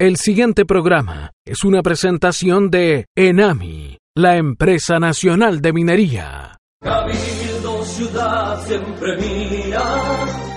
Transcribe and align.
El 0.00 0.16
siguiente 0.16 0.64
programa 0.64 1.32
es 1.44 1.62
una 1.62 1.82
presentación 1.82 2.70
de 2.70 3.04
Enami, 3.14 3.98
la 4.16 4.38
empresa 4.38 4.98
nacional 4.98 5.60
de 5.60 5.74
minería. 5.74 6.56
Cabildo, 6.82 7.84
ciudad 7.84 8.66
siempre 8.66 9.18
mía. 9.18 9.82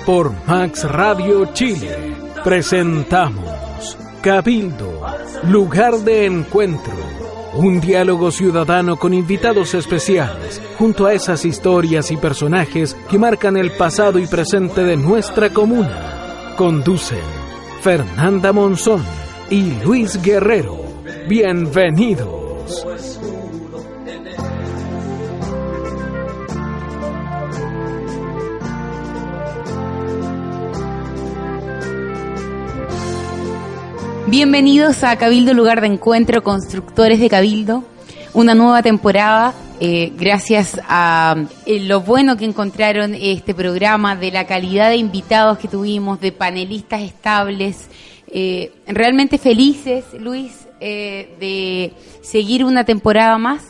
Por 0.06 0.32
Max 0.48 0.90
Radio 0.90 1.52
Chile 1.52 2.16
presentamos 2.42 3.98
Cabildo, 4.22 5.02
lugar 5.50 5.96
de 5.96 6.26
encuentro. 6.26 6.94
Un 7.56 7.82
diálogo 7.82 8.32
ciudadano 8.32 8.96
con 8.96 9.14
invitados 9.14 9.74
especiales, 9.74 10.62
junto 10.78 11.06
a 11.06 11.14
esas 11.14 11.44
historias 11.44 12.12
y 12.12 12.16
personajes 12.16 12.96
que 13.12 13.20
marcan 13.20 13.58
el 13.58 13.72
pasado 13.72 14.20
y 14.20 14.26
presente 14.26 14.86
de 14.86 14.96
nuestra 14.96 15.50
comuna. 15.50 16.54
Conducen 16.56 17.20
Fernanda 17.82 18.54
Monzón 18.54 19.04
y 19.54 19.72
Luis 19.84 20.20
Guerrero. 20.20 20.80
Bienvenidos. 21.28 22.84
Bienvenidos 34.26 35.04
a 35.04 35.16
Cabildo 35.18 35.54
Lugar 35.54 35.82
de 35.82 35.88
Encuentro, 35.88 36.42
Constructores 36.42 37.20
de 37.20 37.30
Cabildo, 37.30 37.84
una 38.34 38.56
nueva 38.56 38.82
temporada. 38.82 39.54
eh, 39.80 40.14
gracias 40.18 40.80
a 40.88 41.36
eh, 41.68 41.80
lo 41.82 42.02
bueno 42.02 42.38
que 42.38 42.46
encontraron 42.46 43.14
este 43.14 43.54
programa, 43.54 44.16
de 44.16 44.32
la 44.32 44.48
calidad 44.48 44.90
de 44.90 44.96
invitados 44.96 45.60
que 45.60 45.68
tuvimos, 45.68 46.20
de 46.22 46.32
panelistas 46.32 47.02
estables, 47.02 47.90
eh, 48.36 48.72
realmente 48.88 49.38
felices, 49.38 50.06
Luis, 50.20 50.68
eh, 50.80 51.36
de 51.40 51.94
seguir 52.24 52.66
una 52.66 52.84
temporada 52.84 53.38
más. 53.38 53.64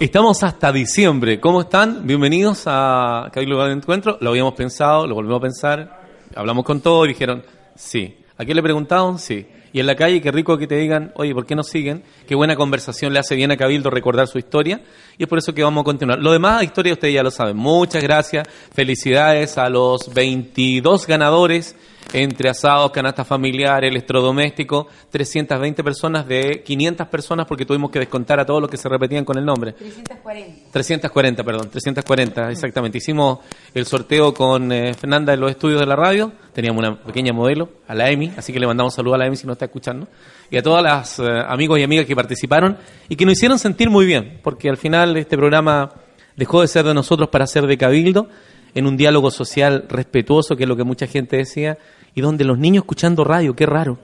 Estamos 0.00 0.42
hasta 0.42 0.72
diciembre. 0.72 1.38
¿Cómo 1.38 1.60
están? 1.60 2.04
Bienvenidos 2.08 2.64
a 2.66 3.30
Cabildo 3.32 3.54
Lugar 3.54 3.68
de 3.68 3.74
Encuentro. 3.74 4.18
Lo 4.20 4.30
habíamos 4.30 4.54
pensado, 4.54 5.06
lo 5.06 5.14
volvimos 5.14 5.38
a 5.38 5.42
pensar. 5.42 6.00
Hablamos 6.34 6.64
con 6.64 6.80
todos 6.80 7.06
y 7.06 7.10
dijeron, 7.10 7.44
sí. 7.76 8.16
¿A 8.36 8.44
quién 8.44 8.56
le 8.56 8.62
preguntaron? 8.64 9.18
Sí. 9.20 9.46
Y 9.72 9.78
en 9.78 9.86
la 9.86 9.94
calle, 9.94 10.20
qué 10.20 10.32
rico 10.32 10.58
que 10.58 10.66
te 10.66 10.74
digan, 10.74 11.12
oye, 11.14 11.32
¿por 11.32 11.46
qué 11.46 11.54
no 11.54 11.62
siguen? 11.62 12.02
Qué 12.26 12.34
buena 12.34 12.56
conversación 12.56 13.12
le 13.12 13.20
hace 13.20 13.36
bien 13.36 13.52
a 13.52 13.56
Cabildo 13.56 13.90
recordar 13.90 14.26
su 14.26 14.38
historia. 14.38 14.80
Y 15.18 15.22
es 15.22 15.28
por 15.28 15.38
eso 15.38 15.54
que 15.54 15.62
vamos 15.62 15.82
a 15.82 15.84
continuar. 15.84 16.18
Lo 16.18 16.32
demás, 16.32 16.64
historia, 16.64 16.94
ustedes 16.94 17.14
ya 17.14 17.22
lo 17.22 17.30
saben. 17.30 17.56
Muchas 17.56 18.02
gracias. 18.02 18.48
Felicidades 18.74 19.56
a 19.56 19.68
los 19.68 20.12
22 20.12 21.06
ganadores 21.06 21.76
entre 22.12 22.48
asados, 22.48 22.90
canasta 22.90 23.24
familiar, 23.24 23.84
electrodoméstico, 23.84 24.88
320 25.10 25.84
personas 25.84 26.26
de 26.26 26.62
500 26.64 27.06
personas 27.08 27.46
porque 27.46 27.64
tuvimos 27.64 27.90
que 27.90 27.98
descontar 27.98 28.40
a 28.40 28.46
todos 28.46 28.60
los 28.60 28.70
que 28.70 28.76
se 28.76 28.88
repetían 28.88 29.24
con 29.24 29.38
el 29.38 29.44
nombre. 29.44 29.72
340. 29.72 30.70
340, 30.72 31.44
perdón, 31.44 31.70
340, 31.70 32.50
exactamente. 32.50 32.98
Hicimos 32.98 33.38
el 33.74 33.86
sorteo 33.86 34.34
con 34.34 34.72
eh, 34.72 34.94
Fernanda 34.94 35.32
en 35.32 35.40
los 35.40 35.50
estudios 35.50 35.80
de 35.80 35.86
la 35.86 35.96
radio. 35.96 36.32
Teníamos 36.52 36.78
una 36.80 37.02
pequeña 37.02 37.32
modelo, 37.32 37.68
a 37.86 37.94
la 37.94 38.10
Emi, 38.10 38.32
así 38.36 38.52
que 38.52 38.60
le 38.60 38.66
mandamos 38.66 38.94
saludos 38.94 39.16
a 39.16 39.18
la 39.18 39.26
Emi 39.26 39.36
si 39.36 39.46
nos 39.46 39.54
está 39.54 39.66
escuchando. 39.66 40.08
Y 40.50 40.56
a 40.56 40.62
todas 40.62 40.82
las 40.82 41.18
eh, 41.18 41.22
amigos 41.46 41.78
y 41.78 41.82
amigas 41.82 42.06
que 42.06 42.16
participaron 42.16 42.76
y 43.08 43.16
que 43.16 43.24
nos 43.24 43.32
hicieron 43.32 43.58
sentir 43.58 43.90
muy 43.90 44.06
bien, 44.06 44.40
porque 44.42 44.68
al 44.68 44.76
final 44.76 45.16
este 45.16 45.36
programa 45.36 45.92
dejó 46.36 46.62
de 46.62 46.68
ser 46.68 46.84
de 46.84 46.94
nosotros 46.94 47.28
para 47.28 47.46
ser 47.46 47.66
de 47.66 47.76
Cabildo, 47.76 48.28
en 48.74 48.86
un 48.86 48.96
diálogo 48.96 49.30
social 49.30 49.84
respetuoso, 49.88 50.56
que 50.56 50.64
es 50.64 50.68
lo 50.68 50.76
que 50.76 50.84
mucha 50.84 51.06
gente 51.06 51.36
decía, 51.36 51.78
y 52.14 52.20
donde 52.20 52.44
los 52.44 52.58
niños 52.58 52.82
escuchando 52.82 53.24
radio, 53.24 53.54
qué 53.54 53.66
raro, 53.66 53.98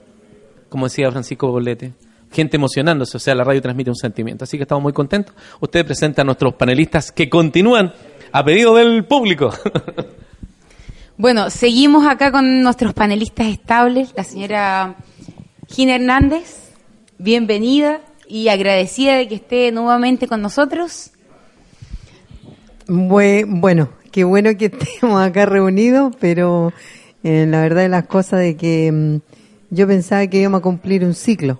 como 0.69 0.85
decía 0.87 1.11
Francisco 1.11 1.49
Bolete 1.51 1.93
gente 2.29 2.57
emocionándose, 2.57 3.15
o 3.15 3.19
sea, 3.21 3.33
la 3.35 3.45
radio 3.45 3.61
transmite 3.61 3.89
un 3.89 3.95
sentimiento. 3.95 4.43
Así 4.43 4.57
que 4.57 4.63
estamos 4.63 4.83
muy 4.83 4.91
contentos. 4.91 5.33
Ustedes 5.61 5.85
presentan 5.85 6.23
a 6.23 6.25
nuestros 6.25 6.55
panelistas 6.55 7.09
que 7.13 7.29
continúan 7.29 7.93
a 8.33 8.43
pedido 8.43 8.75
del 8.75 9.05
público. 9.05 9.49
Bueno, 11.19 11.49
seguimos 11.49 12.05
acá 12.05 12.31
con 12.31 12.61
nuestros 12.61 12.93
panelistas 12.93 13.47
estables, 13.47 14.13
la 14.15 14.23
señora 14.23 14.97
Gina 15.67 15.95
Hernández, 15.95 16.73
bienvenida 17.17 18.01
y 18.27 18.49
agradecida 18.49 19.15
de 19.15 19.27
que 19.27 19.33
esté 19.35 19.71
nuevamente 19.71 20.27
con 20.27 20.43
nosotros. 20.43 21.09
Bue- 22.87 23.45
Bueno, 23.47 23.89
qué 24.11 24.23
bueno 24.25 24.51
que 24.57 24.65
estemos 24.65 25.19
acá 25.21 25.45
reunidos, 25.47 26.15
pero 26.19 26.71
eh, 27.29 27.45
la 27.45 27.59
verdad 27.59 27.81
de 27.81 27.89
las 27.89 28.07
cosas 28.07 28.39
de 28.39 28.55
que 28.55 28.89
mm, 28.89 29.17
yo 29.69 29.85
pensaba 29.85 30.25
que 30.27 30.39
íbamos 30.39 30.59
a 30.59 30.61
cumplir 30.61 31.03
un 31.03 31.13
ciclo, 31.13 31.59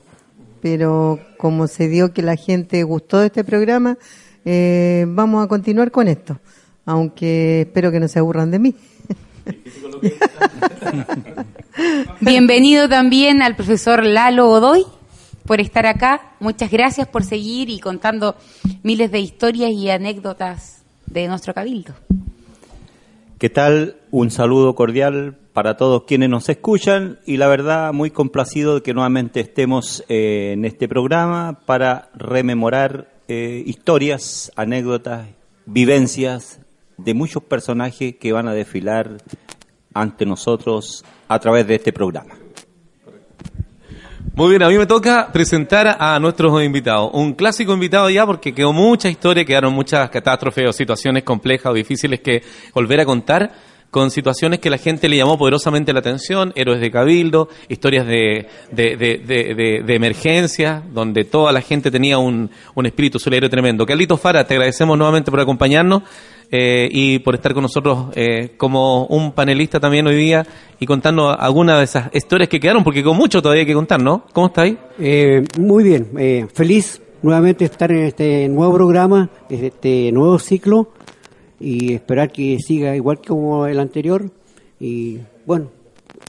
pero 0.61 1.19
como 1.37 1.67
se 1.67 1.89
dio 1.89 2.13
que 2.13 2.21
la 2.21 2.37
gente 2.37 2.83
gustó 2.83 3.19
de 3.19 3.25
este 3.25 3.43
programa, 3.43 3.97
eh, 4.45 5.03
vamos 5.09 5.43
a 5.43 5.49
continuar 5.49 5.91
con 5.91 6.07
esto, 6.07 6.39
aunque 6.85 7.63
espero 7.63 7.91
que 7.91 7.99
no 7.99 8.07
se 8.07 8.19
aburran 8.19 8.49
de 8.49 8.59
mí. 8.59 8.75
Bienvenido 12.21 12.87
también 12.87 13.41
al 13.41 13.57
profesor 13.57 14.05
Lalo 14.05 14.47
Godoy 14.47 14.85
por 15.45 15.59
estar 15.59 15.85
acá. 15.85 16.31
Muchas 16.39 16.71
gracias 16.71 17.09
por 17.09 17.25
seguir 17.25 17.69
y 17.69 17.81
contando 17.81 18.37
miles 18.83 19.11
de 19.11 19.19
historias 19.19 19.71
y 19.71 19.89
anécdotas 19.89 20.83
de 21.07 21.27
nuestro 21.27 21.53
cabildo. 21.53 21.93
¿Qué 23.37 23.49
tal? 23.49 23.97
Un 24.11 24.31
saludo 24.31 24.73
cordial 24.73 25.35
para 25.57 25.75
todos 25.75 26.03
quienes 26.03 26.29
nos 26.29 26.49
escuchan 26.49 27.17
y 27.25 27.37
la 27.37 27.47
verdad 27.47 27.91
muy 27.91 28.11
complacido 28.11 28.75
de 28.75 28.81
que 28.83 28.93
nuevamente 28.93 29.39
estemos 29.39 30.03
eh, 30.07 30.51
en 30.53 30.65
este 30.65 30.87
programa 30.87 31.61
para 31.65 32.11
rememorar 32.13 33.09
eh, 33.27 33.63
historias, 33.65 34.51
anécdotas, 34.55 35.29
vivencias 35.65 36.59
de 36.97 37.15
muchos 37.15 37.41
personajes 37.41 38.17
que 38.17 38.31
van 38.33 38.47
a 38.47 38.53
desfilar 38.53 39.17
ante 39.95 40.27
nosotros 40.27 41.03
a 41.27 41.39
través 41.39 41.65
de 41.65 41.73
este 41.73 41.91
programa. 41.91 42.35
Muy 44.35 44.51
bien, 44.51 44.61
a 44.61 44.69
mí 44.69 44.77
me 44.77 44.85
toca 44.85 45.31
presentar 45.33 45.97
a 45.99 46.19
nuestros 46.19 46.63
invitados. 46.63 47.09
Un 47.15 47.33
clásico 47.33 47.73
invitado 47.73 48.07
ya 48.11 48.23
porque 48.27 48.53
quedó 48.53 48.71
mucha 48.73 49.09
historia, 49.09 49.43
quedaron 49.43 49.73
muchas 49.73 50.07
catástrofes 50.11 50.69
o 50.69 50.71
situaciones 50.71 51.23
complejas 51.23 51.71
o 51.71 51.73
difíciles 51.73 52.19
que 52.19 52.43
volver 52.75 52.99
a 52.99 53.05
contar 53.05 53.51
con 53.97 54.11
situaciones 54.11 54.59
que 54.59 54.69
la 54.69 54.77
gente 54.77 55.09
le 55.09 55.17
llamó 55.17 55.39
poderosamente 55.39 55.91
la 55.91 56.01
atención, 56.01 56.53
héroes 56.55 56.79
de 56.79 56.91
cabildo, 56.91 57.49
historias 57.67 58.05
de, 58.05 58.47
de, 58.71 58.95
de, 58.95 59.95
emergencia, 59.95 60.83
donde 60.93 61.23
toda 61.23 61.51
la 61.51 61.61
gente 61.61 61.89
tenía 61.89 62.19
un, 62.19 62.51
un 62.75 62.85
espíritu 62.85 63.17
solidario 63.17 63.49
tremendo. 63.49 63.87
Carlitos 63.87 64.21
Fara, 64.21 64.45
te 64.45 64.53
agradecemos 64.53 64.95
nuevamente 64.99 65.31
por 65.31 65.39
acompañarnos 65.39 66.03
eh, 66.51 66.87
y 66.91 67.17
por 67.17 67.33
estar 67.33 67.55
con 67.55 67.63
nosotros 67.63 68.09
eh, 68.13 68.51
como 68.55 69.07
un 69.07 69.31
panelista 69.31 69.79
también 69.79 70.05
hoy 70.05 70.15
día 70.15 70.45
y 70.79 70.85
contarnos 70.85 71.35
algunas 71.39 71.79
de 71.79 71.85
esas 71.85 72.13
historias 72.13 72.49
que 72.49 72.59
quedaron, 72.59 72.83
porque 72.83 73.03
con 73.03 73.17
mucho 73.17 73.41
todavía 73.41 73.61
hay 73.61 73.67
que 73.67 73.73
contar, 73.73 73.99
¿no? 73.99 74.25
¿Cómo 74.31 74.45
está 74.45 74.61
ahí? 74.61 74.77
Eh, 74.99 75.43
muy 75.57 75.83
bien, 75.83 76.11
eh, 76.19 76.45
feliz 76.53 77.01
nuevamente 77.23 77.65
estar 77.65 77.91
en 77.91 78.05
este 78.05 78.47
nuevo 78.47 78.75
programa, 78.75 79.31
este 79.49 80.11
nuevo 80.11 80.37
ciclo 80.37 80.89
y 81.59 81.93
esperar 81.93 82.31
que 82.31 82.57
siga 82.59 82.95
igual 82.95 83.19
que 83.19 83.29
como 83.29 83.65
el 83.67 83.79
anterior. 83.79 84.29
Y 84.79 85.17
bueno, 85.45 85.71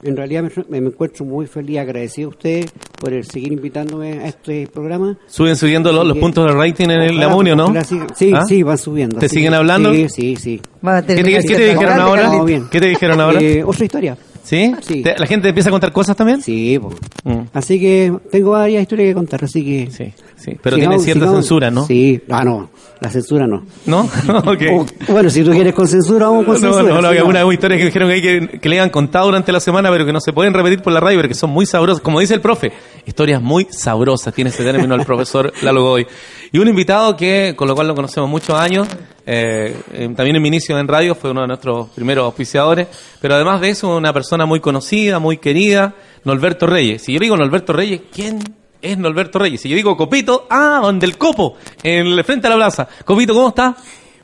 en 0.03 0.15
realidad 0.17 0.43
me, 0.69 0.79
me 0.79 0.87
encuentro 0.89 1.25
muy 1.25 1.45
feliz, 1.45 1.77
agradecido 1.79 2.27
a 2.27 2.31
ustedes 2.31 2.71
por 2.99 3.13
el 3.13 3.25
seguir 3.25 3.51
invitándome 3.53 4.13
a 4.19 4.27
este 4.27 4.67
programa. 4.67 5.17
Suben 5.27 5.55
subiendo 5.55 5.91
los, 5.91 6.05
los 6.05 6.15
que- 6.15 6.19
puntos 6.21 6.45
de 6.45 6.53
rating 6.53 6.85
en 6.89 7.01
el 7.01 7.21
amonio, 7.23 7.55
¿no? 7.55 7.73
sí, 8.15 8.31
¿Ah? 8.33 8.45
sí, 8.47 8.63
van 8.63 8.77
subiendo. 8.77 9.19
¿Te 9.19 9.29
siguen 9.29 9.53
hablando? 9.53 9.93
Sí, 9.93 10.07
sí, 10.09 10.35
sí. 10.35 10.61
Va 10.85 10.97
a 10.97 11.05
¿Qué 11.05 11.15
te, 11.15 11.23
qué 11.23 11.39
dijeron 11.39 11.99
ahora? 11.99 12.31
¿Qué 12.71 12.79
te 12.79 12.87
dijeron 12.87 13.19
ahora? 13.21 13.41
Eh, 13.41 13.63
otra 13.63 13.85
historia. 13.85 14.17
¿Sí? 14.43 14.73
sí. 14.81 15.03
¿Te- 15.03 15.17
¿La 15.19 15.27
gente 15.27 15.49
empieza 15.49 15.69
a 15.69 15.71
contar 15.71 15.91
cosas 15.91 16.15
también? 16.17 16.41
Sí, 16.41 16.79
po. 16.79 16.89
Mm. 17.23 17.41
así 17.53 17.79
que 17.79 18.11
tengo 18.31 18.51
varias 18.51 18.81
historias 18.81 19.09
que 19.09 19.13
contar, 19.13 19.43
así 19.43 19.63
que 19.63 19.91
Sí. 19.91 20.13
Sí, 20.37 20.57
pero 20.63 20.77
tiene 20.77 20.97
cierta 20.99 21.25
sigamos- 21.25 21.35
censura, 21.43 21.69
¿no? 21.69 21.85
Sí, 21.85 22.21
ah, 22.29 22.45
no, 22.45 22.69
la 23.01 23.09
censura 23.09 23.45
no. 23.45 23.65
¿No? 23.85 24.01
Ok. 24.45 24.61
O- 24.71 25.11
bueno, 25.11 25.29
si 25.29 25.43
tú 25.43 25.51
quieres 25.51 25.73
con 25.73 25.85
censura, 25.87 26.27
vamos 26.27 26.45
con 26.45 26.53
No, 26.53 26.59
censura. 26.61 26.93
no, 26.95 27.01
no, 27.01 27.11
sí, 27.11 27.17
algunas 27.17 27.53
historias 27.53 27.77
que 27.79 27.85
dijeron 27.85 28.07
que, 28.07 28.13
hay 28.15 28.21
que, 28.21 28.59
que 28.59 28.69
le 28.69 28.79
han 28.79 28.89
contado 28.89 29.25
durante 29.25 29.51
la 29.51 29.59
semana, 29.59 29.89
pero 29.91 30.05
que 30.05 30.13
no 30.13 30.21
se 30.21 30.31
pueden 30.31 30.53
repetir 30.53 30.81
por 30.81 30.93
la 30.93 31.01
radio, 31.01 31.17
pero 31.17 31.27
que 31.27 31.35
son 31.35 31.49
muy 31.49 31.65
sabrosas. 31.65 32.01
Como 32.01 32.21
dice 32.21 32.33
el 32.33 32.41
profe, 32.41 32.71
historias 33.05 33.41
muy 33.41 33.67
sabrosas, 33.69 34.33
tiene 34.33 34.49
ese 34.49 34.63
término 34.63 34.95
el 34.95 35.05
profesor 35.05 35.51
Lalo 35.61 35.83
Godoy. 35.83 36.07
Y 36.53 36.57
un 36.59 36.67
invitado 36.69 37.17
que, 37.17 37.53
con 37.57 37.67
lo 37.67 37.75
cual 37.75 37.87
lo 37.89 37.95
conocemos 37.95 38.29
muchos 38.29 38.57
años, 38.57 38.87
eh, 39.31 39.75
eh, 39.93 40.09
también 40.15 40.37
en 40.37 40.41
mi 40.41 40.47
inicio 40.47 40.79
en 40.79 40.87
radio 40.87 41.13
fue 41.13 41.29
uno 41.29 41.41
de 41.41 41.47
nuestros 41.49 41.89
primeros 41.89 42.25
auspiciadores, 42.25 42.87
pero 43.21 43.35
además 43.35 43.61
de 43.61 43.69
eso, 43.69 43.95
una 43.95 44.11
persona 44.11 44.47
muy 44.47 44.59
conocida, 44.59 45.19
muy 45.19 45.37
querida, 45.37 45.93
Norberto 46.23 46.65
Reyes. 46.65 47.03
Si 47.03 47.13
yo 47.13 47.19
digo 47.19 47.37
Norberto 47.37 47.71
Reyes, 47.71 48.01
¿quién 48.11 48.39
es 48.81 48.97
Norberto 48.97 49.37
Reyes? 49.37 49.61
Si 49.61 49.69
yo 49.69 49.75
digo 49.75 49.95
Copito, 49.95 50.47
ah, 50.49 50.79
donde 50.81 51.05
el 51.05 51.15
Copo, 51.15 51.57
en 51.83 52.07
el 52.07 52.23
frente 52.23 52.47
a 52.47 52.49
la 52.49 52.55
plaza. 52.55 52.87
Copito, 53.05 53.35
¿cómo 53.35 53.49
está? 53.49 53.75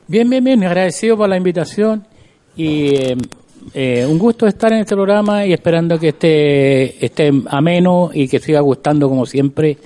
Bien, 0.08 0.28
bien, 0.28 0.42
bien, 0.42 0.64
agradecido 0.64 1.16
por 1.16 1.28
la 1.28 1.36
invitación 1.36 2.04
y 2.56 2.88
eh, 2.96 3.16
eh, 3.74 4.04
un 4.04 4.18
gusto 4.18 4.48
estar 4.48 4.72
en 4.72 4.80
este 4.80 4.96
programa 4.96 5.46
y 5.46 5.52
esperando 5.52 6.00
que 6.00 6.08
esté, 6.08 7.04
esté 7.04 7.30
ameno 7.46 8.10
y 8.12 8.26
que 8.26 8.40
siga 8.40 8.58
gustando 8.58 9.08
como 9.08 9.24
siempre 9.24 9.78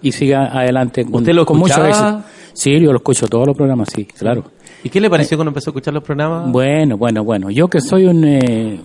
y 0.00 0.12
siga 0.12 0.56
adelante 0.56 1.04
con, 1.04 1.14
¿Usted 1.16 1.32
lo 1.32 1.44
con 1.44 1.58
mucho 1.58 1.84
éxito. 1.84 2.22
Sí, 2.52 2.78
yo 2.78 2.92
lo 2.92 2.98
escucho 2.98 3.26
todos 3.26 3.48
los 3.48 3.56
programas, 3.56 3.88
sí, 3.92 4.04
claro. 4.04 4.44
¿Y 4.82 4.88
qué 4.88 5.00
le 5.00 5.10
pareció 5.10 5.36
cuando 5.36 5.50
empezó 5.50 5.70
a 5.70 5.72
escuchar 5.72 5.94
los 5.94 6.02
programas? 6.02 6.50
Bueno, 6.50 6.96
bueno, 6.96 7.22
bueno, 7.24 7.50
yo 7.50 7.68
que 7.68 7.80
soy 7.80 8.06
un 8.06 8.24
eh, 8.24 8.80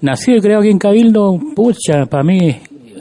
nacido 0.00 0.38
y 0.38 0.40
creo 0.40 0.58
aquí 0.60 0.70
en 0.70 0.78
Cabildo, 0.78 1.38
pucha, 1.54 2.06
para 2.06 2.22
mí 2.24 2.56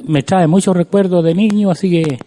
me 0.07 0.21
trae 0.23 0.47
muchos 0.47 0.75
recuerdos 0.75 1.23
de 1.23 1.33
niño, 1.33 1.71
así 1.71 1.89
que 1.89 2.19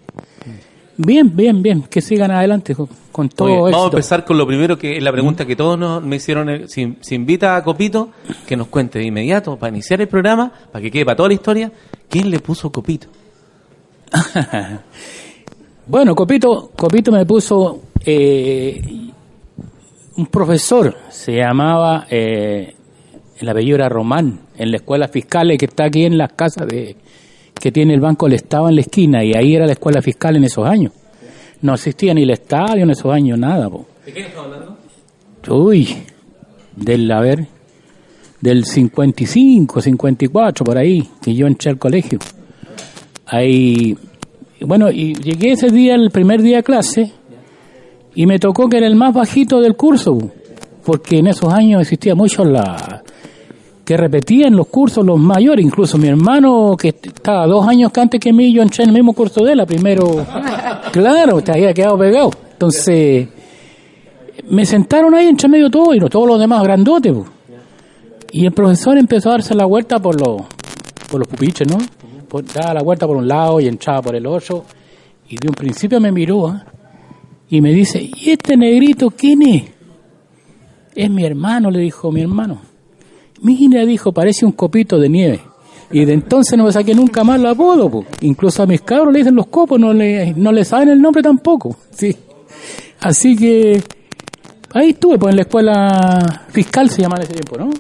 bien, 0.97 1.35
bien, 1.35 1.63
bien, 1.63 1.83
que 1.83 2.01
sigan 2.01 2.31
adelante 2.31 2.75
con, 2.75 3.29
todo 3.29 3.47
bien, 3.49 3.61
Vamos 3.73 3.83
a 3.83 3.91
empezar 3.91 4.25
con 4.25 4.39
lo 4.39 4.47
primero 4.47 4.77
que 4.79 4.97
es 4.97 5.03
la 5.03 5.13
pregunta 5.13 5.45
que 5.47 5.55
todos 5.57 5.79
nos, 5.79 6.03
me 6.03 6.17
hicieron. 6.17 6.49
eh, 6.49 6.65
Si, 6.67 6.97
si 7.01 7.15
invita 7.15 7.57
a 7.57 7.63
Copito, 7.63 8.11
que 8.47 8.57
nos 8.57 8.67
cuente 8.69 8.99
de 8.99 9.05
inmediato, 9.07 9.57
para 9.57 9.71
iniciar 9.73 10.01
el 10.01 10.09
programa, 10.09 10.53
para 10.73 10.83
que 10.83 10.91
quede 10.91 11.05
para 11.05 11.17
toda 11.17 11.29
la 11.29 11.35
historia, 11.35 11.71
¿quién 12.09 12.31
le 12.31 12.41
puso 12.41 12.71
Copito? 12.73 13.09
Bueno, 15.85 16.15
Copito, 16.15 16.71
Copito 16.77 17.11
me 17.11 17.27
puso 17.27 17.83
eh, 18.07 18.81
un 20.17 20.27
profesor, 20.27 20.97
se 21.11 21.37
llamaba, 21.37 22.07
eh, 22.11 22.75
el 23.39 23.49
apellido 23.49 23.77
era 23.77 23.89
Román, 23.89 24.41
en 24.57 24.71
la 24.71 24.77
escuela 24.77 25.09
fiscal 25.09 25.57
que 25.59 25.67
está 25.67 25.85
aquí 25.85 26.05
en 26.05 26.19
las 26.19 26.33
casas 26.33 26.67
de, 26.67 26.97
que 27.55 27.73
tiene 27.73 27.95
el 27.95 28.01
Banco 28.01 28.27
del 28.27 28.35
Estado 28.35 28.69
en 28.69 28.77
la 28.77 28.81
esquina, 28.83 29.25
y 29.25 29.33
ahí 29.35 29.55
era 29.55 29.67
la 29.67 29.73
escuela 29.73 30.03
fiscal 30.03 30.37
en 30.37 30.45
esos 30.45 30.67
años. 30.67 30.93
No 31.63 31.75
existía 31.75 32.13
ni 32.13 32.25
el 32.25 32.31
estadio 32.31 32.83
en 32.83 32.91
esos 32.91 33.13
años, 33.13 33.39
nada. 33.39 33.71
po. 33.71 33.87
¿De 34.05 34.13
quién 34.13 34.27
está 34.27 34.41
hablando? 34.41 34.77
Uy, 35.49 35.89
del, 36.77 37.11
a 37.11 37.21
ver, 37.21 37.47
del 38.41 38.65
55, 38.65 39.81
54, 39.81 40.65
por 40.65 40.77
ahí, 40.77 41.09
que 41.23 41.35
yo 41.35 41.47
entré 41.47 41.71
al 41.71 41.79
colegio. 41.79 42.19
Ahí, 43.27 43.97
bueno, 44.61 44.91
y 44.91 45.15
llegué 45.15 45.53
ese 45.53 45.69
día, 45.69 45.95
el 45.95 46.11
primer 46.11 46.43
día 46.43 46.59
de 46.59 46.63
clase, 46.65 47.13
y 48.15 48.27
me 48.27 48.39
tocó 48.39 48.69
que 48.69 48.79
era 48.79 48.87
el 48.87 48.95
más 48.97 49.15
bajito 49.15 49.61
del 49.61 49.75
curso, 49.77 50.19
porque 50.85 51.19
en 51.19 51.29
esos 51.29 51.53
años 51.53 51.81
existía 51.83 52.15
mucho 52.15 52.45
la 52.45 53.03
que 53.85 53.97
repetían 53.97 54.55
los 54.55 54.69
cursos 54.69 55.05
los 55.05 55.19
mayores, 55.19 55.65
incluso 55.65 55.99
mi 55.99 56.07
hermano 56.09 56.77
que 56.79 56.89
estaba 56.89 57.47
dos 57.47 57.67
años 57.67 57.91
que 57.93 58.01
antes 58.01 58.21
que 58.21 58.33
mí, 58.33 58.53
yo 58.53 58.63
entré 58.63 58.85
en 58.85 58.91
el 58.91 58.95
mismo 58.95 59.13
curso 59.13 59.43
de 59.45 59.53
él, 59.55 59.63
primero, 59.67 60.25
claro, 60.93 61.41
te 61.43 61.51
había 61.53 61.75
quedado 61.75 61.99
pegado. 61.99 62.31
Entonces, 62.53 63.29
me 64.49 64.65
sentaron 64.65 65.15
ahí 65.15 65.27
entre 65.27 65.49
medio 65.49 65.69
todo 65.69 65.95
y 65.95 65.99
no- 65.99 66.09
todos 66.09 66.27
los 66.29 66.39
demás 66.39 66.63
grandotes. 66.63 67.13
po. 67.13 67.27
Y 68.31 68.47
el 68.47 68.53
profesor 68.53 68.97
empezó 68.97 69.29
a 69.31 69.33
darse 69.33 69.55
la 69.55 69.65
vuelta 69.67 69.99
por 69.99 70.19
los, 70.21 70.43
por 71.11 71.19
los 71.21 71.29
pupiches, 71.29 71.67
¿no? 71.69 71.79
Por- 72.29 72.45
daba 72.45 72.75
la 72.75 72.83
vuelta 72.83 73.07
por 73.07 73.17
un 73.17 73.27
lado 73.29 73.61
y 73.61 73.67
entraba 73.67 74.01
por 74.01 74.15
el 74.15 74.27
otro. 74.27 74.65
Y 75.29 75.37
de 75.37 75.49
un 75.49 75.55
principio 75.55 76.01
me 76.01 76.13
miró 76.13 76.47
¿ah? 76.49 76.65
Y 77.53 77.61
me 77.61 77.71
dice, 77.71 78.01
¿y 78.17 78.31
este 78.31 78.57
negrito 78.57 79.11
quién 79.11 79.43
es? 79.43 79.65
Es 80.95 81.11
mi 81.11 81.23
hermano, 81.23 81.71
le 81.71 81.81
dijo 81.81 82.11
mi 82.11 82.23
hermano. 82.23 82.63
Mira, 83.43 83.85
dijo, 83.85 84.11
parece 84.11 84.47
un 84.47 84.53
copito 84.53 84.99
de 84.99 85.11
nieve. 85.11 85.43
Y 85.91 86.07
de 86.07 86.15
entonces 86.15 86.57
no 86.57 86.65
me 86.65 86.73
saqué 86.73 86.95
nunca 86.95 87.23
más 87.25 87.39
el 87.39 87.45
apodo. 87.45 87.91
po. 87.91 88.07
Incluso 88.23 88.63
a 88.63 88.67
mis 88.67 88.81
cabros 88.81 89.13
le 89.13 89.19
dicen 89.19 89.35
los 89.35 89.49
copos, 89.49 89.79
no 89.79 89.93
le, 89.93 90.33
no 90.33 90.51
le 90.51 90.65
saben 90.65 90.89
el 90.89 91.03
nombre 91.03 91.23
tampoco. 91.23 91.77
Sí. 91.91 92.17
Así 93.01 93.37
que 93.37 93.83
ahí 94.73 94.91
estuve, 94.91 95.19
pues 95.19 95.33
en 95.33 95.37
la 95.37 95.43
escuela 95.43 96.45
fiscal 96.49 96.89
se 96.89 97.03
llamaba 97.03 97.23
en 97.23 97.31
ese 97.31 97.35
tiempo, 97.35 97.59
¿no? 97.59 97.71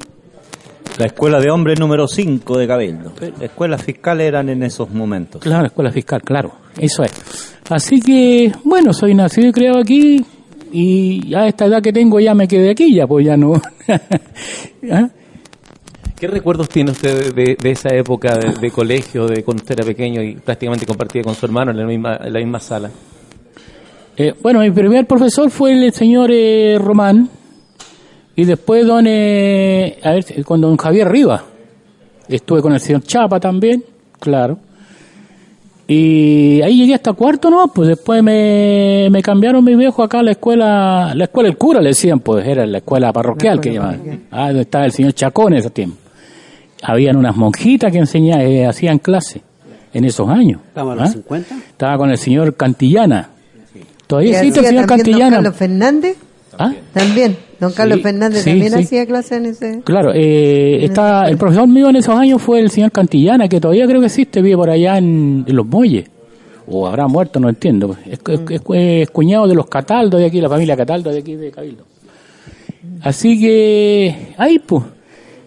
La 0.98 1.06
escuela 1.06 1.40
de 1.40 1.50
hombres 1.50 1.80
número 1.80 2.06
5 2.06 2.58
de 2.58 2.66
Cabildo. 2.68 3.14
Las 3.18 3.40
escuelas 3.40 3.82
fiscales 3.82 4.28
eran 4.28 4.50
en 4.50 4.64
esos 4.64 4.90
momentos. 4.90 5.40
Claro, 5.40 5.64
escuela 5.64 5.90
fiscal, 5.90 6.20
claro, 6.20 6.56
eso 6.76 7.04
es. 7.04 7.51
Así 7.68 8.00
que, 8.00 8.52
bueno, 8.64 8.92
soy 8.92 9.14
nacido 9.14 9.48
y 9.48 9.52
criado 9.52 9.78
aquí 9.78 10.24
y 10.72 11.34
a 11.34 11.46
esta 11.46 11.66
edad 11.66 11.82
que 11.82 11.92
tengo 11.92 12.18
ya 12.18 12.34
me 12.34 12.48
quedé 12.48 12.70
aquí, 12.70 12.94
ya 12.94 13.06
pues 13.06 13.26
ya 13.26 13.36
no. 13.36 13.52
¿Ah? 14.90 15.08
¿Qué 16.18 16.26
recuerdos 16.28 16.68
tiene 16.68 16.92
usted 16.92 17.34
de, 17.34 17.56
de 17.60 17.70
esa 17.70 17.88
época 17.94 18.36
de, 18.36 18.52
de 18.60 18.70
colegio, 18.70 19.26
de 19.26 19.42
cuando 19.42 19.62
usted 19.62 19.78
era 19.78 19.84
pequeño 19.84 20.22
y 20.22 20.36
prácticamente 20.36 20.86
compartía 20.86 21.22
con 21.22 21.34
su 21.34 21.44
hermano 21.46 21.72
en 21.72 21.78
la 21.78 21.84
misma, 21.84 22.16
en 22.22 22.32
la 22.32 22.38
misma 22.38 22.60
sala? 22.60 22.90
Eh, 24.16 24.34
bueno, 24.42 24.60
mi 24.60 24.70
primer 24.70 25.06
profesor 25.06 25.50
fue 25.50 25.72
el 25.72 25.92
señor 25.92 26.30
eh, 26.32 26.78
Román 26.78 27.28
y 28.36 28.44
después 28.44 28.86
don, 28.86 29.06
eh, 29.06 29.98
a 30.02 30.12
ver, 30.12 30.44
con 30.44 30.60
don 30.60 30.76
Javier 30.76 31.10
Rivas. 31.10 31.42
Estuve 32.28 32.62
con 32.62 32.72
el 32.72 32.80
señor 32.80 33.02
Chapa 33.02 33.40
también, 33.40 33.82
claro. 34.20 34.58
Y 35.94 36.62
ahí 36.62 36.78
llegué 36.78 36.94
hasta 36.94 37.12
cuarto, 37.12 37.50
¿no? 37.50 37.68
Pues 37.68 37.88
después 37.88 38.22
me, 38.22 39.08
me 39.10 39.22
cambiaron 39.22 39.62
mi 39.62 39.76
viejo 39.76 40.02
acá 40.02 40.20
a 40.20 40.22
la 40.22 40.30
escuela, 40.30 41.12
la 41.14 41.24
escuela 41.24 41.50
del 41.50 41.58
cura 41.58 41.82
le 41.82 41.90
decían, 41.90 42.20
pues 42.20 42.46
era 42.46 42.64
la 42.64 42.78
escuela 42.78 43.12
parroquial 43.12 43.60
que 43.60 43.74
llamaban. 43.74 44.22
Ah, 44.30 44.46
donde 44.46 44.62
estaba 44.62 44.86
el 44.86 44.92
señor 44.92 45.12
Chacón 45.12 45.52
en 45.52 45.58
ese 45.58 45.68
tiempo. 45.68 45.98
Habían 46.82 47.16
unas 47.16 47.36
monjitas 47.36 47.92
que 47.92 47.98
enseñaban, 47.98 48.46
eh, 48.46 48.66
hacían 48.66 48.98
clase 49.00 49.42
en 49.92 50.04
esos 50.06 50.26
años. 50.30 50.62
En 50.74 50.82
¿Ah? 50.82 50.94
los 50.94 51.10
50. 51.10 51.56
Estaba 51.56 51.98
con 51.98 52.10
el 52.10 52.16
señor 52.16 52.54
Cantillana. 52.54 53.28
Todavía 54.06 54.30
¿Y 54.30 54.34
existe 54.36 54.60
el 54.60 54.66
señor 54.66 54.86
también 54.86 55.04
don 55.04 55.12
Cantillana. 55.12 55.36
Carlos 55.36 55.56
Fernández? 55.56 56.16
¿Ah? 56.58 56.72
También. 56.92 57.36
Don 57.60 57.72
Carlos 57.72 57.98
Sí, 57.98 58.02
Fernández 58.02 58.42
sí, 58.42 58.50
también 58.50 58.72
sí. 58.72 58.78
hacía 58.80 59.06
clase 59.06 59.36
en 59.36 59.46
ese... 59.46 59.80
Claro, 59.84 60.12
eh, 60.14 60.84
está, 60.84 61.28
el 61.28 61.36
profesor 61.38 61.66
mío 61.68 61.88
en 61.90 61.96
esos 61.96 62.14
años 62.14 62.42
fue 62.42 62.60
el 62.60 62.70
señor 62.70 62.90
Cantillana, 62.92 63.48
que 63.48 63.60
todavía 63.60 63.86
creo 63.86 64.00
que 64.00 64.06
existe, 64.06 64.42
vive 64.42 64.56
por 64.56 64.68
allá 64.68 64.98
en, 64.98 65.44
en 65.46 65.56
Los 65.56 65.66
Muelles. 65.66 66.08
O 66.66 66.86
habrá 66.86 67.06
muerto, 67.08 67.38
no 67.40 67.48
entiendo. 67.48 67.96
Es, 68.06 68.18
es- 68.28 68.40
es- 68.50 68.62
es 68.74 69.10
cuñado 69.10 69.46
de 69.48 69.54
los 69.54 69.66
Cataldo 69.66 70.18
de 70.18 70.26
aquí, 70.26 70.40
la 70.40 70.48
familia 70.48 70.76
Cataldo 70.76 71.10
de 71.10 71.18
aquí 71.20 71.36
de 71.36 71.50
Cabildo. 71.50 71.84
Así 73.02 73.38
que, 73.40 74.34
ahí 74.38 74.58
pues. 74.58 74.84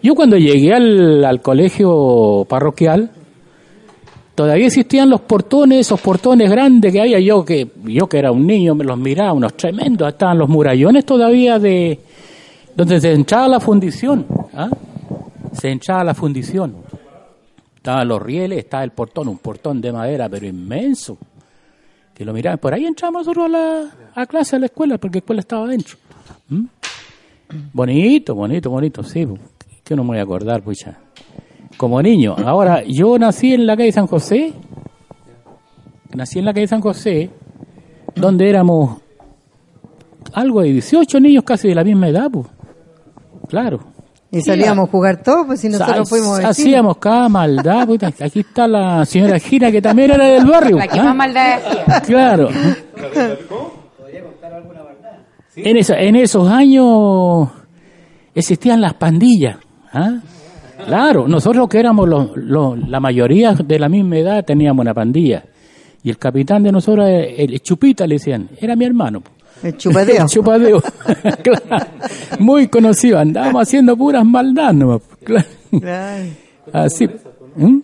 Yo 0.02 0.14
cuando 0.14 0.36
llegué 0.36 0.72
al, 0.72 1.24
al 1.24 1.40
colegio 1.40 2.46
parroquial, 2.48 3.10
todavía 4.36 4.66
existían 4.66 5.10
los 5.10 5.22
portones, 5.22 5.80
esos 5.80 6.00
portones 6.00 6.48
grandes 6.48 6.92
que 6.92 7.00
había 7.00 7.18
yo 7.18 7.44
que 7.44 7.68
yo 7.84 8.06
que 8.06 8.18
era 8.18 8.30
un 8.30 8.46
niño 8.46 8.74
me 8.74 8.84
los 8.84 8.98
miraba, 8.98 9.32
unos 9.32 9.56
tremendos, 9.56 10.06
estaban 10.06 10.38
los 10.38 10.48
murallones 10.48 11.04
todavía 11.04 11.58
de 11.58 11.98
donde 12.76 13.00
se 13.00 13.12
entraba 13.12 13.48
la 13.48 13.60
fundición, 13.60 14.26
¿ah? 14.52 14.68
se 15.52 15.70
entraba 15.70 16.04
la 16.04 16.14
fundición. 16.14 16.76
Estaban 17.76 18.06
los 18.08 18.20
rieles, 18.20 18.58
estaba 18.58 18.84
el 18.84 18.90
portón, 18.90 19.28
un 19.28 19.38
portón 19.38 19.80
de 19.80 19.92
madera, 19.92 20.28
pero 20.28 20.46
inmenso. 20.46 21.16
Que 22.12 22.24
lo 22.24 22.32
miraban, 22.32 22.58
por 22.58 22.74
ahí 22.74 22.84
entramos 22.84 23.26
nosotros 23.26 23.46
a 23.46 23.48
la 23.48 23.90
a 24.14 24.26
clase, 24.26 24.56
a 24.56 24.58
la 24.58 24.66
escuela, 24.66 24.98
porque 24.98 25.16
la 25.16 25.20
escuela 25.20 25.40
estaba 25.40 25.64
adentro. 25.64 25.96
¿Mm? 26.48 26.64
Bonito, 27.72 28.34
bonito, 28.34 28.70
bonito, 28.70 29.02
sí. 29.02 29.26
Que 29.84 29.94
no 29.94 30.02
me 30.02 30.08
voy 30.08 30.18
a 30.18 30.22
acordar, 30.22 30.62
pucha. 30.62 30.98
Como 31.76 32.00
niño. 32.02 32.34
Ahora, 32.44 32.82
yo 32.86 33.18
nací 33.18 33.52
en 33.54 33.66
la 33.66 33.76
calle 33.76 33.92
San 33.92 34.06
José. 34.06 34.52
Nací 36.14 36.38
en 36.38 36.44
la 36.46 36.54
calle 36.54 36.66
San 36.66 36.80
José, 36.80 37.28
donde 38.14 38.48
éramos 38.48 38.98
algo 40.32 40.62
de 40.62 40.72
18 40.72 41.20
niños 41.20 41.44
casi 41.44 41.68
de 41.68 41.74
la 41.74 41.84
misma 41.84 42.08
edad, 42.08 42.30
pues. 42.30 42.46
Claro. 43.48 43.80
Y 44.30 44.40
salíamos 44.40 44.88
a 44.88 44.90
jugar 44.90 45.22
todos, 45.22 45.46
pues 45.46 45.60
si 45.60 45.68
nosotros 45.68 45.96
Sa- 45.96 46.04
fuimos 46.16 46.38
vecinos. 46.38 46.50
Hacíamos 46.58 46.96
cada 46.98 47.28
maldad, 47.28 47.86
puta. 47.86 48.08
Aquí 48.20 48.40
está 48.40 48.66
la 48.66 49.04
señora 49.04 49.38
Gira, 49.38 49.70
que 49.70 49.80
también 49.80 50.10
era 50.10 50.24
del 50.26 50.44
barrio. 50.46 50.76
La 50.78 50.88
que 50.88 50.98
¿ah? 50.98 51.04
más 51.04 51.16
maldad 51.16 51.60
hacía. 51.86 52.00
Claro. 52.02 52.48
En, 55.56 55.76
esa- 55.76 55.98
en 55.98 56.16
esos 56.16 56.50
años 56.50 57.48
existían 58.34 58.80
las 58.80 58.94
pandillas. 58.94 59.58
¿ah? 59.92 60.18
Claro, 60.84 61.26
nosotros 61.28 61.68
que 61.68 61.78
éramos 61.80 62.08
los- 62.08 62.30
los- 62.36 62.88
la 62.88 63.00
mayoría 63.00 63.54
de 63.54 63.78
la 63.78 63.88
misma 63.88 64.18
edad 64.18 64.44
teníamos 64.44 64.82
una 64.82 64.92
pandilla. 64.94 65.44
Y 66.02 66.10
el 66.10 66.18
capitán 66.18 66.62
de 66.62 66.72
nosotros, 66.72 67.08
el, 67.08 67.52
el 67.54 67.60
Chupita, 67.62 68.06
le 68.06 68.16
decían, 68.16 68.48
era 68.60 68.76
mi 68.76 68.84
hermano. 68.84 69.22
El 69.62 69.76
chupadeo. 69.76 70.22
El 70.22 70.28
chupadeo. 70.28 70.82
Claro. 71.42 71.86
Muy 72.38 72.68
conocido. 72.68 73.18
Andábamos 73.18 73.62
haciendo 73.62 73.96
puras 73.96 74.24
maldades 74.24 74.74
nomás. 74.74 75.00
Claro. 75.24 75.46
Ay. 75.84 76.36
Así. 76.72 77.08
¿Mm? 77.56 77.78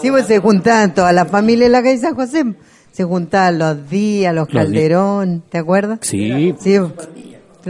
Sí, 0.00 0.10
pues 0.10 0.26
se 0.26 0.38
juntaban 0.38 0.94
todas 0.94 1.14
las 1.14 1.28
familias 1.28 1.66
en 1.66 1.72
la 1.72 1.82
calle 1.82 1.98
San 1.98 2.14
José. 2.14 2.42
Se 2.90 3.04
juntaban 3.04 3.58
los 3.58 3.88
días, 3.88 4.34
los, 4.34 4.52
Los. 4.52 4.64
Calderón, 4.64 5.42
¿te 5.48 5.58
acuerdas? 5.58 6.00
Sí. 6.02 6.54
Sí, 6.58 6.78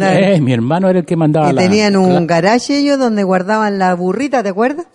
claro. 0.07 0.26
Eh, 0.26 0.40
mi 0.40 0.52
hermano 0.52 0.88
era 0.88 0.99
el 1.00 1.05
que 1.05 1.17
mandaba 1.17 1.50
Y 1.50 1.52
la... 1.55 1.62
tenían 1.62 1.97
un 1.97 2.09
Claro. 2.11 2.26
garaje 2.26 2.78
ellos 2.78 2.99
donde 2.99 3.23
guardaban 3.25 3.78
la 3.78 3.95
burrita, 3.95 4.43
¿te 4.43 4.49
acuerdas? 4.50 4.87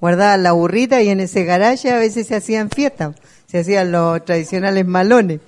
Guardaban 0.00 0.42
la 0.42 0.52
burrita 0.52 1.02
y 1.02 1.08
en 1.08 1.20
ese 1.20 1.44
garaje 1.44 1.90
a 1.90 1.98
veces 1.98 2.26
se 2.26 2.36
hacían 2.36 2.70
fiestas. 2.70 3.14
Se 3.46 3.58
hacían 3.60 3.90
los 3.92 4.24
tradicionales 4.24 4.86
malones. 4.86 5.40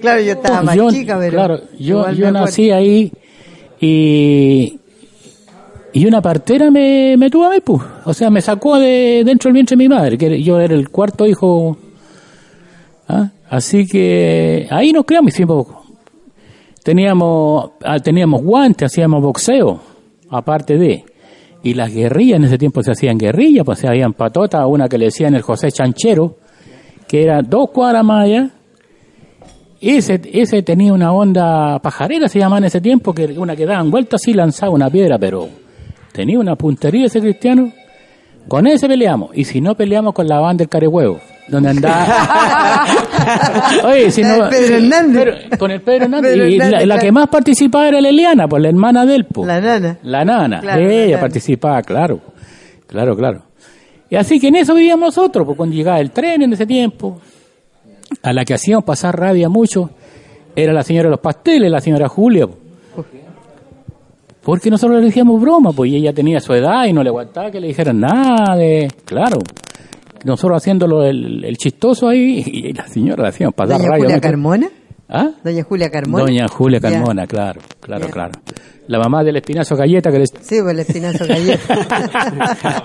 Claro, 0.00 0.20
yo 0.20 0.32
estaba 0.32 0.62
más 0.62 0.76
yo, 0.76 0.90
chica, 0.90 1.16
pero... 1.18 1.32
Claro, 1.32 1.60
yo, 1.78 2.10
yo 2.12 2.30
nací 2.32 2.70
ahí 2.70 3.12
y, 3.80 4.80
y 5.92 6.06
una 6.06 6.22
partera 6.22 6.70
me, 6.70 7.16
me 7.18 7.30
tuvo 7.30 7.44
a 7.46 7.50
mí, 7.50 7.58
pues. 7.62 7.82
O 8.04 8.14
sea, 8.14 8.30
me 8.30 8.40
sacó 8.40 8.78
de 8.78 9.22
dentro 9.24 9.48
del 9.48 9.54
vientre 9.54 9.76
de 9.76 9.84
mi 9.84 9.88
madre, 9.88 10.16
que 10.18 10.42
yo 10.42 10.58
era 10.60 10.74
el 10.74 10.88
cuarto 10.88 11.26
hijo. 11.26 11.76
¿ah? 13.08 13.28
Así 13.50 13.86
que 13.86 14.66
ahí 14.70 14.92
nos 14.92 15.04
criamos, 15.04 15.32
hicimos, 15.34 15.66
teníamos, 16.84 17.72
ah, 17.82 17.98
teníamos 17.98 18.42
guantes, 18.42 18.92
hacíamos 18.92 19.20
boxeo, 19.20 19.80
aparte 20.30 20.76
de. 20.78 21.04
Y 21.64 21.74
las 21.74 21.92
guerrillas, 21.92 22.36
en 22.36 22.44
ese 22.44 22.58
tiempo 22.58 22.82
se 22.82 22.92
hacían 22.92 23.18
guerrillas, 23.18 23.64
pues 23.64 23.78
se 23.80 23.88
habían 23.88 24.12
patotas, 24.12 24.64
una 24.68 24.86
que 24.86 24.98
le 24.98 25.06
decían 25.06 25.34
el 25.34 25.42
José 25.42 25.72
Chanchero, 25.72 26.36
que 27.08 27.22
era 27.24 27.40
dos 27.42 27.70
cuadras 27.70 28.04
más 28.04 28.24
allá, 28.26 28.50
ese, 29.80 30.20
ese 30.32 30.62
tenía 30.62 30.92
una 30.92 31.12
onda 31.12 31.78
pajarera, 31.78 32.28
se 32.28 32.38
llamaba 32.38 32.58
en 32.58 32.64
ese 32.64 32.80
tiempo, 32.80 33.14
que 33.14 33.24
una 33.38 33.56
que 33.56 33.66
daban 33.66 33.90
vueltas 33.90 34.22
así 34.22 34.34
lanzaba 34.34 34.72
una 34.72 34.90
piedra, 34.90 35.18
pero 35.18 35.48
tenía 36.12 36.38
una 36.38 36.54
puntería 36.54 37.06
ese 37.06 37.20
cristiano. 37.20 37.72
Con 38.46 38.66
ese 38.66 38.86
peleamos. 38.86 39.30
Y 39.32 39.44
si 39.44 39.62
no 39.62 39.74
peleamos 39.74 40.12
con 40.12 40.28
la 40.28 40.38
banda 40.38 40.62
del 40.62 40.68
Carehuevo, 40.68 41.18
donde 41.48 41.70
andaba. 41.70 42.84
Oye, 43.84 44.10
si 44.10 44.22
no. 44.22 44.44
El 44.44 44.48
Pedro 44.50 44.76
Hernández. 44.76 45.24
Pero- 45.24 45.58
con 45.58 45.70
el 45.70 45.80
Pedro 45.82 46.04
Hernández. 46.04 46.32
Pedro 46.32 46.46
y 46.48 46.56
la, 46.56 46.64
Hernández, 46.66 46.86
la 46.88 46.94
que 46.96 47.00
claro. 47.00 47.14
más 47.14 47.28
participaba 47.28 47.88
era 47.88 48.00
la 48.00 48.08
Eliana, 48.08 48.48
pues 48.48 48.62
la 48.62 48.68
hermana 48.68 49.06
del 49.06 49.24
po. 49.26 49.44
La 49.46 49.60
nana. 49.60 49.98
La 50.02 50.24
nana. 50.24 50.60
Claro, 50.60 50.82
la 50.82 50.92
Ella 50.92 51.06
nana. 51.12 51.20
participaba, 51.20 51.82
claro. 51.82 52.20
Claro, 52.86 53.16
claro. 53.16 53.42
Y 54.10 54.16
así 54.16 54.38
que 54.38 54.48
en 54.48 54.56
eso 54.56 54.74
vivíamos 54.74 55.06
nosotros, 55.16 55.44
pues 55.46 55.56
cuando 55.56 55.74
llegaba 55.74 55.98
el 56.00 56.10
tren 56.10 56.42
en 56.42 56.52
ese 56.52 56.66
tiempo, 56.66 57.20
a 58.22 58.32
la 58.32 58.44
que 58.44 58.54
hacíamos 58.54 58.84
pasar 58.84 59.18
rabia 59.18 59.48
mucho, 59.48 59.90
era 60.54 60.72
la 60.72 60.82
señora 60.84 61.08
de 61.08 61.10
los 61.12 61.20
pasteles, 61.20 61.70
la 61.70 61.80
señora 61.80 62.08
Julia. 62.08 62.46
po. 62.46 62.58
Porque 64.42 64.70
nosotros 64.70 65.00
le 65.00 65.06
decíamos 65.06 65.40
broma, 65.40 65.72
pues 65.72 65.90
y 65.90 65.96
ella 65.96 66.12
tenía 66.12 66.38
su 66.38 66.52
edad 66.52 66.84
y 66.84 66.92
no 66.92 67.02
le 67.02 67.08
aguantaba 67.08 67.50
que 67.50 67.58
le 67.60 67.68
dijeran 67.68 67.98
nada 68.00 68.54
de... 68.56 68.92
Claro. 69.06 69.38
Nosotros 70.24 70.56
haciéndolo 70.62 71.04
el, 71.04 71.44
el 71.44 71.56
chistoso 71.56 72.08
ahí 72.08 72.42
y 72.46 72.72
la 72.72 72.86
señora 72.88 73.22
le 73.24 73.28
hacíamos 73.28 73.54
pasar 73.54 73.78
Doña 73.78 73.88
rabia. 73.90 74.04
Julia. 74.04 74.20
Carmona. 74.20 74.68
¿Ah? 75.08 75.30
Doña 75.44 75.62
Julia 75.64 75.90
Carmona. 75.90 76.24
Doña 76.24 76.48
Julia 76.48 76.80
Ya. 76.82 76.90
Carmona, 76.90 77.26
claro, 77.26 77.60
claro, 77.80 78.06
Ya. 78.06 78.10
claro. 78.12 78.32
La 78.86 78.98
mamá 78.98 79.22
del 79.24 79.36
espinazo 79.36 79.76
galleta 79.76 80.10
que 80.10 80.18
les... 80.18 80.30
Sí, 80.42 80.56
pues 80.60 80.74
el 80.74 80.80
espinazo 80.80 81.24
galleta. 81.26 82.84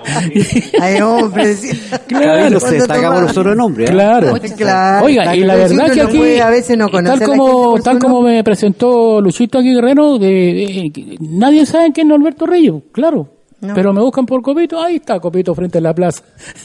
Ay, 0.80 1.00
hombre. 1.02 1.54
sí. 1.54 1.78
Cabildo 2.08 2.60
se 2.60 2.74
destacaba 2.76 3.06
tomaba- 3.16 3.20
por 3.26 3.34
sobrenombre. 3.34 3.84
¿eh? 3.84 3.88
Claro. 3.88 4.34
Claro. 4.56 5.06
Oiga, 5.06 5.36
y 5.36 5.40
la 5.40 5.56
verdad 5.56 5.90
que 5.92 6.00
aquí, 6.00 6.16
puede 6.18 6.40
a 6.42 6.50
veces 6.50 6.78
no 6.78 6.88
tal 6.88 7.04
la 7.04 7.18
como 7.26 7.78
tal 7.80 7.98
como 7.98 8.22
me 8.22 8.42
presentó 8.44 9.20
Luchito 9.20 9.58
aquí 9.58 9.74
Guerrero, 9.74 10.18
de, 10.18 10.90
nadie 11.20 11.66
sabe 11.66 11.92
quién 11.92 12.10
es 12.10 12.18
Norberto 12.18 12.46
Reyes, 12.46 12.74
claro. 12.92 13.28
No. 13.60 13.74
Pero 13.74 13.92
me 13.92 14.00
buscan 14.00 14.24
por 14.24 14.40
Copito, 14.40 14.80
ahí 14.80 14.96
está 14.96 15.20
Copito 15.20 15.54
frente 15.54 15.78
a 15.78 15.80
la 15.82 15.94
plaza. 15.94 16.22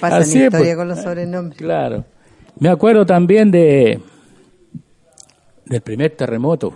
Pasan 0.00 0.22
Así 0.22 0.38
es, 0.38 0.44
historia 0.46 0.50
pues. 0.50 0.76
con 0.76 0.88
los 0.88 1.00
sobrenombres. 1.00 1.58
Claro. 1.58 2.04
Me 2.58 2.68
acuerdo 2.68 3.06
también 3.06 3.50
de 3.50 4.00
del 5.66 5.80
primer 5.80 6.16
terremoto. 6.16 6.72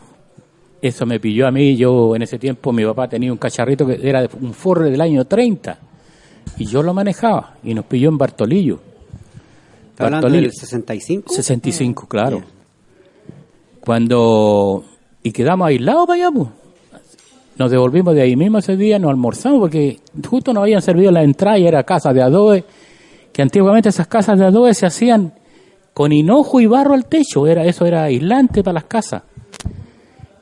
Eso 0.81 1.07
me 1.07 1.19
pilló 1.19 1.47
a 1.47 1.51
mí. 1.51 1.77
Yo 1.77 2.15
en 2.15 2.23
ese 2.23 2.39
tiempo 2.39 2.73
mi 2.73 2.85
papá 2.85 3.09
tenía 3.09 3.33
un 3.33 3.39
cacharrito 3.39 3.87
que 3.87 3.99
era 4.01 4.23
de 4.23 4.31
un 4.41 4.55
Ford 4.55 4.85
del 4.85 5.01
año 5.01 5.25
30 5.25 5.79
y 6.57 6.65
yo 6.67 6.83
lo 6.83 6.95
manejaba 6.95 7.57
y 7.65 7.75
nos 7.75 7.85
pilló 7.85 8.09
en 8.09 8.19
Bartolillo. 8.19 8.81
¿Está 9.91 10.05
hablando 10.05 10.27
Bartolillo. 10.27 10.51
del 10.51 10.53
65? 10.53 11.33
65, 11.33 12.07
claro. 12.07 12.43
Cuando 13.81 14.85
y 15.23 15.33
quedamos 15.33 15.69
aislados 15.69 16.07
para 16.07 16.27
allá, 16.27 16.31
pues. 16.31 16.49
Nos 17.59 17.73
devolvimos 17.73 18.15
de 18.15 18.23
ahí 18.23 18.37
mismo 18.37 18.59
ese 18.59 18.77
día, 18.77 19.01
nos 19.01 19.11
almorzamos 19.11 19.59
porque 19.59 19.99
justo 20.29 20.53
nos 20.53 20.63
habían 20.63 20.81
servido 20.81 21.11
la 21.11 21.25
entrada 21.25 21.59
era 21.59 21.83
casa 21.83 22.13
de 22.13 22.23
adobe, 22.23 22.65
que 23.33 23.43
antiguamente 23.43 23.89
esas 23.89 24.07
casas 24.07 24.39
de 24.39 24.47
adobe 24.47 24.73
se 24.75 24.87
hacían 24.87 25.33
con 25.93 26.13
hinojo 26.13 26.61
y 26.61 26.67
barro 26.67 26.95
al 26.95 27.07
techo, 27.07 27.49
era 27.49 27.65
eso 27.65 27.85
era 27.85 28.05
aislante 28.05 28.63
para 28.63 28.75
las 28.75 28.85
casas. 28.85 29.23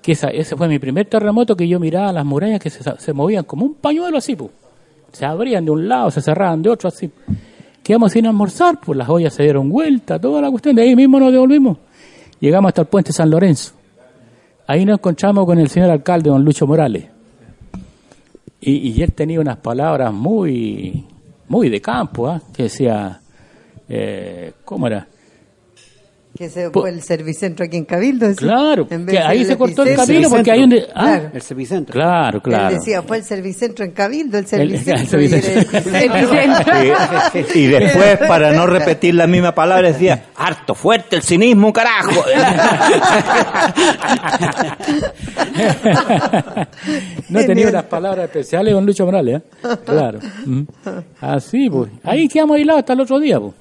Que 0.02 0.12
ese 0.12 0.56
fue 0.56 0.68
mi 0.68 0.78
primer 0.78 1.06
terremoto 1.06 1.56
que 1.56 1.66
yo 1.66 1.80
miraba 1.80 2.12
las 2.12 2.24
murallas 2.24 2.60
que 2.60 2.68
se, 2.68 3.12
movían 3.14 3.44
como 3.44 3.64
un 3.64 3.74
pañuelo 3.74 4.18
así. 4.18 4.36
Se 5.10 5.24
abrían 5.24 5.64
de 5.64 5.70
un 5.70 5.88
lado, 5.88 6.10
se 6.10 6.20
cerraban 6.20 6.60
de 6.60 6.68
otro 6.68 6.90
así. 6.90 7.10
Quedamos 7.82 8.12
sin 8.12 8.26
almorzar, 8.26 8.78
pues 8.78 8.98
las 8.98 9.08
ollas 9.08 9.32
se 9.32 9.42
dieron 9.42 9.70
vuelta, 9.70 10.20
toda 10.20 10.42
la 10.42 10.50
cuestión, 10.50 10.76
de 10.76 10.82
ahí 10.82 10.94
mismo 10.94 11.18
nos 11.18 11.32
devolvimos. 11.32 11.78
Llegamos 12.40 12.68
hasta 12.68 12.82
el 12.82 12.88
puente 12.88 13.12
San 13.12 13.30
Lorenzo. 13.30 13.75
Ahí 14.66 14.84
nos 14.84 14.98
encontramos 14.98 15.46
con 15.46 15.58
el 15.58 15.68
señor 15.68 15.90
alcalde, 15.90 16.30
don 16.30 16.44
Lucho 16.44 16.66
Morales. 16.66 17.04
Y, 18.60 18.72
y 18.88 19.02
él 19.02 19.12
tenía 19.12 19.40
unas 19.40 19.58
palabras 19.58 20.12
muy, 20.12 21.04
muy 21.48 21.68
de 21.68 21.80
campo, 21.80 22.28
¿ah? 22.28 22.40
que 22.52 22.64
decía, 22.64 23.20
eh, 23.88 24.52
¿cómo 24.64 24.88
era? 24.88 25.06
Que 26.36 26.50
se 26.50 26.70
fue 26.70 26.90
el 26.90 27.02
servicentro 27.02 27.64
aquí 27.64 27.76
en 27.76 27.84
Cabildo. 27.84 28.28
¿sí? 28.30 28.36
Claro, 28.36 28.86
En 28.90 29.06
que 29.06 29.18
ahí 29.18 29.40
el 29.40 29.46
se 29.46 29.56
cortó 29.56 29.82
el 29.84 29.96
camino 29.96 30.28
porque 30.30 30.50
hay 30.52 30.62
un... 30.62 30.70
de- 30.70 30.86
ah, 30.94 31.04
Claro. 31.16 31.30
El 31.34 31.42
Servicentro. 31.42 31.92
claro, 31.92 32.40
claro. 32.42 32.68
Él 32.68 32.74
decía, 32.78 33.02
fue 33.02 33.16
el 33.18 33.24
servicentro 33.24 33.84
en 33.84 33.92
Cabildo, 33.92 34.38
el 34.38 34.44
el 34.44 34.48
servicentro. 34.80 35.20
y 35.22 35.26
era 35.26 35.40
servicentro. 35.86 36.74
Y, 37.54 37.58
y 37.58 37.66
después, 37.68 38.18
para 38.28 38.52
no 38.52 38.66
repetir 38.66 39.14
la 39.14 39.26
misma 39.26 39.54
palabra, 39.54 39.88
decía, 39.92 40.24
harto 40.36 40.74
fuerte 40.74 41.16
el 41.16 41.22
cinismo, 41.22 41.72
carajo. 41.72 42.10
no 47.28 47.44
tenía 47.44 47.68
unas 47.68 47.84
palabras 47.84 48.24
especiales 48.26 48.74
con 48.74 48.84
Lucho 48.86 49.04
Morales, 49.06 49.42
¿eh? 49.62 49.68
Claro. 49.84 50.18
Mm. 50.44 50.62
Así, 51.20 51.68
pues. 51.70 51.90
Ahí 52.04 52.28
quedamos 52.28 52.56
aislados 52.56 52.80
hasta 52.80 52.92
el 52.92 53.00
otro 53.00 53.18
día, 53.20 53.40
pues. 53.40 53.54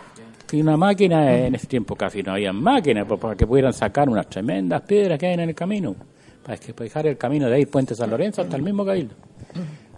Y 0.51 0.61
una 0.61 0.77
máquina, 0.77 1.35
en 1.35 1.55
ese 1.55 1.67
tiempo 1.67 1.95
casi 1.95 2.21
no 2.21 2.33
había 2.33 2.53
máquinas, 2.53 3.05
pues, 3.07 3.19
para 3.19 3.35
que 3.35 3.47
pudieran 3.47 3.73
sacar 3.73 4.07
unas 4.07 4.27
tremendas 4.27 4.81
piedras 4.81 5.19
que 5.19 5.27
hay 5.27 5.33
en 5.33 5.39
el 5.41 5.55
camino. 5.55 5.95
Para 6.43 6.57
que 6.57 6.71
dejar 6.71 7.07
el 7.07 7.17
camino 7.17 7.47
de 7.47 7.55
ahí, 7.55 7.65
Puente 7.65 7.95
San 7.95 8.09
Lorenzo, 8.09 8.41
hasta 8.41 8.55
el 8.55 8.61
mismo 8.61 8.85
Cabildo. 8.85 9.15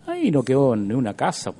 Ahí 0.07 0.31
no 0.31 0.43
quedó 0.43 0.75
ni 0.75 0.93
una 0.93 1.13
casa. 1.13 1.53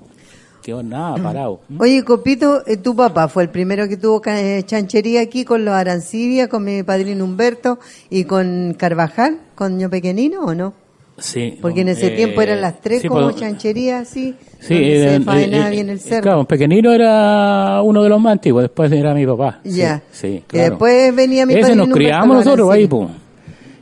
Quedó 0.64 0.82
nada 0.82 1.16
parado. 1.22 1.62
Oye, 1.78 2.04
Copito, 2.04 2.66
eh, 2.66 2.78
tu 2.78 2.96
papá 2.96 3.28
fue 3.28 3.44
el 3.44 3.50
primero 3.50 3.88
que 3.88 3.98
tuvo 3.98 4.22
eh, 4.26 4.64
chanchería 4.66 5.22
aquí 5.22 5.46
con 5.46 5.64
los 5.64 5.74
Arancibia, 5.74 6.50
con 6.50 6.64
mi 6.64 6.84
padrino 6.84 7.24
Humberto 7.24 7.80
y 8.10 8.24
con 8.24 8.74
Carvajal, 8.78 9.40
con 9.56 9.78
Ño 9.78 9.90
Pequeñino, 9.90 10.42
¿o 10.42 10.56
no? 10.56 10.74
Sí. 11.18 11.58
Porque 11.62 11.82
en 11.82 11.90
ese 11.90 12.08
eh, 12.08 12.16
tiempo 12.16 12.42
eran 12.42 12.62
las 12.62 12.80
tres 12.80 13.02
sí, 13.02 13.08
como 13.08 13.24
pues, 13.24 13.38
chanchería, 13.38 14.00
así, 14.00 14.36
Sí, 14.60 14.74
donde 14.74 14.98
eh, 14.98 15.10
se 15.10 15.16
eh, 15.16 15.22
faenaba 15.22 15.68
eh, 15.68 15.72
bien 15.72 15.90
el 15.90 16.00
cerro. 16.00 16.24
Claro, 16.24 16.46
Pequeñino 16.46 16.92
era 16.92 17.82
uno 17.82 18.04
de 18.04 18.10
los 18.10 18.22
más 18.22 18.34
antiguos, 18.34 18.64
después 18.64 18.92
era 18.92 19.14
mi 19.14 19.26
papá. 19.26 19.60
Ya. 19.64 20.02
Sí, 20.12 20.44
Y 20.52 20.58
después 20.58 21.16
venía 21.16 21.46
mi 21.46 21.56
Ese 21.56 21.76
nos 21.76 21.90
criamos 21.90 22.38
nosotros 22.38 22.70
ahí, 22.72 22.88
pues. 22.88 23.10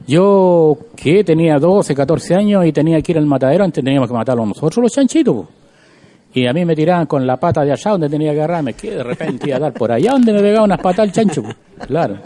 Yo, 0.08 0.78
que 0.96 1.24
tenía 1.24 1.58
12, 1.58 1.96
14 1.96 2.36
años 2.36 2.66
y 2.66 2.72
tenía 2.72 3.02
que 3.02 3.12
ir 3.12 3.18
al 3.18 3.26
matadero, 3.26 3.64
antes 3.64 3.84
teníamos 3.84 4.08
que 4.08 4.14
matarlos 4.14 4.48
nosotros 4.48 4.84
los 4.84 4.92
chanchitos, 4.92 5.36
pues. 5.36 5.48
Y 6.36 6.46
a 6.48 6.54
mí 6.54 6.66
me 6.66 6.76
tiraban 6.76 7.06
con 7.08 7.26
la 7.26 7.38
pata 7.38 7.64
de 7.64 7.72
allá 7.72 7.92
donde 7.92 8.10
tenía 8.10 8.32
que 8.34 8.40
agarrarme, 8.40 8.74
que 8.74 8.92
de 8.92 9.04
repente 9.04 9.48
iba 9.48 9.58
a 9.58 9.60
dar 9.62 9.74
por 9.74 9.92
allá 9.92 10.12
donde 10.12 10.34
me 10.34 10.42
pegaba 10.42 10.66
unas 10.66 10.80
patas 10.82 11.06
el 11.08 11.12
chancho. 11.14 11.42
Claro. 11.88 12.18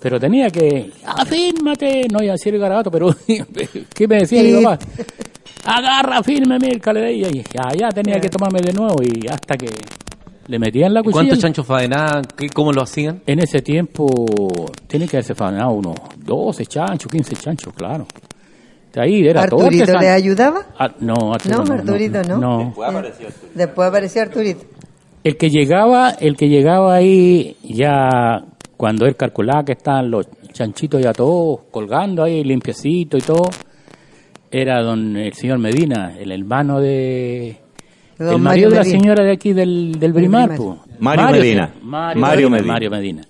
Pero 0.00 0.18
tenía 0.20 0.48
que, 0.50 0.90
afírmate, 1.04 2.06
no 2.12 2.22
iba 2.22 2.32
a 2.32 2.36
decir 2.36 2.54
el 2.54 2.60
garabato, 2.60 2.90
pero, 2.90 3.08
¿qué 3.94 4.06
me 4.08 4.18
decía 4.18 4.42
mi 4.42 4.62
papá? 4.62 4.78
Agarra, 5.64 6.22
firme, 6.22 6.58
mírcale 6.60 7.00
de 7.00 7.06
ahí. 7.06 7.22
Y 7.22 7.58
allá 7.58 7.88
tenía 7.88 8.20
que 8.20 8.28
tomarme 8.28 8.60
de 8.60 8.72
nuevo 8.72 9.02
y 9.02 9.26
hasta 9.26 9.56
que 9.56 9.66
le 10.46 10.58
metían 10.60 10.94
la 10.94 11.02
cuchilla. 11.02 11.22
¿Cuántos 11.22 11.38
chanchos 11.40 11.66
faenaban? 11.66 12.22
¿Qué- 12.36 12.48
¿Cómo 12.50 12.72
lo 12.72 12.82
hacían? 12.82 13.20
En 13.26 13.40
ese 13.40 13.62
tiempo 13.62 14.06
tiene 14.86 15.08
que 15.08 15.16
haberse 15.16 15.34
faenado 15.34 15.72
unos 15.72 15.96
12 16.18 16.66
chanchos, 16.66 17.10
15 17.10 17.34
chanchos, 17.34 17.72
claro. 17.74 18.06
Ahí 18.96 19.26
era 19.26 19.46
todo 19.46 19.60
¿Arturito 19.64 19.84
artesan- 19.84 20.00
le 20.00 20.08
ayudaba? 20.10 20.60
Ah, 20.78 20.90
no, 21.00 21.32
Arturo 21.34 21.64
No, 21.64 21.72
Arturito 21.74 22.22
no. 22.22 22.38
no. 22.38 22.74
Después 23.54 23.88
apareció 23.88 24.22
Arturito. 24.22 24.64
El 25.22 25.36
que 25.36 25.50
llegaba, 25.50 26.10
el 26.10 26.36
que 26.36 26.48
llegaba 26.48 26.94
ahí 26.94 27.56
ya 27.62 28.44
cuando 28.76 29.06
él 29.06 29.16
calculaba 29.16 29.64
que 29.64 29.72
estaban 29.72 30.10
los 30.10 30.26
chanchitos 30.52 31.02
ya 31.02 31.12
todos 31.12 31.60
colgando 31.70 32.22
ahí 32.22 32.42
limpiecito 32.44 33.16
y 33.18 33.20
todo, 33.20 33.50
era 34.50 34.80
don 34.82 35.16
el 35.16 35.32
señor 35.34 35.58
Medina, 35.58 36.14
el 36.18 36.30
hermano 36.32 36.80
de 36.80 37.56
Don 38.18 38.34
el 38.34 38.38
marido 38.38 38.40
Mario 38.40 38.68
de 38.70 38.74
la 38.76 38.82
Medina. 38.82 39.00
señora 39.00 39.24
de 39.24 39.32
aquí 39.32 39.52
del, 39.52 39.98
del 39.98 40.12
Brimar, 40.12 40.56
po. 40.56 40.78
Mario 41.00 41.28
Medina. 41.32 41.70
Mario, 41.82 42.48
Medina. 42.50 42.72
Mario 42.72 42.90
Medina. 42.90 43.22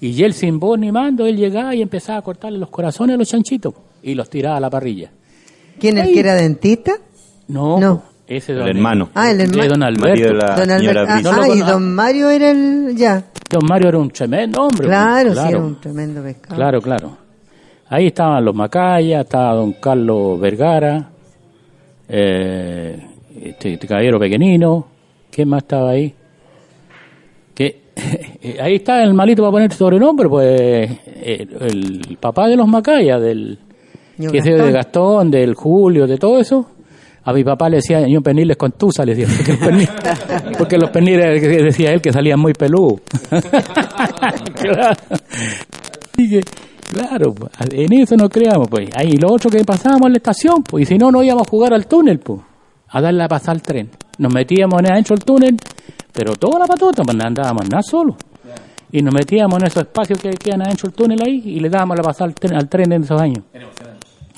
Y 0.00 0.22
él 0.24 0.32
sin 0.32 0.58
voz 0.58 0.78
ni 0.78 0.90
mando, 0.90 1.26
él 1.26 1.36
llegaba 1.36 1.74
y 1.74 1.82
empezaba 1.82 2.18
a 2.18 2.22
cortarle 2.22 2.58
los 2.58 2.70
corazones 2.70 3.14
a 3.14 3.18
los 3.18 3.28
chanchitos 3.28 3.74
y 4.02 4.14
los 4.14 4.28
tiraba 4.30 4.56
a 4.56 4.60
la 4.60 4.70
parrilla. 4.70 5.10
¿Quién 5.78 5.98
el 5.98 6.12
que 6.12 6.20
era 6.20 6.34
dentista? 6.34 6.92
No, 7.48 7.78
No. 7.78 8.02
ese 8.26 8.52
El 8.52 8.58
don- 8.58 8.68
hermano. 8.68 9.08
Ah, 9.14 9.30
el 9.30 9.38
de 9.38 9.44
hermano. 9.44 9.68
don 9.68 9.78
Marido 9.80 10.28
Alberto. 10.28 10.28
de 10.28 10.34
la 10.34 10.56
Don 10.56 10.78
señora 10.78 11.00
Albert- 11.02 11.08
ah, 11.10 11.20
No 11.22 11.32
lo 11.32 11.42
ah, 11.42 11.48
y 11.56 11.60
don 11.60 11.94
Mario 11.94 12.30
era 12.30 12.50
el... 12.50 12.94
Ya. 12.96 13.24
Don 13.50 13.62
Mario 13.66 13.88
era 13.88 13.98
un 13.98 14.10
tremendo 14.10 14.60
hombre. 14.62 14.76
pues, 14.78 14.88
Claro, 14.88 15.28
sí, 15.30 15.34
claro. 15.34 15.48
era 15.50 15.58
un 15.60 15.80
tremendo 15.80 16.22
pescado. 16.22 16.56
Claro, 16.56 16.80
claro. 16.82 17.16
Ahí 17.90 18.06
estaban 18.08 18.44
los 18.44 18.54
Macaya, 18.54 19.20
estaba 19.22 19.54
don 19.54 19.72
Carlos 19.74 20.38
Vergara, 20.40 21.08
eh, 22.08 23.06
este, 23.42 23.74
este 23.74 23.86
caballero 23.86 24.18
pequeñino, 24.18 24.86
¿quién 25.30 25.48
más 25.48 25.62
estaba 25.62 25.90
ahí? 25.90 26.14
Que 27.54 27.80
ahí 28.60 28.74
está 28.76 29.02
el 29.02 29.14
malito 29.14 29.42
para 29.42 29.52
poner 29.52 29.72
sobrenombre, 29.72 30.28
pues 30.28 30.90
el, 31.22 31.56
el 32.08 32.18
papá 32.20 32.46
de 32.48 32.56
los 32.56 32.68
Macaya, 32.68 33.18
del 33.18 33.58
Que 34.30 34.38
yo, 34.38 34.56
de 34.64 34.72
Gastón, 34.72 35.30
del 35.30 35.54
Julio, 35.54 36.06
de 36.06 36.16
todo 36.18 36.38
eso. 36.38 36.66
A 37.24 37.32
mi 37.32 37.44
papá 37.44 37.68
le 37.68 37.76
decía, 37.76 38.06
yo 38.08 38.20
pernil 38.22 38.56
con 38.56 38.72
tusa, 38.72 39.04
le 39.04 39.14
decía, 39.14 39.32
porque, 39.36 39.52
el 39.52 39.58
pernil- 39.60 40.56
porque 40.58 40.78
los 40.78 40.90
perniles 40.90 41.40
que 41.42 41.48
decía 41.62 41.90
él 41.92 42.00
que 42.00 42.12
salían 42.12 42.40
muy 42.40 42.52
peludos. 42.54 43.00
claro. 44.54 44.96
Que, 46.16 46.40
claro, 46.90 47.34
pues, 47.34 47.50
en 47.72 47.92
eso 47.92 48.16
no 48.16 48.28
creamos, 48.28 48.68
pues. 48.68 48.88
Ahí 48.94 49.12
lo 49.12 49.32
otro 49.32 49.50
que 49.50 49.62
pasábamos 49.64 50.06
en 50.06 50.12
la 50.12 50.16
estación, 50.18 50.62
pues, 50.62 50.82
y 50.82 50.86
si 50.86 50.98
no, 50.98 51.10
no 51.10 51.22
íbamos 51.22 51.46
a 51.46 51.50
jugar 51.50 51.74
al 51.74 51.86
túnel, 51.86 52.18
pues, 52.18 52.40
a 52.88 53.00
darle 53.00 53.24
a 53.24 53.28
pasar 53.28 53.56
el 53.56 53.62
tren. 53.62 53.90
Nos 54.18 54.32
metíamos 54.32 54.80
adentro 54.82 55.14
del 55.14 55.24
túnel, 55.24 55.56
pero 56.12 56.32
toda 56.34 56.58
la 56.60 56.66
patota, 56.66 57.02
pues 57.04 57.16
andábamos 57.22 57.68
nada 57.70 57.82
solo. 57.82 58.16
Y 58.90 59.02
nos 59.02 59.12
metíamos 59.12 59.58
en 59.60 59.66
esos 59.66 59.82
espacios 59.82 60.18
que 60.18 60.30
quedan 60.30 60.62
adentro 60.62 60.88
del 60.88 60.96
túnel 60.96 61.18
ahí 61.24 61.42
y 61.44 61.60
le 61.60 61.68
dábamos 61.68 61.98
la 61.98 62.02
pasar 62.02 62.28
al 62.28 62.34
tren, 62.34 62.54
al 62.56 62.68
tren 62.70 62.90
en 62.92 63.02
esos 63.02 63.20
años. 63.20 63.44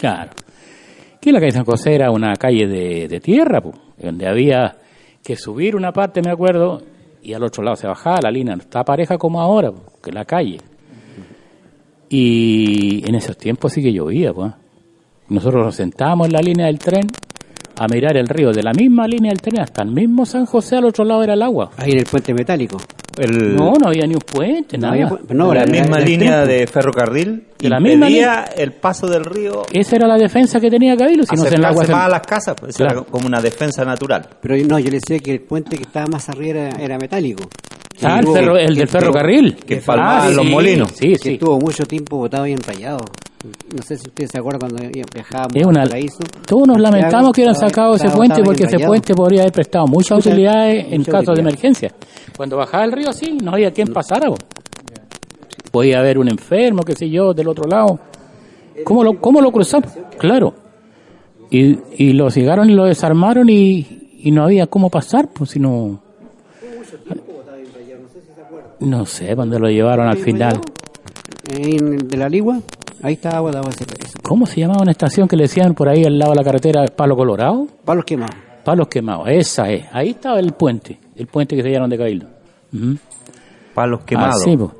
Claro. 0.00 0.30
Que 1.20 1.30
la 1.30 1.40
calle 1.40 1.52
San 1.52 1.66
José 1.66 1.94
era 1.94 2.10
una 2.10 2.34
calle 2.36 2.66
de, 2.66 3.06
de 3.06 3.20
tierra, 3.20 3.60
pues, 3.60 3.76
donde 3.98 4.26
había 4.26 4.78
que 5.22 5.36
subir 5.36 5.76
una 5.76 5.92
parte, 5.92 6.22
me 6.22 6.30
acuerdo, 6.30 6.80
y 7.22 7.34
al 7.34 7.42
otro 7.42 7.62
lado 7.62 7.76
se 7.76 7.86
bajaba, 7.86 8.20
la 8.22 8.30
línea 8.30 8.56
no 8.56 8.62
está 8.62 8.82
pareja 8.82 9.18
como 9.18 9.42
ahora, 9.42 9.70
pues, 9.70 9.84
que 10.02 10.10
la 10.10 10.24
calle. 10.24 10.56
Y 12.08 13.06
en 13.06 13.14
esos 13.14 13.36
tiempos 13.36 13.74
sí 13.74 13.82
que 13.82 13.92
llovía, 13.92 14.32
pues. 14.32 14.52
Nosotros 15.28 15.64
nos 15.64 15.74
sentábamos 15.76 16.28
en 16.28 16.32
la 16.32 16.40
línea 16.40 16.66
del 16.66 16.78
tren 16.78 17.06
a 17.78 17.86
mirar 17.86 18.16
el 18.16 18.26
río, 18.26 18.52
de 18.52 18.62
la 18.62 18.72
misma 18.72 19.06
línea 19.06 19.30
del 19.30 19.40
tren 19.40 19.60
hasta 19.60 19.82
el 19.82 19.90
mismo 19.90 20.24
San 20.24 20.46
José, 20.46 20.76
al 20.76 20.86
otro 20.86 21.04
lado 21.04 21.22
era 21.22 21.34
el 21.34 21.42
agua. 21.42 21.70
Ahí 21.76 21.92
en 21.92 21.98
el 21.98 22.06
puente 22.06 22.32
metálico. 22.32 22.78
El- 23.20 23.54
No, 23.54 23.72
no 23.74 23.88
había 23.88 24.06
ni 24.06 24.14
un 24.14 24.20
puente, 24.20 24.78
No 24.78 24.82
nada. 24.88 24.92
había 24.94 25.08
pu- 25.08 25.34
no, 25.34 25.52
la 25.52 25.66
misma 25.66 25.98
línea 26.00 26.44
de 26.46 26.66
ferrocarril 26.66 27.44
De 27.58 27.68
la 27.68 27.78
misma 27.80 28.06
impedía 28.08 28.44
el 28.56 28.72
paso 28.72 29.06
del 29.06 29.24
río 29.24 29.62
Esa 29.72 29.96
era 29.96 30.06
la 30.08 30.16
defensa 30.16 30.58
que 30.58 30.70
tenía 30.70 30.96
Cabildo, 30.96 31.24
si 31.24 31.36
no 31.36 31.44
se 31.44 31.58
más 31.58 31.76
a 31.90 32.08
las 32.08 32.20
casas, 32.22 32.56
pues, 32.58 32.76
Claro. 32.76 33.00
era 33.02 33.10
como 33.10 33.26
una 33.26 33.40
defensa 33.40 33.84
natural. 33.84 34.26
Pero 34.40 34.56
no, 34.66 34.78
yo 34.78 34.86
le 34.90 34.98
decía 35.00 35.18
que 35.18 35.32
el 35.32 35.40
puente 35.40 35.76
que 35.76 35.82
estaba 35.82 36.06
más 36.06 36.28
arriba 36.28 36.60
era, 36.60 36.82
era 36.82 36.98
metálico. 36.98 37.44
Ah, 38.02 38.20
el, 38.20 38.26
ferro- 38.26 38.56
el 38.58 38.74
del 38.74 38.88
ferrocarril. 38.88 39.56
que 39.56 39.74
empalmaba 39.74 40.24
Ah, 40.24 40.30
los 40.30 40.44
sí, 40.46 40.50
molinos. 40.50 40.90
Sí, 40.94 41.08
Que 41.12 41.18
sí. 41.18 41.32
estuvo 41.34 41.58
mucho 41.58 41.84
tiempo 41.84 42.16
botado 42.16 42.46
y 42.46 42.52
enrayado. 42.52 42.98
No 43.74 43.82
sé 43.82 43.96
si 43.96 44.08
ustedes 44.08 44.30
se 44.30 44.38
acuerdan 44.38 44.70
cuando 44.70 44.90
viajábamos 45.14 45.56
Es 45.56 45.64
una, 45.66 45.82
al 45.82 45.88
paraíso. 45.88 46.18
todos 46.46 46.68
nos 46.68 46.78
lamentamos 46.80 47.32
que 47.32 47.40
hubieran 47.40 47.54
sacado 47.54 47.94
ese 47.94 48.10
puente 48.10 48.42
porque 48.42 48.64
ese 48.64 48.78
puente 48.80 49.14
podría 49.14 49.42
haber 49.42 49.52
prestado 49.52 49.86
muchas 49.86 50.18
Mucha- 50.18 50.28
utilidades 50.30 50.86
en 50.92 50.98
mucha 50.98 51.12
caso 51.12 51.24
de 51.26 51.32
utilidad. 51.32 51.48
emergencia. 51.48 51.94
Cuando 52.36 52.56
bajaba 52.58 52.84
el 52.84 52.92
río, 52.92 53.12
sí, 53.12 53.38
no 53.42 53.52
había 53.52 53.70
quien 53.72 53.88
pasara. 53.92 54.28
po. 54.28 54.36
Podía 55.70 56.00
haber 56.00 56.18
un 56.18 56.28
enfermo, 56.28 56.82
qué 56.82 56.94
sé 56.94 57.08
yo, 57.08 57.32
del 57.32 57.48
otro 57.48 57.64
lado. 57.68 57.98
¿Cómo 58.84 59.04
lo, 59.04 59.18
cómo 59.20 59.40
lo 59.40 59.50
cruzamos? 59.52 59.90
Claro. 60.18 60.52
Y, 61.50 61.78
y 61.96 62.12
lo 62.12 62.28
llegaron 62.28 62.68
y 62.70 62.74
lo 62.74 62.84
desarmaron 62.84 63.48
y, 63.48 64.18
y 64.22 64.30
no 64.32 64.44
había 64.44 64.66
cómo 64.66 64.90
pasar, 64.90 65.28
pues 65.32 65.50
si 65.50 65.58
no... 65.60 66.00
No 68.80 69.04
sé, 69.06 69.34
cuando 69.36 69.58
lo 69.58 69.68
llevaron 69.68 70.06
al 70.08 70.16
final. 70.18 70.60
En 71.52 71.96
de 72.08 72.16
la 72.16 72.28
Ligua, 72.28 72.60
ahí 73.02 73.14
estaba 73.14 73.40
botado 73.40 73.68
ese 73.70 73.84
ese- 73.84 74.18
¿Cómo 74.22 74.46
se 74.46 74.60
llamaba 74.60 74.82
una 74.82 74.92
estación 74.92 75.26
que 75.28 75.36
le 75.36 75.44
decían 75.44 75.74
por 75.74 75.88
ahí 75.88 76.04
al 76.04 76.18
lado 76.18 76.32
de 76.32 76.36
la 76.36 76.44
carretera 76.44 76.84
Palo 76.86 77.16
Colorado? 77.16 77.66
Palos 77.84 78.04
quemados. 78.04 78.34
Palos 78.64 78.88
quemados, 78.88 79.26
esa 79.28 79.70
es. 79.70 79.86
Ahí 79.92 80.10
estaba 80.10 80.38
el 80.38 80.52
puente, 80.52 80.98
el 81.16 81.26
puente 81.26 81.56
que 81.56 81.62
se 81.62 81.68
llamaron 81.70 81.90
de 81.90 81.98
Cabildo. 81.98 82.26
Palos 83.74 84.00
quemados. 84.04 84.36
Así, 84.42 84.56
po. 84.56 84.72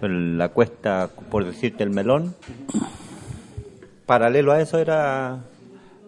Pero 0.00 0.12
la 0.12 0.48
cuesta, 0.48 1.08
por 1.30 1.44
decirte, 1.44 1.84
el 1.84 1.90
melón. 1.90 2.34
Paralelo 4.06 4.52
a 4.52 4.60
eso 4.60 4.78
era 4.78 5.38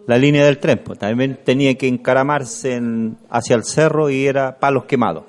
la 0.07 0.17
línea 0.17 0.45
del 0.45 0.59
tren. 0.59 0.81
pues, 0.83 0.99
También 0.99 1.39
tenía 1.43 1.73
que 1.75 1.87
encaramarse 1.87 2.75
en- 2.75 3.17
hacia 3.29 3.55
el 3.55 3.63
cerro 3.63 4.09
y 4.09 4.25
era 4.27 4.57
palos 4.59 4.83
quemados. 4.85 5.23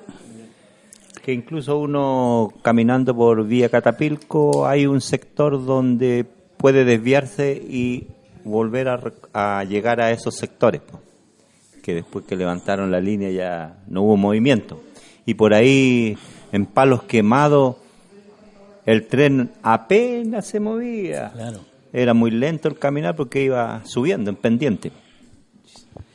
Que 1.27 1.33
incluso 1.33 1.77
uno 1.77 2.53
caminando 2.61 3.13
por 3.13 3.45
vía 3.45 3.67
Catapilco 3.67 4.65
hay 4.65 4.85
un 4.85 5.01
sector 5.01 5.65
donde 5.65 6.25
puede 6.55 6.85
desviarse 6.85 7.51
y 7.51 8.07
volver 8.45 8.87
a, 8.87 9.01
a 9.33 9.65
llegar 9.65 9.99
a 9.99 10.11
esos 10.11 10.35
sectores. 10.35 10.79
Que 11.83 11.95
después 11.95 12.23
que 12.23 12.37
levantaron 12.37 12.91
la 12.91 13.01
línea 13.01 13.29
ya 13.29 13.75
no 13.89 14.03
hubo 14.03 14.15
movimiento. 14.15 14.81
Y 15.25 15.33
por 15.33 15.53
ahí, 15.53 16.17
en 16.53 16.65
palos 16.65 17.03
quemados, 17.03 17.75
el 18.85 19.05
tren 19.07 19.51
apenas 19.63 20.47
se 20.47 20.61
movía. 20.61 21.31
Claro. 21.33 21.59
Era 21.91 22.13
muy 22.13 22.31
lento 22.31 22.69
el 22.69 22.79
caminar 22.79 23.17
porque 23.17 23.43
iba 23.43 23.81
subiendo 23.83 24.29
en 24.29 24.37
pendiente. 24.37 24.93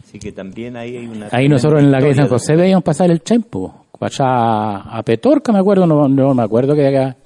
Así 0.02 0.18
que 0.18 0.32
también 0.32 0.74
ahí 0.78 0.96
hay 0.96 1.06
una... 1.06 1.28
Ahí 1.30 1.50
nosotros 1.50 1.82
en 1.82 1.92
la 1.92 2.00
calle 2.00 2.14
San 2.14 2.28
José 2.28 2.56
veíamos 2.56 2.82
pasar 2.82 3.10
el 3.10 3.20
tiempo. 3.20 3.81
Allá 4.04 4.76
a 4.78 5.02
Petorca, 5.02 5.52
me 5.52 5.58
acuerdo, 5.58 5.86
no, 5.86 6.08
no 6.08 6.34
me 6.34 6.42
acuerdo 6.42 6.74
que 6.74 6.86
había 6.86 7.16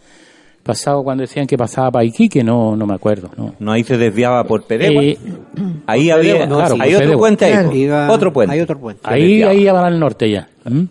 pasado 0.62 1.02
cuando 1.04 1.22
decían 1.22 1.46
que 1.46 1.56
pasaba 1.56 1.90
para 1.92 2.04
Iquique, 2.04 2.42
no, 2.42 2.76
no 2.76 2.86
me 2.86 2.94
acuerdo. 2.94 3.30
No. 3.36 3.54
No, 3.58 3.72
ahí 3.72 3.84
se 3.84 3.96
desviaba 3.96 4.44
por 4.44 4.64
Pedegua. 4.64 5.02
Eh, 5.02 5.18
ahí 5.86 6.08
por 6.08 6.18
había... 6.18 6.34
Pedegua, 6.34 6.46
no, 6.46 6.56
claro, 6.56 6.74
sí, 6.74 6.80
hay 6.82 6.94
otro 6.94 7.18
puente 7.18 7.44
ahí. 7.44 7.88
Otro 8.10 8.32
puente. 8.32 8.54
Hay 8.54 8.60
otro 8.60 8.78
puente. 8.78 9.00
Ahí, 9.04 9.42
ahí 9.42 9.64
ya 9.64 9.72
van 9.72 9.84
al 9.84 9.98
norte 9.98 10.30
ya. 10.30 10.48
¿Mm? 10.64 10.84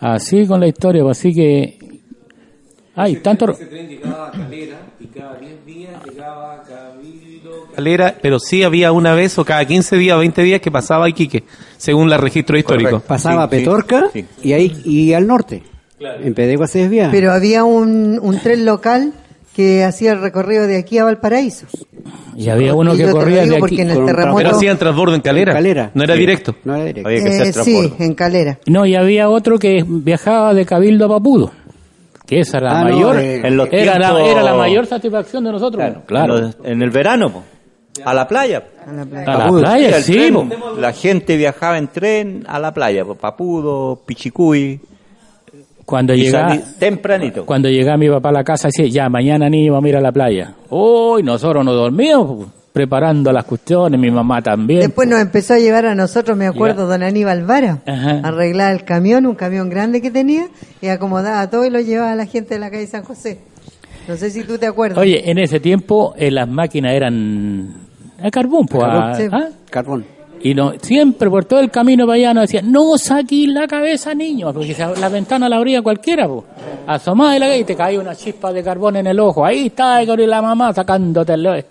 Así 0.00 0.46
con 0.46 0.60
la 0.60 0.68
historia, 0.68 1.02
pues, 1.02 1.18
así 1.18 1.32
que... 1.32 1.78
Ay, 2.94 3.16
tanto... 3.16 3.46
Calera, 3.46 4.78
pero 8.22 8.38
sí 8.38 8.62
había 8.62 8.92
una 8.92 9.14
vez 9.14 9.38
o 9.38 9.44
cada 9.44 9.64
15 9.64 9.96
días 9.96 10.16
o 10.16 10.20
20 10.20 10.42
días 10.42 10.60
que 10.60 10.70
pasaba 10.70 11.06
a 11.06 11.08
Iquique, 11.08 11.44
según 11.76 12.12
el 12.12 12.18
registro 12.18 12.56
histórico. 12.58 12.90
Correcto. 12.90 13.08
Pasaba 13.08 13.42
Sí, 13.42 13.46
a 13.46 13.50
Petorca 13.50 14.04
sí, 14.12 14.24
y 14.42 14.52
ahí 14.52 14.76
y 14.84 15.12
al 15.12 15.26
norte. 15.26 15.62
En 15.98 16.32
Pedegua 16.34 16.66
se 16.66 16.80
desviaba. 16.80 17.10
Pero 17.12 17.32
había 17.32 17.64
un, 17.64 18.18
un 18.22 18.38
tren 18.40 18.64
local 18.64 19.12
que 19.54 19.84
hacía 19.84 20.12
el 20.12 20.20
recorrido 20.22 20.66
de 20.66 20.78
aquí 20.78 20.96
a 20.98 21.04
Valparaíso. 21.04 21.66
Y 22.36 22.48
había 22.48 22.74
uno 22.74 22.94
Y 22.94 22.98
que 22.98 23.10
corría 23.10 23.44
de 23.44 23.56
aquí... 23.56 23.80
en 23.80 23.88
el 23.90 23.94
con 23.96 24.04
un 24.04 24.08
terremoto... 24.08 24.36
Pero 24.38 24.50
hacían 24.56 24.78
transbordo 24.78 25.14
en 25.14 25.20
Calera. 25.20 25.52
Calera. 25.52 25.90
No 25.92 26.04
era 26.04 26.14
Sí. 26.14 26.20
directo. 26.20 26.54
no 26.64 26.74
era 26.76 26.84
directo. 26.86 27.08
Había 27.08 27.22
que 27.24 27.48
Eh, 27.48 27.52
sí, 27.52 27.92
en 27.98 28.14
Calera. 28.14 28.58
No, 28.66 28.86
y 28.86 28.94
había 28.94 29.28
otro 29.28 29.58
que 29.58 29.84
viajaba 29.86 30.54
de 30.54 30.64
Cabildo 30.64 31.04
a 31.06 31.08
Papudo. 31.08 31.52
Que 32.26 32.40
esa 32.40 32.58
era 32.58 32.72
la 32.72 32.80
Ah, 32.80 32.84
no, 32.84 32.90
mayor. 32.96 33.18
eh, 33.18 33.46
En 33.46 33.56
los 33.56 33.68
era, 33.72 33.98
la, 33.98 34.10
tiempos- 34.12 34.30
era 34.30 34.42
la 34.42 34.54
mayor 34.54 34.86
satisfacción 34.86 35.44
de 35.44 35.52
nosotros. 35.52 35.82
Claro, 35.84 36.02
claro. 36.06 36.50
En, 36.64 36.80
el 36.80 36.90
verano, 36.90 37.30
po. 37.30 37.42
A 38.04 38.14
la 38.14 38.26
playa. 38.28 38.62
A 38.86 38.92
la 38.92 39.04
playa. 39.04 39.26
A 39.26 39.32
la 39.32 39.44
Papudo, 39.44 39.60
playa, 39.60 39.96
el 39.96 40.02
sí. 40.02 40.12
tren. 40.12 40.50
La 40.78 40.92
gente 40.92 41.36
viajaba 41.36 41.78
en 41.78 41.88
tren 41.88 42.44
a 42.48 42.58
la 42.58 42.72
playa, 42.72 43.04
po. 43.04 43.14
Papudo, 43.14 44.00
Pichicuy. 44.06 44.80
Cuando 45.84 46.14
llegaba, 46.14 46.56
tempranito. 46.78 47.44
cuando 47.44 47.68
llegaba 47.68 47.96
mi 47.98 48.08
papá 48.08 48.28
a 48.28 48.32
la 48.32 48.44
casa, 48.44 48.68
decía, 48.68 48.86
ya, 48.86 49.08
mañana 49.08 49.48
ni 49.50 49.68
vamos 49.68 49.86
a 49.86 49.88
ir 49.88 49.96
a 49.96 50.00
la 50.00 50.12
playa. 50.12 50.54
Uy, 50.68 51.24
nosotros 51.24 51.64
no 51.64 51.72
dormíamos, 51.72 52.26
po, 52.44 52.52
preparando 52.72 53.32
las 53.32 53.44
cuestiones, 53.44 53.98
mi 54.00 54.08
mamá 54.08 54.40
también. 54.40 54.80
Después 54.82 55.08
nos 55.08 55.20
empezó 55.20 55.54
a 55.54 55.58
llevar 55.58 55.86
a 55.86 55.96
nosotros, 55.96 56.36
me 56.36 56.46
acuerdo, 56.46 56.86
don 56.86 57.02
Aníbal 57.02 57.44
Vara, 57.44 57.80
Ajá. 57.86 58.20
a 58.22 58.28
arreglar 58.28 58.72
el 58.72 58.84
camión, 58.84 59.26
un 59.26 59.34
camión 59.34 59.68
grande 59.68 60.00
que 60.00 60.12
tenía, 60.12 60.46
y 60.80 60.86
acomodaba 60.86 61.50
todo 61.50 61.64
y 61.64 61.70
lo 61.70 61.80
llevaba 61.80 62.12
a 62.12 62.16
la 62.16 62.26
gente 62.26 62.54
de 62.54 62.60
la 62.60 62.70
calle 62.70 62.86
San 62.86 63.02
José. 63.02 63.40
No 64.08 64.16
sé 64.16 64.30
si 64.30 64.42
tú 64.44 64.58
te 64.58 64.66
acuerdas. 64.66 64.98
Oye, 64.98 65.30
en 65.30 65.38
ese 65.38 65.60
tiempo 65.60 66.14
eh, 66.16 66.30
las 66.30 66.48
máquinas 66.48 66.92
eran 66.94 67.74
a 68.22 68.30
carbón, 68.30 68.66
pues. 68.66 68.82
Carbón, 68.84 69.02
a- 69.02 69.14
sí. 69.14 69.22
¿ah? 69.30 69.48
Carbón. 69.70 70.04
Y 70.42 70.54
no, 70.54 70.72
siempre 70.80 71.28
por 71.28 71.44
todo 71.44 71.60
el 71.60 71.70
camino 71.70 72.06
para 72.06 72.16
allá 72.16 72.32
nos 72.32 72.44
decían, 72.44 72.72
no 72.72 72.96
saquís 72.96 73.46
la 73.48 73.66
cabeza, 73.66 74.14
niño, 74.14 74.52
porque 74.54 74.72
si 74.72 74.80
la 74.98 75.08
ventana 75.10 75.50
la 75.50 75.56
abría 75.56 75.82
cualquiera, 75.82 76.26
pues. 76.26 76.44
Asomás 76.86 77.34
de 77.34 77.40
la 77.40 77.56
y 77.56 77.64
te 77.64 77.76
caía 77.76 78.00
una 78.00 78.16
chispa 78.16 78.50
de 78.52 78.62
carbón 78.64 78.96
en 78.96 79.06
el 79.06 79.20
ojo. 79.20 79.44
Ahí 79.44 79.66
está 79.66 80.04
con 80.06 80.26
la 80.28 80.40
mamá 80.40 80.72
sacándote 80.72 81.34
el... 81.34 81.64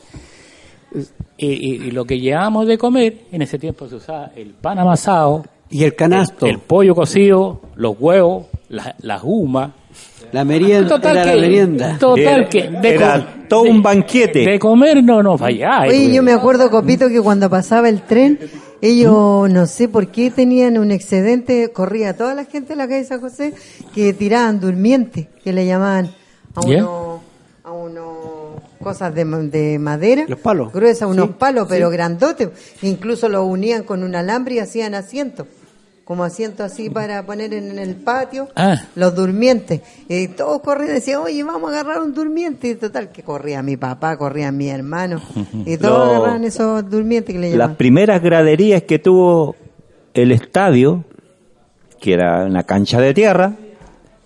Y, 1.37 1.45
y, 1.47 1.73
y 1.87 1.91
lo 1.91 2.05
que 2.05 2.19
llevábamos 2.19 2.67
de 2.67 2.77
comer, 2.77 3.21
en 3.31 3.41
ese 3.41 3.57
tiempo 3.57 3.87
se 3.87 3.95
usaba 3.95 4.31
el 4.35 4.49
pan 4.49 4.77
amasado, 4.79 5.45
Y 5.69 5.83
el 5.83 5.95
canasto. 5.95 6.45
el 6.45 6.59
pollo 6.59 6.93
cocido, 6.93 7.61
los 7.75 7.95
huevos, 7.99 8.47
la- 8.69 8.95
las 9.01 9.21
humas. 9.23 9.71
La 10.31 10.45
merienda. 10.45 10.87
Total 10.89 11.17
era 11.17 11.23
que, 11.25 11.35
la 11.35 11.41
merienda. 11.41 11.97
total 11.99 12.19
Era- 12.41 12.49
que 12.49 12.67
de 12.69 12.93
era 12.93 13.35
todo 13.47 13.61
un 13.63 13.81
banquete. 13.81 14.39
De 14.39 14.59
comer 14.59 15.03
no 15.03 15.23
nos 15.23 15.39
falláis. 15.39 15.89
Oye, 15.91 16.03
pues. 16.05 16.13
yo 16.15 16.21
me 16.23 16.33
acuerdo, 16.33 16.69
Copito, 16.69 17.07
que 17.09 17.19
cuando 17.21 17.49
pasaba 17.49 17.89
el 17.89 18.01
tren, 18.03 18.37
ellos 18.81 19.49
no 19.49 19.65
sé 19.65 19.87
por 19.89 20.07
qué 20.07 20.29
tenían 20.29 20.77
un 20.77 20.91
excedente, 20.91 21.71
corría 21.71 22.15
toda 22.15 22.35
la 22.35 22.45
gente 22.45 22.69
de 22.69 22.75
la 22.75 22.87
calle 22.87 23.03
San 23.05 23.21
José 23.21 23.53
que 23.95 24.13
tiraban 24.13 24.59
durmiente, 24.59 25.29
que 25.43 25.51
le 25.51 25.65
llamaban 25.65 26.11
a 26.55 26.61
¿Ya? 26.67 26.77
unos, 26.85 27.21
a 27.63 27.71
unos 27.71 28.61
cosas 28.83 29.13
de, 29.15 29.25
ma- 29.25 29.39
de 29.39 29.79
madera, 29.79 30.25
Los 30.27 30.39
palos. 30.39 30.71
gruesas, 30.71 31.09
unos 31.09 31.27
Sí, 31.27 31.33
palos, 31.39 31.65
pero 31.67 31.89
grandotes, 31.89 32.49
incluso 32.83 33.27
los 33.29 33.45
unían 33.47 33.83
con 33.83 34.03
un 34.03 34.15
alambre 34.15 34.55
y 34.55 34.59
hacían 34.59 34.93
asientos. 34.95 35.47
Como 36.09 36.23
asientos 36.23 36.61
así 36.71 36.89
para 36.89 37.23
poner 37.23 37.53
en, 37.53 37.77
el 37.77 37.95
patio, 37.97 38.47
Ah. 38.55 38.81
los 38.95 39.13
durmientes. 39.13 39.81
Y 40.07 40.29
todos 40.29 40.59
corrían 40.61 40.89
y 40.89 40.93
decían, 40.93 41.19
oye, 41.19 41.43
vamos 41.43 41.69
a 41.71 41.79
agarrar 41.81 42.01
un 42.01 42.15
durmiente. 42.15 42.67
Y 42.69 42.73
total, 42.73 43.11
que 43.11 43.21
corría 43.21 43.61
mi 43.61 43.77
papá, 43.77 44.17
corría 44.17 44.51
mi 44.51 44.69
hermano. 44.69 45.21
Y 45.67 45.77
todos 45.77 46.07
Lo- 46.07 46.15
agarraban 46.15 46.43
esos 46.45 46.89
durmientes 46.89 47.31
que 47.35 47.39
le 47.39 47.49
Las 47.49 47.57
llamaban. 47.57 47.75
primeras 47.75 48.23
graderías 48.23 48.81
que 48.81 48.97
tuvo 48.97 49.55
el 50.15 50.31
estadio, 50.31 51.05
que 52.01 52.13
era 52.13 52.43
una 52.43 52.63
cancha 52.63 52.99
de 52.99 53.13
tierra, 53.13 53.53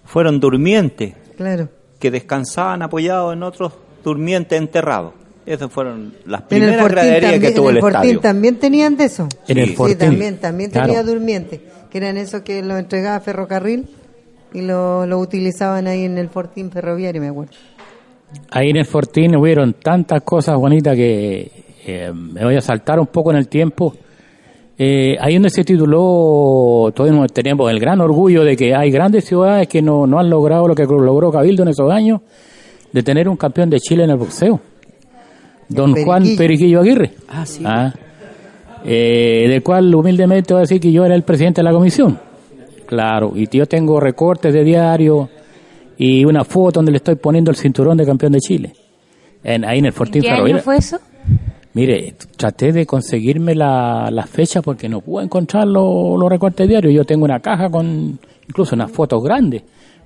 fueron 0.05 0.39
durmientes, 0.39 1.15
Claro. 1.35 1.67
que 1.99 2.11
descansaban 2.11 2.81
apoyados 2.81 3.33
en 3.33 3.43
otros 3.43 3.73
durmientes 4.05 4.57
enterrados. 4.57 5.15
Esas 5.45 5.69
fueron 5.69 6.13
las 6.25 6.43
En 6.43 6.45
el 6.45 6.61
primeras 6.69 6.87
graderías 6.89 7.31
también, 7.33 7.41
que 7.41 7.51
tuvo 7.51 7.65
en 7.65 7.71
el 7.71 7.75
el 7.75 7.81
Fortín 7.81 7.99
estadio. 8.03 8.19
también 8.21 8.55
tenían 8.59 8.95
de 8.95 9.03
eso. 9.03 9.27
En 9.49 9.57
el 9.57 9.69
sí, 9.71 9.75
Fortín. 9.75 9.97
también, 9.97 10.37
también 10.37 10.71
Claro. 10.71 10.87
tenía 10.87 11.03
durmientes, 11.03 11.59
que 11.93 11.99
eran 11.99 12.17
esos 12.17 12.41
que 12.41 12.63
lo 12.63 12.75
entregaba 12.75 13.19
Ferrocarril 13.19 13.85
y 14.51 14.61
lo, 14.61 15.05
lo 15.05 15.19
utilizaban 15.19 15.85
ahí 15.85 16.05
en 16.05 16.17
el 16.17 16.27
Fortín 16.27 16.71
ferroviario, 16.71 17.21
me 17.21 17.27
acuerdo. 17.27 17.53
Ahí 18.49 18.71
en 18.71 18.77
el 18.77 18.85
Fortín 18.85 19.35
hubieron 19.35 19.73
tantas 19.73 20.23
cosas 20.23 20.55
bonitas 20.55 20.95
que 20.95 21.51
eh, 21.85 22.11
me 22.11 22.43
voy 22.43 22.55
a 22.55 22.61
saltar 22.61 22.99
un 22.99 23.05
poco 23.05 23.29
en 23.29 23.37
el 23.37 23.47
tiempo. 23.47 23.93
Eh, 24.75 25.15
ahí 25.21 25.35
donde 25.35 25.51
se 25.51 25.63
tituló, 25.63 26.91
todos 26.95 27.31
tenemos 27.31 27.69
el 27.69 27.79
gran 27.79 28.01
orgullo 28.01 28.43
de 28.43 28.57
que 28.57 28.73
hay 28.73 28.89
grandes 28.89 29.25
ciudades 29.25 29.67
que 29.67 29.83
no, 29.83 30.07
no 30.07 30.17
han 30.17 30.31
logrado 30.31 30.67
lo 30.67 30.73
que 30.73 30.85
logró 30.85 31.31
Cabildo 31.31 31.61
en 31.61 31.69
esos 31.69 31.91
años, 31.91 32.21
de 32.91 33.03
tener 33.03 33.29
un 33.29 33.37
campeón 33.37 33.69
de 33.69 33.79
Chile 33.79 34.05
en 34.05 34.09
el 34.09 34.17
boxeo. 34.17 34.59
Don 35.69 35.93
Periquillo. 35.93 36.05
Juan 36.05 36.35
Periquillo 36.35 36.79
Aguirre. 36.79 37.11
Ah, 37.29 37.45
sí. 37.45 37.63
Ah, 37.63 37.93
eh, 38.85 39.45
del 39.49 39.63
cual 39.63 39.93
humildemente 39.93 40.53
voy 40.53 40.59
a 40.59 40.61
decir 40.61 40.79
que 40.79 40.91
yo 40.91 41.05
era 41.05 41.15
el 41.15 41.23
presidente 41.23 41.61
de 41.61 41.63
la 41.63 41.71
comisión. 41.71 42.19
Claro, 42.85 43.31
y 43.35 43.47
yo 43.55 43.65
tengo 43.65 43.99
recortes 43.99 44.53
de 44.53 44.63
diario 44.63 45.29
y 45.97 46.25
una 46.25 46.43
foto 46.43 46.79
donde 46.79 46.91
le 46.91 46.97
estoy 46.97 47.15
poniendo 47.15 47.49
el 47.51 47.57
cinturón 47.57 47.97
de 47.97 48.05
campeón 48.05 48.33
de 48.33 48.39
Chile. 48.39 48.73
En, 49.43 49.65
ahí 49.65 49.79
en 49.79 49.85
el 49.85 49.89
¿En 49.89 49.93
Fortín 49.93 50.21
qué 50.21 50.29
año 50.29 50.59
fue 50.59 50.77
eso? 50.77 50.99
Mire, 51.73 52.13
traté 52.37 52.71
de 52.71 52.85
conseguirme 52.85 53.55
la, 53.55 54.09
la 54.11 54.27
fecha 54.27 54.61
porque 54.61 54.87
no 54.87 55.01
pude 55.01 55.23
encontrar 55.23 55.67
lo- 55.67 56.15
los 56.17 56.29
recortes 56.29 56.67
diarios. 56.67 56.93
Yo 56.93 57.03
tengo 57.03 57.25
una 57.25 57.39
caja 57.39 57.69
con 57.69 58.19
incluso 58.47 58.75
unas 58.75 58.91
fotos 58.91 59.23
grandes, 59.23 59.63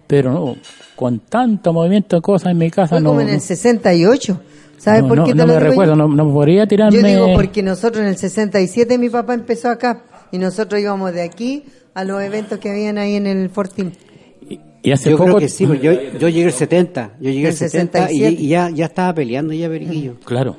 pero 0.07 0.31
no, 0.31 0.55
con 0.95 1.19
tanto 1.19 1.73
movimiento 1.73 2.15
de 2.15 2.21
cosas 2.21 2.51
en 2.53 2.57
mi 2.57 2.69
casa 2.69 2.95
Fue 2.95 3.01
no. 3.01 3.09
como 3.09 3.21
en 3.21 3.29
el 3.29 3.41
68. 3.41 4.39
¿Sabes 4.77 5.01
no, 5.03 5.07
por 5.09 5.17
no- 5.17 5.25
qué 5.25 5.31
te 5.31 5.37
no 5.37 5.43
lo 5.45 5.53
me 5.53 5.59
digo 5.59 5.69
recuerdo, 5.71 5.93
yo? 5.93 6.07
no, 6.07 6.07
no 6.07 6.31
podría 6.33 6.67
tirarme. 6.67 7.01
Yo 7.01 7.07
digo 7.07 7.33
porque 7.35 7.63
nosotros 7.63 8.03
en 8.03 8.09
el 8.09 8.17
67 8.17 8.97
mi 8.97 9.09
papá 9.09 9.33
empezó 9.33 9.69
acá 9.69 10.03
y 10.31 10.37
nosotros 10.37 10.79
íbamos 10.81 11.13
de 11.13 11.23
aquí 11.23 11.63
a 11.93 12.03
los 12.03 12.21
eventos 12.21 12.59
que 12.59 12.69
habían 12.69 12.97
ahí 12.97 13.15
en 13.15 13.25
el 13.27 13.49
Fortín. 13.49 13.91
Y 14.83 14.91
hace 14.91 15.09
Yo 15.09 15.17
poco. 15.17 15.29
creo 15.31 15.39
que 15.39 15.49
sí, 15.49 15.65
porque 15.65 15.81
yo, 15.83 15.91
yo 16.19 16.29
llegué 16.29 16.45
el 16.45 16.51
70. 16.53 17.11
Yo 17.19 17.29
llegué 17.31 17.41
El 17.41 17.47
el 17.47 17.53
70 17.53 17.99
y, 18.11 18.17
67. 18.19 18.41
y 18.43 18.47
ya, 18.47 18.69
ya 18.69 18.85
estaba 18.85 19.13
peleando 19.13 19.51
ya 19.53 19.67
Periquillo. 19.67 20.13
Claro. 20.23 20.55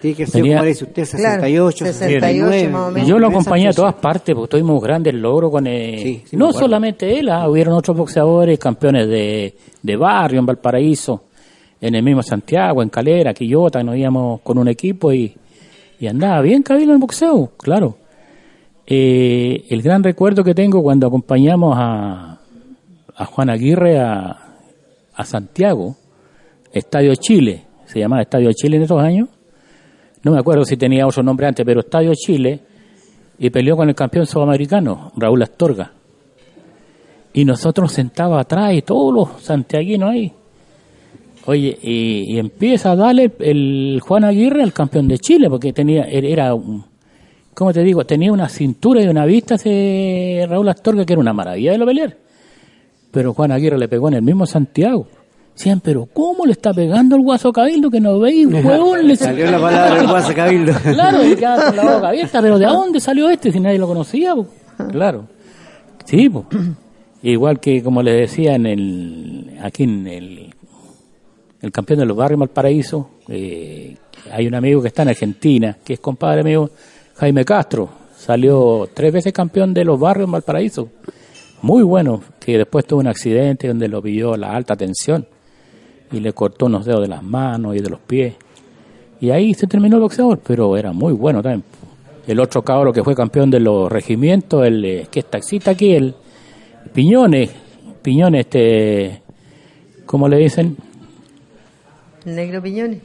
Tiene 0.00 0.16
que 0.16 0.26
ser, 0.26 0.40
Tenía- 0.42 0.56
como 0.58 0.68
dice 0.68 0.84
usted, 0.84 1.08
Claro, 1.08 1.42
68, 1.42 1.84
68 1.86 2.46
69. 2.50 2.68
más 2.68 2.80
o 2.82 2.90
Y 2.90 2.94
menos. 2.94 3.08
yo 3.08 3.18
lo 3.18 3.26
acompañé 3.28 3.68
a 3.68 3.72
todas 3.72 3.94
partes, 3.94 4.34
porque 4.34 4.50
tuvimos 4.52 4.80
grandes 4.82 5.14
logros 5.14 5.50
con 5.50 5.66
eh, 5.66 5.98
Sí, 6.02 6.22
sí, 6.26 6.36
no 6.36 6.52
solamente 6.52 7.18
él, 7.18 7.28
ah, 7.28 7.48
hubieron 7.48 7.74
otros 7.74 7.96
boxeadores, 7.96 8.58
campeones 8.58 9.08
de, 9.08 9.54
de 9.82 9.96
barrio 9.96 10.38
en 10.40 10.46
Valparaíso, 10.46 11.24
en 11.86 11.94
el 11.94 12.02
mismo 12.02 12.22
Santiago, 12.22 12.82
en 12.82 12.88
Calera, 12.88 13.32
Quillota, 13.32 13.82
nos 13.82 13.96
íbamos 13.96 14.40
con 14.40 14.58
un 14.58 14.68
equipo 14.68 15.12
y, 15.12 15.34
andaba 16.08 16.40
bien 16.42 16.62
Cabildo 16.62 16.92
en 16.92 16.96
el 16.96 17.00
boxeo, 17.00 17.52
claro. 17.56 17.96
Eh, 18.86 19.64
el 19.68 19.82
gran 19.82 20.02
recuerdo 20.02 20.44
que 20.44 20.54
tengo 20.54 20.82
cuando 20.82 21.06
acompañamos 21.06 21.74
a, 21.76 22.38
Juan 23.26 23.50
Aguirre 23.50 23.98
a, 23.98 24.36
a 25.14 25.24
Santiago, 25.24 25.96
Estadio 26.72 27.14
Chile, 27.14 27.64
se 27.86 28.00
llamaba 28.00 28.22
Estadio 28.22 28.50
Chile 28.52 28.76
en 28.76 28.82
esos 28.82 29.00
años, 29.00 29.28
no 30.22 30.32
me 30.32 30.38
acuerdo 30.38 30.64
si 30.64 30.76
tenía 30.76 31.06
otro 31.06 31.22
nombre 31.22 31.46
antes, 31.46 31.64
pero 31.64 31.80
Estadio 31.80 32.12
Chile, 32.14 32.60
y 33.38 33.50
peleó 33.50 33.76
con 33.76 33.88
el 33.88 33.94
campeón 33.94 34.26
sudamericano, 34.26 35.12
Raúl 35.16 35.42
Astorga. 35.42 35.92
Y 37.32 37.44
nosotros 37.44 37.92
sentados 37.92 38.38
atrás 38.40 38.72
y 38.74 38.82
todos 38.82 39.14
los 39.14 39.42
santiaguinos 39.42 40.10
ahí. 40.10 40.32
Oye, 41.46 41.78
y, 41.80 42.34
y 42.34 42.38
empieza 42.38 42.92
a 42.92 42.96
darle 42.96 43.30
el 43.38 44.00
Juan 44.02 44.24
Aguirre 44.24 44.62
al 44.62 44.72
campeón 44.72 45.08
de 45.08 45.18
Chile, 45.18 45.48
porque 45.48 45.72
tenía, 45.72 46.02
era 46.04 46.54
un, 46.54 46.84
¿cómo 47.54 47.72
te 47.72 47.82
digo? 47.82 48.04
Tenía 48.04 48.32
una 48.32 48.48
cintura 48.48 49.00
y 49.02 49.08
una 49.08 49.24
vista 49.24 49.54
ese 49.54 50.44
Raúl 50.48 50.68
Astorga 50.68 51.04
que 51.04 51.12
era 51.12 51.20
una 51.20 51.32
maravilla 51.32 51.72
de 51.72 51.78
lo 51.78 51.86
pelear. 51.86 52.16
Pero 53.12 53.32
Juan 53.32 53.52
Aguirre 53.52 53.78
le 53.78 53.88
pegó 53.88 54.08
en 54.08 54.14
el 54.14 54.22
mismo 54.22 54.44
Santiago. 54.44 55.06
Decían, 55.56 55.80
pero 55.80 56.06
¿cómo 56.12 56.44
le 56.44 56.52
está 56.52 56.74
pegando 56.74 57.16
el 57.16 57.22
guaso 57.22 57.50
cabildo 57.50 57.90
que 57.90 57.98
no 57.98 58.18
veis, 58.18 58.46
huevón? 58.52 59.08
Le 59.08 59.16
Salió 59.16 59.50
la 59.50 59.58
palabra 59.58 59.94
del 59.96 60.06
Guasa 60.06 60.34
Cabildo. 60.34 60.72
Claro, 60.82 61.24
y 61.24 61.34
quedaba 61.34 61.66
con 61.68 61.76
la 61.76 61.94
boca 61.94 62.08
abierta, 62.10 62.42
pero 62.42 62.58
¿de 62.58 62.66
dónde 62.66 63.00
salió 63.00 63.30
este 63.30 63.50
si 63.50 63.60
nadie 63.60 63.78
lo 63.78 63.86
conocía? 63.86 64.34
po? 64.34 64.46
Claro. 64.90 65.26
Sí, 66.04 66.28
po. 66.28 66.44
igual 67.22 67.58
que 67.58 67.82
como 67.82 68.02
les 68.02 68.20
decía 68.20 68.54
en 68.54 68.66
el 68.66 69.56
aquí 69.62 69.84
en 69.84 70.06
el, 70.06 70.54
el 71.66 71.72
campeón 71.72 71.98
de 72.00 72.06
los 72.06 72.16
barrios 72.16 72.38
Valparaíso, 72.38 73.10
eh, 73.28 73.96
hay 74.32 74.46
un 74.46 74.54
amigo 74.54 74.80
que 74.80 74.88
está 74.88 75.02
en 75.02 75.08
Argentina, 75.08 75.76
que 75.84 75.94
es 75.94 76.00
compadre 76.00 76.44
mío, 76.44 76.70
Jaime 77.16 77.44
Castro, 77.44 77.88
salió 78.16 78.88
tres 78.94 79.12
veces 79.12 79.32
campeón 79.32 79.74
de 79.74 79.84
los 79.84 79.98
barrios 79.98 80.26
en 80.26 80.32
Valparaíso. 80.32 80.88
Muy 81.62 81.82
bueno, 81.82 82.22
que 82.38 82.56
después 82.58 82.86
tuvo 82.86 83.00
un 83.00 83.08
accidente 83.08 83.68
donde 83.68 83.88
lo 83.88 84.00
pilló 84.00 84.36
la 84.36 84.54
alta 84.54 84.76
tensión 84.76 85.26
y 86.12 86.20
le 86.20 86.32
cortó 86.32 86.66
unos 86.66 86.84
dedos 86.86 87.02
de 87.02 87.08
las 87.08 87.22
manos 87.22 87.74
y 87.74 87.80
de 87.80 87.90
los 87.90 88.00
pies. 88.00 88.34
Y 89.20 89.30
ahí 89.30 89.52
se 89.54 89.66
terminó 89.66 89.96
el 89.96 90.02
boxeador, 90.02 90.38
pero 90.46 90.76
era 90.76 90.92
muy 90.92 91.14
bueno 91.14 91.42
también. 91.42 91.64
El 92.26 92.38
otro 92.40 92.62
cabro 92.62 92.92
que 92.92 93.02
fue 93.02 93.14
campeón 93.14 93.50
de 93.50 93.60
los 93.60 93.90
regimientos, 93.90 94.64
el 94.64 94.84
eh, 94.84 95.06
que 95.10 95.20
es 95.20 95.26
taxista 95.26 95.72
aquí, 95.72 95.94
el 95.94 96.14
Piñones, 96.92 97.50
Piñones, 98.02 98.40
este, 98.46 99.22
¿cómo 100.04 100.28
le 100.28 100.36
dicen? 100.36 100.76
¿Negro 102.26 102.62
Piñones? 102.62 102.98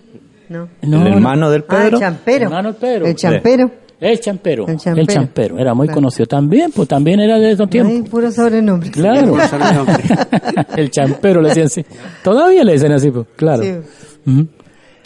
No. 0.50 0.68
No, 0.82 1.08
el 1.08 1.14
hermano 1.14 1.50
del 1.50 1.64
Ah, 1.70 1.78
el 1.78 1.84
Pedro. 1.86 2.00
champero. 2.00 2.44
Hermano 2.46 2.70
el 2.70 2.76
Pedro. 2.76 3.06
El 3.08 3.16
champero. 3.16 3.72
El 4.02 4.20
champero, 4.20 4.66
El 4.68 5.00
el 5.00 5.08
champero. 5.08 5.60
era 5.60 5.76
muy 5.76 5.86
Claro. 5.86 5.98
conocido 6.02 6.26
también, 6.26 6.72
pues 6.72 6.88
también 6.88 7.20
era 7.20 7.38
de 7.38 7.52
esos 7.52 7.66
Ay, 7.68 7.70
tiempos. 7.70 8.10
puro 8.10 8.32
sobrenombre. 8.32 8.90
Claro, 8.90 9.38
el 10.76 10.90
champero 10.90 11.40
le 11.40 11.50
decían 11.50 11.68
así. 11.68 11.86
Todavía 12.24 12.64
le 12.64 12.74
dicen 12.74 12.92
así, 12.94 13.12
pues, 13.12 13.28
claro. 13.36 13.62
Sí. 13.64 14.48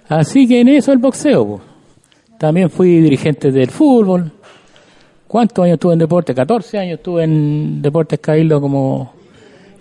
Así 0.07 0.47
que 0.47 0.61
en 0.61 0.69
eso 0.69 0.93
el 0.93 0.99
boxeo. 0.99 1.45
pues. 1.45 1.61
También 2.39 2.69
fui 2.69 3.01
dirigente 3.01 3.51
del 3.51 3.69
fútbol. 3.69 4.31
¿Cuántos 5.27 5.65
años 5.65 5.73
estuve 5.73 5.93
en 5.93 5.99
deporte? 5.99 6.33
14 6.33 6.77
años 6.77 6.97
estuve 6.99 7.23
en 7.25 7.81
Deportes 7.81 8.19
Cabildo 8.19 8.61
como 8.61 9.13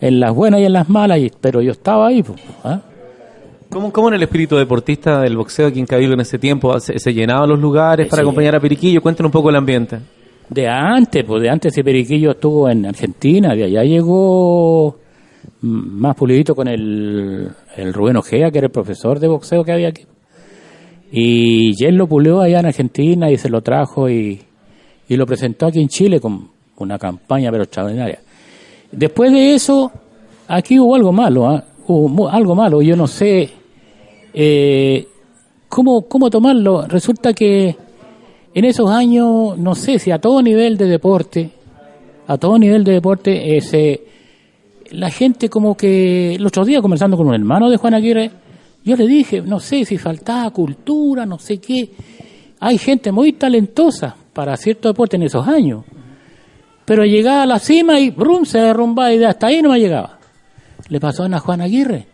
en 0.00 0.18
las 0.18 0.34
buenas 0.34 0.58
y 0.60 0.64
en 0.64 0.72
las 0.72 0.88
malas, 0.88 1.18
y- 1.18 1.30
pero 1.40 1.60
yo 1.62 1.70
estaba 1.72 2.08
ahí. 2.08 2.22
pues, 2.22 2.40
¿ah? 2.64 2.80
¿Cómo, 3.74 3.92
¿Cómo 3.92 4.06
era 4.06 4.16
el 4.16 4.22
espíritu 4.22 4.54
deportista 4.56 5.20
del 5.20 5.36
boxeo 5.36 5.66
aquí 5.66 5.80
en 5.80 5.86
Cabildo 5.86 6.14
en 6.14 6.20
ese 6.20 6.38
tiempo? 6.38 6.78
¿Se, 6.78 6.96
se 6.96 7.12
llenaban 7.12 7.48
los 7.48 7.58
lugares 7.58 8.06
para 8.06 8.22
Sí. 8.22 8.24
acompañar 8.24 8.54
a 8.54 8.60
Periquillo? 8.60 9.02
Cuéntanos 9.02 9.30
un 9.30 9.32
poco 9.32 9.50
el 9.50 9.56
ambiente. 9.56 9.98
De 10.48 10.68
antes, 10.68 11.24
pues 11.24 11.42
de 11.42 11.50
antes 11.50 11.72
ese 11.72 11.82
Periquillo 11.82 12.30
estuvo 12.30 12.70
en 12.70 12.86
Argentina, 12.86 13.52
de 13.52 13.64
allá 13.64 13.82
llegó 13.82 14.96
más 15.62 16.14
pulidito 16.14 16.54
con 16.54 16.68
el, 16.68 17.48
el 17.76 17.92
Rubén 17.92 18.16
Ojea, 18.16 18.52
que 18.52 18.58
era 18.58 18.68
el 18.68 18.72
profesor 18.72 19.18
de 19.18 19.26
boxeo 19.26 19.64
que 19.64 19.72
había 19.72 19.88
aquí. 19.88 20.04
Y 21.10 21.84
él 21.84 21.96
lo 21.96 22.06
pulió 22.06 22.42
allá 22.42 22.60
en 22.60 22.66
Argentina 22.66 23.28
y 23.28 23.36
se 23.38 23.48
lo 23.50 23.60
trajo 23.60 24.08
y, 24.08 24.40
y 25.08 25.16
lo 25.16 25.26
presentó 25.26 25.66
aquí 25.66 25.80
en 25.80 25.88
Chile 25.88 26.20
con 26.20 26.48
una 26.76 26.96
campaña 26.96 27.50
pero 27.50 27.64
extraordinaria. 27.64 28.20
Después 28.92 29.32
de 29.32 29.54
eso, 29.54 29.90
aquí 30.46 30.78
hubo 30.78 30.94
algo 30.94 31.12
malo, 31.12 31.48
¿ah? 31.48 31.64
hubo 31.88 32.28
algo 32.28 32.54
malo, 32.54 32.80
yo 32.82 32.94
no 32.94 33.08
sé 33.08 33.50
eh, 34.34 35.06
cómo, 35.68 36.02
cómo 36.02 36.28
tomarlo. 36.28 36.86
Resulta 36.86 37.32
que 37.32 37.76
en 38.52 38.64
esos 38.64 38.90
años, 38.90 39.56
no 39.58 39.74
sé 39.74 39.98
si 39.98 40.10
a 40.10 40.18
todo 40.18 40.42
nivel 40.42 40.76
de 40.76 40.86
deporte, 40.86 41.50
a 42.26 42.38
todo 42.38 42.58
nivel 42.58 42.84
de 42.84 42.92
deporte, 42.92 43.56
eh, 43.56 44.04
la 44.90 45.10
gente 45.10 45.48
como 45.48 45.76
que, 45.76 46.34
el 46.34 46.46
otro 46.46 46.64
día 46.64 46.80
conversando 46.80 47.16
con 47.16 47.28
un 47.28 47.34
hermano 47.34 47.70
de 47.70 47.76
Juan 47.76 47.94
Aguirre, 47.94 48.30
yo 48.84 48.96
le 48.96 49.06
dije, 49.06 49.40
no 49.40 49.60
sé 49.60 49.84
si 49.84 49.96
faltaba 49.96 50.50
cultura, 50.50 51.24
no 51.24 51.38
sé 51.38 51.58
qué. 51.58 51.90
Hay 52.60 52.78
gente 52.78 53.12
muy 53.12 53.32
talentosa 53.32 54.14
para 54.32 54.56
cierto 54.56 54.88
deporte 54.88 55.16
en 55.16 55.22
esos 55.22 55.46
años. 55.48 55.84
Pero 56.84 57.04
llegaba 57.04 57.44
a 57.44 57.46
la 57.46 57.58
cima 57.58 57.98
y 57.98 58.10
brum, 58.10 58.44
se 58.44 58.58
derrumbaba 58.58 59.12
y 59.12 59.18
de 59.18 59.26
hasta 59.26 59.46
ahí 59.46 59.62
no 59.62 59.70
me 59.70 59.80
llegaba. 59.80 60.18
Le 60.88 61.00
pasó 61.00 61.24
a 61.24 61.38
Juan 61.38 61.62
Aguirre. 61.62 62.06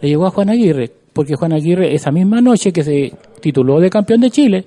Le 0.00 0.08
llegó 0.08 0.26
a 0.26 0.30
Juan 0.30 0.48
Aguirre, 0.48 0.90
porque 1.12 1.34
Juan 1.36 1.52
Aguirre 1.52 1.94
esa 1.94 2.10
misma 2.10 2.40
noche 2.40 2.72
que 2.72 2.84
se 2.84 3.12
tituló 3.40 3.80
de 3.80 3.90
campeón 3.90 4.20
de 4.20 4.30
Chile, 4.30 4.66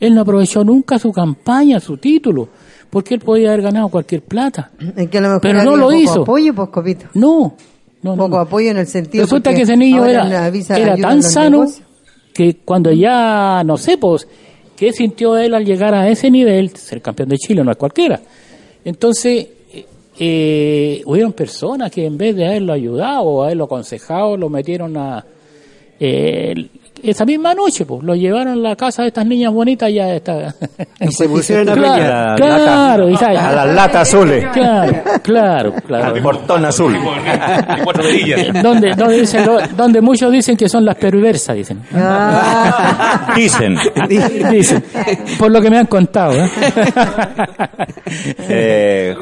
él 0.00 0.14
no 0.14 0.22
aprovechó 0.22 0.64
nunca 0.64 0.98
su 0.98 1.12
campaña, 1.12 1.78
su 1.78 1.98
título, 1.98 2.48
porque 2.88 3.14
él 3.14 3.20
podía 3.20 3.48
haber 3.50 3.62
ganado 3.62 3.88
cualquier 3.88 4.22
plata. 4.22 4.70
Es 4.96 5.08
que 5.08 5.18
a 5.18 5.20
lo 5.20 5.28
mejor 5.28 5.42
Pero 5.42 5.62
no 5.62 5.76
lo 5.76 5.86
poco 5.86 5.94
hizo. 5.96 6.22
apoyo, 6.22 6.54
pues, 6.54 6.68
Copito. 6.70 7.06
No, 7.14 7.54
no, 8.02 8.16
no. 8.16 8.24
Poco 8.24 8.38
apoyo 8.38 8.70
en 8.70 8.78
el 8.78 8.86
sentido. 8.86 9.24
Resulta 9.24 9.54
que 9.54 9.62
ese 9.62 9.76
niño 9.76 10.04
era, 10.06 10.48
era 10.48 10.96
tan 10.96 11.22
sano 11.22 11.60
negocios. 11.60 11.86
que 12.32 12.56
cuando 12.64 12.90
ya, 12.90 13.62
no 13.64 13.76
sé, 13.76 13.98
pues, 13.98 14.26
¿qué 14.74 14.92
sintió 14.92 15.36
él 15.36 15.54
al 15.54 15.66
llegar 15.66 15.94
a 15.94 16.08
ese 16.08 16.30
nivel? 16.30 16.74
Ser 16.76 17.02
campeón 17.02 17.28
de 17.28 17.36
Chile 17.36 17.62
no 17.62 17.70
es 17.70 17.76
cualquiera. 17.76 18.18
Entonces, 18.82 19.46
eh, 19.74 19.86
eh, 20.18 21.02
hubieron 21.04 21.34
personas 21.34 21.90
que 21.92 22.06
en 22.06 22.16
vez 22.16 22.34
de 22.34 22.46
haberlo 22.46 22.72
ayudado 22.72 23.22
o 23.24 23.44
haberlo 23.44 23.64
aconsejado, 23.64 24.38
lo 24.38 24.48
metieron 24.48 24.96
a... 24.96 25.24
eh, 26.00 26.54
esa 27.02 27.24
misma 27.24 27.54
noche, 27.54 27.86
pues, 27.86 28.02
lo 28.02 28.14
llevaron 28.14 28.52
a 28.52 28.56
la 28.56 28.76
casa 28.76 29.02
de 29.02 29.08
estas 29.08 29.24
niñas 29.24 29.52
bonitas 29.54 29.90
ya 29.90 30.14
está. 30.14 30.54
Y 31.00 31.10
se 31.12 31.26
pusieron 31.28 31.68
a 31.70 31.72
Claro, 31.74 32.36
claro, 32.36 33.16
sabes- 33.16 33.38
A 33.38 33.52
las 33.52 33.74
latas 33.74 34.08
azules. 34.14 34.46
Claro, 34.52 34.92
claro, 35.22 35.74
claro. 35.86 36.14
Al 36.14 36.22
portón 36.22 36.64
azul. 36.66 36.94
perillas. 37.96 38.62
donde, 38.62 38.94
donde, 38.94 39.20
dicen 39.20 39.46
lo- 39.46 39.60
donde 39.76 40.00
muchos 40.02 40.30
dicen 40.30 40.56
que 40.58 40.68
son 40.68 40.84
las 40.84 40.96
perversas, 40.96 41.56
dicen. 41.56 41.80
Ah, 41.94 43.32
Dicen. 43.34 43.76
Dicen, 44.50 44.84
por 45.38 45.50
lo 45.50 45.60
que 45.62 45.70
me 45.70 45.78
han 45.78 45.86
contado. 45.86 46.32
¿eh? 46.34 46.50
Eh, 48.48 49.16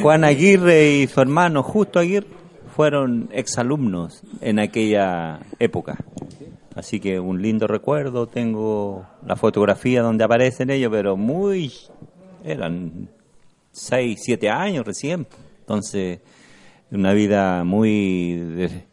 Juan 0.00 0.24
Aguirre 0.24 0.90
y 0.90 1.06
su 1.06 1.20
hermano 1.20 1.62
Justo 1.62 1.98
Aguirre 1.98 2.26
fueron 2.76 3.30
exalumnos 3.32 4.22
en 4.42 4.58
aquella 4.58 5.40
época. 5.58 5.96
Así 6.74 7.00
que 7.00 7.18
un 7.18 7.40
lindo 7.40 7.66
recuerdo, 7.66 8.26
tengo 8.26 9.06
la 9.24 9.34
fotografía 9.34 10.02
donde 10.02 10.24
aparecen 10.24 10.68
ellos, 10.68 10.90
pero 10.92 11.16
muy... 11.16 11.72
eran 12.44 13.08
seis, 13.72 14.20
siete 14.22 14.50
años 14.50 14.84
recién. 14.84 15.26
Entonces, 15.60 16.20
una 16.90 17.14
vida 17.14 17.64
muy 17.64 18.34
de, 18.34 18.84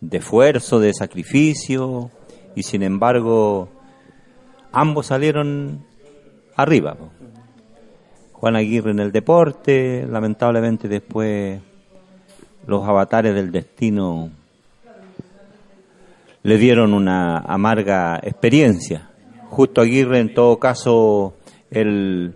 de 0.00 0.16
esfuerzo, 0.18 0.78
de 0.78 0.94
sacrificio, 0.94 2.12
y 2.54 2.62
sin 2.62 2.84
embargo, 2.84 3.68
ambos 4.70 5.06
salieron 5.06 5.84
arriba. 6.54 6.96
Juan 8.34 8.54
Aguirre 8.54 8.92
en 8.92 9.00
el 9.00 9.10
deporte, 9.10 10.06
lamentablemente 10.08 10.86
después 10.86 11.60
los 12.66 12.86
avatares 12.86 13.34
del 13.34 13.50
destino 13.50 14.30
le 16.42 16.58
dieron 16.58 16.94
una 16.94 17.38
amarga 17.38 18.18
experiencia. 18.22 19.10
Justo 19.48 19.80
Aguirre 19.80 20.20
en 20.20 20.34
todo 20.34 20.58
caso, 20.58 21.34
él 21.70 22.34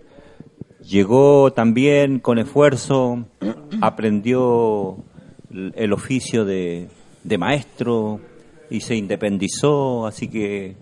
llegó 0.81 1.51
también 1.51 2.19
con 2.19 2.37
esfuerzo, 2.37 3.25
aprendió 3.81 4.97
el 5.51 5.93
oficio 5.93 6.45
de, 6.45 6.89
de 7.23 7.37
maestro 7.37 8.19
y 8.69 8.81
se 8.81 8.95
independizó, 8.95 10.05
así 10.05 10.27
que 10.27 10.75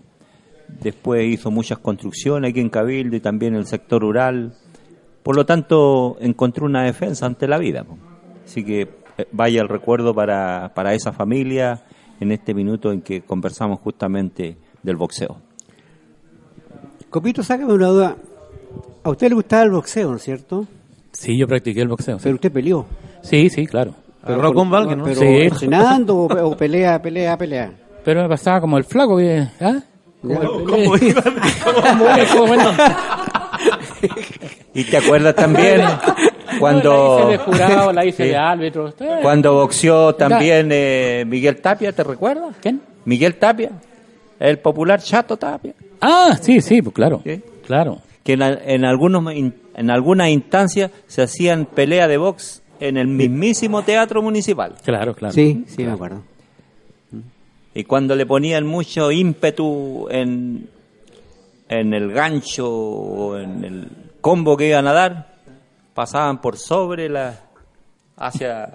después 0.80 1.24
hizo 1.26 1.50
muchas 1.50 1.78
construcciones 1.78 2.50
aquí 2.50 2.60
en 2.60 2.68
Cabildo 2.68 3.16
y 3.16 3.20
también 3.20 3.54
en 3.54 3.60
el 3.60 3.66
sector 3.66 4.02
rural. 4.02 4.54
Por 5.22 5.36
lo 5.36 5.46
tanto, 5.46 6.16
encontró 6.20 6.66
una 6.66 6.84
defensa 6.84 7.26
ante 7.26 7.48
la 7.48 7.58
vida. 7.58 7.84
Así 8.44 8.64
que 8.64 9.05
vaya 9.32 9.62
el 9.62 9.68
recuerdo 9.68 10.14
para, 10.14 10.72
para 10.74 10.94
esa 10.94 11.12
familia 11.12 11.82
en 12.20 12.32
este 12.32 12.54
minuto 12.54 12.92
en 12.92 13.02
que 13.02 13.22
conversamos 13.22 13.80
justamente 13.80 14.56
del 14.82 14.96
boxeo. 14.96 15.36
Copito, 17.10 17.42
sácame 17.42 17.72
una 17.72 17.86
duda. 17.88 18.16
A 19.04 19.10
usted 19.10 19.28
le 19.28 19.34
gustaba 19.36 19.62
el 19.62 19.70
boxeo, 19.70 20.10
¿no 20.10 20.16
es 20.16 20.22
cierto? 20.22 20.66
Sí, 21.12 21.38
yo 21.38 21.46
practiqué 21.46 21.80
el 21.80 21.88
boxeo. 21.88 22.18
Pero 22.22 22.34
usted 22.34 22.52
peleó. 22.52 22.84
Sí, 23.22 23.48
sí, 23.48 23.66
claro. 23.66 23.94
Con 24.54 24.70
Valgue, 24.70 24.96
¿no? 24.96 25.04
Pero 25.04 25.20
Sí. 25.20 25.26
entrenando 25.26 26.16
o, 26.16 26.48
o 26.50 26.56
pelea, 26.56 27.00
pelea, 27.00 27.38
pelea. 27.38 27.72
Pero 28.04 28.22
me 28.22 28.28
pasaba 28.28 28.60
como 28.60 28.76
el 28.76 28.84
flaco. 28.84 29.16
que- 29.16 29.46
¿ah? 29.60 29.80
¿Cómo- 30.20 30.96
Y 34.74 34.84
te 34.84 34.96
acuerdas 34.98 35.34
también 35.34 35.80
cuando, 36.60 37.18
La 37.18 37.24
hice 37.24 37.30
de 37.32 37.38
jurado, 37.44 37.92
la 37.92 38.04
hice 38.04 38.22
Sí. 38.24 38.28
de 38.30 38.36
árbitro. 38.36 38.94
Cuando 39.22 39.54
boxeó 39.54 40.14
también 40.14 40.68
eh, 40.72 41.24
Miguel 41.26 41.60
Tapia, 41.60 41.92
¿te 41.92 42.02
recuerdas? 42.04 42.56
¿Quién? 42.60 42.80
Miguel 43.04 43.36
Tapia, 43.36 43.70
el 44.40 44.58
popular 44.58 45.00
Chato 45.00 45.36
Tapia. 45.36 45.74
Ah, 46.00 46.36
sí, 46.40 46.60
sí, 46.60 46.82
pues 46.82 46.94
claro. 46.94 47.20
Sí. 47.24 47.40
Claro. 47.66 47.98
que 48.22 48.32
en, 48.34 48.42
al- 48.42 48.62
en 48.64 48.84
algunos 48.84 49.32
en 49.32 49.90
algunas 49.90 50.28
instancias 50.30 50.90
se 51.06 51.22
hacían 51.22 51.66
pelea 51.66 52.08
de 52.08 52.16
box 52.16 52.62
en 52.80 52.96
el 52.96 53.06
mismísimo 53.08 53.82
teatro 53.82 54.20
municipal 54.22 54.74
Claro, 54.84 55.14
claro. 55.14 55.32
Sí, 55.34 55.64
sí, 55.68 55.84
me 55.84 55.92
acuerdo. 55.92 56.22
y 57.74 57.84
cuando 57.84 58.14
le 58.14 58.24
ponían 58.26 58.66
mucho 58.66 59.10
ímpetu 59.12 60.08
en 60.10 60.68
en 61.68 61.94
el 61.94 62.12
gancho 62.12 62.68
o 62.70 63.38
en 63.38 63.64
el 63.64 63.88
combo 64.20 64.56
que 64.56 64.68
iban 64.68 64.86
a 64.86 64.92
dar 64.92 65.35
pasaban 65.96 66.40
por 66.40 66.58
sobre 66.58 67.08
la 67.08 67.40
hacia 68.18 68.70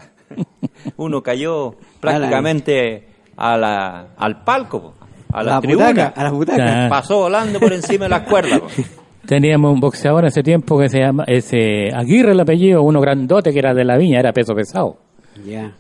uno 0.98 1.22
cayó 1.22 1.76
prácticamente 2.00 3.08
a 3.38 3.56
la 3.58 4.08
al 4.18 4.44
palco 4.44 4.96
a 5.32 5.44
la, 5.44 5.54
la 5.54 5.62
tribuna 5.62 5.88
butaca, 5.90 6.14
a 6.20 6.24
la 6.24 6.32
butaca. 6.32 6.90
Pasó 6.90 7.20
volando 7.20 7.60
por 7.60 7.72
encima 7.72 8.06
de 8.06 8.10
las 8.10 8.22
cuerdas. 8.28 8.62
Teníamos 9.26 9.72
un 9.72 9.80
boxeador 9.80 10.26
hace 10.26 10.44
tiempo 10.44 10.78
que 10.78 10.90
se 10.90 11.00
llama 11.00 11.24
ese 11.28 11.90
Aguirre 11.94 12.32
el 12.32 12.40
apellido, 12.40 12.82
uno 12.82 13.00
grandote 13.00 13.54
que 13.54 13.60
era 13.60 13.74
de 13.74 13.86
la 13.86 13.96
viña, 13.96 14.20
era 14.20 14.34
peso 14.34 14.54
pesado. 14.54 14.98
Ya. 15.46 15.72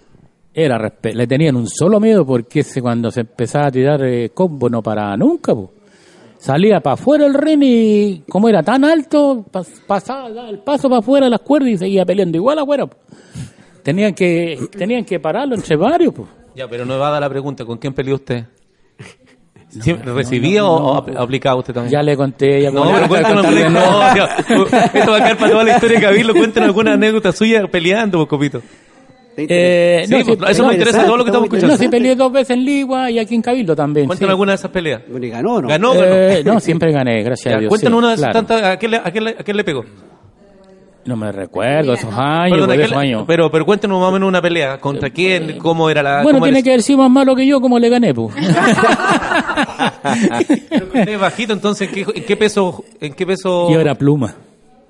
Era 0.53 0.77
le 1.01 1.27
tenían 1.27 1.55
un 1.55 1.67
solo 1.67 1.99
miedo 1.99 2.25
porque 2.25 2.59
ese 2.59 2.81
cuando 2.81 3.09
se 3.11 3.21
empezaba 3.21 3.67
a 3.67 3.71
tirar 3.71 4.05
eh, 4.05 4.29
combo 4.29 4.69
no 4.69 4.81
paraba 4.81 5.17
nunca, 5.17 5.53
po. 5.53 5.73
Salía 6.41 6.79
para 6.81 6.95
afuera 6.95 7.25
el 7.27 7.33
ring 7.35 7.61
y 7.63 8.23
como 8.27 8.49
era 8.49 8.63
tan 8.63 8.83
alto, 8.83 9.45
pas- 9.51 9.81
pasaba 9.85 10.27
el 10.49 10.59
paso 10.59 10.89
para 10.89 10.99
afuera 10.99 11.27
de 11.27 11.29
las 11.29 11.41
cuerdas 11.41 11.69
y 11.69 11.77
seguía 11.77 12.03
peleando 12.05 12.37
igual 12.37 12.57
afuera. 12.59 12.87
po. 12.87 12.97
Tenían 13.83 14.13
que 14.13 14.59
tenían 14.77 15.05
que 15.05 15.19
pararlo 15.19 15.53
entre 15.55 15.75
varios, 15.75 16.13
pues. 16.13 16.27
Ya, 16.55 16.67
pero 16.67 16.85
no 16.85 16.97
va 16.99 17.09
a 17.09 17.11
dar 17.11 17.21
la 17.21 17.29
pregunta, 17.29 17.63
¿con 17.63 17.77
quién 17.77 17.93
peleó 17.93 18.15
usted? 18.15 18.45
¿Siempre 19.69 20.11
¿Recibía 20.13 20.65
o, 20.65 20.75
o 20.75 20.95
ap- 20.97 21.15
aplicaba 21.17 21.55
usted 21.55 21.73
también? 21.73 21.93
Ya 21.93 22.03
le 22.03 22.17
conté, 22.17 22.61
ya 22.63 22.71
No, 22.71 22.91
pero 22.93 23.07
cuéntanos 23.07 23.45
alguna 23.45 23.69
no, 23.69 24.65
Esto 24.65 25.11
va 25.11 25.17
a 25.17 25.23
quedar 25.23 25.37
para 25.37 25.51
toda 25.51 25.63
la 25.63 25.71
historia 25.75 25.97
de 25.99 26.05
Cabildo. 26.05 26.33
Cuéntanos 26.33 26.67
alguna 26.67 26.93
anécdota 26.93 27.31
suya 27.31 27.65
peleando, 27.67 28.17
pues, 28.17 28.27
copito. 28.27 28.61
Eh, 29.37 30.03
Sí, 30.07 30.15
pues, 30.25 30.51
eso 30.51 30.63
nos 30.63 30.73
interesa 30.73 31.05
todo 31.05 31.17
lo 31.17 31.23
que 31.23 31.29
estamos 31.29 31.45
escuchando. 31.47 31.73
No, 31.75 31.77
sí 31.81 31.87
peleé 31.87 32.15
dos 32.15 32.31
veces 32.31 32.51
en 32.51 32.65
Ligua 32.65 33.09
y 33.09 33.17
aquí 33.19 33.33
en 33.35 33.41
Cabildo 33.41 33.75
también. 33.75 34.07
Cuéntanos 34.07 34.27
sí. 34.27 34.31
alguna 34.31 34.51
de 34.51 34.55
esas 34.55 34.71
peleas. 34.71 35.01
Bueno, 35.09 35.25
y 35.25 35.29
ganó, 35.29 35.61
¿no? 35.61 35.67
¿Ganó? 35.69 35.93
Eh, 35.95 36.41
no, 36.45 36.59
siempre 36.59 36.91
gané, 36.91 37.23
gracias 37.23 37.51
Ya, 37.51 37.57
a 37.57 37.59
Dios. 37.61 37.69
cuéntanos 37.69 37.97
sí, 37.97 37.99
una 37.99 38.07
de 38.09 38.13
esas 38.15 38.29
claro. 38.31 38.45
tantas. 38.47 38.63
¿A 38.71 38.77
quién 38.77 38.91
le, 38.91 38.97
a 38.97 39.11
quién 39.11 39.23
le- 39.23 39.31
a 39.39 39.43
quién 39.43 39.57
le 39.57 39.63
pegó? 39.63 39.85
No 41.03 41.15
me 41.15 41.31
recuerdo 41.31 41.93
esos 41.93 42.13
años, 42.13 42.59
Perdón, 42.59 42.67
por 42.67 42.73
¿a 42.73 42.75
quién 42.75 42.85
esos 42.85 42.91
le- 42.91 43.07
años. 43.07 43.23
Pero, 43.25 43.49
pero 43.49 43.65
cuéntanos 43.65 43.99
más 43.99 44.09
o 44.09 44.11
menos 44.11 44.27
una 44.29 44.39
pelea. 44.41 44.77
¿Contra 44.79 45.09
quién? 45.09 45.57
¿Cómo 45.57 45.89
era 45.89 46.03
la.? 46.03 46.21
bueno, 46.21 46.39
tiene 46.41 46.61
que 46.61 46.69
haber 46.69 46.83
sido 46.83 46.99
más 46.99 47.09
malo 47.09 47.35
que 47.35 47.47
yo, 47.47 47.59
como 47.59 47.79
le 47.79 47.89
gané, 47.89 48.13
pues. 48.13 48.35
Pero 50.69 50.85
usted 50.85 51.09
es 51.09 51.19
bajito, 51.19 51.53
entonces, 51.53 51.87
¿en 51.87 51.93
qué, 51.93 52.05
en 52.19 52.23
qué 52.25 52.37
peso? 52.37 52.83
¿En 52.99 53.13
qué 53.13 53.25
peso? 53.25 53.71
Yo 53.71 53.79
era 53.79 53.95
pluma, 53.95 54.35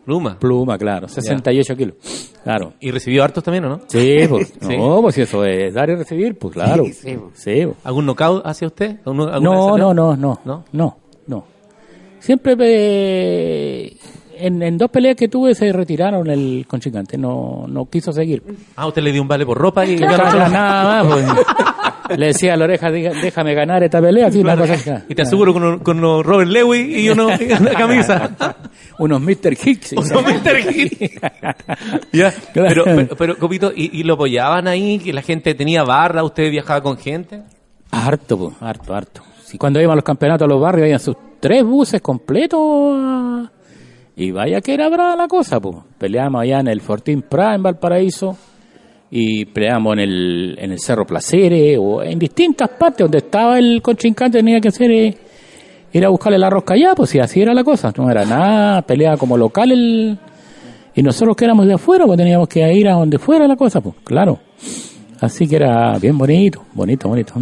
Pluma. 0.06 0.38
pluma, 0.40 0.78
claro, 0.78 1.08
68 1.08 1.76
kilos. 1.78 1.96
Claro. 2.44 2.74
¿Y 2.80 2.90
recibió 2.92 3.24
hartos 3.24 3.44
también 3.44 3.66
o 3.66 3.70
no? 3.70 3.82
Sí, 3.88 4.22
pues, 4.28 4.52
Sí. 4.62 4.76
no, 4.78 5.02
pues 5.02 5.16
si 5.16 5.22
eso 5.22 5.46
es 5.46 5.74
dar 5.74 5.90
y 5.90 5.96
recibir, 5.96 6.38
pues 6.38 6.54
claro. 6.54 6.86
Sí, 6.86 6.94
sí, 6.94 7.18
pues. 7.18 7.40
Sí, 7.40 7.62
pues. 7.66 7.78
¿Algún 7.84 8.06
knockout 8.08 8.42
hacia 8.46 8.68
usted? 8.68 8.98
¿Alguno- 9.06 9.28
alguna 9.32 9.40
No, 9.56 9.78
no, 9.78 9.94
no, 9.94 10.16
no, 10.16 10.40
¿No? 10.44 10.64
no, 10.72 10.98
no. 11.28 11.46
Siempre 12.20 12.56
eh, 12.60 13.98
en, 14.38 14.62
en 14.62 14.78
dos 14.78 14.90
peleas 14.90 15.16
que 15.16 15.28
tuve 15.28 15.54
se 15.56 15.72
retiraron 15.72 16.28
el 16.30 16.66
contrincante, 16.68 17.18
no, 17.18 17.66
no 17.68 17.86
quiso 17.90 18.12
seguir. 18.12 18.44
Ah, 18.76 18.88
usted 18.88 19.02
le 19.04 19.12
dio 19.12 19.22
un 19.22 19.28
vale 19.28 19.46
por 19.46 19.58
ropa 19.58 19.86
y... 19.86 19.98
Ya 19.98 20.18
no- 20.18 20.50
nada 20.50 21.04
más, 21.04 21.14
pues. 21.14 21.26
Le 22.18 22.28
decía 22.28 22.54
a 22.54 22.58
la 22.58 22.66
oreja, 22.66 22.90
"Diga- 22.90 23.14
déjame 23.22 23.54
ganar 23.54 23.84
esta 23.84 24.02
pelea, 24.02 24.28
así 24.28 24.40
una 24.40 24.56
cosa 24.58 24.74
así. 24.74 24.92
Y 25.10 25.16
te 25.16 25.22
aseguro 25.24 25.54
con, 25.54 25.80
con 25.80 25.98
unos 26.00 26.26
Robert 26.26 26.50
Lewis 26.50 26.98
y 26.98 27.10
uno 27.10 27.30
en 27.40 27.64
la 27.66 27.74
camisa. 27.74 28.36
Unos 29.00 29.22
Mr. 29.22 29.54
Hicks. 29.64 29.94
Unos 29.94 30.12
Mr. 30.24 30.60
Hicks. 30.76 31.12
Claro. 32.12 32.36
Pero, 32.54 32.84
pero, 32.84 33.16
pero, 33.16 33.38
Copito, 33.38 33.72
¿y, 33.76 34.00
y 34.00 34.04
lo 34.04 34.14
apoyaban 34.16 34.68
ahí? 34.68 35.00
¿Que 35.00 35.14
la 35.14 35.22
gente 35.22 35.54
tenía 35.56 35.84
barra? 35.84 36.24
¿Usted 36.24 36.50
viajaba 36.52 36.82
con 36.82 36.98
gente? 36.98 37.42
Harto, 37.92 38.38
pues, 38.38 38.56
harto, 38.62 38.94
harto. 38.94 39.22
Si 39.44 39.58
cuando 39.58 39.80
íbamos 39.80 39.94
a 39.94 39.96
los 39.98 40.04
campeonatos 40.06 40.46
a 40.46 40.50
los 40.50 40.62
barrios, 40.62 40.84
habían 40.86 41.00
sus 41.00 41.16
tres 41.40 41.64
buses 41.64 42.02
completos. 42.02 43.50
Y 44.16 44.32
vaya 44.32 44.62
que 44.62 44.74
era 44.74 44.90
brava 44.90 45.16
la 45.16 45.28
cosa, 45.28 45.60
pues. 45.60 45.78
Peleamos 45.98 46.42
allá 46.42 46.60
en 46.60 46.68
el 46.68 46.82
Fortín 46.82 47.22
Pra, 47.24 47.56
en 47.56 47.64
Valparaíso. 47.64 48.38
Y 49.12 49.46
peleamos 49.46 49.94
en 49.94 50.00
el, 50.00 50.56
en 50.58 50.72
el 50.72 50.80
Cerro 50.80 51.06
Placeres, 51.06 51.78
o 51.80 52.02
en 52.02 52.18
distintas 52.18 52.70
partes 52.70 53.00
donde 53.00 53.18
estaba 53.18 53.60
el 53.60 53.82
contrincante, 53.82 54.38
tenía 54.38 54.62
que 54.62 54.70
hacer, 54.70 54.90
eh, 54.90 55.18
ir 55.92 56.06
a 56.06 56.10
buscarle 56.10 56.40
la 56.40 56.50
rosca 56.50 56.74
allá, 56.74 56.94
pues 56.96 57.10
si 57.10 57.20
así 57.20 57.42
era 57.42 57.54
la 57.54 57.64
cosa. 57.64 57.94
No 57.98 58.10
era 58.10 58.26
nada, 58.26 58.82
peleaba 58.82 59.18
como 59.18 59.38
local 59.38 59.72
el. 59.72 60.18
Y 60.96 61.04
nosotros 61.04 61.36
que 61.36 61.46
éramos 61.46 61.68
de 61.68 61.74
afuera, 61.74 62.06
pues 62.06 62.18
teníamos 62.18 62.48
que 62.48 62.74
ir 62.74 62.88
a 62.88 62.94
donde 62.94 63.18
fuera 63.18 63.48
la 63.48 63.56
cosa, 63.56 63.82
pues, 63.82 63.96
claro. 64.04 64.40
Así 65.20 65.48
que 65.48 65.58
era 65.58 65.98
bien 66.00 66.18
bonito, 66.18 66.66
bonito, 66.74 67.08
bonito. 67.08 67.34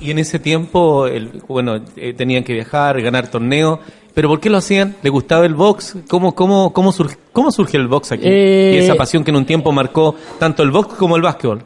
Y 0.00 0.10
en 0.10 0.18
ese 0.18 0.38
tiempo, 0.38 1.06
el, 1.06 1.42
bueno, 1.48 1.80
eh, 1.96 2.12
tenían 2.12 2.44
que 2.44 2.52
viajar, 2.52 3.00
ganar 3.00 3.28
torneos. 3.28 3.80
¿Pero 4.16 4.30
por 4.30 4.40
qué 4.40 4.48
lo 4.48 4.56
hacían? 4.56 4.96
¿Le 5.02 5.10
gustaba 5.10 5.44
el 5.44 5.52
box? 5.52 5.94
¿Cómo, 6.08 6.34
cómo, 6.34 6.72
cómo, 6.72 6.90
surge, 6.90 7.18
cómo 7.34 7.52
surge 7.52 7.76
el 7.76 7.86
box 7.86 8.12
aquí? 8.12 8.22
Eh, 8.26 8.72
y 8.72 8.78
esa 8.78 8.94
pasión 8.94 9.22
que 9.22 9.30
en 9.30 9.36
un 9.36 9.44
tiempo 9.44 9.72
marcó 9.72 10.14
tanto 10.38 10.62
el 10.62 10.70
box 10.70 10.94
como 10.94 11.16
el 11.16 11.22
básquetbol. 11.22 11.62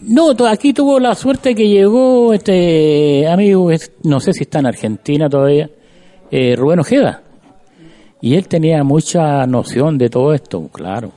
No, 0.00 0.34
aquí 0.48 0.72
tuvo 0.72 0.98
la 0.98 1.14
suerte 1.14 1.54
que 1.54 1.68
llegó 1.68 2.34
este 2.34 3.28
amigo, 3.28 3.70
no 4.02 4.18
sé 4.18 4.32
si 4.32 4.42
está 4.42 4.58
en 4.58 4.66
Argentina 4.66 5.28
todavía, 5.28 5.70
eh, 6.28 6.56
Rubén 6.56 6.80
Ojeda. 6.80 7.22
Y 8.20 8.34
él 8.34 8.48
tenía 8.48 8.82
mucha 8.82 9.46
noción 9.46 9.96
de 9.96 10.10
todo 10.10 10.34
esto, 10.34 10.68
claro. 10.72 11.12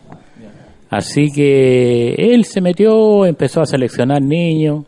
Así 0.91 1.31
que 1.33 2.13
él 2.13 2.45
se 2.45 2.61
metió, 2.61 3.25
empezó 3.25 3.61
a 3.61 3.65
seleccionar 3.65 4.21
niños. 4.21 4.85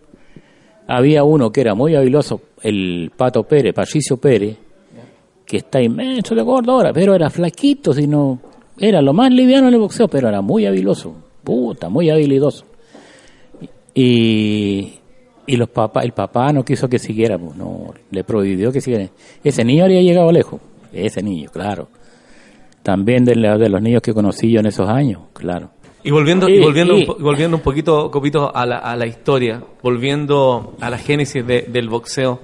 Había 0.88 1.24
uno 1.24 1.52
que 1.52 1.62
era 1.62 1.74
muy 1.74 1.96
habiloso, 1.96 2.40
el 2.62 3.12
Pato 3.18 3.42
Pérez, 3.42 3.74
Patricio 3.74 4.18
Pérez, 4.18 4.58
que 5.48 5.58
está 5.58 5.82
inmenso 5.82 6.36
de 6.36 6.42
gordo 6.42 6.74
ahora, 6.74 6.92
pero 6.94 7.16
era 7.16 7.30
flaquito, 7.30 7.94
sino 7.94 8.40
era 8.78 9.02
lo 9.02 9.14
más 9.14 9.32
liviano 9.32 9.70
en 9.70 9.74
el 9.76 9.80
boxeo, 9.80 10.08
pero 10.08 10.28
era 10.28 10.42
muy 10.42 10.66
habiloso, 10.66 11.16
puta, 11.44 11.90
muy 11.90 12.10
habilidoso. 12.10 12.66
Y, 13.94 14.94
y 15.48 15.56
los 15.56 15.70
papás, 15.70 16.06
el 16.06 16.12
papá 16.12 16.52
no 16.54 16.64
quiso 16.64 16.88
que 16.88 17.00
siguiera, 17.00 17.38
pues, 17.38 17.56
no, 17.56 17.94
le 18.12 18.24
prohibió 18.24 18.72
que 18.72 18.82
siguiera. 18.82 19.08
Ese 19.44 19.64
niño 19.64 19.84
habría 19.84 20.02
llegado 20.02 20.32
lejos, 20.32 20.60
ese 20.94 21.24
niño, 21.24 21.50
claro. 21.52 21.88
También 22.84 23.26
de, 23.26 23.36
la- 23.36 23.58
de 23.58 23.70
los 23.70 23.82
niños 23.82 24.02
que 24.02 24.14
conocí 24.14 24.52
yo 24.52 24.60
en 24.60 24.68
esos 24.68 24.88
años, 24.88 25.22
claro. 25.34 25.70
Y 26.04 26.12
volviendo, 26.12 26.48
y 26.48 26.60
volviendo, 26.62 26.96
un, 26.96 27.06
volviendo 27.20 27.58
un 27.58 27.64
poquito, 27.64 28.10
Copito, 28.12 28.56
a 28.56 28.66
la, 28.66 28.78
a 28.78 28.96
la 28.96 29.08
historia, 29.08 29.62
volviendo 29.82 30.76
a 30.80 30.90
la 30.90 30.98
génesis 30.98 31.46
de- 31.46 31.64
del 31.64 31.90
boxeo, 31.90 32.40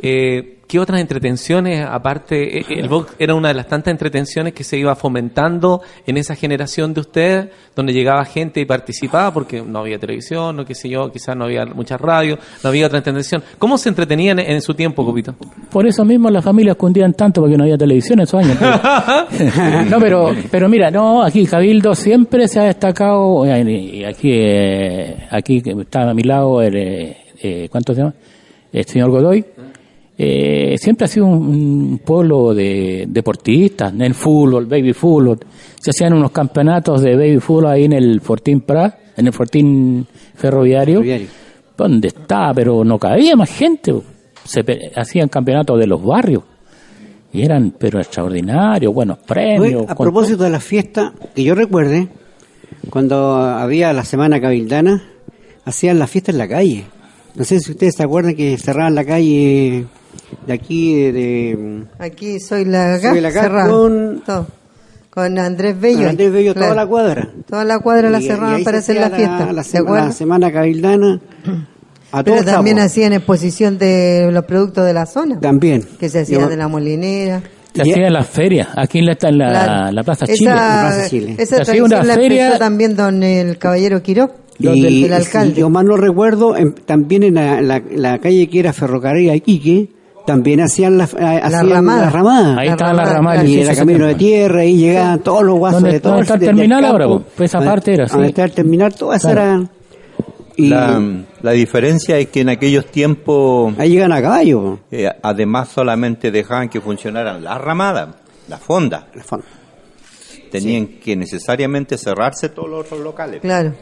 eh, 0.00 0.55
¿qué 0.66 0.78
otras 0.78 1.00
entretenciones, 1.00 1.86
aparte, 1.88 2.58
eh, 2.58 2.64
el 2.68 2.88
box 2.88 3.14
era 3.18 3.34
una 3.34 3.48
de 3.48 3.54
las 3.54 3.66
tantas 3.66 3.92
entretenciones 3.92 4.52
que 4.52 4.64
se 4.64 4.76
iba 4.76 4.94
fomentando 4.96 5.82
en 6.06 6.16
esa 6.16 6.34
generación 6.34 6.94
de 6.94 7.00
ustedes, 7.00 7.48
donde 7.74 7.92
llegaba 7.92 8.24
gente 8.24 8.60
y 8.60 8.64
participaba, 8.64 9.32
porque 9.32 9.62
no 9.62 9.80
había 9.80 9.98
televisión, 9.98 10.56
no 10.56 10.64
qué 10.64 10.74
sé 10.74 10.88
yo, 10.88 11.10
quizás 11.10 11.36
no 11.36 11.44
había 11.44 11.66
muchas 11.66 12.00
radios, 12.00 12.38
no 12.62 12.68
había 12.68 12.86
otra 12.86 12.98
entretención. 12.98 13.42
¿Cómo 13.58 13.78
se 13.78 13.88
entretenían 13.88 14.38
en, 14.38 14.50
en 14.52 14.62
su 14.62 14.74
tiempo, 14.74 15.04
Copito? 15.04 15.34
Por 15.70 15.86
eso 15.86 16.04
mismo 16.04 16.30
las 16.30 16.44
familias 16.44 16.76
escondían 16.76 17.12
tanto 17.14 17.40
porque 17.40 17.56
no 17.56 17.64
había 17.64 17.78
televisión 17.78 18.18
en 18.18 18.24
esos 18.24 18.44
años. 18.44 18.58
no, 19.90 20.00
pero, 20.00 20.34
pero 20.50 20.68
mira, 20.68 20.90
no, 20.90 21.22
aquí 21.22 21.46
Cabildo 21.46 21.94
siempre 21.94 22.48
se 22.48 22.60
ha 22.60 22.64
destacado, 22.64 23.44
eh, 23.46 23.62
y 23.70 24.04
aquí, 24.04 24.30
eh, 24.32 25.26
aquí 25.30 25.62
está 25.64 26.10
a 26.10 26.14
mi 26.14 26.22
lado, 26.22 26.62
el, 26.62 26.76
eh, 26.76 27.16
eh, 27.42 27.68
¿cuánto 27.70 27.94
se 27.94 28.00
llama? 28.00 28.14
El 28.72 28.84
señor 28.84 29.10
Godoy. 29.10 29.44
Eh, 30.18 30.76
siempre 30.78 31.04
ha 31.04 31.08
sido 31.08 31.26
un, 31.26 31.46
un 31.48 31.98
pueblo 31.98 32.54
de 32.54 33.04
deportistas, 33.08 33.92
en 33.92 34.00
el 34.02 34.14
fútbol, 34.14 34.66
baby 34.66 34.92
fútbol. 34.92 35.38
Se 35.80 35.90
hacían 35.90 36.14
unos 36.14 36.30
campeonatos 36.30 37.02
de 37.02 37.14
baby 37.16 37.38
fútbol 37.38 37.66
ahí 37.66 37.84
en 37.84 37.92
el 37.92 38.20
Fortín 38.20 38.60
Pra, 38.62 38.98
en 39.16 39.26
el 39.26 39.32
Fortín 39.32 40.06
Ferroviario, 40.34 41.00
Ferroviario. 41.00 41.28
donde 41.76 42.08
estaba, 42.08 42.54
pero 42.54 42.82
no 42.84 42.98
cabía 42.98 43.36
más 43.36 43.50
gente. 43.50 43.94
Se 44.44 44.64
hacían 44.94 45.28
campeonatos 45.28 45.78
de 45.78 45.86
los 45.86 46.02
barrios. 46.02 46.42
Y 47.32 47.42
eran, 47.42 47.74
pero 47.78 47.98
extraordinarios, 48.00 48.94
buenos 48.94 49.18
premios. 49.18 49.84
A 49.88 49.94
propósito 49.94 50.44
de 50.44 50.50
la 50.50 50.60
fiesta, 50.60 51.12
que 51.34 51.42
yo 51.44 51.54
recuerde, 51.54 52.08
cuando 52.88 53.36
había 53.36 53.92
la 53.92 54.04
semana 54.04 54.40
cabildana, 54.40 55.02
hacían 55.64 55.98
la 55.98 56.06
fiesta 56.06 56.30
en 56.32 56.38
la 56.38 56.48
calle. 56.48 56.84
No 57.34 57.44
sé 57.44 57.60
si 57.60 57.72
ustedes 57.72 57.96
se 57.96 58.02
acuerdan 58.02 58.34
que 58.34 58.56
cerraban 58.56 58.94
la 58.94 59.04
calle 59.04 59.84
de 60.46 60.52
aquí, 60.52 60.94
de, 60.94 61.12
de- 61.12 61.84
Aquí 61.98 62.40
soy 62.40 62.64
la 62.64 62.98
Soy 63.00 63.20
la 63.20 63.32
con- 63.68 64.22
Todo. 64.24 64.46
Con 65.10 65.38
Andrés 65.38 65.80
Bello. 65.80 65.98
con 66.00 66.08
Andrés 66.08 66.32
Bello, 66.32 66.54
toda 66.54 66.74
la 66.74 66.86
cuadra. 66.86 67.30
Toda 67.48 67.64
la 67.64 67.78
cuadra 67.78 68.10
la 68.10 68.20
Y- 68.20 68.26
cerraban 68.26 68.62
para 68.64 68.78
hacer 68.78 68.96
la 68.96 69.06
hacía 69.06 69.16
fiesta. 69.16 69.52
La, 69.52 69.62
¿Se 69.62 69.78
sema- 69.78 69.96
la 70.06 70.12
semana 70.12 70.52
cabildana. 70.52 71.20
A 72.12 72.22
Pero 72.22 72.36
todos 72.36 72.52
también 72.52 72.78
hacían 72.78 73.12
exposición 73.14 73.78
de 73.78 74.28
los 74.30 74.44
productos 74.44 74.84
de 74.86 74.92
la 74.92 75.06
zona. 75.06 75.40
También. 75.40 75.82
Que 75.98 76.08
se 76.08 76.20
hacía 76.20 76.40
Yo- 76.40 76.48
de 76.48 76.56
la 76.56 76.68
molinera. 76.68 77.42
Se 77.74 77.82
hacían 77.82 78.10
las 78.12 78.26
ferias, 78.26 78.68
aquí 78.74 79.00
en 79.00 79.06
la, 79.06 79.18
en 79.20 79.38
la, 79.38 79.90
la 79.92 80.02
Plaza 80.02 80.24
esa, 80.24 80.34
Chile. 80.34 80.50
Plaza 80.50 81.08
Chile. 81.10 81.34
Esa 81.38 81.56
Se 81.56 81.62
hacía 81.62 81.64
tradición 81.64 81.84
una 81.86 82.02
la 82.04 82.14
feria- 82.14 82.58
también 82.58 82.96
don 82.96 83.22
el 83.22 83.58
caballero 83.58 84.02
Quiró, 84.02 84.30
Y, 84.58 85.04
el 85.04 85.12
alcalde. 85.12 85.54
si 85.54 85.60
yo 85.60 85.68
mal 85.68 85.84
no 85.86 85.98
recuerdo, 85.98 86.56
en- 86.56 86.72
también 86.74 87.22
en 87.22 87.34
la, 87.34 87.60
la- 87.60 87.82
la 87.90 88.18
calle 88.18 88.48
que 88.48 88.60
era 88.60 88.72
Ferrocarril 88.72 89.34
Iquique, 89.34 89.90
también 90.26 90.60
hacían 90.60 90.98
la, 90.98 91.04
eh, 91.04 91.40
hacían 91.42 91.70
ramada. 91.70 92.00
la 92.02 92.10
ramada. 92.10 92.56
Ahí 92.58 92.66
La 92.66 92.72
estaba 92.72 92.92
la 92.92 93.04
ramada, 93.04 93.16
ramada. 93.16 93.44
y 93.44 93.54
era 93.54 93.72
18 93.72 93.78
camino 93.78 94.06
de 94.06 94.14
tierra, 94.16 94.64
y 94.64 94.76
llegaban 94.76 95.20
todos 95.20 95.42
los 95.44 95.58
guasos 95.58 95.80
¿Dónde- 95.82 95.94
de 95.94 96.00
todo 96.00 96.12
dónde 96.12 96.22
está 96.24 96.34
el 96.34 96.40
terminal 96.40 96.84
ahora? 96.84 97.06
Pues 97.36 97.50
esa 97.54 97.64
parte 97.64 97.94
era, 97.94 98.08
sí. 98.08 98.18
está 98.22 98.44
el 98.44 98.52
terminal, 98.52 98.94
toda 98.94 99.16
esa 99.16 99.32
Claro. 99.32 99.50
era... 99.60 99.70
Y 100.58 100.68
La, 100.70 101.02
la 101.42 101.50
diferencia 101.52 102.18
es 102.18 102.28
que 102.28 102.40
en 102.40 102.48
aquellos 102.48 102.86
tiempos, 102.86 103.74
ahí 103.78 103.90
llegan 103.90 104.10
a 104.12 104.22
caballo. 104.22 104.78
eh, 104.90 105.06
además 105.22 105.68
solamente 105.68 106.30
dejaban 106.30 106.68
que 106.70 106.80
funcionaran 106.80 107.44
las 107.44 107.60
ramadas, 107.60 108.08
las 108.48 108.60
fondas. 108.60 109.04
La 109.14 109.22
fon- 109.22 109.42
Tenían 110.50 110.86
que 111.02 111.14
necesariamente 111.16 111.98
cerrarse 111.98 112.48
todos 112.48 112.70
los 112.70 112.86
otros 112.86 113.00
locales. 113.00 113.40
Claro. 113.42 113.74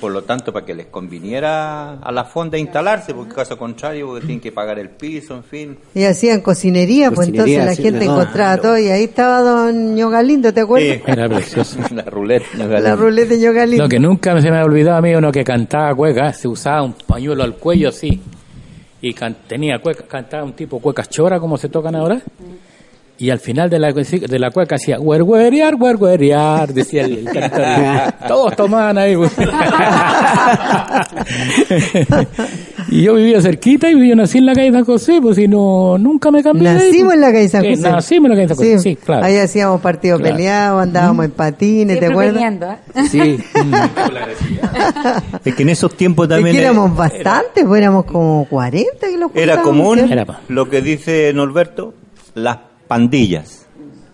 Por 0.00 0.12
lo 0.12 0.22
tanto, 0.22 0.52
para 0.52 0.64
que 0.64 0.74
les 0.74 0.86
conviniera 0.86 1.94
a 1.94 2.12
la 2.12 2.24
fonda 2.24 2.56
instalarse, 2.58 3.14
porque 3.14 3.34
caso 3.34 3.56
contrario, 3.58 4.06
porque 4.06 4.26
tienen 4.26 4.40
que 4.40 4.52
pagar 4.52 4.78
el 4.78 4.90
piso, 4.90 5.34
en 5.34 5.44
fin. 5.44 5.78
Y 5.94 6.04
hacían 6.04 6.40
cocinería, 6.40 7.10
pues 7.10 7.28
Cocinería, 7.28 7.54
entonces 7.62 7.66
la 7.66 7.74
sí, 7.74 7.82
gente 7.82 8.04
encontraba 8.04 8.56
todo. 8.58 8.78
Y 8.78 8.88
ahí 8.88 9.04
estaba 9.04 9.40
don 9.42 9.94
Ño 9.94 10.10
Galindo, 10.10 10.52
¿te 10.52 10.60
acuerdas? 10.60 11.00
Era 11.06 11.28
precioso. 11.28 11.78
la 11.94 12.02
ruleta. 12.02 12.46
La 12.56 12.94
ruleta 12.96 13.30
de 13.34 13.38
Ño 13.40 13.52
Galindo. 13.52 13.84
Lo 13.84 13.88
que 13.88 13.98
nunca 13.98 14.40
se 14.40 14.50
me 14.50 14.58
ha 14.58 14.64
olvidado 14.64 14.98
a 14.98 15.02
mí 15.02 15.14
uno 15.14 15.32
que 15.32 15.44
cantaba 15.44 15.94
cueca, 15.94 16.32
se 16.32 16.48
usaba 16.48 16.82
un 16.82 16.92
pañuelo 16.94 17.42
al 17.42 17.54
cuello 17.56 17.88
así 17.88 18.20
y 19.00 19.12
can- 19.14 19.36
tenía 19.46 19.78
cueca, 19.80 20.04
cantaba 20.08 20.44
un 20.44 20.54
tipo 20.54 20.80
cuecas 20.80 21.08
chora 21.10 21.38
como 21.38 21.56
se 21.58 21.68
tocan 21.68 21.94
ahora 21.94 22.20
y 23.18 23.30
al 23.30 23.40
final 23.40 23.70
de 23.70 23.78
la, 23.78 23.92
de 23.92 24.38
la 24.38 24.50
cueca 24.50 24.74
hacía 24.76 25.00
huerguerear, 25.00 25.74
huerguerear, 25.76 26.72
decía 26.74 27.04
el, 27.04 27.26
el 27.26 27.32
cantor. 27.32 28.12
Todos 28.28 28.56
tomaban 28.56 28.98
ahí. 28.98 29.16
y 32.88 33.02
yo 33.02 33.14
vivía 33.14 33.40
cerquita 33.40 33.90
y 33.90 34.08
yo 34.08 34.14
nací 34.16 34.38
en 34.38 34.46
la 34.46 34.54
calle 34.54 34.70
San 34.72 34.84
José, 34.84 35.18
pues 35.20 35.36
si 35.36 35.48
no, 35.48 35.98
nunca 35.98 36.30
me 36.30 36.42
cambié. 36.42 36.72
Nacimos 36.74 37.04
pues. 37.06 37.14
en 37.14 37.20
la 37.20 37.32
calle 37.32 37.48
San 37.48 37.62
Sí, 37.62 37.70
José. 37.70 37.82
Nacimos 37.90 38.24
en 38.24 38.30
la 38.30 38.36
calle 38.36 38.48
San 38.48 38.56
José, 38.56 38.78
sí, 38.80 38.96
claro. 38.96 39.24
Ahí 39.24 39.36
hacíamos 39.38 39.80
partidos 39.80 40.20
Claro. 40.20 40.36
peleados, 40.36 40.82
andábamos 40.82 41.24
en 41.24 41.30
patines, 41.32 41.98
¿te 42.00 42.06
acuerdas? 42.06 42.34
peleando, 42.34 42.70
¿eh? 42.70 42.76
Sí. 43.10 43.38
Es 45.44 45.54
que 45.54 45.62
en 45.62 45.68
esos 45.70 45.94
tiempos 45.96 46.24
Es 46.26 46.30
también 46.30 46.56
era, 46.56 46.66
éramos 46.70 46.94
bastantes, 46.96 47.64
pues 47.64 47.80
éramos 47.80 48.04
como 48.04 48.46
40 48.48 48.90
que 49.00 49.16
los 49.16 49.30
era 49.34 49.62
común. 49.62 49.98
Era 50.10 50.26
lo 50.48 50.68
que 50.68 50.82
dice 50.82 51.32
Norberto, 51.34 51.94
las 52.34 52.58
pandillas. 52.88 53.66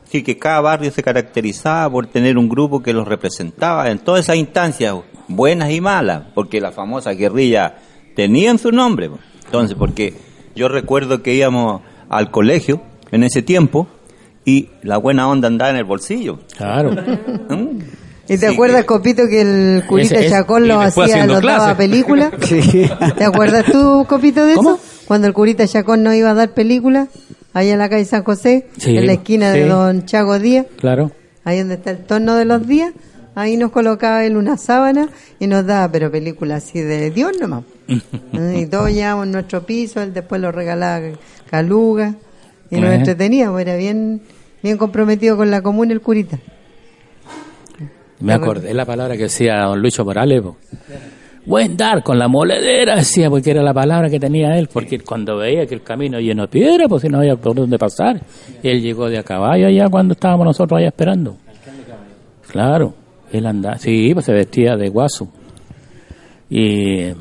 Así 0.07 0.23
que 0.23 0.39
cada 0.39 0.61
barrio 0.61 0.91
se 0.91 1.03
caracterizaba 1.03 1.91
por 1.91 2.07
tener 2.07 2.37
un 2.37 2.49
grupo 2.49 2.83
que 2.83 2.93
los 2.93 3.09
representaba 3.09 3.91
en 3.91 3.99
todas 3.99 4.25
esas 4.25 4.37
instancias, 4.37 4.95
buenas 5.29 5.71
y 5.71 5.81
malas, 5.81 6.25
porque 6.35 6.61
la 6.61 6.71
famosa 6.73 7.13
guerrilla 7.13 7.77
tenían 8.15 8.59
su 8.59 8.71
nombre. 8.73 9.11
Entonces, 9.47 9.75
porque 9.79 10.15
yo 10.55 10.69
recuerdo 10.69 11.23
que 11.23 11.35
íbamos 11.35 11.81
al 12.11 12.31
colegio 12.31 12.83
en 13.11 13.23
ese 13.25 13.41
tiempo 13.43 13.87
y 14.45 14.69
la 14.83 14.99
buena 14.99 15.29
onda 15.29 15.49
andaba 15.49 15.71
en 15.71 15.77
el 15.79 15.85
bolsillo. 15.85 16.41
Claro. 16.59 16.91
¿Mm? 17.49 17.79
¿Y 18.29 18.39
te 18.39 18.49
Sí, 18.49 18.55
acuerdas, 18.55 18.83
que- 18.83 18.87
Copito, 18.87 19.23
que 19.29 19.41
el 19.41 19.85
curita 19.87 20.17
Ese- 20.17 20.27
es- 20.27 20.31
Chacón 20.33 20.69
lo 20.69 20.81
hacía, 20.81 21.27
lo 21.27 21.41
daba 21.41 21.75
clases. 21.75 21.75
película? 21.77 22.31
Sí. 22.43 22.61
¿Te 23.17 23.25
acuerdas 23.25 23.65
tú, 23.73 24.05
Copito, 24.09 24.45
de 24.45 24.55
¿Cómo? 24.57 24.75
eso? 24.75 24.81
Cuando 25.07 25.27
el 25.27 25.33
curita 25.33 25.67
Chacón 25.67 26.03
no 26.03 26.13
iba 26.15 26.31
a 26.31 26.35
dar 26.35 26.51
película, 26.55 27.09
allá 27.53 27.73
en 27.73 27.79
la 27.79 27.89
calle 27.89 28.05
San 28.05 28.23
José, 28.25 28.67
Sí, 28.79 28.97
en 28.97 29.07
la 29.07 29.13
esquina 29.15 29.51
de. 29.53 29.67
Don 29.67 30.05
Chago 30.07 30.39
Díaz, 30.39 30.67
Claro. 30.79 31.11
ahí 31.45 31.59
donde 31.59 31.75
está 31.75 31.91
el 31.91 31.99
torno 31.99 32.35
de 32.37 32.45
los 32.45 32.67
días, 32.67 32.93
ahí 33.35 33.57
nos 33.57 33.71
colocaba 33.73 34.25
él 34.25 34.37
una 34.37 34.57
sábana 34.57 35.09
y 35.39 35.47
nos 35.47 35.67
daba, 35.67 35.91
pero 35.91 36.11
película 36.11 36.57
así 36.57 36.81
de 36.81 37.11
Dios 37.11 37.33
nomás. 37.41 37.65
Y 38.55 38.67
todos 38.67 38.91
llevábamos 38.91 39.27
nuestro 39.29 39.65
piso, 39.67 40.01
él 40.03 40.13
después 40.15 40.41
lo 40.41 40.51
regalaba 40.53 41.01
caluga 41.51 42.15
y 42.71 42.81
nos 42.81 42.91
Eh. 42.91 42.95
entreteníamos, 42.97 43.61
era 43.61 43.77
bien, 43.77 44.23
bien 44.63 44.79
comprometido 44.79 45.37
con 45.37 45.51
la 45.51 45.61
comuna 45.63 45.93
el 45.93 46.01
curita. 46.01 46.39
Me 48.21 48.33
acordé 48.35 48.73
la 48.73 48.85
palabra 48.87 49.17
que 49.17 49.25
decía 49.25 49.63
don 49.63 49.83
Lucho 49.83 50.05
Morales. 50.05 50.41
po. 50.43 50.57
Buen 51.45 51.77
dar 51.77 52.03
con 52.03 52.19
la 52.19 52.29
moledera, 52.29 52.97
decía, 53.03 53.29
porque 53.29 53.51
era 53.51 53.63
la 53.63 53.75
palabra 53.75 54.09
que 54.09 54.21
tenía 54.21 54.57
él, 54.57 54.69
porque 54.73 55.01
cuando 55.01 55.39
veía 55.39 55.67
que 55.67 55.75
el 55.75 55.83
camino 55.83 56.21
lleno 56.21 56.43
de 56.43 56.49
piedra, 56.49 56.89
pues 56.89 57.03
si 57.03 57.09
no 57.09 57.19
había 57.19 57.37
por 57.37 57.55
dónde 57.55 57.79
pasar. 57.79 58.21
Él 58.63 58.81
llegó 58.81 59.09
de 59.09 59.19
a 59.19 59.23
caballo 59.23 59.67
allá 59.67 59.89
cuando 59.89 60.13
estábamos 60.13 60.47
nosotros 60.47 60.79
allá 60.79 60.89
esperando. 60.89 61.37
Claro, 62.49 62.95
él 63.33 63.47
andaba, 63.47 63.79
sí, 63.79 64.11
pues 64.13 64.27
se 64.27 64.33
vestía 64.33 64.77
de 64.77 64.89
guaso. 64.89 65.29
Y 66.51 67.13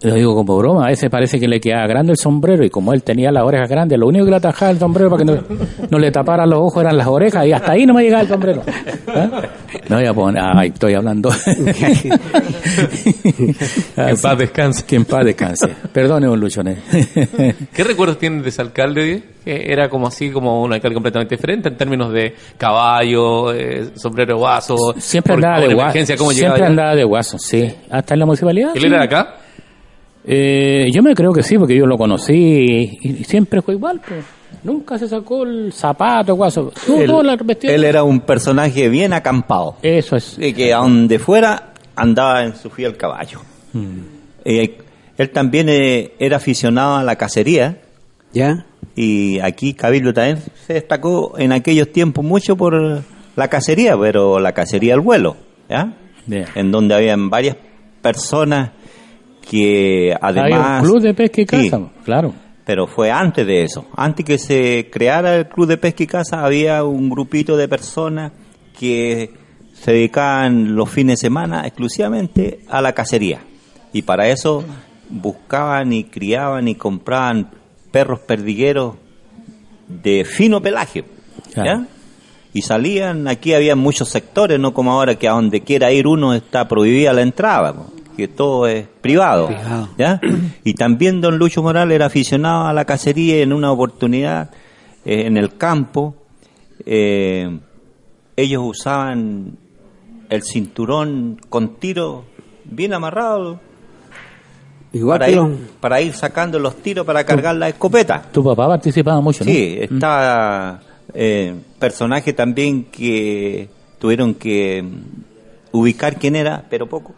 lo 0.00 0.14
digo 0.14 0.34
como 0.34 0.56
broma, 0.56 0.84
a 0.86 0.88
veces 0.90 1.10
parece 1.10 1.40
que 1.40 1.48
le 1.48 1.60
quedaba 1.60 1.86
grande 1.88 2.12
el 2.12 2.18
sombrero 2.18 2.64
y 2.64 2.70
como 2.70 2.92
él 2.92 3.02
tenía 3.02 3.32
las 3.32 3.42
orejas 3.42 3.68
grandes, 3.68 3.98
lo 3.98 4.06
único 4.06 4.24
que 4.24 4.30
le 4.30 4.36
atajaba 4.36 4.70
el 4.70 4.78
sombrero 4.78 5.10
para 5.10 5.24
que 5.24 5.32
no, 5.32 5.42
no 5.90 5.98
le 5.98 6.10
tapara 6.12 6.46
los 6.46 6.60
ojos 6.60 6.82
eran 6.82 6.96
las 6.96 7.08
orejas 7.08 7.44
y 7.46 7.52
hasta 7.52 7.72
ahí 7.72 7.84
no 7.84 7.94
me 7.94 8.02
llegaba 8.04 8.22
el 8.22 8.28
sombrero. 8.28 8.62
¿Ah? 9.08 9.28
Me 9.88 9.96
voy 9.96 10.06
a 10.06 10.14
poner, 10.14 10.42
ay, 10.54 10.68
estoy 10.68 10.94
hablando. 10.94 11.30
en 13.96 14.16
paz 14.22 14.38
descanse. 14.38 14.84
Que 14.84 14.96
en 14.96 15.04
paz 15.04 15.24
descanse. 15.24 15.68
Perdone, 15.92 16.28
un 16.28 16.38
luchones. 16.40 16.78
¿Qué 17.72 17.84
recuerdos 17.84 18.18
tienen 18.18 18.42
de 18.42 18.48
ese 18.50 18.62
alcalde? 18.62 19.22
Que 19.44 19.72
era 19.72 19.88
como 19.88 20.06
así, 20.06 20.30
como 20.30 20.62
un 20.62 20.72
alcalde 20.72 20.94
completamente 20.94 21.34
diferente 21.36 21.68
en 21.70 21.76
términos 21.76 22.12
de 22.12 22.34
caballo, 22.56 23.52
eh, 23.52 23.90
sombrero 23.96 24.36
guaso. 24.38 24.76
Siempre 24.98 25.34
por- 25.34 25.44
andaba 25.44 25.60
de 25.60 25.74
guaso. 25.74 25.80
emergencia, 25.82 26.16
¿cómo 26.16 26.30
Siempre 26.30 26.44
llegaba 26.50 26.56
allá? 26.58 26.66
andaba 26.70 26.94
de 26.94 27.04
guaso, 27.04 27.38
sí. 27.38 27.74
Hasta 27.90 28.14
en 28.14 28.20
la 28.20 28.26
municipalidad. 28.26 28.70
¿Él 28.74 28.80
sí. 28.80 28.86
era 28.86 28.98
de 28.98 29.04
acá? 29.04 29.34
Eh, 30.30 30.90
yo 30.92 31.02
me 31.02 31.14
creo 31.14 31.32
que 31.32 31.42
sí, 31.42 31.56
porque 31.56 31.74
yo 31.74 31.86
lo 31.86 31.96
conocí 31.96 32.34
y, 32.34 32.98
y 33.20 33.24
siempre 33.24 33.62
fue 33.62 33.74
igual. 33.74 34.00
pues. 34.06 34.24
Nunca 34.62 34.98
se 34.98 35.08
sacó 35.08 35.44
el 35.44 35.72
zapato, 35.72 36.34
guaso. 36.34 36.72
Él, 36.88 37.06
todo 37.06 37.22
la 37.22 37.38
él 37.62 37.84
era 37.84 38.02
un 38.02 38.20
personaje 38.20 38.88
bien 38.88 39.12
acampado, 39.12 39.76
Eso 39.82 40.16
es. 40.16 40.36
de 40.36 40.52
que 40.52 40.74
a 40.74 40.78
donde 40.78 41.18
fuera 41.18 41.72
andaba 41.94 42.44
en 42.44 42.54
su 42.56 42.68
fiel 42.68 42.96
caballo. 42.96 43.40
Mm. 43.72 44.00
Eh, 44.44 44.78
él 45.16 45.30
también 45.30 45.68
eh, 45.68 46.12
era 46.18 46.36
aficionado 46.36 46.96
a 46.96 47.02
la 47.02 47.16
cacería 47.16 47.78
¿Ya? 48.32 48.66
y 48.94 49.38
aquí 49.40 49.74
Cabildo 49.74 50.12
también 50.12 50.38
se 50.66 50.74
destacó 50.74 51.34
en 51.38 51.52
aquellos 51.52 51.90
tiempos 51.92 52.24
mucho 52.24 52.56
por 52.56 53.02
la 53.36 53.48
cacería, 53.48 53.96
pero 53.98 54.38
la 54.40 54.52
cacería 54.52 54.94
al 54.94 55.00
vuelo, 55.00 55.36
¿ya? 55.68 55.94
En 56.54 56.70
donde 56.70 56.94
habían 56.94 57.30
varias 57.30 57.56
personas 58.02 58.70
que 59.48 60.14
además... 60.20 60.52
Hay 60.52 60.80
un 60.80 60.86
club 60.90 61.02
de 61.02 61.14
pesca 61.14 61.40
y 61.40 61.46
Sí, 61.46 61.70
caza, 61.70 61.80
claro. 62.04 62.34
pero 62.64 62.86
fue 62.86 63.10
antes 63.10 63.46
de 63.46 63.62
eso. 63.62 63.86
Antes 63.96 64.24
que 64.26 64.38
se 64.38 64.88
creara 64.92 65.36
el 65.36 65.48
Club 65.48 65.66
de 65.68 65.76
Pesca 65.78 66.02
y 66.02 66.06
Caza, 66.06 66.44
había 66.44 66.84
un 66.84 67.08
grupito 67.08 67.56
de 67.56 67.66
personas 67.68 68.32
que 68.78 69.30
se 69.72 69.92
dedicaban 69.92 70.74
los 70.76 70.90
fines 70.90 71.18
de 71.18 71.26
semana 71.28 71.66
exclusivamente 71.66 72.60
a 72.68 72.82
la 72.82 72.92
cacería. 72.92 73.40
Y 73.92 74.02
para 74.02 74.28
eso 74.28 74.64
buscaban 75.08 75.92
y 75.92 76.04
criaban 76.04 76.68
y 76.68 76.74
compraban 76.74 77.48
perros 77.90 78.20
perdigueros 78.20 78.96
de 79.88 80.24
fino 80.26 80.60
pelaje. 80.60 81.04
Y 82.52 82.62
salían, 82.62 83.28
aquí 83.28 83.54
había 83.54 83.76
muchos 83.76 84.08
sectores, 84.10 84.58
no 84.60 84.74
como 84.74 84.92
ahora 84.92 85.14
que 85.14 85.28
a 85.28 85.32
donde 85.32 85.62
quiera 85.62 85.90
ir 85.92 86.06
uno 86.06 86.34
está 86.34 86.66
prohibida 86.68 87.12
la 87.12 87.22
entrada, 87.22 87.74
que 88.18 88.26
todo 88.26 88.66
es 88.66 88.88
privado. 89.00 89.46
Privado. 89.46 89.88
¿ya? 89.96 90.20
Y 90.64 90.74
también 90.74 91.20
don 91.20 91.38
Lucho 91.38 91.62
Morales 91.62 91.94
era 91.94 92.06
aficionado 92.06 92.66
a 92.66 92.72
la 92.72 92.84
cacería 92.84 93.40
en 93.42 93.52
una 93.52 93.70
oportunidad 93.70 94.50
eh, 95.04 95.26
en 95.26 95.36
el 95.36 95.56
campo 95.56 96.16
eh, 96.84 97.60
ellos 98.36 98.62
usaban 98.64 99.56
el 100.30 100.42
cinturón 100.42 101.40
con 101.48 101.76
tiro 101.76 102.24
bien 102.64 102.92
amarrado 102.92 103.60
Igual 104.92 105.20
para 105.20 105.30
ir, 105.30 105.36
los... 105.36 105.50
para 105.80 106.00
ir 106.00 106.12
sacando 106.12 106.58
los 106.58 106.74
tiros 106.76 107.06
para 107.06 107.22
cargar 107.22 107.54
la 107.54 107.68
escopeta. 107.68 108.22
Tu 108.32 108.42
papá 108.42 108.66
participaba 108.66 109.20
mucho, 109.20 109.44
¿no? 109.44 109.50
Sí, 109.50 109.78
está 109.80 110.80
eh, 111.14 111.54
personaje 111.78 112.32
también 112.32 112.84
que 112.84 113.68
tuvieron 114.00 114.34
que 114.34 114.84
ubicar 115.70 116.16
quién 116.16 116.34
era, 116.34 116.64
pero 116.68 116.88
poco. 116.88 117.14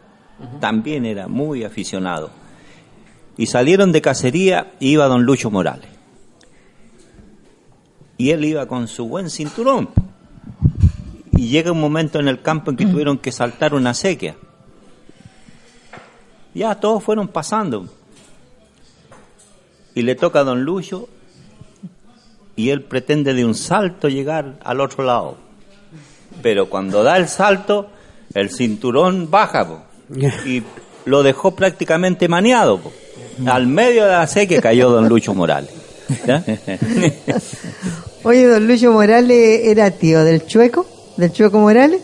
También 0.61 1.05
era 1.07 1.29
muy 1.29 1.65
aficionado. 1.65 2.31
Y 3.37 3.47
salieron 3.47 3.93
de 3.93 4.03
cacería 4.03 4.73
y 4.81 4.91
iba 4.91 5.07
don 5.07 5.25
Lucho 5.25 5.51
Morales. 5.51 5.89
Y 8.17 8.31
él 8.31 8.45
iba 8.45 8.67
con 8.67 8.87
su 8.89 9.09
buen 9.09 9.31
cinturón. 9.31 9.89
Y 11.33 11.49
llega 11.49 11.73
un 11.73 11.81
momento 11.81 12.21
en 12.21 12.29
el 12.29 12.43
campo 12.43 12.71
en 12.71 12.77
que 12.77 12.87
tuvieron 12.87 13.17
que 13.19 13.33
saltar 13.33 13.75
una 13.75 13.95
sequía. 13.95 14.37
Ya 16.55 16.75
todos 16.75 17.03
fueron 17.03 17.29
pasando. 17.29 17.89
Y 19.95 20.03
le 20.03 20.15
toca 20.15 20.41
a 20.41 20.45
don 20.45 20.63
Lucho 20.65 21.09
y 22.57 22.69
él 22.69 22.83
pretende 22.83 23.33
de 23.33 23.45
un 23.47 23.55
salto 23.55 24.09
llegar 24.09 24.59
al 24.63 24.81
otro 24.81 25.03
lado. 25.03 25.37
Pero 26.43 26.69
cuando 26.69 27.03
da 27.03 27.17
el 27.17 27.27
salto, 27.27 27.89
el 28.35 28.51
cinturón 28.51 29.31
baja 29.31 29.67
po, 29.67 29.83
y 30.17 30.63
lo 31.05 31.23
dejó 31.23 31.53
prácticamente 31.53 32.29
maniado. 32.29 32.79
po. 32.81 32.93
Al 33.47 33.67
medio 33.67 34.05
de 34.05 34.11
la 34.13 34.27
sequía 34.27 34.61
cayó 34.61 34.91
don 34.91 35.09
Lucho 35.09 35.35
Morales. 35.35 35.71
¿Ya? 36.27 36.45
Oye, 38.25 38.47
don 38.47 38.67
Lucho 38.67 38.93
Morales 38.93 39.61
era 39.65 39.91
tío 39.91 40.25
del 40.25 40.47
Chueco, 40.47 40.87
del 41.17 41.33
Chueco 41.33 41.59
Morales, 41.59 42.01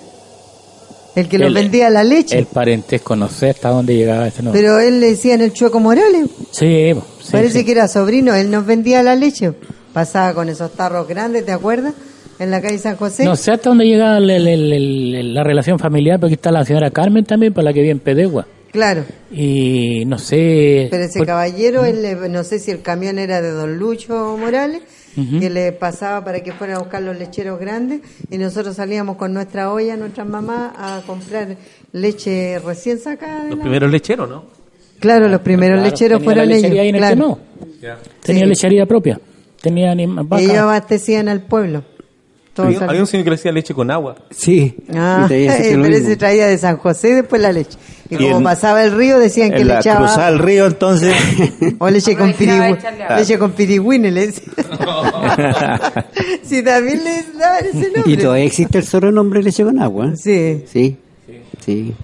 el 1.14 1.28
que 1.28 1.38
nos 1.38 1.48
El- 1.48 1.54
vendía 1.54 1.90
la 1.90 2.04
leche. 2.04 2.38
El 2.38 2.46
parentesco, 2.46 3.16
no 3.16 3.28
sé 3.28 3.50
hasta 3.50 3.68
dónde 3.70 3.94
llegaba 3.94 4.28
ese 4.28 4.42
nombre. 4.42 4.61
Pero 4.61 4.78
él 4.80 5.00
le 5.00 5.09
decían 5.11 5.40
el 5.40 5.52
Chueco 5.52 5.80
Morales. 5.80 6.28
Sí, 6.52 6.92
Parece 7.30 7.61
sí. 7.61 7.64
que 7.64 7.72
era 7.72 7.88
sobrino, 7.88 8.34
él 8.34 8.50
nos 8.50 8.64
vendía 8.64 9.02
la 9.02 9.14
leche. 9.16 9.52
Pasaba 9.92 10.32
con 10.34 10.48
esos 10.48 10.72
tarros 10.72 11.07
grandes, 11.09 11.44
¿te 11.44 11.52
acuerdas? 11.52 11.94
En 12.39 12.51
la 12.51 12.61
calle 12.61 12.78
San 12.78 12.97
José. 12.97 13.24
No 13.24 13.34
sé 13.37 13.53
hasta 13.53 13.70
dónde 13.70 13.87
llega 13.87 14.18
el- 14.18 14.28
el- 14.30 14.47
el- 14.49 15.14
el- 15.14 15.34
la 15.34 15.43
relación 15.43 15.78
familiar, 15.78 16.20
porque 16.20 16.34
está 16.34 16.53
la 16.53 16.64
señora 16.64 16.91
Carmen 16.91 17.24
también, 17.24 17.53
para 17.53 17.64
la 17.66 17.72
que 17.72 17.80
vive 17.80 17.93
en 17.93 17.99
Pedegua. 18.01 18.47
Claro. 18.72 19.05
Y 19.32 20.05
no 20.07 20.18
sé. 20.18 20.89
Pero 20.91 21.05
ese 21.05 21.18
por- 21.20 21.26
caballero, 21.28 21.84
él 21.87 22.03
le- 22.03 22.28
no 22.28 22.45
sé 22.45 22.59
si 22.59 22.70
el 22.70 22.82
camión 22.82 23.18
era 23.18 23.41
de 23.41 23.51
don 23.51 23.78
Lucho 23.78 24.37
Morales, 24.39 24.82
que 25.41 25.49
le 25.49 25.72
pasaba 25.72 26.22
para 26.22 26.41
que 26.43 26.53
fuera 26.53 26.76
a 26.76 26.78
buscar 26.80 27.01
los 27.01 27.18
lecheros 27.18 27.59
grandes 27.59 28.01
y 28.30 28.37
nosotros 28.37 28.76
salíamos 28.76 29.16
con 29.16 29.32
nuestra 29.32 29.72
olla, 29.72 29.97
nuestras 29.97 30.28
mamás, 30.28 30.72
a 30.76 31.01
comprar 31.07 31.57
leche 31.93 32.59
recién 32.59 32.99
sacada. 32.99 33.45
de 33.45 33.51
Los 33.51 33.59
la- 33.59 33.62
primeros 33.64 33.91
lecheros, 33.91 34.28
¿no? 34.28 34.45
Claro, 35.01 35.28
los 35.28 35.41
primeros 35.41 35.76
Claro, 35.78 35.91
lecheros 35.91 36.18
tenía 36.18 36.24
fueron 36.24 36.49
la 36.51 36.57
ellos. 36.57 36.70
en 36.70 36.95
el 36.95 36.97
claro. 37.01 37.14
Quemado. 37.16 37.39
Tenía 38.22 38.43
Sí. 38.43 38.49
lechería 38.49 38.84
propia. 38.87 39.18
Tenía 39.62 39.93
anim- 39.95 40.16
vacas. 40.28 40.45
Ellos 40.45 40.59
abastecían 40.59 41.28
al 41.30 41.41
pueblo. 41.43 41.82
Había, 42.62 43.00
un 43.00 43.07
señor 43.07 43.24
que 43.24 43.30
le 43.30 43.36
hacía 43.36 43.52
leche 43.52 43.74
con 43.74 43.90
agua. 43.90 44.16
Sí. 44.30 44.74
Ah, 44.94 45.26
y 45.28 45.46
pero 45.48 45.84
ese 45.94 46.16
traía 46.16 46.46
de 46.46 46.59
San 46.59 46.76
José 46.78 47.14
después 47.14 47.40
la 47.42 47.52
leche. 47.52 47.76
Y, 48.09 48.14
Y 48.14 48.18
como 48.18 48.38
en- 48.38 48.44
pasaba 48.44 48.84
el 48.84 48.92
río 48.96 49.18
decían 49.18 49.50
que 49.50 49.59
le 49.59 49.64
la 49.64 49.80
echaba 49.80 50.07
cruzada 50.07 50.30
del 50.30 50.38
río, 50.38 50.66
entonces, 50.66 51.14
o 51.78 51.90
leche 51.90 52.16
con 52.16 52.32
agua. 52.48 52.78
Leche 53.16 53.38
con 53.38 53.52
le 53.57 54.26
decían. 54.26 54.54
sí, 56.42 56.62
también 56.62 57.02
le 57.04 57.22
daban 57.38 57.64
ese 57.64 57.90
nombre. 57.90 58.02
Y 58.12 58.16
todavía 58.16 58.44
existe 58.44 58.78
el 58.78 58.84
sobrenombre 58.84 59.42
leche 59.42 59.64
con 59.64 59.80
agua. 59.80 60.12
Sí. 60.16 60.64
Sí. 60.70 60.96
Sí. 61.64 61.94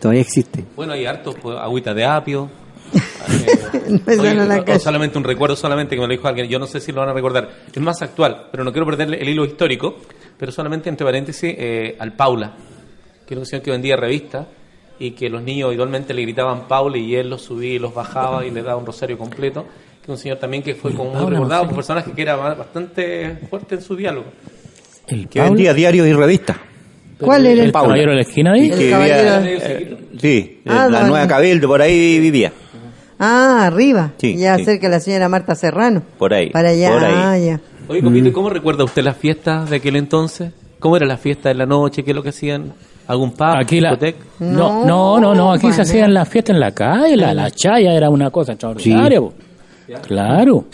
Todavía 0.00 0.20
existe. 0.22 0.64
Bueno, 0.76 0.92
hay 0.92 1.06
hartos, 1.06 1.36
pues, 1.40 1.56
agüita 1.58 1.94
de 1.94 2.04
apio. 2.04 2.50
No, 3.88 4.00
Oye, 4.22 4.34
no 4.34 4.44
la 4.44 4.78
solamente 4.78 5.18
un 5.18 5.24
recuerdo, 5.24 5.56
solamente 5.56 5.94
que 5.96 6.00
me 6.00 6.06
lo 6.06 6.12
dijo 6.12 6.28
alguien, 6.28 6.48
yo 6.48 6.58
no 6.58 6.66
sé 6.66 6.80
si 6.80 6.92
lo 6.92 7.00
van 7.00 7.08
a 7.10 7.12
recordar, 7.12 7.48
es 7.72 7.80
más 7.82 8.00
actual, 8.02 8.46
pero 8.50 8.62
no 8.64 8.72
quiero 8.72 8.86
perderle 8.86 9.20
el 9.20 9.28
hilo 9.28 9.44
histórico, 9.44 9.96
pero 10.38 10.52
solamente 10.52 10.88
entre 10.88 11.04
paréntesis 11.04 11.54
eh, 11.56 11.96
al 11.98 12.12
Paula, 12.14 12.52
que 13.26 13.34
era 13.34 13.40
un 13.40 13.46
señor 13.46 13.62
que 13.64 13.70
vendía 13.72 13.96
revistas 13.96 14.46
y 14.98 15.12
que 15.12 15.28
los 15.28 15.42
niños 15.42 15.72
igualmente 15.72 16.14
le 16.14 16.22
gritaban 16.22 16.68
Paula 16.68 16.98
y 16.98 17.14
él 17.16 17.30
los 17.30 17.42
subía 17.42 17.74
y 17.74 17.78
los 17.78 17.92
bajaba 17.94 18.44
y 18.46 18.50
le 18.50 18.62
daba 18.62 18.76
un 18.76 18.86
rosario 18.86 19.18
completo, 19.18 19.66
que 20.04 20.10
Un 20.12 20.18
señor 20.18 20.38
también 20.38 20.62
que 20.62 20.74
fue 20.74 20.94
como 20.94 21.12
muy 21.14 21.30
recordado 21.30 21.68
qué. 21.68 21.74
personaje 21.74 22.12
que 22.12 22.22
era 22.22 22.36
ba- 22.36 22.54
bastante 22.54 23.38
fuerte 23.48 23.74
en 23.76 23.82
su 23.82 23.96
diálogo. 23.96 24.26
El 25.08 25.28
Que 25.28 25.40
vendía 25.40 25.74
diarios 25.74 26.06
y 26.06 26.12
revistas. 26.12 26.56
¿Cuál 27.18 27.44
era 27.46 27.52
el 27.54 27.66
el 27.66 27.72
Paula. 27.72 27.88
caballero 27.88 28.10
de 28.12 28.16
la 28.16 28.22
esquina 28.22 28.52
ahí. 28.52 28.66
Y 28.66 28.70
que 28.70 28.84
El 28.86 28.90
caballero- 28.90 29.40
vivía, 29.42 29.58
eh, 29.66 29.96
sí, 30.18 30.60
Ah, 30.66 30.88
la 30.90 31.00
don- 31.00 31.08
Nueva 31.10 31.26
Cabildo, 31.28 31.68
por 31.68 31.82
ahí 31.82 32.18
vivía. 32.18 32.50
Ah, 33.20 33.66
arriba. 33.66 34.12
Sí, 34.16 34.36
ya 34.36 34.56
sí. 34.56 34.64
cerca 34.64 34.88
de 34.88 34.94
la 34.94 35.00
señora 35.00 35.28
Marta 35.28 35.54
Serrano. 35.54 36.02
Por 36.18 36.32
ahí, 36.34 36.50
Para 36.50 36.70
allá, 36.70 36.90
por 36.90 37.04
ahí. 37.04 37.14
ah, 37.16 37.38
ya. 37.38 37.60
Oye, 37.86 38.02
Copito, 38.02 38.28
¿y 38.28 38.32
¿cómo 38.32 38.48
recuerda 38.50 38.82
usted 38.84 39.02
las 39.04 39.16
fiestas 39.16 39.68
de 39.68 39.76
aquel 39.76 39.96
entonces? 39.96 40.52
¿Cómo 40.78 40.96
era 40.96 41.06
la 41.06 41.18
fiesta 41.18 41.50
de 41.50 41.54
la 41.56 41.66
noche? 41.66 42.02
¿Qué 42.02 42.12
es 42.12 42.14
lo 42.16 42.22
que 42.22 42.30
hacían? 42.30 42.72
¿Algún 43.06 43.32
pub? 43.32 43.56
Aquí 43.60 43.80
la, 43.80 43.90
discoteca? 43.90 44.18
no, 44.38 44.86
no, 44.86 45.20
no, 45.20 45.34
no, 45.34 45.52
aquí 45.52 45.70
se 45.72 45.82
hacían 45.82 46.14
las 46.14 46.28
fiestas 46.28 46.54
en 46.54 46.60
la 46.60 46.70
calle, 46.72 47.16
la, 47.16 47.34
la 47.34 47.50
chaya 47.50 47.92
era 47.92 48.08
una 48.08 48.30
cosa 48.30 48.52
extraordinaria. 48.52 49.20
po. 49.20 49.34
Claro. 50.06 50.64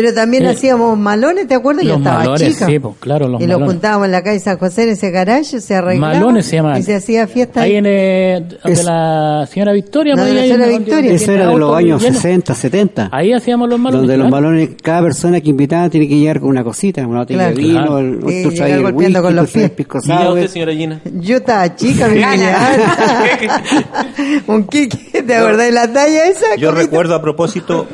Pero 0.00 0.14
también 0.14 0.44
Eh, 0.44 0.50
hacíamos 0.50 0.96
malones, 0.96 1.48
¿te 1.48 1.54
acuerdas? 1.56 1.82
Yo 1.82 1.88
los 1.90 1.98
estaba 1.98 2.18
malones, 2.20 2.52
chica. 2.54 2.66
sí, 2.66 2.78
pues, 2.78 2.94
claro, 3.00 3.26
los 3.26 3.40
y 3.40 3.46
los 3.48 3.58
malones. 3.58 3.72
juntábamos 3.74 4.06
en 4.06 4.12
la 4.12 4.22
calle 4.22 4.38
San 4.38 4.56
José 4.56 4.84
en 4.84 4.90
ese 4.90 5.10
garaje, 5.10 5.60
se 5.60 5.74
arreglaba. 5.74 6.14
Malones 6.14 6.46
se 6.46 6.54
llamaban. 6.54 6.78
Y 6.78 6.84
se 6.84 6.94
hacía 6.94 7.26
fiesta. 7.26 7.62
Ahí 7.62 7.74
en 7.74 7.86
eh, 7.86 8.46
de 8.64 8.72
Es- 8.72 8.84
la 8.84 9.48
señora 9.50 9.72
Victoria. 9.72 10.14
No, 10.14 10.22
pues, 10.22 10.34
de 10.34 10.40
la 10.40 10.46
señora 10.46 10.66
Victoria. 10.78 11.12
Eso 11.12 11.32
era 11.32 11.48
de 11.48 11.56
los 11.58 11.76
años 11.76 12.00
llenos. 12.00 12.18
60, 12.20 12.54
70. 12.54 13.08
Ahí 13.10 13.32
hacíamos 13.32 13.68
los 13.68 13.80
malones. 13.80 14.02
donde 14.06 14.18
los 14.18 14.28
claro. 14.28 14.44
balones, 14.44 14.70
cada 14.80 15.02
persona 15.02 15.40
que 15.40 15.50
invitaba 15.50 15.88
tiene 15.88 16.06
que 16.06 16.16
llegar 16.16 16.38
con 16.38 16.50
una 16.50 16.62
cosita, 16.62 17.04
una 17.04 17.18
botella 17.20 17.38
Claro. 17.50 17.56
de 17.56 17.62
vino, 17.62 17.80
Claro. 17.82 17.98
el, 17.98 18.20
llegar 18.20 18.52
traes 18.54 18.72
el 18.74 18.82
golpeando 18.82 19.18
whisky, 19.18 19.22
con 19.22 19.36
los 19.36 19.50
pies. 19.50 19.70
pisco 19.70 19.98
¿Y 20.04 20.12
a 20.12 20.18
sour. 20.18 20.28
usted, 20.34 20.46
señora 20.48 20.72
Gina? 20.74 21.00
Yo 21.14 21.36
estaba 21.38 21.74
chica, 21.74 22.06
mi. 22.08 22.22
Un 24.46 24.64
kiki, 24.66 25.22
¿te 25.26 25.34
acordás 25.34 25.66
de 25.66 25.72
la 25.72 25.92
talla 25.92 26.24
esa? 26.26 26.54
Yo 26.56 26.70
recuerdo 26.70 27.14
a 27.16 27.22
propósito 27.22 27.86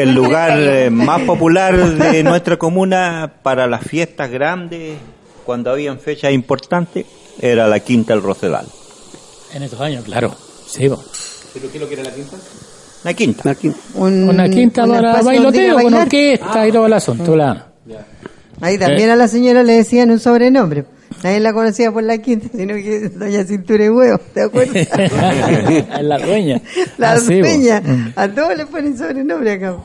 el 0.00 0.14
lugar 0.14 0.58
eh, 0.60 0.90
más 0.90 1.22
popular 1.22 1.76
de 1.76 2.22
nuestra 2.24 2.56
comuna 2.56 3.32
para 3.42 3.66
las 3.66 3.82
fiestas 3.84 4.30
grandes, 4.30 4.96
cuando 5.44 5.70
habían 5.70 5.98
fechas 5.98 6.32
importantes, 6.32 7.06
era 7.40 7.66
la 7.68 7.80
Quinta 7.80 8.14
del 8.14 8.22
Rosedal. 8.22 8.66
En 9.54 9.62
esos 9.62 9.80
años, 9.80 10.04
claro. 10.04 10.34
Sí. 10.66 10.88
¿Pero 11.52 11.70
qué 11.70 11.76
es 11.76 11.80
lo 11.80 11.88
que 11.88 11.94
era 11.94 12.02
la 12.04 12.12
quinta? 12.14 12.36
La 13.04 13.14
Quinta. 13.14 13.54
Un- 13.94 14.28
Una 14.28 14.48
quinta 14.48 14.84
un 14.84 14.90
para 14.92 15.22
bailoteo, 15.22 15.78
con 15.78 15.94
orquesta 15.94 16.66
y 16.66 16.72
todo 16.72 16.86
el 16.86 16.92
asunto, 16.94 17.32
claro. 17.34 17.60
Ahí 18.60 18.78
también 18.78 19.10
Eh. 19.10 19.12
a 19.12 19.16
la 19.16 19.28
señora 19.28 19.62
le 19.62 19.74
decían 19.74 20.10
un 20.10 20.18
sobrenombre. 20.18 20.84
Nadie 21.22 21.40
la 21.40 21.52
conocía 21.52 21.90
por 21.92 22.02
la 22.02 22.18
quinta, 22.18 22.48
sino 22.54 22.74
que 22.74 23.08
Doña 23.08 23.44
Cintura 23.44 23.84
y 23.84 23.88
Huevo, 23.88 24.18
¿te 24.34 24.42
acuerdas? 24.42 24.88
La 26.02 26.18
dueña. 26.18 26.60
La 26.98 27.12
Ah, 27.12 27.18
dueña. 27.20 27.80
Mm. 27.80 28.12
A 28.16 28.28
todos 28.28 28.56
le 28.56 28.66
ponen 28.66 28.96
sobrenombre 28.98 29.52
acá. 29.52 29.76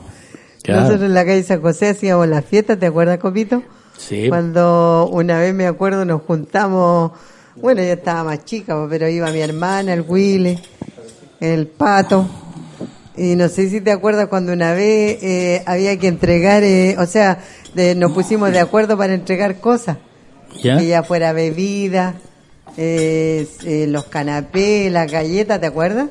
Claro. 0.62 0.82
Nosotros 0.82 1.04
en 1.06 1.14
la 1.14 1.24
calle 1.24 1.42
San 1.42 1.62
José 1.62 1.88
hacíamos 1.88 2.28
las 2.28 2.44
fiestas, 2.44 2.78
¿te 2.78 2.86
acuerdas, 2.86 3.18
Copito? 3.18 3.62
Sí. 3.96 4.28
Cuando 4.28 5.08
una 5.12 5.38
vez 5.38 5.54
me 5.54 5.66
acuerdo 5.66 6.04
nos 6.04 6.22
juntamos, 6.22 7.12
bueno, 7.56 7.82
yo 7.82 7.92
estaba 7.92 8.24
más 8.24 8.44
chica, 8.44 8.86
pero 8.90 9.08
iba 9.08 9.30
mi 9.30 9.40
hermana, 9.40 9.94
el 9.94 10.04
Willy, 10.06 10.58
el 11.40 11.66
Pato. 11.68 12.28
Y 13.16 13.36
no 13.36 13.48
sé 13.48 13.68
si 13.70 13.80
te 13.80 13.90
acuerdas 13.92 14.28
cuando 14.28 14.52
una 14.52 14.72
vez 14.72 15.22
eh, 15.22 15.62
había 15.66 15.98
que 15.98 16.08
entregar, 16.08 16.62
eh, 16.62 16.96
o 16.98 17.06
sea, 17.06 17.38
de- 17.74 17.94
nos 17.94 18.12
pusimos 18.12 18.50
de 18.52 18.58
acuerdo 18.60 18.96
para 18.98 19.14
entregar 19.14 19.60
cosas. 19.60 19.96
¿Ya? 20.62 20.78
Que 20.78 20.86
ya 20.86 21.02
fuera 21.02 21.32
bebida, 21.32 22.14
eh, 22.76 23.46
eh, 23.64 23.86
los 23.88 24.04
canapés, 24.06 24.90
las 24.92 25.10
galletas, 25.10 25.60
¿te 25.60 25.66
acuerdas? 25.66 26.08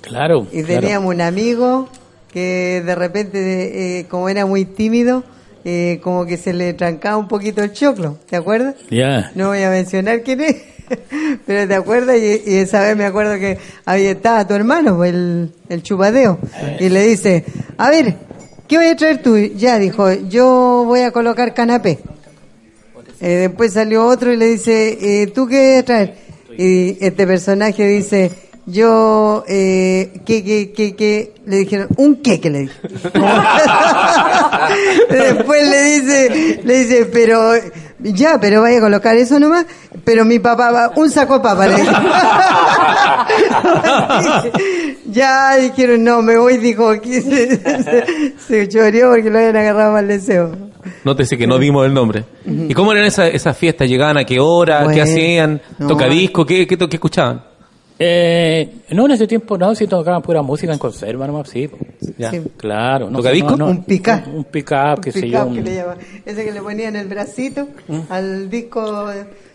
Claro. 0.00 0.46
Y 0.52 0.62
claro. 0.62 0.80
teníamos 0.80 1.14
un 1.14 1.20
amigo 1.20 1.88
que 2.32 2.82
de 2.84 2.94
repente, 2.94 3.98
eh, 3.98 4.06
como 4.08 4.28
era 4.28 4.46
muy 4.46 4.64
tímido, 4.64 5.24
eh, 5.64 6.00
como 6.02 6.26
que 6.26 6.36
se 6.36 6.52
le 6.52 6.72
trancaba 6.74 7.16
un 7.16 7.28
poquito 7.28 7.62
el 7.62 7.72
choclo, 7.72 8.18
¿te 8.28 8.36
acuerdas? 8.36 8.76
Ya. 8.90 9.32
No 9.34 9.48
voy 9.48 9.62
a 9.62 9.70
mencionar 9.70 10.22
quién 10.22 10.40
es, 10.40 10.56
pero 11.46 11.66
te 11.66 11.74
acuerdas 11.74 12.16
y, 12.18 12.50
y 12.50 12.56
esa 12.56 12.80
vez 12.80 12.96
me 12.96 13.04
acuerdo 13.04 13.38
que 13.38 13.58
ahí 13.84 14.06
estaba 14.06 14.46
tu 14.46 14.54
hermano, 14.54 15.04
el, 15.04 15.52
el 15.68 15.82
chupadeo, 15.82 16.38
y 16.78 16.88
le 16.88 17.02
dice, 17.02 17.44
a 17.76 17.90
ver, 17.90 18.14
¿qué 18.66 18.76
voy 18.76 18.86
a 18.86 18.96
traer 18.96 19.22
tú? 19.22 19.36
Ya 19.36 19.78
dijo, 19.78 20.12
yo 20.12 20.84
voy 20.86 21.00
a 21.00 21.10
colocar 21.10 21.54
canapé. 21.54 21.98
Eh, 23.20 23.48
después 23.48 23.72
salió 23.72 24.06
otro 24.06 24.32
y 24.32 24.36
le 24.36 24.46
dice, 24.46 24.98
eh, 25.00 25.26
¿tú 25.28 25.46
qué 25.46 25.82
traer? 25.84 26.14
Y 26.56 26.96
este 27.04 27.26
personaje 27.26 27.86
dice, 27.86 28.32
yo, 28.70 29.44
eh, 29.48 30.20
¿qué, 30.26 30.44
qué, 30.44 30.72
qué, 30.72 30.94
qué? 30.94 31.32
Le 31.46 31.56
dijeron, 31.56 31.88
un 31.96 32.16
qué 32.16 32.38
que 32.38 32.50
le 32.50 32.58
dije. 32.60 32.74
Después 35.10 35.68
le 35.68 35.82
dice, 35.82 36.60
le 36.64 36.84
dice, 36.84 37.06
pero, 37.06 37.52
ya, 37.98 38.38
pero 38.38 38.60
vaya 38.60 38.76
a 38.76 38.82
colocar 38.82 39.16
eso 39.16 39.40
nomás, 39.40 39.64
pero 40.04 40.26
mi 40.26 40.38
papá 40.38 40.70
va, 40.70 40.92
un 40.96 41.10
saco 41.10 41.38
de 41.38 41.40
papa, 41.40 41.66
ya 45.06 45.56
dijeron, 45.56 46.04
no, 46.04 46.20
me 46.20 46.36
voy, 46.36 46.58
dijo, 46.58 46.92
se, 47.02 47.22
se, 47.22 48.34
se 48.46 48.68
choreó 48.68 49.12
porque 49.12 49.30
lo 49.30 49.38
habían 49.38 49.56
agarrado 49.56 49.92
mal 49.92 50.08
deseo. 50.08 50.67
Nótese 51.08 51.38
que 51.38 51.46
no 51.46 51.58
dimos 51.58 51.86
el 51.86 51.94
nombre. 51.94 52.24
¿Y 52.44 52.74
cómo 52.74 52.92
eran 52.92 53.06
esas, 53.06 53.32
esas 53.32 53.56
fiestas? 53.56 53.88
¿Llegaban 53.88 54.18
a 54.18 54.24
qué 54.24 54.38
hora? 54.40 54.86
¿Qué 54.92 55.00
hacían? 55.00 55.60
no. 55.78 55.86
¿Tocadisco? 55.88 56.44
¿Qué, 56.44 56.66
qué, 56.66 56.76
escuchaban? 56.90 57.42
Eh, 57.98 58.82
no, 58.90 59.06
en 59.06 59.12
ese 59.12 59.26
tiempo 59.26 59.56
no, 59.56 59.74
si 59.74 59.86
tocaban 59.86 60.20
pura 60.22 60.42
música 60.42 60.72
en 60.72 60.78
conserva 60.78 61.26
nomás, 61.26 61.48
sí. 61.48 61.68
Ya. 62.18 62.30
Sí. 62.30 62.42
Claro. 62.58 63.10
No, 63.10 63.18
¿Tocadisco? 63.18 63.50
no, 63.52 63.56
no. 63.56 63.66
Un 63.70 63.84
pick-up. 63.84 64.20
Un 64.32 64.44
pick-up, 64.44 65.00
qué 65.02 65.10
sé 65.12 65.28
yo. 65.28 65.38
Pickup 65.38 65.48
un- 65.48 65.54
que 65.56 65.62
le 65.62 65.74
llaman. 65.76 65.98
Ese 66.26 66.44
que 66.44 66.52
le 66.52 66.60
ponían 66.60 66.94
el 66.94 67.08
bracito 67.08 67.66
¿Mm? 67.88 68.00
al 68.10 68.50
disco. 68.50 69.10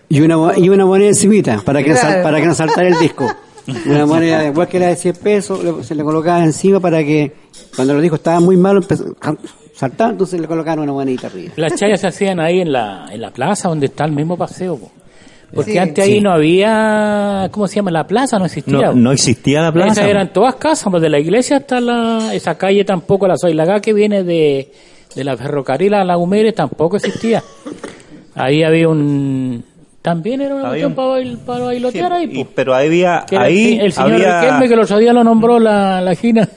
Y 0.10 0.22
una, 0.22 0.58
y 0.58 0.70
una 0.70 0.86
moneda 0.86 1.10
encimita, 1.10 1.62
para 1.64 1.84
que, 1.84 1.92
no 1.92 2.00
para 2.24 2.42
que 2.42 2.48
no 2.48 2.56
saltara 2.56 2.88
el 2.88 2.98
disco. 3.00 3.28
Una 3.86 4.06
moneda, 4.06 4.46
igual 4.46 4.68
que 4.68 4.78
la 4.78 4.88
de 4.88 4.98
100 4.98 5.16
pesos, 5.16 5.86
se 5.88 5.96
le 5.96 6.04
colocaba 6.04 6.44
encima 6.44 6.82
para 6.82 7.02
que 7.02 7.32
cuando 7.76 7.94
los 7.94 8.02
discos 8.02 8.20
estaban 8.20 8.44
muy 8.44 8.58
malos, 8.58 8.86
saltar, 9.74 10.12
entonces 10.12 10.40
le 10.40 10.48
colocaban 10.48 10.80
una 10.80 10.94
monedita 10.94 11.28
arriba. 11.28 11.54
Las 11.58 11.76
chayas 11.76 12.00
se 12.02 12.08
hacían 12.08 12.40
ahí 12.40 12.62
en 12.62 12.72
la, 12.72 13.08
en 13.12 13.20
la 13.22 13.32
plaza 13.32 13.70
donde 13.70 13.88
está 13.88 14.06
el 14.06 14.12
mismo 14.12 14.38
paseo. 14.38 14.78
po. 14.78 14.92
Porque 15.54 15.74
Sí. 15.74 15.78
antes 15.78 16.04
ahí 16.06 16.20
no 16.20 16.32
había, 16.32 17.48
¿cómo 17.52 17.68
se 17.68 17.76
llama? 17.76 17.92
La 17.92 18.08
plaza 18.08 18.40
no 18.40 18.46
existía. 18.46 18.92
No, 18.94 19.12
existía 19.12 19.62
la 19.62 19.72
plaza. 19.72 19.92
Esas 19.92 20.08
eran 20.08 20.34
todas 20.34 20.56
casas, 20.56 20.88
pues 20.90 21.02
de 21.04 21.10
la 21.10 21.20
iglesia 21.20 21.58
hasta 21.58 21.80
la, 21.80 22.34
esa 22.34 22.58
calle 22.58 22.84
tampoco, 22.84 23.28
la 23.28 23.38
Soilagá 23.38 23.80
que 23.80 23.94
viene 23.94 24.24
de, 24.24 24.72
de 25.16 25.24
la 25.24 25.38
ferrocarril 25.38 25.94
a 25.94 26.04
la 26.04 26.18
Humere 26.18 26.54
tampoco 26.54 26.98
existía. 26.98 27.44
Ahí 28.36 28.64
había 28.64 28.90
un, 28.90 29.64
también 30.04 30.42
era 30.42 30.54
una 30.54 30.68
Había 30.70 30.86
cuestión 30.88 30.92
un- 30.92 30.96
para, 30.96 31.08
bail- 31.08 31.38
para 31.40 31.64
bailotear 31.66 32.14
ahí, 32.14 32.30
Y- 32.32 32.44
pero 32.44 32.76
había, 32.76 33.26
Que 33.28 33.38
ahí 33.38 33.74
el, 33.80 33.86
el 33.86 33.94
señor 33.94 34.14
había, 34.14 34.42
Riquelme 34.42 34.68
que 34.70 34.76
los 34.76 34.86
otro 34.92 35.00
día 35.00 35.14
lo 35.14 35.24
nombró 35.24 35.60
la, 35.60 36.00
la 36.02 36.14
Gina. 36.14 36.48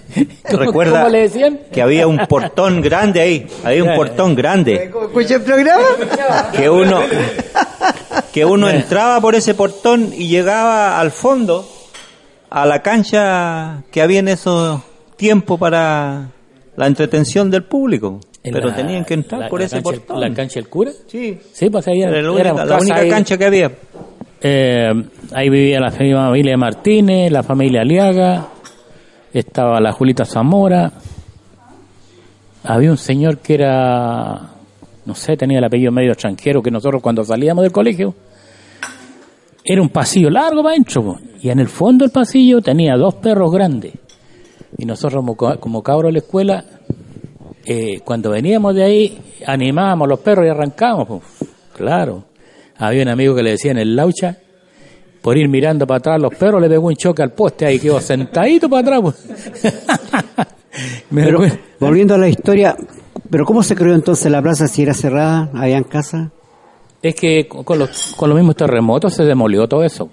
¿Cómo, 0.51 0.59
recuerda 0.65 0.99
cómo 0.99 1.09
le 1.11 1.21
decían? 1.21 1.61
que 1.73 1.81
había 1.81 2.07
un 2.07 2.19
portón 2.27 2.83
grande 2.83 3.21
ahí, 3.23 3.47
había 3.65 3.85
un 3.85 3.95
portón 3.97 4.35
grande 4.35 4.91
¿Escuché 4.93 5.37
el 5.37 5.43
programa? 5.43 5.81
que 6.53 6.69
uno 6.69 7.01
que 8.33 8.45
uno 8.45 8.69
entraba 8.69 9.21
por 9.21 9.35
ese 9.35 9.55
portón 9.55 10.11
y 10.13 10.29
llegaba 10.29 10.99
al 11.01 11.11
fondo 11.11 11.67
a 12.51 12.67
la 12.67 12.83
cancha 12.83 13.83
que 13.91 14.03
había 14.03 14.19
en 14.21 14.29
esos 14.29 14.81
tiempos 15.17 15.59
para 15.59 16.29
la 16.77 16.87
entretención 16.87 17.51
del 17.51 17.63
público. 17.65 18.21
Pero 18.53 18.69
la- 18.69 18.75
tenían 18.77 19.05
que 19.05 19.15
entrar 19.15 19.41
la- 19.43 19.49
por 19.49 19.61
la 19.61 19.67
ese 19.67 19.77
cancha- 19.83 19.91
portón. 19.91 20.21
¿La 20.21 20.33
cancha 20.35 20.55
del 20.61 20.69
cura? 20.69 20.91
Sí, 21.07 21.39
Sí, 21.53 21.71
pues 21.71 21.87
ahí 21.89 22.03
era 22.03 22.11
la 22.13 22.19
era, 22.19 22.31
única, 22.31 22.41
éramos 22.43 22.61
la 22.63 22.67
casa 22.69 22.81
única 22.83 22.97
ahí. 23.01 23.09
cancha 23.11 23.39
que 23.39 23.45
había. 23.45 23.71
Eh, 24.41 24.89
ahí 25.33 25.49
vivía 25.49 25.81
la 25.81 25.91
familia 25.91 26.57
Martínez, 26.57 27.33
la 27.33 27.43
familia 27.43 27.81
Aliaga, 27.83 28.49
estaba 29.33 29.81
la 29.81 29.93
Julita 29.93 30.25
Zamora. 30.25 30.93
Había 32.65 32.91
un 32.91 32.97
señor 32.99 33.39
que 33.39 33.55
era, 33.55 34.41
no 35.05 35.15
sé, 35.15 35.37
tenía 35.37 35.59
el 35.59 35.65
apellido 35.65 35.93
medio 35.93 36.13
extranjero, 36.13 36.63
que 36.63 36.71
nosotros 36.71 37.01
cuando 37.01 37.25
salíamos 37.25 37.63
del 37.63 37.73
colegio, 37.73 38.15
era 39.65 39.81
un 39.83 39.89
pasillo 39.89 40.31
largo 40.31 40.63
para 40.63 40.75
adentro, 40.75 41.17
y 41.41 41.49
en 41.51 41.59
el 41.61 41.69
fondo 41.69 42.05
del 42.05 42.13
pasillo 42.13 42.61
tenía 42.61 42.97
dos 42.97 43.15
perros 43.17 43.51
grandes. 43.53 43.93
Y 44.79 44.85
nosotros 44.85 45.25
como, 45.25 45.59
como 45.59 45.83
cabros 45.83 46.09
de 46.09 46.13
la 46.13 46.19
escuela, 46.19 46.65
eh, 47.67 48.01
cuando 48.05 48.31
veníamos 48.31 48.75
de 48.75 48.85
ahí, 48.85 49.19
animábamos 49.47 50.09
los 50.09 50.21
perros 50.21 50.47
y 50.47 50.49
arrancábamos. 50.49 51.09
po. 51.09 51.23
Claro. 51.75 52.25
Había 52.79 53.03
un 53.03 53.09
amigo 53.09 53.35
que 53.35 53.43
le 53.43 53.51
decían 53.51 53.79
el 53.79 53.97
laucha, 53.97 54.37
por 55.21 55.37
ir 55.37 55.49
mirando 55.49 55.87
para 55.87 55.99
atrás 55.99 56.21
los 56.21 56.35
perros, 56.35 56.61
le 56.61 56.69
pegó 56.69 56.87
un 56.87 56.97
choque 56.97 57.23
al 57.23 57.33
poste 57.33 57.67
ahí, 57.67 57.79
quedó 57.79 58.01
sentadito 58.01 58.69
para 58.69 58.83
atrás. 58.83 59.01
pues. 59.03 59.75
Pero, 61.15 61.41
volviendo 61.81 62.15
a 62.15 62.19
la 62.19 62.29
historia, 62.29 62.77
¿pero 63.31 63.47
cómo 63.47 63.63
se 63.63 63.75
creó 63.75 63.95
entonces 63.95 64.31
la 64.31 64.43
plaza 64.43 64.69
si 64.69 64.83
era 64.83 64.93
cerrada? 64.93 65.49
¿Habían 65.55 65.85
casa? 65.85 66.31
es 67.09 67.15
que 67.15 67.47
con 67.47 67.79
los, 67.79 68.15
con 68.17 68.29
los 68.29 68.37
mismos 68.37 68.57
terremotos 68.57 69.15
se 69.15 69.25
demolió 69.25 69.69
todo 69.69 69.85
eso. 69.85 70.09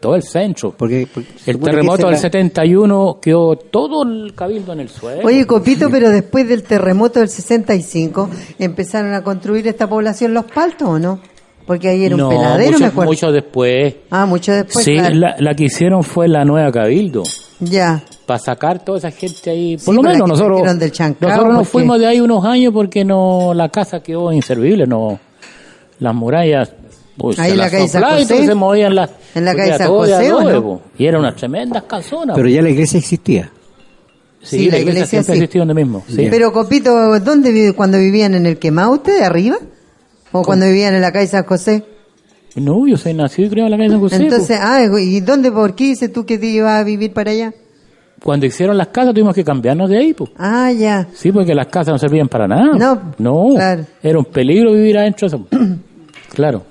Todo 0.00 0.14
el 0.16 0.22
centro. 0.22 0.74
Porque, 0.76 1.06
porque 1.12 1.28
el 1.46 1.58
terremoto 1.60 2.06
del 2.06 2.14
es 2.14 2.22
la- 2.22 2.28
71 2.30 3.18
quedó 3.20 3.56
todo 3.56 4.02
el 4.02 4.34
cabildo 4.34 4.72
en 4.72 4.80
el 4.80 4.88
suelo. 4.88 5.26
Oye, 5.26 5.46
Copito, 5.46 5.90
pero 5.90 6.08
después 6.10 6.48
del 6.48 6.62
terremoto 6.62 7.20
del 7.20 7.28
65, 7.28 8.30
¿empezaron 8.58 9.12
a 9.14 9.22
construir 9.22 9.66
esta 9.68 9.88
población 9.88 10.34
Los 10.34 10.44
Paltos 10.46 10.88
o 10.88 10.98
no? 10.98 11.20
Porque 11.66 11.88
ahí 11.88 12.04
era 12.04 12.14
un 12.16 12.20
no, 12.22 12.28
peladero, 12.30 12.72
mucho, 12.72 12.80
me 12.80 12.86
acuerdo. 12.86 13.10
mucho 13.12 13.32
después. 13.32 13.94
Ah, 14.10 14.26
mucho 14.26 14.52
después, 14.52 14.84
sí, 14.84 14.94
claro. 14.94 15.14
la, 15.14 15.36
la 15.38 15.54
que 15.54 15.64
hicieron 15.64 16.02
fue 16.02 16.26
la 16.26 16.44
nueva 16.44 16.72
cabildo. 16.72 17.22
Ya. 17.60 18.02
Para 18.26 18.38
sacar 18.40 18.82
toda 18.84 18.98
esa 18.98 19.10
gente 19.10 19.50
ahí. 19.50 19.76
Por 19.76 19.94
Sí, 19.94 19.96
lo 19.96 20.02
menos 20.02 20.28
nosotros, 20.28 20.62
del 20.78 20.90
nosotros 21.20 21.28
nos 21.30 21.54
porque- 21.54 21.64
fuimos 21.66 21.98
de 22.00 22.06
ahí 22.06 22.20
unos 22.20 22.44
años 22.44 22.72
porque 22.72 23.04
no 23.04 23.52
la 23.54 23.68
casa 23.68 24.02
quedó 24.02 24.32
inservible. 24.32 24.86
no 24.86 25.20
Las 26.00 26.14
murallas. 26.14 26.72
Pues, 27.16 27.38
Ahí 27.38 27.50
se 27.50 27.56
la 27.56 27.64
las 27.64 27.70
calle 28.26 28.42
y 28.42 28.46
se 28.46 28.54
movían 28.54 28.94
las. 28.94 29.10
En 29.34 29.44
la 29.44 29.54
calle 29.54 29.78
San 29.78 29.88
José, 29.88 30.32
¿o 30.32 30.38
adobe, 30.40 30.52
no? 30.54 30.80
Y 30.98 31.06
eran 31.06 31.20
unas 31.20 31.36
tremendas 31.36 31.84
casonas. 31.84 32.36
Pero 32.36 32.48
ya 32.48 32.62
la 32.62 32.70
iglesia 32.70 32.98
existía. 32.98 33.50
Sí, 34.42 34.56
Sí, 34.58 34.64
la, 34.66 34.72
la 34.72 34.78
iglesia, 34.78 34.80
iglesia 34.80 35.06
siempre 35.06 35.34
sí. 35.34 35.38
existió 35.40 35.60
donde 35.60 35.74
mismo. 35.74 36.02
Sí. 36.08 36.26
Pero 36.30 36.52
Copito, 36.52 37.20
¿dónde 37.20 37.52
vive? 37.52 37.74
¿Cuando 37.74 37.98
vivían 37.98 38.34
en 38.34 38.46
el 38.46 38.58
Quemaute 38.58 39.12
de 39.12 39.24
arriba? 39.24 39.56
¿O 40.32 40.42
cuando 40.42 40.66
vivían 40.66 40.94
en 40.94 41.02
la 41.02 41.12
calle 41.12 41.26
San 41.26 41.44
José? 41.44 41.84
No, 42.56 42.86
yo 42.86 42.96
soy 42.96 43.14
nacido 43.14 43.48
y 43.48 43.50
criado 43.50 43.66
en 43.66 43.72
la 43.72 43.76
calle 43.76 43.90
San 43.90 44.00
José. 44.00 44.16
Entonces, 44.16 44.58
ah, 44.60 44.80
¿y 44.98 45.20
dónde, 45.20 45.52
por 45.52 45.74
qué 45.74 45.84
dices 45.84 46.12
tú 46.12 46.24
que 46.24 46.38
te 46.38 46.46
ibas 46.46 46.80
a 46.80 46.84
vivir 46.84 47.12
para 47.12 47.30
allá? 47.30 47.52
Cuando 48.22 48.46
hicieron 48.46 48.76
las 48.76 48.88
casas 48.88 49.14
tuvimos 49.14 49.34
que 49.34 49.44
cambiarnos 49.44 49.88
de 49.88 49.98
ahí. 49.98 50.12
po. 50.14 50.28
Ah, 50.36 50.70
ya. 50.72 51.06
Sí, 51.14 51.32
porque 51.32 51.54
las 51.54 51.66
casas 51.68 51.92
no 51.92 51.98
servían 51.98 52.28
para 52.28 52.46
nada. 52.46 52.76
No, 52.76 53.14
no. 53.18 53.54
claro. 53.54 53.84
Era 54.02 54.18
un 54.18 54.24
peligro 54.26 54.72
vivir 54.72 54.98
adentro. 54.98 55.28
de 55.28 55.36
eso. 55.36 55.46
claro. 56.34 56.64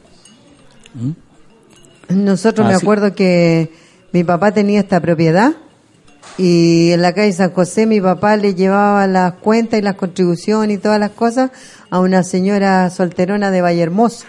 Nosotros 2.10 2.68
me 2.68 2.74
Ah, 2.74 2.78
sí. 2.80 2.84
acuerdo 2.86 3.14
que 3.16 3.72
mi 4.12 4.24
papá 4.24 4.51
tenía 4.51 4.80
esta 4.80 4.99
propiedad 4.99 5.53
y 6.38 6.91
en 6.91 7.01
la 7.01 7.14
calle 7.14 7.32
San 7.34 7.51
José 7.51 7.86
mi 7.86 8.01
papá 8.01 8.36
le 8.38 8.55
llevaba 8.55 9.05
las 9.07 9.34
cuentas 9.36 9.80
y 9.80 9.84
las 9.84 9.95
contribuciones 9.95 10.78
y 10.78 10.80
todas 10.80 10.99
las 10.99 11.12
cosas 11.12 11.51
a 11.89 11.99
una 11.99 12.24
señora 12.24 12.89
solterona 12.89 13.51
de 13.51 13.62
Valle 13.62 13.82
Hermoso. 13.82 14.26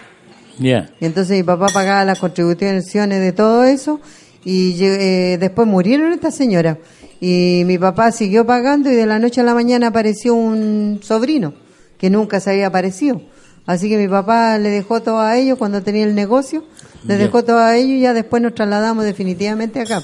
Ya. 0.59 0.89
Y 0.99 1.05
entonces 1.05 1.37
mi 1.37 1.43
papá 1.43 1.67
pagaba 1.73 2.05
las 2.05 2.19
contribuciones 2.19 3.19
de 3.21 3.31
todo 3.31 3.63
eso 3.63 3.99
y 4.43 4.75
eh, 4.83 5.37
después 5.39 5.67
murieron 5.67 6.11
estas 6.13 6.35
señoras. 6.35 6.77
Y 7.19 7.63
mi 7.65 7.77
papá 7.77 8.11
siguió 8.11 8.45
pagando 8.45 8.91
y 8.91 8.95
de 8.95 9.05
la 9.05 9.19
noche 9.19 9.41
a 9.41 9.43
la 9.43 9.53
mañana 9.53 9.87
apareció 9.87 10.33
un 10.35 10.99
sobrino 11.03 11.53
que 11.97 12.09
nunca 12.09 12.39
se 12.39 12.51
había 12.51 12.67
aparecido. 12.67 13.21
Así 13.65 13.89
que 13.89 13.97
mi 13.97 14.07
papá 14.07 14.57
le 14.57 14.69
dejó 14.69 15.01
todo 15.01 15.19
a 15.19 15.37
ellos 15.37 15.57
cuando 15.57 15.81
tenía 15.83 16.03
el 16.03 16.15
negocio, 16.15 16.63
le 17.05 17.17
dejó 17.17 17.43
todo 17.43 17.59
a 17.59 17.75
ellos 17.77 17.91
y 17.91 18.01
ya 18.01 18.13
después 18.13 18.41
nos 18.41 18.53
trasladamos 18.55 19.05
definitivamente 19.05 19.79
acá. 19.79 20.01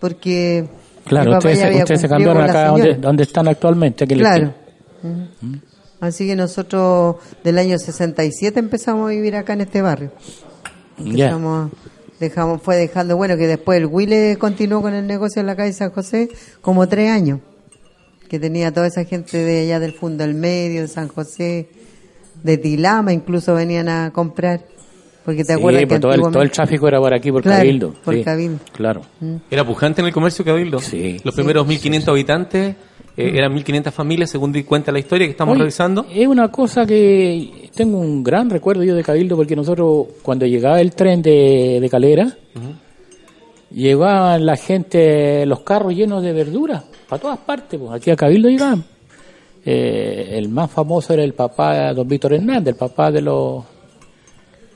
Porque 0.00 0.68
Claro, 1.04 1.26
mi 1.30 1.36
papá 1.36 1.38
ustedes, 1.38 1.58
ya 1.58 1.62
se- 1.62 1.66
había 1.68 1.82
ustedes 1.84 2.00
se 2.00 2.08
cumplido 2.08 2.34
cambiaron 2.34 2.50
acá 2.50 2.98
donde, 3.00 3.22
están 3.22 3.48
actualmente. 3.48 4.06
Claro. 4.06 4.54
Así 6.00 6.26
que 6.26 6.36
nosotros 6.36 7.16
del 7.44 7.58
año 7.58 7.78
67 7.78 8.58
empezamos 8.58 9.08
a 9.08 9.10
vivir 9.10 9.36
acá 9.36 9.52
en 9.54 9.62
este 9.62 9.82
barrio. 9.82 10.12
Dejamos, 12.20 12.62
fue 12.62 12.76
dejando, 12.76 13.16
bueno, 13.16 13.36
que 13.36 13.46
después 13.46 13.78
el 13.78 13.86
Willy 13.86 14.36
continuó 14.36 14.82
con 14.82 14.92
el 14.94 15.06
negocio 15.06 15.40
en 15.40 15.46
la 15.46 15.54
calle 15.56 15.72
San 15.72 15.90
José 15.90 16.28
como 16.60 16.88
tres 16.88 17.10
años, 17.10 17.40
que 18.28 18.40
tenía 18.40 18.72
toda 18.72 18.88
esa 18.88 19.04
gente 19.04 19.38
de 19.38 19.60
allá 19.62 19.78
del 19.78 19.92
Fundo 19.92 20.24
del 20.24 20.34
Medio, 20.34 20.82
de 20.82 20.88
San 20.88 21.06
José, 21.08 21.68
de 22.42 22.58
Tilama, 22.58 23.12
incluso 23.12 23.54
venían 23.54 23.88
a 23.88 24.10
comprar, 24.12 24.60
porque 25.24 25.42
te 25.44 25.52
Sí, 25.54 25.58
acuerdas 25.58 25.82
pues 25.86 25.94
que 25.96 26.00
todo, 26.00 26.12
el, 26.12 26.20
todo 26.32 26.42
el 26.42 26.50
tráfico 26.50 26.88
era 26.88 26.98
por 27.00 27.12
aquí, 27.14 27.30
por 27.32 27.42
Claro, 27.42 27.58
Cabildo. 27.58 27.94
por 28.04 28.14
sí, 28.14 28.22
Cabildo. 28.24 28.58
Claro. 28.72 29.02
Era 29.50 29.64
pujante 29.66 30.00
en 30.00 30.06
el 30.06 30.12
comercio 30.12 30.44
Cabildo. 30.44 30.78
Sí. 30.80 31.18
Los 31.24 31.34
primeros 31.34 31.66
1.500 31.66 32.08
habitantes 32.08 32.76
eh, 33.16 33.32
eran 33.34 33.52
1.500 33.54 33.90
familias, 33.92 34.30
según 34.30 34.52
di 34.52 34.62
cuenta 34.62 34.92
la 34.92 35.00
historia 35.00 35.26
que 35.26 35.32
estamos 35.32 35.58
revisando. 35.58 36.06
Es 36.10 36.26
una 36.26 36.48
cosa 36.50 36.86
que 36.86 37.68
tengo 37.74 37.98
un 37.98 38.22
gran 38.22 38.48
recuerdo 38.48 38.84
yo 38.84 38.94
de 38.94 39.02
Cabildo 39.02 39.36
porque 39.36 39.56
nosotros 39.56 40.06
cuando 40.22 40.46
llegaba 40.46 40.80
el 40.80 40.92
tren 40.94 41.20
de, 41.20 41.78
de 41.80 41.88
Calera, 41.90 42.36
llevaban 43.70 44.46
la 44.46 44.56
gente, 44.56 45.44
los 45.46 45.60
carros 45.60 45.94
llenos 45.94 46.22
de 46.22 46.32
verduras, 46.32 46.84
para 47.08 47.20
todas 47.20 47.38
partes, 47.38 47.78
pues 47.78 47.92
aquí 47.92 48.10
a 48.10 48.16
Cabildo 48.16 48.48
llegaban. 48.48 48.84
Eh, 49.70 50.38
el 50.38 50.48
más 50.48 50.70
famoso 50.70 51.12
era 51.12 51.22
el 51.22 51.34
papá, 51.34 51.92
don 51.92 52.08
Víctor 52.08 52.32
Hernández, 52.32 52.68
el 52.72 52.78
papá 52.78 53.10
de 53.10 53.20
los 53.20 53.64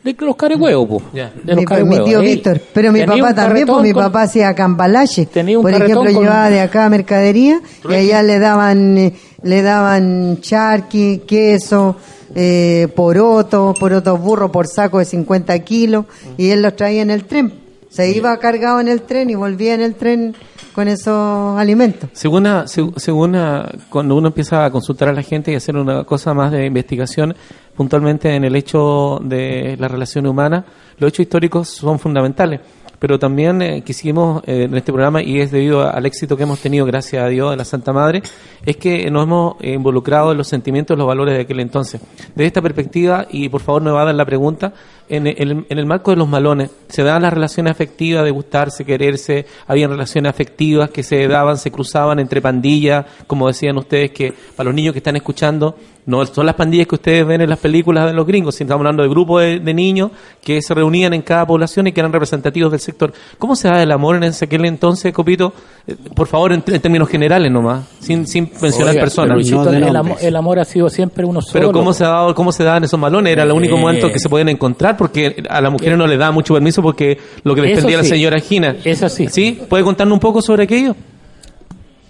de 0.04 0.14
los 0.18 0.36
carehuevos, 0.36 0.86
pues. 0.86 1.14
De 1.44 1.54
los 1.54 1.64
mi, 1.86 1.98
tío 2.04 2.20
Él 2.20 2.26
Víctor, 2.26 2.60
pero 2.74 2.92
mi 2.92 3.02
papá 3.02 3.34
también, 3.34 3.66
pues 3.66 3.82
mi 3.82 3.94
papá 3.94 4.22
hacía 4.22 4.54
cambalache. 4.54 5.24
Tenía 5.24 5.56
un 5.58 5.62
Por 5.62 5.72
ejemplo, 5.72 6.12
con- 6.12 6.22
llevaba 6.24 6.50
de 6.50 6.60
acá 6.60 6.90
mercadería 6.90 7.62
y 7.88 7.94
allá 7.94 8.22
le 8.22 8.38
daban, 8.38 8.98
eh, 8.98 9.14
le 9.42 9.62
daban 9.62 10.38
charqui, 10.42 11.22
queso, 11.26 11.96
eh, 12.34 12.86
poroto, 12.94 13.72
porotos 13.80 14.20
burro 14.20 14.52
por 14.52 14.66
saco 14.66 14.98
de 14.98 15.06
50 15.06 15.58
kilos 15.60 16.04
y 16.36 16.50
él 16.50 16.60
los 16.60 16.76
traía 16.76 17.00
en 17.00 17.10
el 17.10 17.24
tren. 17.24 17.61
Se 17.92 18.10
iba 18.10 18.34
cargado 18.38 18.80
en 18.80 18.88
el 18.88 19.02
tren 19.02 19.28
y 19.28 19.34
volvía 19.34 19.74
en 19.74 19.82
el 19.82 19.94
tren 19.94 20.34
con 20.74 20.88
esos 20.88 21.58
alimentos. 21.58 22.08
Según, 22.14 22.46
a- 22.46 22.64
seg- 22.64 22.96
según 22.96 23.36
a- 23.36 23.70
cuando 23.90 24.16
uno 24.16 24.28
empieza 24.28 24.64
a 24.64 24.70
consultar 24.70 25.10
a 25.10 25.12
la 25.12 25.22
gente 25.22 25.52
y 25.52 25.56
hacer 25.56 25.76
una 25.76 26.04
cosa 26.04 26.32
más 26.32 26.50
de 26.52 26.64
investigación, 26.64 27.34
puntualmente 27.76 28.34
en 28.34 28.44
el 28.44 28.56
hecho 28.56 29.18
de 29.22 29.76
la 29.78 29.88
relación 29.88 30.26
humana, 30.26 30.64
los 30.98 31.08
hechos 31.08 31.20
históricos 31.24 31.68
son 31.68 31.98
fundamentales. 31.98 32.60
Pero 33.02 33.18
también 33.18 33.60
eh, 33.62 33.82
quisimos 33.82 34.44
eh, 34.46 34.62
en 34.62 34.76
este 34.76 34.92
programa, 34.92 35.20
y 35.24 35.40
es 35.40 35.50
debido 35.50 35.82
al 35.82 36.06
éxito 36.06 36.36
que 36.36 36.44
hemos 36.44 36.60
tenido, 36.60 36.86
gracias 36.86 37.24
a 37.24 37.26
Dios, 37.26 37.50
de 37.50 37.56
la 37.56 37.64
Santa 37.64 37.92
Madre, 37.92 38.22
es 38.64 38.76
que 38.76 39.10
nos 39.10 39.24
hemos 39.24 39.56
eh, 39.58 39.72
involucrado 39.72 40.30
en 40.30 40.38
los 40.38 40.46
sentimientos, 40.46 40.96
los 40.96 41.08
valores 41.08 41.34
de 41.34 41.40
aquel 41.40 41.58
entonces. 41.58 42.00
Desde 42.28 42.46
esta 42.46 42.62
perspectiva, 42.62 43.26
y 43.28 43.48
por 43.48 43.60
favor 43.60 43.82
me 43.82 43.90
va 43.90 44.02
a 44.02 44.04
dar 44.04 44.14
la 44.14 44.24
pregunta, 44.24 44.72
en 45.08 45.26
el, 45.26 45.66
en 45.68 45.78
el 45.78 45.84
marco 45.84 46.12
de 46.12 46.16
los 46.16 46.28
malones, 46.28 46.70
¿se 46.88 47.02
dan 47.02 47.22
las 47.22 47.32
relaciones 47.32 47.72
afectivas 47.72 48.24
de 48.24 48.30
gustarse, 48.30 48.84
quererse? 48.84 49.46
¿Habían 49.66 49.90
relaciones 49.90 50.30
afectivas 50.30 50.90
que 50.90 51.02
se 51.02 51.26
daban, 51.26 51.58
se 51.58 51.72
cruzaban 51.72 52.20
entre 52.20 52.40
pandillas? 52.40 53.04
Como 53.26 53.48
decían 53.48 53.76
ustedes, 53.78 54.12
que 54.12 54.32
para 54.54 54.68
los 54.68 54.76
niños 54.76 54.92
que 54.92 55.00
están 55.00 55.16
escuchando, 55.16 55.76
no 56.04 56.26
son 56.26 56.46
las 56.46 56.56
pandillas 56.56 56.86
que 56.88 56.96
ustedes 56.96 57.24
ven 57.24 57.40
en 57.42 57.48
las 57.48 57.58
películas 57.60 58.06
de 58.06 58.12
los 58.12 58.26
gringos, 58.26 58.56
sino 58.56 58.66
estamos 58.66 58.80
hablando 58.80 59.04
de 59.04 59.08
grupos 59.08 59.42
de, 59.42 59.60
de 59.60 59.72
niños 59.74 60.10
que 60.42 60.60
se 60.60 60.74
reunían 60.74 61.14
en 61.14 61.22
cada 61.22 61.46
población 61.46 61.86
y 61.86 61.92
que 61.92 62.00
eran 62.00 62.12
representativos 62.12 62.72
del 62.72 62.80
sector. 62.80 63.12
¿Cómo 63.38 63.54
se 63.54 63.68
da 63.68 63.80
el 63.82 63.92
amor 63.92 64.16
en 64.16 64.24
ese 64.24 64.46
aquel 64.46 64.64
entonces, 64.64 65.12
Copito? 65.12 65.52
Eh, 65.86 65.94
por 66.14 66.26
favor, 66.26 66.52
en, 66.52 66.62
en 66.66 66.80
términos 66.80 67.08
generales 67.08 67.52
nomás, 67.52 67.84
sin, 68.00 68.26
sin 68.26 68.50
mencionar 68.60 68.90
Oiga, 68.94 69.00
personas. 69.00 69.34
Luisito, 69.36 69.64
No 69.64 69.70
el, 69.70 69.94
amor, 69.96 70.16
el 70.20 70.36
amor 70.36 70.58
ha 70.58 70.64
sido 70.64 70.88
siempre 70.90 71.24
uno 71.24 71.40
solo. 71.40 71.52
Pero 71.52 71.72
¿cómo 71.72 71.92
se, 71.92 72.04
ha 72.04 72.08
dado, 72.08 72.34
¿cómo 72.34 72.50
se 72.50 72.64
daban 72.64 72.82
esos 72.82 72.98
malones? 72.98 73.32
Era 73.32 73.44
el 73.44 73.52
único 73.52 73.76
Eh, 73.76 73.80
momento 73.80 74.10
que 74.10 74.18
se 74.18 74.28
podían 74.28 74.48
encontrar 74.48 74.96
porque 74.96 75.42
a 75.48 75.60
las 75.60 75.70
mujeres 75.70 75.96
no 75.96 76.06
les 76.08 76.18
da 76.18 76.32
mucho 76.32 76.54
permiso 76.54 76.82
porque 76.82 77.16
lo 77.44 77.54
que 77.54 77.62
les 77.62 77.78
Eso 77.78 77.86
pedía 77.86 77.98
la 77.98 78.02
sí. 78.04 78.10
señora 78.10 78.40
Gina. 78.40 78.74
Eso 78.84 79.08
sí. 79.08 79.28
¿Sí? 79.28 79.60
¿Puede 79.68 79.84
contarnos 79.84 80.14
un 80.14 80.20
poco 80.20 80.42
sobre 80.42 80.64
aquello? 80.64 80.96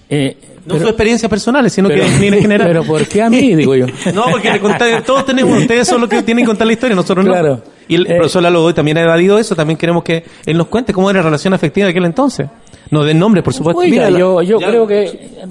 Eh, 0.08 0.36
No 0.64 0.74
pero- 0.74 0.80
sus 0.80 0.88
experiencias 0.90 1.28
personales, 1.28 1.72
sino 1.72 1.88
pero- 1.88 2.04
que 2.04 2.26
en 2.28 2.34
general. 2.40 2.66
pero 2.68 2.84
¿por 2.84 3.04
qué 3.06 3.22
a 3.22 3.28
mí, 3.30 3.54
digo 3.56 3.74
yo? 3.74 3.86
No, 4.14 4.24
porque 4.30 4.50
le 4.52 4.60
conté- 4.60 5.02
todos 5.04 5.26
tenemos, 5.26 5.58
ustedes 5.60 5.88
son 5.88 6.00
los 6.00 6.08
que 6.10 6.22
tienen 6.22 6.44
que 6.44 6.48
contar 6.48 6.66
la 6.66 6.72
historia, 6.72 6.94
nosotros 6.96 7.24
no. 7.26 7.32
Claro. 7.32 7.62
Y 7.88 7.96
el 7.96 8.06
Eh, 8.06 8.14
profesor 8.16 8.42
Lalo 8.42 8.60
Godoy 8.60 8.74
también 8.74 8.96
ha 8.98 9.02
evadido 9.02 9.38
eso, 9.38 9.56
también 9.56 9.76
queremos 9.76 10.04
que 10.04 10.24
él 10.46 10.56
nos 10.56 10.68
cuente 10.68 10.92
cómo 10.92 11.10
era 11.10 11.18
la 11.18 11.24
relación 11.24 11.52
afectiva 11.52 11.86
de 11.86 11.90
aquel 11.90 12.04
entonces. 12.04 12.48
No 12.90 13.04
den 13.04 13.18
nombre, 13.18 13.42
por 13.42 13.52
supuesto. 13.54 13.80
Oiga, 13.80 14.06
Mira, 14.08 14.18
yo, 14.18 14.40
yo 14.42 14.60
ya- 14.60 14.68
creo 14.68 14.86
que... 14.86 15.02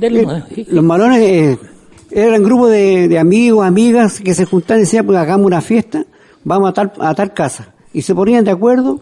Eh, 0.01 0.65
Los 0.69 0.83
malones 0.83 1.19
eh, 1.21 1.57
eran 2.11 2.43
grupos 2.43 2.71
de, 2.71 3.07
de 3.07 3.19
amigos, 3.19 3.65
amigas 3.65 4.19
que 4.21 4.33
se 4.33 4.45
juntaban 4.45 4.79
y 4.79 4.83
decían, 4.83 5.05
pues 5.05 5.17
hagamos 5.17 5.45
una 5.47 5.61
fiesta, 5.61 6.03
vamos 6.43 6.69
a 6.69 6.73
tal, 6.73 6.91
a 6.99 7.13
tal 7.15 7.33
casa. 7.33 7.73
Y 7.93 8.01
se 8.03 8.13
ponían 8.15 8.43
de 8.45 8.51
acuerdo, 8.51 9.01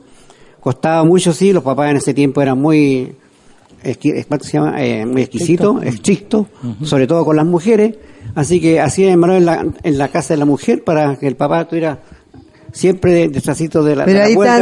costaba 0.59 1.03
mucho, 1.03 1.33
sí, 1.33 1.53
los 1.53 1.63
papás 1.63 1.91
en 1.91 1.97
ese 1.97 2.13
tiempo 2.13 2.41
eran 2.41 2.59
muy, 2.59 3.13
¿cuánto 4.27 4.45
se 4.45 4.53
llama? 4.53 4.81
Eh, 4.83 5.05
muy 5.05 5.21
exquisitos, 5.23 5.83
estrictos, 5.83 6.47
sobre 6.83 7.07
todo 7.07 7.23
con 7.25 7.35
las 7.35 7.45
mujeres, 7.45 7.95
así 8.35 8.59
que 8.59 8.79
el 9.11 9.17
malón 9.17 9.37
en 9.37 9.45
la, 9.45 9.65
en 9.83 9.97
la 9.97 10.07
casa 10.09 10.33
de 10.33 10.37
la 10.39 10.45
mujer 10.45 10.83
para 10.83 11.15
que 11.17 11.27
el 11.27 11.35
papá 11.35 11.65
tuviera 11.67 11.99
siempre 12.71 13.11
de- 13.13 13.27
detrásito 13.29 13.83
de 13.83 13.95
la, 13.95 14.05
Pero 14.05 14.17
de 14.19 14.23
la 14.23 14.27
ahí 14.27 14.35
puerta, 14.35 14.53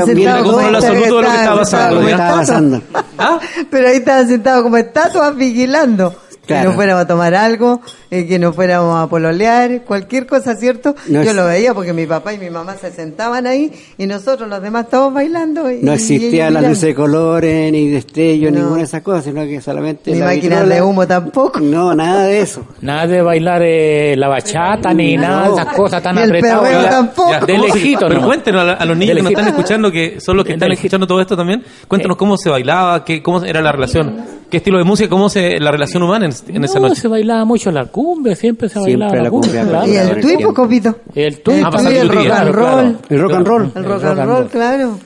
de 1.86 1.92
lo 1.92 2.00
que 2.00 2.12
pasando. 2.38 2.82
¿Ah? 3.18 3.40
Pero 3.70 3.88
ahí 3.90 3.98
estaban 3.98 4.28
sentados 4.28 4.64
como 4.64 4.78
estatuas 4.78 5.36
vigilando. 5.36 6.16
Que 6.48 6.54
Claro. 6.54 6.70
no 6.70 6.76
fuéramos 6.76 7.04
a 7.04 7.08
tomar 7.08 7.36
algo, 7.36 7.82
eh, 8.10 8.26
que 8.26 8.40
no 8.40 8.54
fuéramos 8.54 8.98
a 9.04 9.08
pololear, 9.08 9.82
cualquier 9.84 10.26
cosa, 10.26 10.56
¿cierto? 10.56 10.96
No 11.10 11.22
Yo 11.24 11.32
es- 11.32 11.36
lo 11.36 11.46
veía 11.46 11.74
porque 11.74 11.92
mi 11.94 12.06
papá 12.06 12.34
y 12.34 12.38
mi 12.40 12.50
mamá 12.50 12.76
se 12.80 12.90
sentaban 12.92 13.46
ahí 13.46 13.72
y 13.98 14.08
nosotros 14.08 14.48
los 14.50 14.62
demás 14.62 14.86
estábamos 14.86 15.14
bailando. 15.14 15.70
Y, 15.70 15.82
No 15.84 15.94
y 15.94 15.98
las 15.98 16.10
mirando. 16.10 16.62
luces 16.62 16.82
de 16.82 16.96
colores, 16.96 17.72
ni 17.72 17.90
destellos, 17.90 18.52
No. 18.54 18.60
ninguna 18.60 18.78
de 18.78 18.84
esas 18.86 19.02
cosas, 19.02 19.26
sino 19.26 19.42
que 19.44 19.60
solamente 19.62 20.12
Ni 20.14 20.20
la 20.20 20.26
máquinas 20.28 20.60
vitrola. 20.62 20.76
de 20.76 20.82
humo 20.82 21.06
tampoco. 21.06 21.60
No, 21.60 21.94
nada 21.94 22.24
de 22.26 22.40
eso. 22.40 22.66
Nada 22.82 23.08
de 23.08 23.22
bailar 23.22 23.62
eh, 23.66 24.16
la 24.18 24.30
bachata 24.30 24.94
ni 24.94 25.18
nada 25.18 25.50
de 25.50 25.54
esas 25.54 25.74
cosas 25.76 26.02
tan 26.02 26.16
Ni 26.16 26.22
el 26.22 26.30
apretadas. 26.30 26.72
Ya, 26.84 26.90
tampoco. 26.90 27.32
ya, 27.32 27.40
De 27.42 27.54
¿Cómo 27.54 27.68
se- 27.68 27.74
lejito, 27.76 28.08
Pero 28.08 28.22
¿no? 28.22 28.28
cuéntenos 28.28 28.62
a, 28.62 28.66
la- 28.66 28.74
a 28.74 28.86
los 28.86 28.98
niños 28.98 29.18
que 29.18 29.22
nos 29.24 29.32
están 29.34 29.48
escuchando, 29.50 29.92
que 29.92 30.22
son 30.22 30.38
los 30.38 30.46
que 30.46 30.50
De 30.52 30.56
están 30.56 30.70
lejito. 30.70 30.88
escuchando 30.88 31.08
todo 31.08 31.20
esto 31.20 31.36
también, 31.36 31.62
cuéntanos 31.90 32.16
cómo 32.16 32.38
se 32.38 32.50
bailaba, 32.50 33.04
qué, 33.04 33.22
cómo 33.22 33.44
era 33.44 33.62
la 33.62 33.72
relación, 33.74 34.24
qué 34.50 34.58
estilo 34.58 34.78
de 34.78 34.86
música, 34.86 35.10
cómo 35.10 35.30
se 35.30 35.60
la 35.60 35.72
relación 35.72 36.04
humana 36.04 36.26
en, 36.28 36.34
en 36.48 36.64
esa 36.64 36.80
No, 36.80 36.90
noche. 36.90 37.02
se 37.02 37.08
bailaba 37.08 37.46
mucho 37.46 37.72
la 37.72 37.86
cumbia, 37.86 38.36
siempre 38.36 38.70
se 38.70 38.74
Siempre 38.76 38.94
bailaba 38.96 39.16
la 39.18 39.24
la 39.24 39.30
cumbia. 39.30 39.50
cumbia, 39.62 39.70
claro. 39.70 39.88
Y 39.88 39.96
el 39.98 40.22
tuipo, 40.22 40.54
copito. 40.54 40.96
El 41.16 41.40
tuipo, 41.42 41.60
El 41.60 41.66
Ah, 41.66 41.78
tuyo, 41.78 42.02
el 42.02 42.10
rock 42.10 42.22
día, 42.22 42.40
and 42.42 42.52
claro, 42.52 42.54
roll. 42.54 42.98
El 43.10 43.20
rock 43.22 43.34
and 43.34 43.48
roll. 43.48 43.72
El 43.76 43.84
rock 43.86 44.04
and 44.04 44.26
roll, 44.26 44.48
claro. 44.48 45.00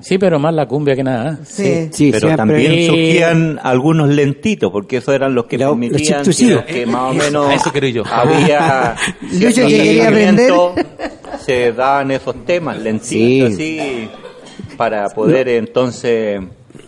Sí, 0.00 0.16
pero 0.16 0.38
más 0.38 0.54
la 0.54 0.66
cumbia 0.66 0.94
que 0.94 1.02
nada. 1.02 1.32
¿eh? 1.32 1.36
Sí. 1.44 1.88
Sí, 1.90 2.10
Pero 2.12 2.28
siempre. 2.28 2.36
también 2.36 2.86
surgían 2.86 3.58
algunos 3.60 4.08
lentitos, 4.08 4.70
porque 4.70 4.98
esos 4.98 5.12
eran 5.12 5.34
los 5.34 5.46
que 5.46 5.58
Los- 5.58 5.70
permitían 5.70 6.24
los 6.24 6.36
que, 6.36 6.64
que 6.72 6.86
más 6.86 7.10
o 7.10 7.14
menos 7.14 7.48
A 7.48 7.54
eso 7.54 7.72
quiero 7.72 7.88
yo. 7.88 8.02
había 8.08 8.94
Lucho 9.22 9.38
cierto 9.50 9.66
que 9.66 9.76
quería 9.76 10.04
seguimiento, 10.10 10.74
se 11.44 11.72
daban 11.72 12.12
esos 12.12 12.44
temas 12.44 12.78
lentitos 12.78 13.54
así 13.54 14.08
para 14.76 15.08
poder 15.08 15.48
entonces 15.48 16.42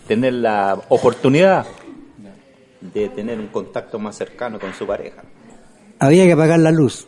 tener 0.07 0.31
la 0.35 0.77
oportunidad 0.87 1.65
de 2.81 3.09
tener 3.09 3.39
un 3.39 3.47
contacto 3.47 3.99
más 3.99 4.15
cercano 4.15 4.59
con 4.59 4.73
su 4.73 4.85
pareja. 4.85 5.21
Había 5.99 6.25
que 6.25 6.33
apagar 6.33 6.59
la 6.59 6.71
luz. 6.71 7.07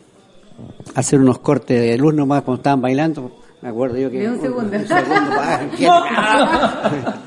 Hacer 0.94 1.18
unos 1.20 1.40
cortes 1.40 1.80
de 1.80 1.98
luz 1.98 2.14
nomás 2.14 2.42
cuando 2.42 2.60
estaban 2.60 2.80
bailando. 2.80 3.40
Me 3.60 3.68
acuerdo 3.70 3.98
yo 3.98 4.10
que. 4.10 4.20
De 4.20 4.28
un 4.30 4.40
segundo. 4.40 4.70
pa, 4.88 5.60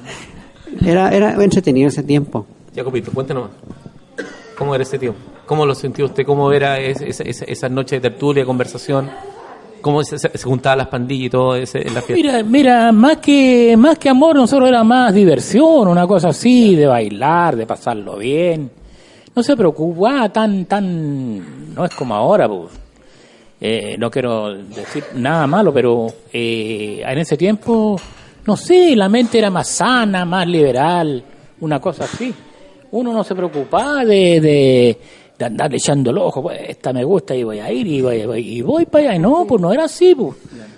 Era, 0.86 1.10
era 1.10 1.44
entretenido 1.44 1.90
ese 1.90 2.04
tiempo. 2.04 2.46
Jacopito, 2.76 3.12
cuéntenos. 3.12 3.50
¿Cómo 4.58 4.74
era 4.76 4.84
ese 4.84 4.98
tiempo? 5.00 5.20
¿Cómo 5.46 5.66
lo 5.66 5.74
sintió 5.76 6.06
usted? 6.06 6.26
¿Cómo 6.26 6.52
era 6.52 6.80
es- 6.80 7.02
esa, 7.02 7.24
esa, 7.24 7.46
esa 7.46 7.70
noche 7.70 7.96
de 8.00 8.10
tertulia, 8.10 8.46
conversación? 8.46 9.10
¿Cómo 9.88 10.04
se, 10.04 10.18
juntaban 10.40 10.80
las 10.80 10.88
pandillas 10.90 11.28
y 11.28 11.30
todo 11.30 11.56
ese, 11.56 11.88
en 11.88 11.94
la 11.94 12.02
fiesta? 12.02 12.14
Mira, 12.14 12.44
mira, 12.44 12.92
más 12.92 13.20
que 13.20 13.74
más 13.78 13.98
que 13.98 14.10
amor, 14.10 14.36
nosotros 14.36 14.68
era 14.68 14.84
más 14.84 15.14
diversión, 15.14 15.88
una 15.88 16.06
cosa 16.06 16.28
así, 16.28 16.76
de 16.76 16.88
bailar, 16.88 17.56
de 17.56 17.66
pasarlo 17.66 18.18
bien. 18.18 18.70
No 19.34 19.42
se 19.42 19.56
preocupaba 19.56 20.28
tan, 20.28 20.66
tan, 20.66 21.74
no 21.74 21.86
es 21.86 21.96
como 21.96 22.16
ahora, 22.16 22.50
pues. 22.50 22.74
Eh, 23.62 23.96
no 23.98 24.12
quiero 24.12 24.56
decir 24.56 25.06
nada 25.16 25.48
malo, 25.48 25.74
pero 25.74 26.08
eh, 26.34 27.02
en 27.08 27.20
ese 27.20 27.38
tiempo, 27.38 27.98
no 28.46 28.58
sé, 28.58 28.94
la 28.94 29.08
mente 29.08 29.38
era 29.38 29.50
más 29.50 29.70
sana, 29.70 30.26
más 30.26 30.46
liberal, 30.46 31.24
una 31.62 31.80
cosa 31.80 32.04
así. 32.04 32.36
Uno 32.92 33.14
no 33.14 33.24
se 33.24 33.34
preocupaba 33.34 34.04
de, 34.04 35.00
de 35.38 35.46
andar 35.46 35.74
echando 35.74 36.12
el 36.12 36.18
ojo, 36.18 36.42
pues 36.42 36.60
esta 36.68 36.92
me 36.94 37.04
gusta 37.04 37.36
y 37.36 37.44
voy 37.44 37.60
a 37.60 37.72
ir 37.72 37.86
y 37.88 38.02
voy, 38.02 38.26
voy- 38.26 38.48
y 38.58 38.62
voy 38.62 38.86
para 38.86 39.06
allá. 39.10 39.16
Y 39.16 39.20
no, 39.20 39.46
pues 39.48 39.62
no 39.62 39.72
era 39.72 39.84
así, 39.86 40.16
pues. 40.16 40.36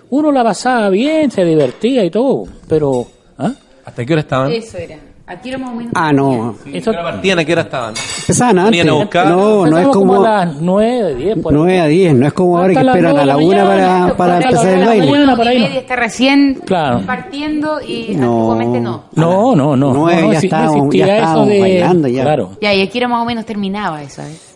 Uno 0.10 0.32
la 0.32 0.43
pasaba 0.43 0.89
bien, 0.89 1.30
se 1.32 1.45
divertía 1.45 2.03
y 2.03 2.10
todo, 2.10 2.45
pero... 2.68 3.05
¿ah? 3.38 3.51
¿Hasta 3.86 4.05
qué 4.05 4.14
hora 4.14 4.22
estaban? 4.22 4.51
Eso 4.51 4.78
era. 4.78 4.97
Aquí 5.28 5.49
era 5.49 5.60
más 5.60 5.70
o 5.70 5.76
menos. 5.76 5.91
Ah, 5.95 6.12
no. 6.12 6.55
Eso, 6.74 6.89
¿A 6.89 6.93
qué 6.93 6.99
hora 6.99 7.12
partían? 7.12 7.38
¿A 7.38 7.45
qué 7.45 7.51
hora 7.53 7.62
estaban? 7.62 7.93
Empezaban 8.22 8.57
antes. 8.57 8.72
Venían 8.72 8.89
a 8.89 8.93
buscar. 8.99 9.28
No, 9.28 9.38
no 9.38 9.78
es 9.78 9.84
Empezamos 9.86 9.95
como. 9.95 10.26
a 10.26 10.45
las 10.45 10.55
9, 10.60 11.16
10, 11.16 11.38
por 11.38 11.53
ahí. 11.53 11.60
9 11.60 11.80
a 11.80 11.86
10, 11.86 12.16
no 12.16 12.28
es 12.28 12.34
como 12.34 12.57
ahora 12.57 12.74
que 12.74 12.80
esperan 12.80 13.18
a 13.20 13.26
la 13.26 13.34
nueve 13.36 13.45
de 13.45 13.45
una 13.45 13.64
la 13.64 13.70
mañana, 13.70 14.07
para, 14.07 14.18
para 14.18 14.36
empezar 14.47 14.74
el 14.80 14.86
baile. 14.88 15.05
mañana. 15.12 15.36
no. 15.36 15.66
está 15.80 15.95
recién 15.95 16.53
Claro. 16.66 17.01
partiendo 17.05 17.80
y 17.80 18.16
No. 18.16 18.51
antiguamente 18.51 18.80
no. 18.82 19.03
No, 19.14 19.55
no, 19.55 19.76
no. 19.76 19.93
Nueve, 19.93 20.22
no, 20.24 20.34
ya 20.34 20.39
estábamos- 20.39 20.76
existía 20.78 21.05
ya 21.05 21.18
estábamos 21.18 21.47
de- 21.47 21.60
bailando 21.62 22.07
ya. 22.07 22.22
Claro. 22.24 22.49
Ya, 22.60 22.74
y 22.74 22.82
aquí 22.82 22.97
era 22.97 23.07
más 23.07 23.22
o 23.22 23.26
menos 23.26 23.45
terminaba 23.45 24.01
eso, 24.01 24.16
¿sabes? 24.24 24.49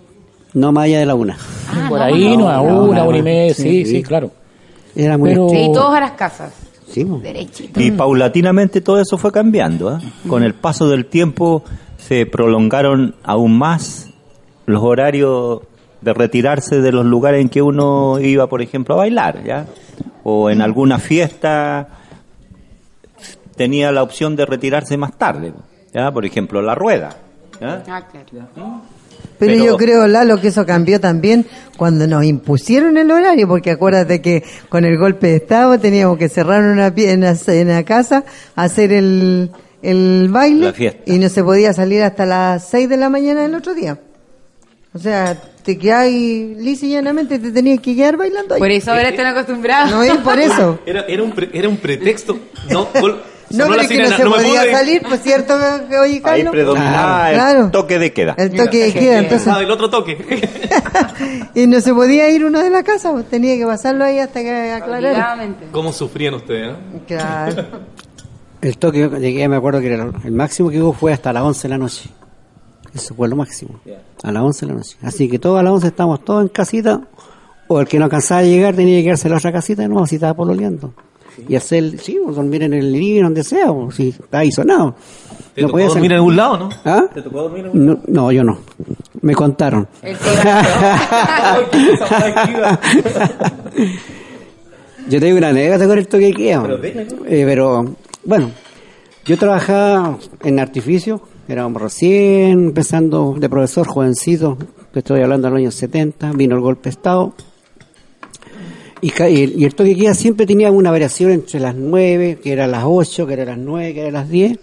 No 0.53 0.71
más 0.71 0.85
allá 0.85 0.99
de 0.99 1.05
la 1.05 1.15
una. 1.15 1.37
Ah, 1.69 1.85
por 1.89 1.99
no, 1.99 2.05
ahí, 2.05 2.37
no, 2.37 2.47
a 2.49 2.57
no, 2.57 2.83
una, 2.85 3.03
una 3.03 3.17
y 3.17 3.21
media, 3.21 3.53
Sí, 3.53 3.85
sí, 3.85 4.03
claro. 4.03 4.31
Era 4.95 5.17
muy. 5.17 5.31
Pero- 5.31 5.47
Y 5.51 5.71
todos 5.73 5.93
a 5.95 5.99
las 5.99 6.11
casas. 6.11 6.53
Sí. 6.89 7.03
Derechito. 7.03 7.81
Y 7.81 7.89
paulatinamente 7.91 8.81
todo 8.81 8.99
eso 9.01 9.17
fue 9.17 9.31
cambiando. 9.31 9.89
¿ah? 9.89 9.99
Con 10.29 10.43
el 10.43 10.53
paso 10.53 10.87
del 10.87 11.07
tiempo 11.07 11.63
se 11.97 12.27
prolongaron 12.27 13.15
aún 13.23 13.57
más 13.57 14.09
los 14.67 14.83
horarios 14.83 15.61
de 16.01 16.13
retirarse 16.13 16.81
de 16.81 16.91
los 16.91 17.05
lugares 17.05 17.41
en 17.41 17.49
que 17.49 17.61
uno 17.63 18.19
iba, 18.19 18.47
por 18.47 18.61
ejemplo, 18.61 18.93
a 18.93 18.97
bailar, 18.99 19.43
¿ya? 19.43 19.65
O 20.23 20.49
en 20.51 20.61
alguna 20.61 20.99
fiesta 20.99 21.87
tenía 23.55 23.91
la 23.91 24.03
opción 24.03 24.35
de 24.35 24.45
retirarse 24.45 24.97
más 24.97 25.17
tarde, 25.17 25.53
¿ya? 25.93 26.11
Por 26.11 26.25
ejemplo, 26.25 26.61
la 26.61 26.75
rueda. 26.75 27.15
¿ya? 27.61 27.83
Ah, 27.87 28.01
claro. 28.09 28.81
Pero, 29.39 29.53
Pero- 29.53 29.65
yo 29.65 29.77
creo, 29.77 30.07
Lalo, 30.07 30.39
que 30.39 30.49
eso 30.49 30.65
cambió 30.65 30.99
también 30.99 31.45
cuando 31.77 32.07
nos 32.07 32.23
impusieron 32.23 32.97
el 32.97 33.09
horario, 33.11 33.47
porque 33.47 33.71
acuérdate 33.71 34.21
que 34.21 34.43
con 34.69 34.85
el 34.85 34.97
golpe 34.97 35.27
de 35.27 35.35
Estado 35.37 35.79
teníamos 35.79 36.17
que 36.17 36.29
cerrar 36.29 36.63
una, 36.63 36.93
pie- 36.93 37.09
en 37.11 37.21
la, 37.21 37.35
en 37.47 37.67
la 37.67 37.83
casa, 37.83 38.23
hacer 38.55 38.93
el, 38.93 39.51
el 39.81 40.27
baile 40.29 40.67
La 40.67 40.73
fiesta. 40.73 41.01
y 41.05 41.17
no 41.19 41.29
se 41.29 41.43
podía 41.43 41.73
salir 41.73 42.03
hasta 42.03 42.25
las 42.25 42.67
6 42.69 42.87
de 42.89 42.97
la 42.97 43.09
mañana 43.09 43.41
del 43.41 43.55
otro 43.55 43.73
día. 43.73 43.99
O 44.95 44.99
sea, 44.99 45.35
te 45.63 45.77
quedás 45.79 46.07
y 46.09 46.53
lisa 46.59 46.85
y 46.85 46.89
llanamente 46.91 47.39
te 47.39 47.51
tenías 47.51 47.79
que 47.79 47.95
quedar 47.95 48.15
bailando 48.15 48.53
ahí. 48.53 48.59
Por 48.59 48.69
eso 48.69 48.91
ahora 48.91 49.09
están 49.09 49.25
acostumbrados. 49.25 49.89
No 49.89 50.03
es 50.03 50.15
por 50.17 50.37
eso. 50.39 50.79
Era, 50.85 51.01
era, 51.07 51.23
un, 51.23 51.31
pre- 51.31 51.49
era 51.51 51.67
un 51.67 51.77
pretexto. 51.77 52.37
No, 52.69 52.87
gol- 53.01 53.19
No, 53.53 53.67
pero 53.67 53.87
que 53.87 53.97
no 53.99 54.07
se 54.17 54.23
no 54.23 54.31
podía 54.31 54.71
salir, 54.71 55.01
pues 55.07 55.21
cierto, 55.21 55.53
que- 55.89 55.97
oye, 55.97 56.13
Ahí 56.15 56.21
Carlos. 56.21 56.51
predominaba 56.51 57.29
el 57.29 57.35
Claro. 57.35 57.69
toque 57.71 57.99
de 57.99 58.11
queda. 58.13 58.35
El 58.37 58.51
toque 58.53 58.85
de 58.85 58.93
queda, 58.93 59.19
entonces. 59.19 59.47
Ah, 59.47 59.61
el 59.61 59.69
otro 59.71 59.89
toque. 59.89 60.17
y 61.55 61.67
no 61.67 61.79
se 61.81 61.93
podía 61.93 62.29
ir 62.29 62.45
uno 62.45 62.59
de 62.61 62.69
la 62.69 62.83
casa, 62.83 63.11
pues 63.11 63.25
tenía 63.29 63.55
que 63.57 63.65
pasarlo 63.65 64.03
ahí 64.05 64.19
hasta 64.19 64.41
que 64.41 64.71
aclarara. 64.71 65.37
¿Cómo 65.71 65.91
sufrían 65.93 66.33
ustedes? 66.35 66.71
eh? 66.73 67.01
Claro. 67.07 67.65
El 68.61 68.77
toque, 68.77 69.09
llegué, 69.19 69.47
me 69.49 69.57
acuerdo 69.57 69.81
que 69.81 69.93
era 69.93 70.09
el 70.23 70.31
máximo 70.31 70.69
que 70.69 70.81
hubo 70.81 70.93
fue 70.93 71.11
hasta 71.11 71.33
las 71.33 71.43
11 71.43 71.63
de 71.63 71.69
la 71.69 71.77
noche. 71.77 72.09
Eso 72.95 73.13
fue 73.13 73.27
lo 73.27 73.35
máximo. 73.35 73.81
A 74.23 74.31
las 74.31 74.41
11 74.41 74.65
de 74.65 74.71
la 74.71 74.77
noche. 74.77 74.95
Así 75.03 75.27
que 75.27 75.37
todos 75.37 75.59
a 75.59 75.63
las 75.63 75.73
11 75.73 75.87
estábamos 75.87 76.23
todos 76.23 76.43
en 76.43 76.47
casita. 76.47 77.01
O 77.67 77.81
el 77.81 77.87
que 77.89 77.99
no 77.99 78.05
alcanzaba 78.05 78.39
a 78.39 78.43
llegar 78.43 78.73
tenía 78.75 78.99
que 78.99 79.03
quedarse 79.03 79.27
en 79.27 79.31
la 79.31 79.37
otra 79.39 79.51
casita, 79.51 79.85
no, 79.89 80.05
si 80.05 80.15
estaba 80.15 80.33
pololeando. 80.33 80.93
Y 81.47 81.55
hacer, 81.55 81.97
sí, 81.99 82.19
pues, 82.23 82.35
dormir 82.35 82.63
en 82.63 82.73
el 82.73 82.91
living 82.91 83.23
donde 83.23 83.43
sea, 83.43 83.71
pues, 83.73 83.95
si 83.95 84.09
está 84.09 84.39
ahí 84.39 84.51
sonado. 84.51 84.95
¿Te 85.53 85.61
No 85.61 85.67
tocó 85.67 85.71
podía 85.73 85.87
dormir 85.87 86.03
ser- 86.03 86.11
en 86.11 86.17
algún 86.17 86.35
lado, 86.35 86.57
no? 86.57 86.69
¿Ah? 86.85 87.03
¿Te 87.13 87.21
tocó 87.21 87.41
dormir 87.43 87.59
en 87.61 87.65
algún 87.67 87.85
No, 87.85 87.99
no, 88.07 88.31
yo 88.31 88.43
no. 88.43 88.57
Me 89.21 89.35
contaron. 89.35 89.87
Yo 95.09 95.19
tengo 95.19 95.37
una 95.37 95.49
anécdota 95.49 95.87
con 95.87 95.97
el 95.97 96.07
toque 96.07 96.25
de 96.27 96.33
queda. 96.33 96.63
Eh, 97.27 97.43
pero, 97.45 97.95
bueno, 98.23 98.51
yo 99.25 99.37
trabajaba 99.37 100.17
en 100.43 100.59
artificio, 100.59 101.21
éramos 101.47 101.81
recién 101.81 102.65
empezando 102.67 103.35
de 103.37 103.49
profesor 103.49 103.85
jovencito, 103.85 104.57
te 104.93 104.99
estoy 104.99 105.21
hablando 105.21 105.47
de 105.47 105.51
los 105.51 105.57
años 105.59 105.75
70, 105.75 106.31
vino 106.33 106.55
el 106.55 106.61
golpe 106.61 106.83
de 106.83 106.89
Estado. 106.91 107.33
Y, 109.03 109.11
y 109.59 109.65
el- 109.65 109.75
toque 109.75 110.13
siempre 110.13 110.45
tenía 110.45 110.71
una 110.71 110.89
variación 110.89 111.31
entre 111.31 111.59
las 111.59 111.75
9, 111.75 112.39
que 112.41 112.53
era 112.53 112.67
las 112.67 112.85
8, 112.87 113.27
que 113.27 113.33
era 113.33 113.43
las 113.43 113.57
9, 113.57 113.93
que 113.93 113.99
era 113.99 114.11
las 114.11 114.29
10. 114.29 114.57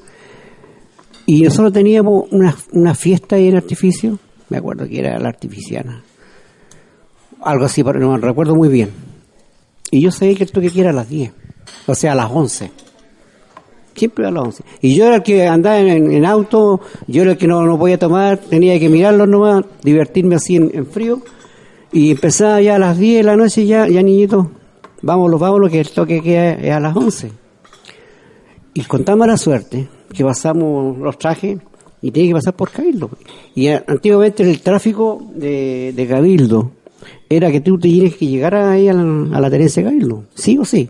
Y 1.26 1.43
nosotros 1.43 1.74
teníamos 1.74 2.24
una, 2.32 2.57
una 2.72 2.95
fiesta 2.95 3.36
ahí 3.36 3.49
en 3.49 3.57
artificio, 3.57 4.18
me 4.49 4.57
acuerdo 4.57 4.88
que 4.88 4.99
era 4.99 5.18
la 5.18 5.28
artificiana. 5.28 6.03
Algo 7.43 7.66
así, 7.66 7.84
pero 7.84 8.01
no 8.01 8.16
recuerdo 8.16 8.55
muy 8.57 8.70
bien. 8.70 8.91
Y 9.91 10.01
yo 10.01 10.11
sabía 10.11 10.34
que 10.36 10.45
el 10.45 10.53
toque 10.53 10.70
era 10.74 10.88
a 10.91 10.95
las 10.95 11.09
10, 11.11 11.32
o 11.86 11.95
sea, 11.95 12.12
a 12.12 12.14
las 12.14 12.30
11. 12.30 12.70
Siempre 13.95 14.26
a 14.26 14.30
las 14.30 14.43
11. 14.43 14.64
Y 14.80 14.97
yo 14.97 15.05
era 15.05 15.16
el 15.16 15.22
que 15.22 15.47
andaba 15.47 15.78
en, 15.78 16.24
auto, 16.24 16.80
yo 17.07 17.22
era 17.22 17.32
el 17.32 17.36
que 17.36 17.47
no, 17.47 17.62
no 17.66 17.78
podía 17.78 17.99
tomar, 17.99 18.38
tenía 18.38 18.78
que 18.78 18.88
mirarlo 18.88 19.26
nomás, 19.26 19.64
divertirme 19.82 20.36
así 20.36 20.57
en 20.57 20.86
frío. 20.86 21.20
Y 21.93 22.12
empezaba 22.12 22.61
ya 22.61 22.76
a 22.76 22.78
las 22.78 22.99
10 22.99 23.18
de 23.18 23.22
la 23.24 23.36
noche, 23.36 23.66
ya, 23.66 23.88
ya 23.88 24.03
niñito, 24.03 24.51
vámonos, 25.03 25.41
vámonos, 25.41 25.70
que 25.70 25.80
el 25.80 25.91
toque 25.91 26.22
queda 26.22 26.53
es 26.53 26.70
a 26.70 26.80
las 26.80 26.97
11. 26.97 27.32
Y 28.74 28.84
con 28.84 29.05
tan 29.05 29.18
mala 29.18 29.36
suerte 29.36 29.88
que 30.12 30.24
pasamos 30.24 30.99
los 30.99 31.18
trajes 31.18 31.59
y 32.01 32.11
tenía 32.11 32.30
que 32.30 32.34
pasar 32.34 32.55
por 32.55 32.70
Cabildo. 32.70 33.11
Y 33.55 33.68
antiguamente 33.68 34.43
el 34.43 34.61
tráfico 34.61 35.20
de, 35.34 35.93
de 35.95 36.07
Cabildo 36.07 36.72
era 37.28 37.51
que 37.51 37.61
tú 37.61 37.78
tienes 37.78 38.16
que 38.16 38.26
llegar 38.26 38.55
ahí 38.55 38.88
a 38.88 38.93
la, 38.93 39.36
a 39.36 39.41
la 39.41 39.51
tenencia 39.51 39.82
de 39.82 39.88
Cabildo, 39.88 40.24
sí 40.34 40.59
o 40.59 40.64
sí, 40.64 40.88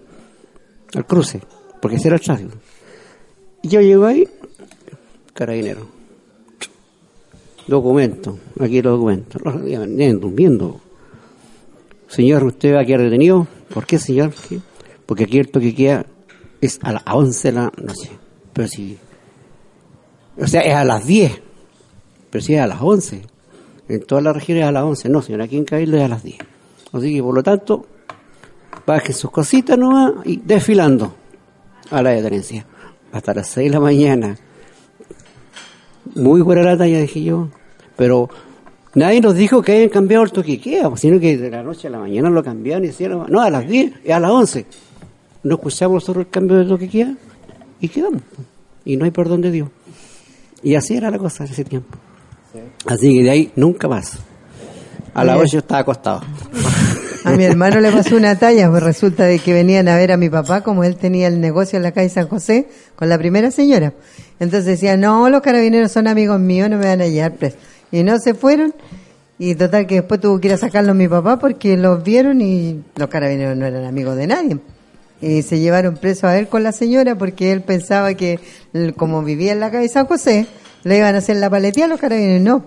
al 0.94 1.06
cruce, 1.06 1.40
porque 1.80 1.96
ese 1.96 2.08
era 2.08 2.16
el 2.16 2.22
tráfico. 2.22 2.52
Y 3.62 3.68
yo 3.68 3.80
llego 3.80 4.04
ahí, 4.06 4.28
carabinero. 5.32 5.86
Documentos, 7.66 8.36
aquí 8.58 8.82
los 8.82 8.94
documentos. 8.94 9.40
Los 9.42 9.62
venían 9.62 10.18
durmiendo. 10.18 10.80
Señor, 12.10 12.42
¿usted 12.42 12.74
va 12.74 12.80
a 12.80 12.84
quedar 12.84 13.02
detenido? 13.02 13.46
¿Por 13.72 13.86
qué, 13.86 13.96
señor? 14.00 14.34
¿Qué? 14.48 14.58
Porque 15.06 15.24
aquí 15.24 15.38
el 15.38 15.48
toque 15.48 15.72
queda 15.72 16.06
es 16.60 16.80
a 16.82 16.92
las 16.92 17.04
11 17.06 17.48
de 17.48 17.52
la 17.52 17.72
noche. 17.76 18.10
Pero 18.52 18.66
si. 18.66 18.98
O 20.36 20.46
sea, 20.48 20.62
es 20.62 20.74
a 20.74 20.84
las 20.84 21.06
10. 21.06 21.40
Pero 22.30 22.44
si 22.44 22.54
es 22.54 22.60
a 22.60 22.66
las 22.66 22.82
11. 22.82 23.22
En 23.88 24.02
todas 24.02 24.24
las 24.24 24.34
regiones 24.34 24.64
es 24.64 24.68
a 24.68 24.72
las 24.72 24.82
11. 24.82 25.08
No, 25.08 25.22
señor, 25.22 25.42
aquí 25.42 25.56
en 25.56 25.64
Cabildo 25.64 25.98
es 25.98 26.02
a 26.02 26.08
las 26.08 26.24
10. 26.24 26.38
Así 26.92 27.14
que, 27.14 27.22
por 27.22 27.32
lo 27.32 27.44
tanto, 27.44 27.86
bajen 28.84 29.14
sus 29.14 29.30
cositas 29.30 29.78
nomás 29.78 30.14
y 30.24 30.38
desfilando 30.38 31.14
a 31.92 32.02
la 32.02 32.10
detenencia. 32.10 32.66
Hasta 33.12 33.34
las 33.34 33.46
6 33.50 33.70
de 33.70 33.72
la 33.72 33.80
mañana. 33.80 34.36
Muy 36.16 36.40
buena 36.40 36.62
la 36.62 36.76
talla, 36.76 36.98
dije 36.98 37.22
yo. 37.22 37.50
Pero 37.96 38.28
nadie 38.94 39.20
nos 39.20 39.34
dijo 39.34 39.62
que 39.62 39.72
hayan 39.72 39.88
cambiado 39.88 40.24
el 40.24 40.32
toque 40.32 40.60
queda, 40.60 40.90
sino 40.96 41.18
que 41.20 41.36
de 41.36 41.50
la 41.50 41.62
noche 41.62 41.88
a 41.88 41.90
la 41.90 41.98
mañana 41.98 42.30
lo 42.30 42.42
cambiaron 42.42 42.84
y 42.84 42.88
decían, 42.88 43.24
no, 43.28 43.40
a 43.40 43.50
las 43.50 43.68
10, 43.68 43.92
es 44.04 44.12
a 44.12 44.20
las 44.20 44.30
11. 44.30 44.66
No 45.42 45.54
escuchamos 45.54 45.94
nosotros 45.94 46.26
el 46.26 46.30
cambio 46.30 46.58
de 46.58 46.64
toque 46.64 46.88
queda 46.88 47.14
y 47.80 47.88
quedamos. 47.88 48.22
Y 48.84 48.96
no 48.96 49.04
hay 49.04 49.10
perdón 49.10 49.40
de 49.40 49.50
Dios. 49.50 49.68
Y 50.62 50.74
así 50.74 50.96
era 50.96 51.10
la 51.10 51.18
cosa 51.18 51.44
en 51.44 51.52
ese 51.52 51.64
tiempo. 51.64 51.96
Así 52.86 53.16
que 53.16 53.22
de 53.22 53.30
ahí 53.30 53.52
nunca 53.56 53.88
más. 53.88 54.18
A 55.14 55.24
las 55.24 55.36
Oye. 55.36 55.44
8 55.44 55.52
yo 55.52 55.58
estaba 55.60 55.80
acostado. 55.80 56.22
A 57.24 57.32
mi 57.32 57.44
hermano 57.44 57.80
le 57.80 57.92
pasó 57.92 58.16
una 58.16 58.38
talla, 58.38 58.70
pues 58.70 58.82
resulta 58.82 59.24
de 59.24 59.38
que 59.38 59.52
venían 59.52 59.88
a 59.88 59.96
ver 59.96 60.10
a 60.10 60.16
mi 60.16 60.30
papá, 60.30 60.62
como 60.62 60.84
él 60.84 60.96
tenía 60.96 61.28
el 61.28 61.38
negocio 61.38 61.76
en 61.76 61.82
la 61.82 61.92
calle 61.92 62.08
San 62.08 62.28
José, 62.28 62.68
con 62.96 63.10
la 63.10 63.18
primera 63.18 63.50
señora. 63.50 63.92
Entonces 64.38 64.64
decían, 64.64 65.00
no, 65.00 65.28
los 65.28 65.42
carabineros 65.42 65.92
son 65.92 66.08
amigos 66.08 66.40
míos, 66.40 66.70
no 66.70 66.78
me 66.78 66.86
van 66.86 67.02
a 67.02 67.08
llevar 67.08 67.34
preso. 67.34 67.58
Y 67.92 68.02
no 68.02 68.18
se 68.18 68.34
fueron, 68.34 68.74
y 69.38 69.54
total 69.54 69.86
que 69.86 69.96
después 69.96 70.20
tuvo 70.20 70.38
que 70.38 70.48
ir 70.48 70.54
a 70.54 70.58
sacarlos 70.58 70.94
mi 70.94 71.08
papá 71.08 71.38
porque 71.38 71.76
los 71.76 72.04
vieron 72.04 72.40
y 72.40 72.82
los 72.96 73.08
carabineros 73.08 73.56
no 73.56 73.66
eran 73.66 73.84
amigos 73.84 74.16
de 74.16 74.26
nadie. 74.26 74.58
Y 75.22 75.42
se 75.42 75.58
llevaron 75.58 75.96
preso 75.96 76.26
a 76.26 76.38
él 76.38 76.48
con 76.48 76.62
la 76.62 76.72
señora 76.72 77.16
porque 77.16 77.52
él 77.52 77.62
pensaba 77.62 78.14
que, 78.14 78.38
como 78.96 79.22
vivía 79.22 79.52
en 79.52 79.60
la 79.60 79.70
calle 79.70 79.88
San 79.88 80.06
José, 80.06 80.46
le 80.84 80.98
iban 80.98 81.14
a 81.14 81.18
hacer 81.18 81.36
la 81.36 81.50
paletía 81.50 81.86
a 81.86 81.88
los 81.88 82.00
carabineros. 82.00 82.42
No, 82.42 82.64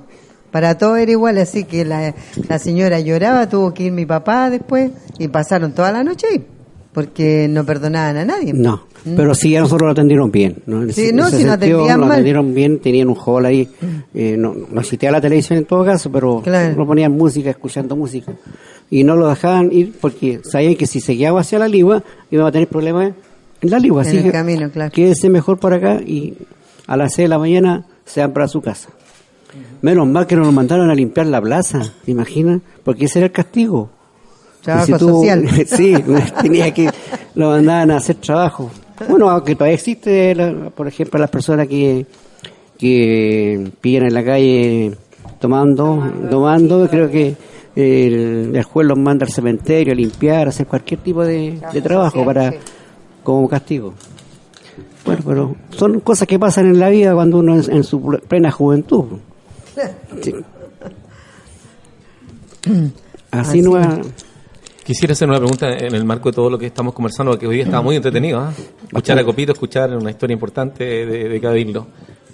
para 0.52 0.78
todo 0.78 0.98
era 0.98 1.12
igual, 1.12 1.40
así 1.40 1.64
que 1.64 1.84
la, 1.84 2.14
la 2.48 2.60
señora 2.60 3.00
lloraba, 3.00 3.50
tuvo 3.50 3.74
que 3.74 3.84
ir 3.84 3.92
mi 3.92 4.06
papá 4.06 4.52
después 4.52 4.92
y 5.18 5.28
pasaron 5.28 5.74
toda 5.74 5.92
la 5.92 6.04
noche 6.04 6.28
ahí, 6.32 6.46
porque 6.94 7.48
no 7.50 7.66
perdonaban 7.66 8.18
a 8.18 8.26
nadie. 8.26 8.54
No, 8.54 8.84
pero 9.16 9.34
sí 9.36 9.56
a 9.56 9.62
nosotros 9.62 9.88
lo 9.88 9.92
atendieron 9.92 10.32
bien. 10.32 10.58
¿no? 10.66 10.90
Sí, 10.92 11.12
no, 11.14 11.28
si 11.30 11.44
no 11.44 11.52
sentido, 11.52 11.54
atendían 11.82 12.00
lo 12.00 12.06
mal. 12.06 12.12
atendieron 12.14 12.54
bien, 12.54 12.80
tenían 12.80 13.10
un 13.10 13.18
hall 13.18 13.46
ahí. 13.46 13.68
Eh, 14.14 14.36
no, 14.38 14.54
no 14.72 14.80
existía 14.80 15.12
la 15.12 15.20
televisión 15.20 15.58
en 15.60 15.66
todo 15.66 15.84
caso, 15.84 16.12
pero 16.12 16.42
Claro. 16.42 16.76
lo 16.78 16.86
ponían 16.86 17.12
música, 17.12 17.50
escuchando 17.50 17.96
música. 17.96 18.32
Y 18.90 19.04
no 19.04 19.16
lo 19.16 19.28
dejaban 19.28 19.72
ir 19.72 19.94
porque 20.00 20.40
sabían 20.44 20.76
que 20.76 20.86
si 20.88 21.00
se 21.02 21.14
guiaba 21.14 21.42
hacia 21.42 21.58
la 21.60 21.68
ligua 21.68 22.04
iba 22.32 22.48
a 22.48 22.52
tener 22.52 22.68
problemas 22.68 23.14
en 23.62 23.70
la 23.72 23.80
ligua. 23.80 24.04
En 24.04 24.08
Así 24.08 24.18
el 24.18 24.24
que 24.24 24.32
camino, 24.32 24.70
claro. 24.70 24.92
quédese 24.92 25.30
mejor 25.30 25.58
por 25.60 25.74
acá 25.74 26.00
y 26.06 26.36
a 26.86 26.96
las 26.98 27.14
6 27.16 27.26
de 27.26 27.30
la 27.30 27.40
mañana 27.40 27.86
se 28.06 28.22
van 28.22 28.34
para 28.34 28.48
su 28.48 28.62
casa. 28.62 28.90
Menos 29.82 30.08
mal 30.08 30.28
que 30.28 30.36
no 30.36 30.44
nos 30.44 30.54
mandaron 30.54 30.90
a 30.90 30.96
limpiar 30.96 31.28
la 31.28 31.42
plaza, 31.42 31.82
¿te 32.06 32.12
imaginas? 32.12 32.62
Porque 32.84 33.06
ese 33.06 33.20
era 33.20 33.26
el 33.28 33.32
castigo. 33.32 33.90
Trabajo 34.64 34.86
si 34.86 34.94
tú- 34.94 35.00
social. 35.10 35.48
sí, 35.68 35.94
tenía 36.42 36.74
que 36.74 36.90
lo 37.36 37.50
mandaban 37.50 37.92
a 37.92 37.98
hacer 37.98 38.16
trabajo. 38.18 38.72
Bueno, 39.10 39.30
aunque 39.30 39.56
todavía 39.56 39.76
existe, 39.76 40.34
la- 40.36 40.70
por 40.70 40.88
ejemplo, 40.88 41.20
las 41.20 41.30
personas 41.30 41.68
que 41.68 42.06
que 42.78 43.72
pillan 43.82 44.08
en 44.08 44.14
la 44.14 44.24
calle 44.26 44.92
tomando, 45.40 46.04
tomando, 46.30 46.88
creo 46.90 47.10
que 47.10 47.36
el, 47.76 48.52
el 48.56 48.64
juez 48.64 48.88
los 48.88 48.98
manda 48.98 49.26
al 49.26 49.32
cementerio 49.32 49.94
a 49.94 49.96
limpiar, 49.96 50.48
a 50.48 50.50
hacer 50.50 50.68
cualquier 50.68 51.00
tipo 51.00 51.24
de, 51.24 51.60
de 51.72 51.82
trabajo 51.82 52.26
para 52.26 52.54
como 53.24 53.48
castigo. 53.48 53.94
Bueno, 55.06 55.22
pero 55.26 55.56
son 55.78 56.00
cosas 56.02 56.28
que 56.28 56.40
pasan 56.40 56.66
en 56.68 56.80
la 56.80 56.90
vida 56.90 57.14
cuando 57.14 57.38
uno 57.40 57.56
es 57.60 57.70
en 57.70 57.84
su 57.84 58.02
plena 58.28 58.52
juventud. 58.52 59.06
Sí. 60.22 60.34
Así, 63.32 63.62
no 63.62 63.78
es. 63.80 63.88
Quisiera 64.86 65.14
hacer 65.14 65.30
una 65.30 65.38
pregunta 65.38 65.70
en 65.78 65.96
el 65.96 66.04
marco 66.04 66.30
de 66.30 66.36
todo 66.36 66.50
lo 66.50 66.58
que 66.58 66.66
estamos 66.66 66.94
conversando, 66.94 67.32
porque 67.32 67.48
hoy 67.48 67.56
día 67.56 67.64
estaba 67.64 67.82
muy 67.82 67.96
entretenido. 67.96 68.40
¿ah? 68.40 68.54
Escuchar 68.84 69.18
a 69.18 69.24
Copito, 69.24 69.54
escuchar 69.54 69.96
una 69.96 70.10
historia 70.12 70.34
importante 70.34 70.84
de, 71.06 71.30
de 71.30 71.42
Cabildo. 71.42 71.88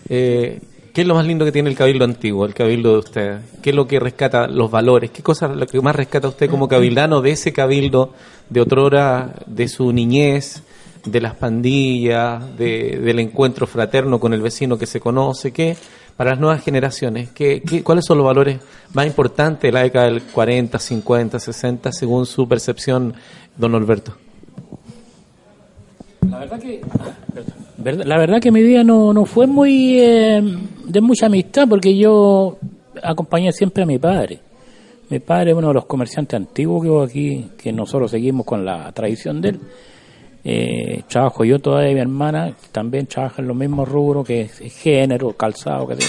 Eh, 0.08 0.60
¿Qué 0.92 1.02
es 1.02 1.08
lo 1.08 1.14
más 1.14 1.28
lindo 1.28 1.46
que 1.46 1.52
tiene 1.52 1.70
el 1.70 1.76
Cabildo 1.76 2.04
antiguo, 2.06 2.46
el 2.48 2.56
Cabildo 2.56 2.94
de 2.94 2.98
usted? 3.00 3.38
¿Qué 3.62 3.70
es 3.70 3.76
lo 3.76 3.88
que 3.88 4.00
rescata 4.00 4.48
los 4.48 4.72
valores? 4.72 5.12
¿Qué 5.12 5.22
cosa 5.22 5.48
lo 5.48 5.68
que 5.68 5.80
más 5.80 5.96
rescata 5.96 6.28
usted 6.28 6.50
como 6.50 6.68
cabildano 6.68 7.22
de 7.22 7.32
ese 7.32 7.54
Cabildo 7.54 8.14
de 8.50 8.62
otrora, 8.62 9.36
de 9.46 9.68
su 9.68 9.94
niñez, 9.94 10.64
de 11.06 11.22
las 11.22 11.36
pandillas, 11.36 12.58
de- 12.58 13.00
del 13.00 13.20
encuentro 13.20 13.68
fraterno 13.68 14.20
con 14.20 14.34
el 14.34 14.42
vecino 14.42 14.76
que 14.80 14.88
se 14.88 15.00
conoce? 15.00 15.52
¿Qué 15.54 15.78
para 16.20 16.32
las 16.32 16.40
nuevas 16.42 16.62
generaciones? 16.62 17.30
¿qué, 17.30 17.64
cuáles 17.82 18.04
son 18.04 18.18
los 18.18 18.28
valores 18.28 18.60
más 18.94 19.08
importantes 19.08 19.62
de 19.62 19.72
la 19.72 19.84
década 19.84 20.08
del 20.08 20.22
40, 20.22 20.78
50, 20.78 21.40
60, 21.40 21.94
según 21.94 22.26
su 22.26 22.46
percepción, 22.46 23.14
don 23.56 23.74
Alberto? 23.74 24.18
La 26.30 26.40
verdad 26.40 26.60
que 26.60 26.82
la 28.04 28.18
verdad 28.18 28.42
que 28.42 28.52
mi 28.52 28.62
vida 28.62 28.84
no, 28.84 29.14
no 29.14 29.24
fue 29.24 29.48
muy 29.48 29.98
eh, 30.02 30.42
de 30.84 31.00
mucha 31.00 31.28
amistad 31.28 31.70
porque 31.70 31.96
yo 31.96 32.58
acompañé 33.02 33.54
siempre 33.54 33.84
a 33.84 33.86
mi 33.86 33.98
padre. 33.98 34.42
Mi 35.10 35.20
padre 35.20 35.52
es 35.52 35.58
uno 35.58 35.70
de 35.70 35.76
los 35.76 35.86
comerciantes 35.86 36.36
antiguos 36.36 36.84
que 36.84 36.90
hubo 36.90 37.02
aquí, 37.02 37.52
que 37.58 37.72
nosotros 37.72 38.12
seguimos 38.12 38.46
con 38.46 38.66
la 38.66 38.92
tradición 38.92 39.40
de 39.40 39.50
él. 39.52 39.60
Eh, 40.52 41.04
trabajo 41.08 41.46
yo 41.46 41.60
todavía, 41.60 41.94
mi 41.94 42.00
hermana 42.00 42.56
también 42.72 43.06
trabaja 43.06 43.40
en 43.40 43.48
los 43.48 43.56
mismos 43.56 43.88
rubros 43.88 44.26
que 44.26 44.42
es 44.42 44.82
género, 44.82 45.32
calzado, 45.34 45.86
que 45.86 45.96
yo. 45.98 46.08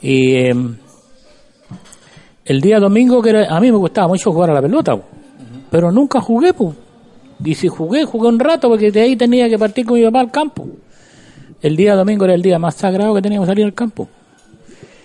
Y 0.00 0.34
eh, 0.34 0.54
el 2.46 2.60
día 2.60 2.80
domingo, 2.80 3.22
que 3.22 3.46
a 3.48 3.60
mí 3.60 3.70
me 3.70 3.78
gustaba 3.78 4.08
mucho 4.08 4.32
jugar 4.32 4.50
a 4.50 4.54
la 4.54 4.60
pelota, 4.62 4.96
po. 4.96 5.04
pero 5.70 5.92
nunca 5.92 6.20
jugué, 6.20 6.52
pues. 6.52 6.74
Y 7.44 7.54
si 7.54 7.68
jugué, 7.68 8.02
jugué 8.02 8.26
un 8.26 8.40
rato 8.40 8.68
porque 8.68 8.90
de 8.90 9.02
ahí 9.02 9.14
tenía 9.14 9.48
que 9.48 9.56
partir 9.56 9.86
con 9.86 10.00
mi 10.00 10.04
papá 10.04 10.18
al 10.18 10.32
campo. 10.32 10.66
El 11.62 11.76
día 11.76 11.94
domingo 11.94 12.24
era 12.24 12.34
el 12.34 12.42
día 12.42 12.58
más 12.58 12.74
sagrado 12.74 13.14
que 13.14 13.22
teníamos 13.22 13.46
que 13.46 13.52
salir 13.52 13.66
al 13.66 13.74
campo. 13.74 14.08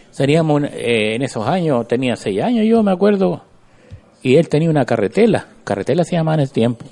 Salíamos 0.10 0.64
eh, 0.64 1.14
en 1.14 1.22
esos 1.22 1.47
años, 1.47 1.88
tenía 1.88 2.16
seis 2.16 2.41
años 2.41 2.66
yo 2.66 2.82
me 2.82 2.91
acuerdo, 2.91 3.43
y 4.24 4.38
él 4.38 4.49
tenía 4.49 4.72
una 4.72 4.86
carretela, 4.86 5.45
carretela 5.64 6.04
se 6.04 6.16
llamaba 6.16 6.34
en 6.34 6.39
ese 6.41 6.54
tiempo. 6.56 6.84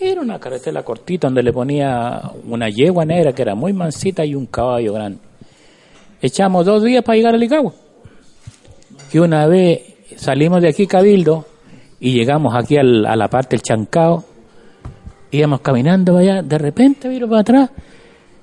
Era 0.00 0.20
una 0.20 0.38
carretela 0.38 0.82
cortita 0.84 1.26
donde 1.26 1.42
le 1.42 1.52
ponía 1.52 2.20
una 2.48 2.68
yegua 2.68 3.04
negra 3.04 3.32
que 3.32 3.42
era 3.42 3.54
muy 3.54 3.72
mansita 3.72 4.24
y 4.24 4.34
un 4.34 4.46
caballo 4.46 4.92
grande. 4.92 5.18
Echamos 6.22 6.64
dos 6.66 6.82
días 6.84 7.02
para 7.02 7.16
llegar 7.16 7.34
a 7.34 7.38
Licagua. 7.38 7.72
Y 9.12 9.18
una 9.18 9.46
vez 9.46 9.80
salimos 10.16 10.62
de 10.62 10.68
aquí 10.68 10.86
Cabildo 10.86 11.46
y 11.98 12.12
llegamos 12.12 12.54
aquí 12.54 12.76
al- 12.76 13.06
a 13.06 13.16
la 13.16 13.28
parte 13.28 13.56
del 13.56 13.62
Chancao, 13.62 14.24
íbamos 15.32 15.60
caminando 15.60 16.16
allá, 16.16 16.42
de 16.42 16.58
repente 16.58 17.08
vino 17.08 17.28
para 17.28 17.40
atrás, 17.40 17.70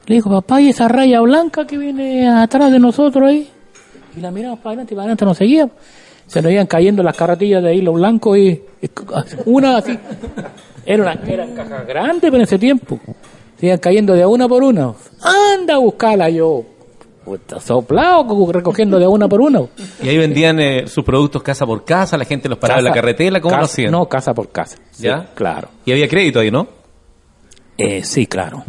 le 0.08 0.16
dijo, 0.16 0.30
papá, 0.30 0.60
¿y 0.62 0.70
esa 0.70 0.88
raya 0.88 1.22
blanca 1.22 1.66
que 1.66 1.78
viene 1.78 2.28
atrás 2.28 2.72
de 2.72 2.80
nosotros 2.80 3.30
ahí? 3.30 3.50
Y 4.18 4.20
la 4.20 4.30
miramos 4.32 4.60
para 4.60 4.72
adelante 4.72 4.94
y 4.94 4.96
para 4.96 5.04
adelante 5.04 5.26
nos 5.26 5.38
seguíamos. 5.38 5.74
Se 6.28 6.42
nos 6.42 6.52
iban 6.52 6.68
cayendo 6.68 7.02
las 7.04 7.16
carretillas 7.16 7.64
de 7.64 7.76
hilo 7.76 7.94
blanco 7.94 8.36
y, 8.36 8.50
y 8.82 8.90
una 9.46 9.78
así. 9.78 9.98
Era 10.86 11.02
una 11.04 11.14
era 11.28 11.46
caja 11.56 11.84
grande 11.84 12.22
pero 12.22 12.36
en 12.38 12.42
ese 12.42 12.60
tiempo. 12.60 13.00
Se 13.60 13.68
iban 13.68 13.78
cayendo 13.80 14.14
de 14.14 14.26
una 14.26 14.48
por 14.48 14.64
una. 14.64 14.94
Anda 15.22 15.76
a 15.76 15.78
buscarla 15.78 16.30
yo. 16.30 16.64
Puta, 17.24 17.60
soplado 17.60 18.28
co- 18.28 18.52
recogiendo 18.52 19.00
de 19.00 19.08
una 19.08 19.28
por 19.28 19.42
una. 19.42 19.62
Y 20.04 20.10
ahí 20.10 20.18
vendían 20.18 20.60
eh, 20.60 20.88
sus 20.88 21.04
productos 21.04 21.42
casa 21.42 21.66
por 21.66 21.84
casa, 21.84 22.18
la 22.20 22.26
gente 22.26 22.48
los 22.48 22.60
paraba 22.60 22.80
en 22.82 22.86
la 22.86 22.92
carretera, 22.94 23.42
¿cómo 23.42 23.56
lo 23.56 23.62
casa- 23.62 23.72
hacían? 23.74 23.92
No, 23.92 24.08
casa 24.08 24.34
por 24.36 24.50
casa. 24.52 24.78
Sí, 24.92 25.04
¿Ya? 25.06 25.32
Claro. 25.34 25.70
Y 25.86 25.92
había 25.92 26.08
crédito 26.08 26.40
ahí, 26.40 26.52
¿no? 26.52 26.68
Eh, 27.78 28.04
sí, 28.04 28.28
claro. 28.28 28.64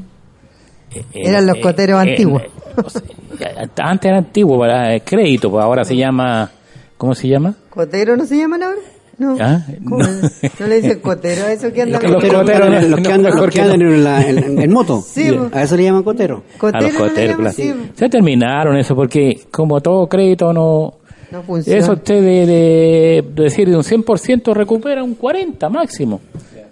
Eh, 0.90 1.04
eh, 1.12 1.22
Eran 1.26 1.46
los 1.46 1.58
coteros 1.58 2.02
eh, 2.02 2.10
antiguos. 2.10 2.42
eh, 2.44 2.50
o 2.82 2.88
sea, 2.88 3.02
ya- 3.38 3.70
antes 3.84 4.08
era 4.08 4.18
antiguo, 4.18 4.58
para 4.58 4.98
crédito, 5.00 5.50
pues 5.50 5.62
ahora 5.62 5.84
se 5.84 5.94
llama, 5.94 6.50
¿cómo 6.96 7.14
se 7.14 7.28
llama? 7.28 7.54
¿Cotero 7.68 8.16
no 8.16 8.24
se 8.24 8.38
llaman 8.38 8.62
ahora? 8.62 8.80
No. 9.18 9.36
¿Ah? 9.40 9.62
¿Cómo? 9.84 9.98
No. 10.02 10.28
¿No 10.60 10.66
le 10.66 10.80
dicen 10.82 11.00
cotero 11.00 11.46
a 11.46 11.52
eso 11.52 11.72
que 11.72 11.82
anda 11.82 11.98
Los 12.00 12.14
coteros, 12.14 12.44
los, 12.46 13.00
que 13.00 13.12
andan, 13.12 13.34
los 13.36 13.50
que 13.50 13.60
andan 13.62 13.80
en, 13.82 14.04
la- 14.04 14.28
en- 14.28 14.60
en 14.60 14.72
moto, 14.72 15.00
Sí, 15.06 15.30
a 15.52 15.62
eso 15.62 15.76
le 15.76 15.84
llaman 15.84 16.02
cotero. 16.02 16.42
Cotero 16.58 16.78
a 16.86 16.88
los 16.90 16.92
coteros, 16.98 17.36
claro. 17.36 17.52
sí, 17.54 17.72
Se 17.94 18.08
terminaron 18.10 18.76
eso 18.76 18.94
porque 18.94 19.40
como 19.50 19.80
todo 19.80 20.06
crédito 20.06 20.52
no... 20.52 20.94
No 21.30 21.42
funciona. 21.42 21.78
Eso 21.80 21.92
usted 21.94 22.20
de, 22.22 22.46
de- 22.46 23.24
de 23.34 23.42
decir 23.42 23.68
de 23.68 23.76
un 23.76 23.82
100% 23.82 24.52
recupera 24.54 25.02
un 25.02 25.14
40 25.14 25.68
máximo. 25.70 26.20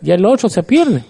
Ya 0.02 0.14
el 0.14 0.24
otro 0.26 0.48
se 0.50 0.62
pierde. 0.62 1.02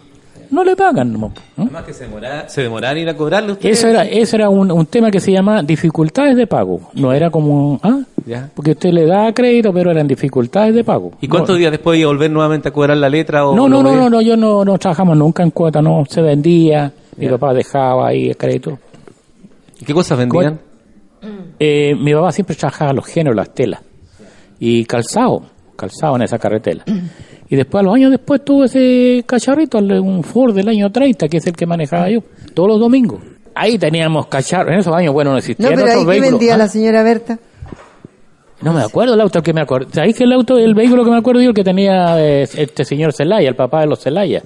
No 0.51 0.65
le 0.65 0.77
pagan. 0.77 1.13
¿no? 1.13 1.33
Además 1.57 1.85
que 1.85 1.93
se 1.93 2.05
demora, 2.05 2.49
se 2.49 2.63
demoraban 2.63 2.97
en 2.97 3.03
ir 3.05 3.09
a 3.09 3.17
cobrarle 3.17 3.53
ustedes. 3.53 3.79
Eso 3.79 3.89
era, 3.89 4.05
eso 4.05 4.37
era 4.37 4.49
un, 4.49 4.71
un 4.71 4.87
tema 4.87 5.11
que 5.11 5.21
se 5.21 5.33
llama 5.33 5.63
dificultades 5.63 6.37
de 6.37 6.47
pago. 6.47 6.81
No 6.95 7.13
era 7.13 7.31
como, 7.31 7.79
ah, 7.83 8.01
Ya. 8.27 8.51
porque 8.55 8.73
usted 8.73 8.91
le 8.91 9.07
da 9.07 9.33
crédito, 9.33 9.73
pero 9.73 9.91
eran 9.91 10.07
dificultades 10.07 10.75
de 10.75 10.85
pago. 10.85 11.13
¿Y 11.21 11.29
cuántos 11.29 11.55
no, 11.55 11.59
días 11.59 11.71
después 11.73 11.99
iba 11.99 12.09
a 12.09 12.13
volver 12.13 12.31
nuevamente 12.31 12.69
a 12.69 12.73
cobrar 12.73 12.97
la 12.97 13.09
letra? 13.09 13.47
O 13.47 13.55
No, 13.55 13.69
no, 13.69 13.83
no, 13.83 14.09
no, 14.11 14.21
yo 14.21 14.37
no, 14.37 14.65
no 14.65 14.79
trabajamos 14.79 15.17
nunca 15.17 15.43
en 15.43 15.51
cuota, 15.51 15.81
no, 15.83 16.05
se 16.09 16.21
vendía, 16.23 16.93
mi 17.17 17.29
papá 17.29 17.53
dejaba 17.55 18.09
ahí 18.09 18.29
el 18.31 18.37
crédito. 18.37 18.79
¿Y 19.81 19.85
¿Qué 19.85 19.93
cosas 19.95 20.19
vendían? 20.19 20.59
Eh, 21.59 21.95
mi 21.99 22.13
papá 22.13 22.33
siempre 22.33 22.55
trabajaba 22.57 22.93
los 22.93 23.07
géneros, 23.07 23.37
las 23.37 23.55
telas. 23.55 23.81
Y 24.61 24.85
calzado, 24.85 25.43
calzado 25.77 26.17
en 26.17 26.23
esa 26.23 26.39
carretela. 26.39 26.85
Y 27.55 27.57
después, 27.57 27.83
a 27.83 27.85
los 27.85 27.95
años 27.95 28.11
después, 28.11 28.45
tuve 28.45 28.67
ese 28.67 29.23
cacharrito, 29.25 29.79
un 29.79 30.25
Ford 30.25 30.53
del 30.57 30.69
año 30.69 30.91
30, 30.91 31.29
que 31.29 31.37
es 31.37 31.47
el 31.47 31.55
que 31.55 31.67
manejaba 31.67 32.11
yo, 32.11 32.19
todos 32.53 32.69
los 32.69 32.81
domingos. 32.81 33.21
Ahí 33.55 33.79
teníamos 33.79 34.27
cacharros, 34.27 34.73
en 34.73 34.81
esos 34.81 34.93
años, 34.93 35.15
bueno, 35.15 35.31
no 35.31 35.35
No, 35.35 35.39
existían 35.39 35.71
pero 35.71 35.85
ahí 35.85 35.91
otros 35.93 36.07
vehículos. 36.07 36.31
vendía 36.33 36.55
¿ah? 36.55 36.59
la 36.59 36.67
señora 36.67 37.05
Berta. 37.05 37.39
No 38.61 38.73
me 38.73 38.83
acuerdo 38.83 39.15
el 39.15 39.21
auto 39.21 39.41
que 39.41 39.53
me 39.53 39.61
acuerdo. 39.61 39.87
¿Sabéis 39.93 40.17
que 40.17 40.25
el 40.25 40.33
auto, 40.33 40.59
el 40.59 40.75
vehículo 40.75 41.05
que 41.05 41.11
me 41.13 41.17
acuerdo 41.17 41.43
yo, 41.43 41.51
el 41.51 41.55
que 41.55 41.63
tenía 41.63 42.21
eh, 42.21 42.43
este 42.43 42.85
señor 42.85 43.13
Celaya, 43.13 43.49
el 43.49 43.55
papá 43.55 43.83
de 43.83 43.87
los 43.87 44.01
Celaya? 44.01 44.43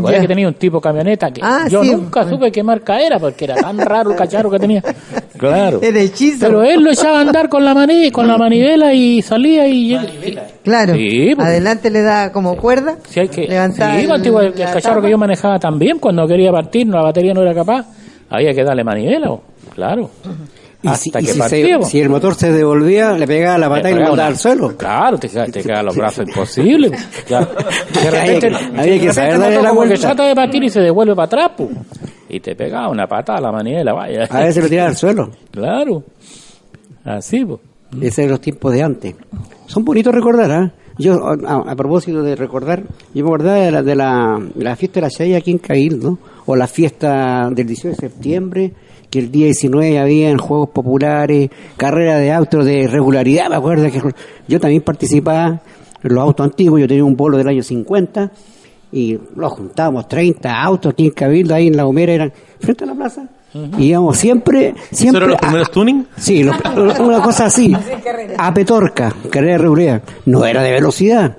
¿Te 0.00 0.06
acuerdas 0.06 0.20
que 0.22 0.28
tenía 0.28 0.48
un 0.48 0.54
tipo 0.54 0.80
camioneta 0.80 1.30
que 1.30 1.40
Ah, 1.42 1.66
yo 1.68 1.82
sí. 1.82 1.90
nunca 1.92 2.28
supe 2.28 2.50
qué 2.52 2.62
marca 2.62 3.00
era 3.00 3.18
porque 3.18 3.44
era 3.44 3.54
tan 3.56 3.78
raro 3.78 4.10
el 4.12 4.16
cacharro 4.16 4.50
que 4.50 4.58
tenía? 4.58 4.82
Claro. 5.38 5.78
Era 5.80 6.00
hechizo. 6.00 6.38
Pero 6.40 6.64
él 6.64 6.82
lo 6.82 6.90
echaba 6.90 7.18
a 7.18 7.20
andar 7.20 7.48
con 7.48 7.64
la 7.64 7.72
mani, 7.72 8.10
con 8.10 8.26
la 8.26 8.36
manivela 8.36 8.92
y 8.92 9.22
salía 9.22 9.68
y 9.68 9.96
Claro. 10.64 10.94
Sí, 10.94 11.32
pues. 11.36 11.46
Adelante 11.46 11.90
le 11.90 12.02
da 12.02 12.32
como 12.32 12.56
cuerda. 12.56 12.96
si 13.08 13.20
hay 13.20 13.28
que 13.28 13.46
Levantaba 13.46 13.94
sí, 13.94 14.00
el- 14.02 14.08
contigo, 14.08 14.40
el, 14.40 14.52
cacharro 14.52 15.00
que 15.00 15.10
yo 15.10 15.16
manejaba 15.16 15.60
también 15.60 16.00
cuando 16.00 16.26
quería 16.26 16.50
partir, 16.50 16.88
no, 16.88 16.96
la 16.96 17.04
batería 17.04 17.34
no 17.34 17.42
era 17.42 17.54
capaz, 17.54 17.86
había 18.28 18.52
que 18.52 18.64
darle 18.64 18.82
manivela, 18.82 19.30
o- 19.30 19.42
claro. 19.72 20.10
Y 20.80 20.88
si, 20.90 21.08
Hasta 21.10 21.20
y 21.20 21.24
que 21.24 21.32
si 21.32 21.38
partía, 21.40 21.66
se- 21.74 21.78
po. 21.80 21.84
si 21.86 22.00
el 22.00 22.08
motor 22.08 22.34
se 22.36 22.52
devolvía, 22.52 23.12
le 23.12 23.26
pegaba 23.26 23.58
la 23.58 23.68
patada 23.68 23.90
y 23.90 23.94
lo 23.94 24.00
mandaba 24.02 24.28
al 24.28 24.36
suelo. 24.36 24.76
Claro, 24.76 25.18
te, 25.18 25.28
te 25.28 25.62
quedan 25.62 25.86
los 25.86 25.96
brazos 25.96 26.28
imposibles. 26.28 26.92
Claro. 27.26 27.48
De 27.92 28.10
repente, 28.10 28.52
Había 28.76 29.00
que- 29.00 29.06
de 29.08 29.12
saber 29.12 29.38
darle 29.40 29.62
la 29.62 29.72
vuelta. 29.72 29.96
trata 29.98 30.22
de 30.28 30.34
partir 30.36 30.62
y 30.62 30.70
se 30.70 30.80
devuelve 30.80 31.16
para 31.16 31.26
atrás, 31.26 31.50
pu. 31.56 31.68
y 32.28 32.38
te 32.40 32.54
pegaba 32.54 32.90
una 32.90 33.06
patada 33.08 33.38
a 33.38 33.42
la 33.42 33.50
manivela, 33.52 33.92
vaya. 33.92 34.24
A 34.30 34.40
veces 34.40 34.62
lo 34.62 34.68
tiraba 34.68 34.88
al 34.90 34.96
suelo. 34.96 35.30
Claro. 35.50 36.04
Así, 37.04 37.44
pues. 37.44 37.60
Ese 38.00 38.22
eran 38.22 38.32
los 38.32 38.40
tiempos 38.40 38.72
de 38.72 38.82
antes. 38.82 39.14
Son 39.66 39.84
bonitos 39.84 40.14
recordar, 40.14 40.50
¿ah? 40.52 40.72
Yo, 40.98 41.14
a, 41.26 41.54
a 41.70 41.76
propósito 41.76 42.22
de 42.22 42.36
recordar, 42.36 42.82
yo 43.14 43.24
me 43.24 43.30
acordaba 43.30 43.56
de 43.56 43.70
la, 43.70 43.82
de 43.82 43.94
la, 43.96 44.38
de 44.54 44.64
la 44.64 44.76
fiesta 44.76 45.00
de 45.00 45.06
la 45.06 45.10
Chaya 45.10 45.38
aquí 45.38 45.52
en 45.52 45.58
Cabildo, 45.58 46.18
o 46.46 46.54
la 46.56 46.66
fiesta 46.66 47.48
del 47.50 47.66
18 47.66 47.88
de 47.90 47.94
septiembre, 48.08 48.72
que 49.10 49.18
el 49.20 49.30
día 49.30 49.46
19 49.46 49.98
había 49.98 50.36
juegos 50.38 50.70
populares, 50.70 51.50
carreras 51.76 52.20
de 52.20 52.32
autos 52.32 52.64
de 52.64 52.86
regularidad, 52.86 53.48
me 53.48 53.56
acuerdo 53.56 53.90
que 53.90 54.02
yo 54.48 54.60
también 54.60 54.82
participaba 54.82 55.60
en 56.02 56.14
los 56.14 56.22
autos 56.22 56.44
antiguos, 56.44 56.80
yo 56.80 56.86
tenía 56.88 57.04
un 57.04 57.16
polo 57.16 57.38
del 57.38 57.48
año 57.48 57.62
50, 57.62 58.30
y 58.92 59.18
los 59.36 59.52
juntábamos 59.52 60.08
30 60.08 60.62
autos 60.62 60.92
aquí 60.92 61.06
en 61.06 61.10
Cabildo, 61.12 61.54
ahí 61.54 61.66
en 61.68 61.76
La 61.76 61.82
Gomera, 61.84 62.12
eran 62.12 62.32
frente 62.60 62.84
a 62.84 62.86
la 62.86 62.94
plaza, 62.94 63.26
y 63.78 63.84
íbamos 63.86 64.16
siempre, 64.18 64.74
siempre... 64.92 65.18
eran 65.24 65.30
los 65.30 65.38
a- 65.38 65.40
primeros 65.40 65.70
tuning? 65.70 66.06
Sí, 66.16 66.42
lo- 66.44 66.52
lo- 66.76 67.04
una 67.04 67.20
cosa 67.22 67.46
así. 67.46 67.74
A 68.38 68.52
Petorca, 68.54 69.12
carrera 69.30 69.52
de 69.54 69.58
regularidad. 69.58 70.02
No 70.26 70.44
era 70.44 70.62
de 70.62 70.70
velocidad. 70.72 71.36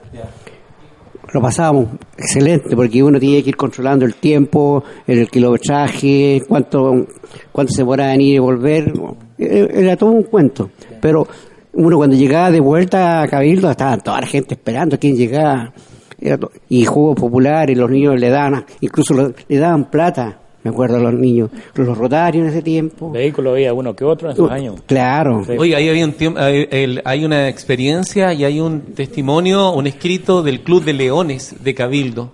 Lo 1.34 1.42
pasábamos 1.42 1.90
excelente 2.18 2.76
porque 2.76 3.04
uno 3.04 3.20
tenía 3.20 3.44
que 3.44 3.50
ir 3.50 3.58
controlando 3.58 4.06
el 4.06 4.16
tiempo, 4.16 4.84
el 5.06 5.30
kilometraje, 5.30 6.42
cuánto, 6.48 7.08
cuánto 7.52 7.72
se 7.74 7.82
demoraba 7.82 8.14
en 8.16 8.22
ir 8.22 8.36
y 8.36 8.40
volver. 8.40 8.94
Era 9.38 9.80
era 9.80 9.98
todo 9.98 10.12
un 10.12 10.24
cuento. 10.24 10.72
Pero 11.00 11.28
uno 11.74 11.98
cuando 11.98 12.16
llegaba 12.16 12.52
de 12.52 12.60
vuelta 12.60 13.22
a 13.22 13.28
Cabildo, 13.28 13.70
estaba 13.70 13.98
toda 13.98 14.22
la 14.22 14.28
gente 14.28 14.56
esperando 14.56 14.98
quién 14.98 15.16
llegaba. 15.16 15.72
Era 16.20 16.38
y 16.68 16.84
juegos 16.86 17.20
populares, 17.20 17.78
los 17.78 17.90
niños 17.90 18.20
le 18.20 18.30
daban, 18.30 18.66
incluso 18.82 19.14
le 19.48 19.58
daban 19.58 19.90
plata, 19.90 20.40
me 20.70 20.74
acuerdo 20.74 20.97
a 20.97 20.99
los 20.99 21.13
niños, 21.13 21.49
los 21.76 21.97
rotarios 21.97 22.43
en 22.43 22.49
ese 22.49 22.61
tiempo. 22.61 23.11
Vehículo 23.11 23.51
había 23.51 23.74
uno 23.74 23.95
que 23.95 24.03
otro 24.05 24.30
en 24.30 24.34
esos 24.34 24.49
años. 24.51 24.76
Claro. 24.86 25.43
Sí. 25.45 25.53
Oiga, 25.57 25.78
ahí 25.78 25.89
había 25.89 26.05
un 26.05 26.13
tiempo, 26.13 26.39
hay, 26.39 26.67
el- 26.72 27.01
hay 27.05 27.26
una 27.26 27.47
experiencia 27.47 28.34
y 28.34 28.43
hay 28.45 28.59
un 28.59 28.82
testimonio, 28.93 29.72
un 29.72 29.88
escrito 29.88 30.41
del 30.43 30.61
Club 30.61 30.84
de 30.86 30.93
Leones 30.93 31.55
de 31.63 31.74
Cabildo, 31.76 32.32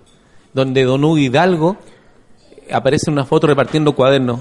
donde 0.53 0.83
Don 0.83 1.03
Hugo 1.03 1.17
Hidalgo 1.17 1.77
aparece 2.71 3.09
en 3.09 3.13
una 3.13 3.25
foto 3.25 3.47
repartiendo 3.47 3.93
cuadernos. 3.95 4.39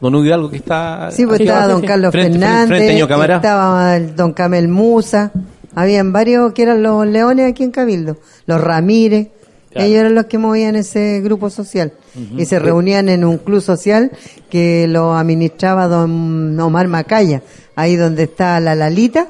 Don 0.00 0.14
Hugo 0.14 0.24
Hidalgo 0.26 0.50
que 0.50 0.56
está... 0.56 1.10
Sí, 1.10 1.24
pues 1.26 1.40
estaba 1.40 1.64
abajo, 1.64 1.78
don 1.80 1.86
Carlos 1.86 2.12
frente- 2.12 2.38
Fernández, 2.38 2.68
frente 2.68 3.34
estaba 3.36 3.96
el 3.96 4.14
don 4.14 4.32
Camel 4.34 4.68
Musa, 4.68 5.32
habían 5.74 6.12
varios 6.12 6.52
que 6.52 6.62
eran 6.62 6.82
los 6.82 7.06
leones 7.06 7.50
aquí 7.50 7.62
en 7.64 7.70
Cabildo, 7.70 8.18
los 8.46 8.60
Ramírez, 8.60 9.28
Claro. 9.76 9.88
ellos 9.88 10.00
eran 10.00 10.14
los 10.14 10.26
que 10.26 10.38
movían 10.38 10.76
ese 10.76 11.20
grupo 11.20 11.50
social 11.50 11.92
y 12.36 12.46
se 12.46 12.58
reunían 12.58 13.08
en 13.08 13.24
un 13.24 13.38
club 13.38 13.60
social 13.60 14.10
que 14.48 14.86
lo 14.88 15.14
administraba 15.14 15.86
don 15.86 16.58
Omar 16.58 16.88
Macaya, 16.88 17.42
ahí 17.74 17.96
donde 17.96 18.24
está 18.24 18.58
la 18.60 18.74
Lalita, 18.74 19.28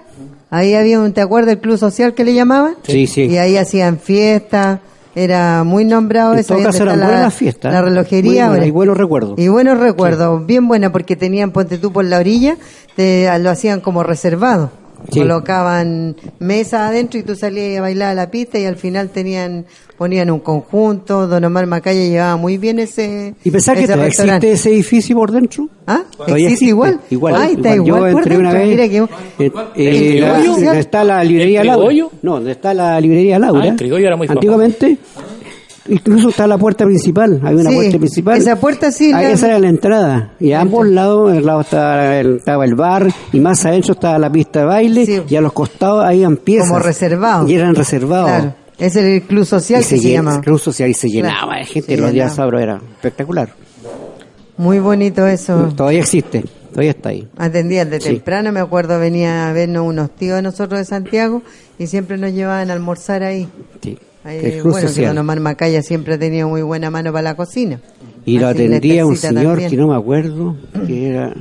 ahí 0.50 0.74
había 0.74 1.00
un, 1.00 1.12
¿te 1.12 1.20
acuerdas 1.20 1.48
del 1.48 1.58
club 1.60 1.78
social 1.78 2.14
que 2.14 2.24
le 2.24 2.34
llamaban? 2.34 2.76
Sí, 2.84 3.06
sí. 3.06 3.22
Y 3.22 3.38
ahí 3.38 3.56
hacían 3.56 3.98
fiestas, 3.98 4.80
era 5.16 5.64
muy 5.64 5.84
nombrado 5.86 6.34
En 6.34 6.40
eso. 6.40 6.54
todo 6.54 6.64
caso 6.64 6.82
eran 6.82 7.00
buenas 7.00 7.22
las 7.22 7.34
fiestas. 7.34 7.72
La 7.72 7.82
relojería. 7.82 8.52
Y 8.64 8.70
buenos 8.70 8.96
recuerdos. 8.96 9.38
Y 9.38 9.48
buenos 9.48 9.78
recuerdos, 9.78 10.44
bien 10.46 10.68
buena 10.68 10.92
porque 10.92 11.16
tenían, 11.16 11.50
ponte 11.50 11.78
tú 11.78 11.90
por 11.90 12.04
la 12.04 12.18
orilla, 12.18 12.56
te, 12.94 13.26
lo 13.38 13.50
hacían 13.50 13.80
como 13.80 14.02
reservado. 14.02 14.70
Sí. 15.12 15.20
Colocaban 15.20 16.16
mesa 16.40 16.88
adentro 16.88 17.18
y 17.20 17.22
tú 17.22 17.36
salías 17.36 17.78
a 17.78 17.82
bailar 17.82 18.10
a 18.10 18.14
la 18.14 18.30
pista 18.30 18.58
y 18.58 18.64
al 18.64 18.76
final 18.76 19.10
tenían, 19.10 19.64
ponían 19.96 20.30
un 20.30 20.40
conjunto, 20.40 21.26
Don 21.28 21.44
Omar 21.44 21.66
Macaya 21.66 22.00
llevaba 22.00 22.36
muy 22.36 22.58
bien 22.58 22.78
ese 22.80 23.34
Y 23.44 23.50
pensar 23.50 23.76
que 23.76 23.84
ese 23.84 23.92
todavía 23.92 24.06
restaurante. 24.08 24.50
existe 24.50 24.68
ese 24.70 24.74
edificio 24.76 25.16
por 25.16 25.30
dentro. 25.30 25.68
¿Ah? 25.86 26.02
Todavía 26.16 26.46
¿Existe 26.46 26.64
igual? 26.66 27.00
Igual. 27.10 27.34
Ay, 27.36 27.54
está 27.54 27.74
igual. 27.74 27.86
igual 27.86 28.02
Yo 28.10 28.12
por 28.12 28.22
entré 28.22 28.38
una 28.38 28.52
dentro, 28.52 28.68
vez. 28.68 28.90
mira 28.90 29.08
que- 29.38 29.44
eh, 29.44 29.52
eh, 29.76 30.18
¿El 30.18 30.20
la- 30.64 30.78
está 30.78 31.04
la 31.04 31.22
librería 31.24 31.60
¿El 31.60 31.66
Laura. 31.68 31.94
No, 32.22 32.32
donde 32.32 32.52
está 32.52 32.74
la 32.74 33.00
librería 33.00 33.38
Laura. 33.38 33.62
Ah, 33.62 33.76
el 33.78 33.92
era 34.04 34.16
muy 34.16 34.26
famoso. 34.26 34.38
Antiguamente. 34.40 34.98
Incluso 35.88 36.28
está 36.30 36.46
la 36.46 36.58
puerta 36.58 36.84
principal, 36.84 37.40
hay 37.44 37.54
una 37.54 37.70
Sí, 37.70 37.76
puerta 37.76 37.98
principal. 37.98 38.38
esa 38.38 38.56
puerta 38.56 38.90
sí 38.92 39.12
Ah, 39.14 39.22
la- 39.22 39.30
esa 39.30 39.46
era 39.48 39.58
la 39.58 39.68
entrada. 39.68 40.32
Y 40.40 40.52
a 40.52 40.60
ambos 40.60 40.86
lados, 40.88 41.30
en 41.30 41.36
el 41.38 41.46
lado 41.46 41.60
estaba 41.60 42.16
el, 42.16 42.36
estaba 42.36 42.64
el 42.64 42.74
bar 42.74 43.08
y 43.32 43.40
más 43.40 43.64
adentro 43.64 43.92
estaba 43.94 44.18
la 44.18 44.30
pista 44.30 44.60
de 44.60 44.64
baile 44.66 45.06
Sí. 45.06 45.22
y 45.28 45.36
a 45.36 45.40
los 45.40 45.52
costados 45.52 46.04
habían 46.04 46.36
piezas. 46.36 46.68
Como 46.68 46.80
reservados. 46.80 47.50
Y 47.50 47.54
eran 47.54 47.74
reservados. 47.74 48.28
Claro. 48.30 48.54
Es 48.78 48.94
el 48.96 49.22
club 49.22 49.44
social 49.46 49.80
que 49.80 49.86
se, 49.86 49.98
se 49.98 50.10
llama. 50.12 50.34
el 50.36 50.40
club 50.42 50.58
social 50.58 50.90
y 50.90 50.94
se 50.94 51.08
Claro. 51.08 51.28
llenaba 51.28 51.56
de 51.56 51.64
gente 51.64 51.94
Se 51.96 52.00
los 52.00 52.12
días 52.12 52.34
sábados 52.34 52.60
era 52.60 52.74
espectacular. 52.96 53.48
Muy 54.58 54.78
bonito 54.78 55.26
eso. 55.26 55.72
Todavía 55.76 56.00
existe, 56.00 56.44
todavía 56.70 56.90
está 56.92 57.10
ahí. 57.10 57.28
Atendían 57.36 57.90
de 57.90 58.00
Sí. 58.00 58.08
temprano, 58.14 58.52
me 58.52 58.60
acuerdo, 58.60 58.98
venía 58.98 59.48
a 59.48 59.52
vernos 59.52 59.86
unos 59.86 60.10
tíos 60.10 60.36
de 60.36 60.42
nosotros 60.42 60.78
de 60.78 60.84
Santiago 60.84 61.42
y 61.78 61.86
siempre 61.86 62.16
nos 62.18 62.32
llevaban 62.32 62.70
a 62.70 62.72
almorzar 62.74 63.22
ahí. 63.22 63.48
Sí. 63.82 63.98
Ahí, 64.26 64.38
El 64.42 64.60
club 64.60 64.72
bueno, 64.72 64.88
que 64.94 65.06
don 65.06 65.18
Omar 65.18 65.40
Macaya 65.40 65.82
siempre 65.82 66.14
ha 66.14 66.18
tenido 66.18 66.48
muy 66.48 66.62
buena 66.62 66.90
mano 66.90 67.12
para 67.12 67.22
la 67.22 67.36
cocina. 67.36 67.80
Y 68.24 68.38
lo 68.38 68.48
atendía 68.48 69.06
un 69.06 69.16
señor 69.16 69.44
también. 69.44 69.70
que 69.70 69.76
no 69.76 69.88
me 69.88 69.94
acuerdo, 69.96 70.56
que 70.86 71.08
era, 71.10 71.32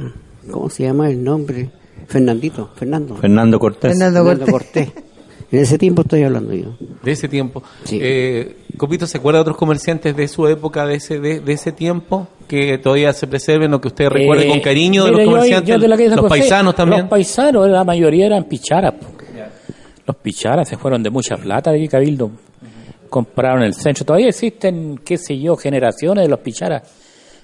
¿cómo 0.51 0.69
se 0.69 0.83
llama 0.83 1.09
el 1.09 1.23
nombre? 1.23 1.69
Fernandito, 2.07 2.69
Fernando. 2.75 3.15
Fernando 3.15 3.57
Cortés. 3.57 3.91
Fernando 3.93 4.23
Fernando 4.23 4.51
Cortés. 4.51 4.86
Cortés. 4.91 5.03
En 5.51 5.59
ese 5.59 5.77
tiempo 5.77 6.01
estoy 6.01 6.23
hablando 6.23 6.53
yo. 6.53 6.75
de 7.03 7.11
ese 7.11 7.27
tiempo. 7.27 7.63
Sí. 7.86 7.99
Eh, 8.01 8.57
Copito, 8.77 9.07
¿se 9.07 9.17
acuerda 9.17 9.38
de 9.39 9.41
otros 9.41 9.57
comerciantes 9.57 10.15
de 10.15 10.27
su 10.27 10.47
época, 10.47 10.86
de 10.86 10.95
ese 10.95 11.19
de, 11.19 11.39
de 11.39 11.53
ese 11.53 11.71
tiempo, 11.71 12.27
que 12.47 12.77
todavía 12.77 13.13
se 13.13 13.25
preserven 13.25 13.73
o 13.73 13.79
que 13.81 13.88
usted 13.88 14.09
recuerde 14.09 14.45
Eh, 14.45 14.49
con 14.49 14.59
cariño 14.59 15.05
de 15.05 15.11
los 15.11 15.19
yo- 15.21 15.25
comerciantes, 15.27 15.69
yo 15.69 15.79
de 15.79 15.88
la 15.88 15.95
los 15.95 16.15
José, 16.19 16.29
paisanos 16.29 16.75
también? 16.75 17.01
Los 17.01 17.09
paisanos, 17.09 17.69
la 17.69 17.83
mayoría 17.83 18.25
eran 18.27 18.43
picharas. 18.45 18.93
Los 20.05 20.15
picharas 20.17 20.67
se 20.69 20.77
fueron 20.77 21.01
de 21.01 21.09
mucha 21.09 21.36
plata 21.38 21.71
de 21.71 21.77
aquí, 21.79 21.88
Cabildo. 21.88 22.29
Compraron 23.16 23.63
el 23.63 23.74
centro. 23.74 24.03
Todavía 24.03 24.28
existen, 24.28 24.99
qué 25.05 25.18
sé 25.18 25.39
yo, 25.39 25.55
generaciones 25.55 26.26
de 26.26 26.30
los 26.30 26.39
picharas. 26.41 26.84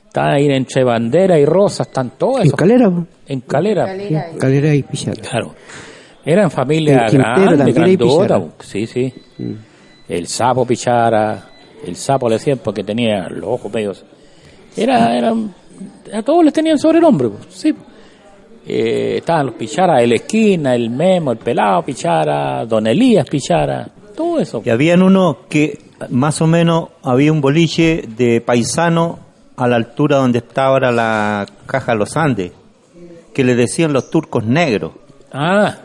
Están 0.06 0.34
ahí 0.34 0.46
entre 0.48 0.84
bandera 0.84 1.40
y 1.40 1.46
rosa, 1.46 1.84
están 1.84 2.10
todos 2.18 2.42
En 2.42 2.48
esos. 2.48 2.58
Calera. 2.60 2.92
En 3.26 3.40
calera. 3.40 3.86
Calera 4.38 4.76
y 4.76 4.84
Pichara. 4.84 5.22
Claro. 5.22 5.56
Eran 6.26 6.52
familias 6.52 7.14
grandes, 7.14 7.74
grandotas. 7.74 8.42
pichara. 8.42 8.44
Sí, 8.60 8.86
sí. 8.86 9.14
El 10.10 10.28
sapo 10.28 10.66
pichara. 10.66 11.48
El 11.88 11.96
sapo 11.96 12.28
le 12.28 12.36
decían 12.36 12.60
porque 12.62 12.84
tenía 12.84 13.30
los 13.30 13.46
ojos 13.46 13.72
medios. 13.74 14.04
Era, 14.76 15.18
eran, 15.18 15.54
a 16.14 16.22
todos 16.22 16.44
les 16.44 16.54
tenían 16.54 16.78
sobrenombre. 16.78 17.30
pues, 17.30 17.46
Sí. 17.50 17.74
Eh, 18.68 19.20
estaban 19.20 19.46
los 19.46 19.56
picharas, 19.56 20.04
el 20.04 20.12
esquina, 20.12 20.76
el 20.76 20.90
memo, 20.90 21.32
el 21.32 21.38
pelado 21.38 21.82
pichara, 21.84 22.66
don 22.66 22.86
Elías 22.86 23.26
pichara, 23.26 23.88
todo 24.12 24.40
eso. 24.40 24.62
Y 24.66 24.70
habían 24.70 25.02
unos 25.02 25.38
que 25.50 25.80
más 26.10 26.42
o 26.42 26.48
menos 26.48 26.90
había 27.04 27.32
un 27.32 27.42
boliche 27.42 28.04
de 28.08 28.42
paisano 28.42 29.20
a 29.56 29.68
la 29.68 29.76
altura 29.76 30.18
donde 30.18 30.40
está 30.40 30.66
ahora 30.66 30.92
la 30.92 31.46
caja 31.68 31.94
Los 31.96 32.18
Andes, 32.18 32.52
que 33.34 33.44
le 33.44 33.56
decían 33.56 33.94
los 33.94 34.10
turcos 34.10 34.44
negros. 34.44 34.94
Ah, 35.32 35.76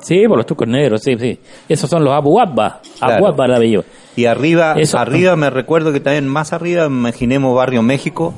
sí, 0.00 0.26
por 0.26 0.38
los 0.38 0.46
turcos 0.46 0.68
negros, 0.68 1.02
sí, 1.02 1.16
sí. 1.18 1.38
Esos 1.68 1.90
son 1.90 2.04
los 2.04 2.14
Abu 2.14 2.40
Abba. 2.40 2.80
Claro. 2.98 3.34
La. 3.36 3.84
Y 4.16 4.26
arriba, 4.26 4.74
Eso. 4.78 4.98
arriba 4.98 5.36
me 5.36 5.50
recuerdo 5.50 5.92
que 5.92 6.00
también 6.00 6.28
más 6.28 6.52
arriba, 6.52 6.86
imaginemos 6.86 7.54
Barrio 7.54 7.82
México, 7.82 8.34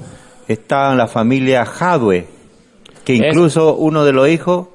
está 0.49 0.95
la 0.95 1.07
familia 1.07 1.64
Jadwe, 1.64 2.27
que 3.05 3.14
Eso. 3.14 3.25
incluso 3.25 3.75
uno 3.77 4.05
de 4.05 4.12
los 4.12 4.29
hijos, 4.29 4.68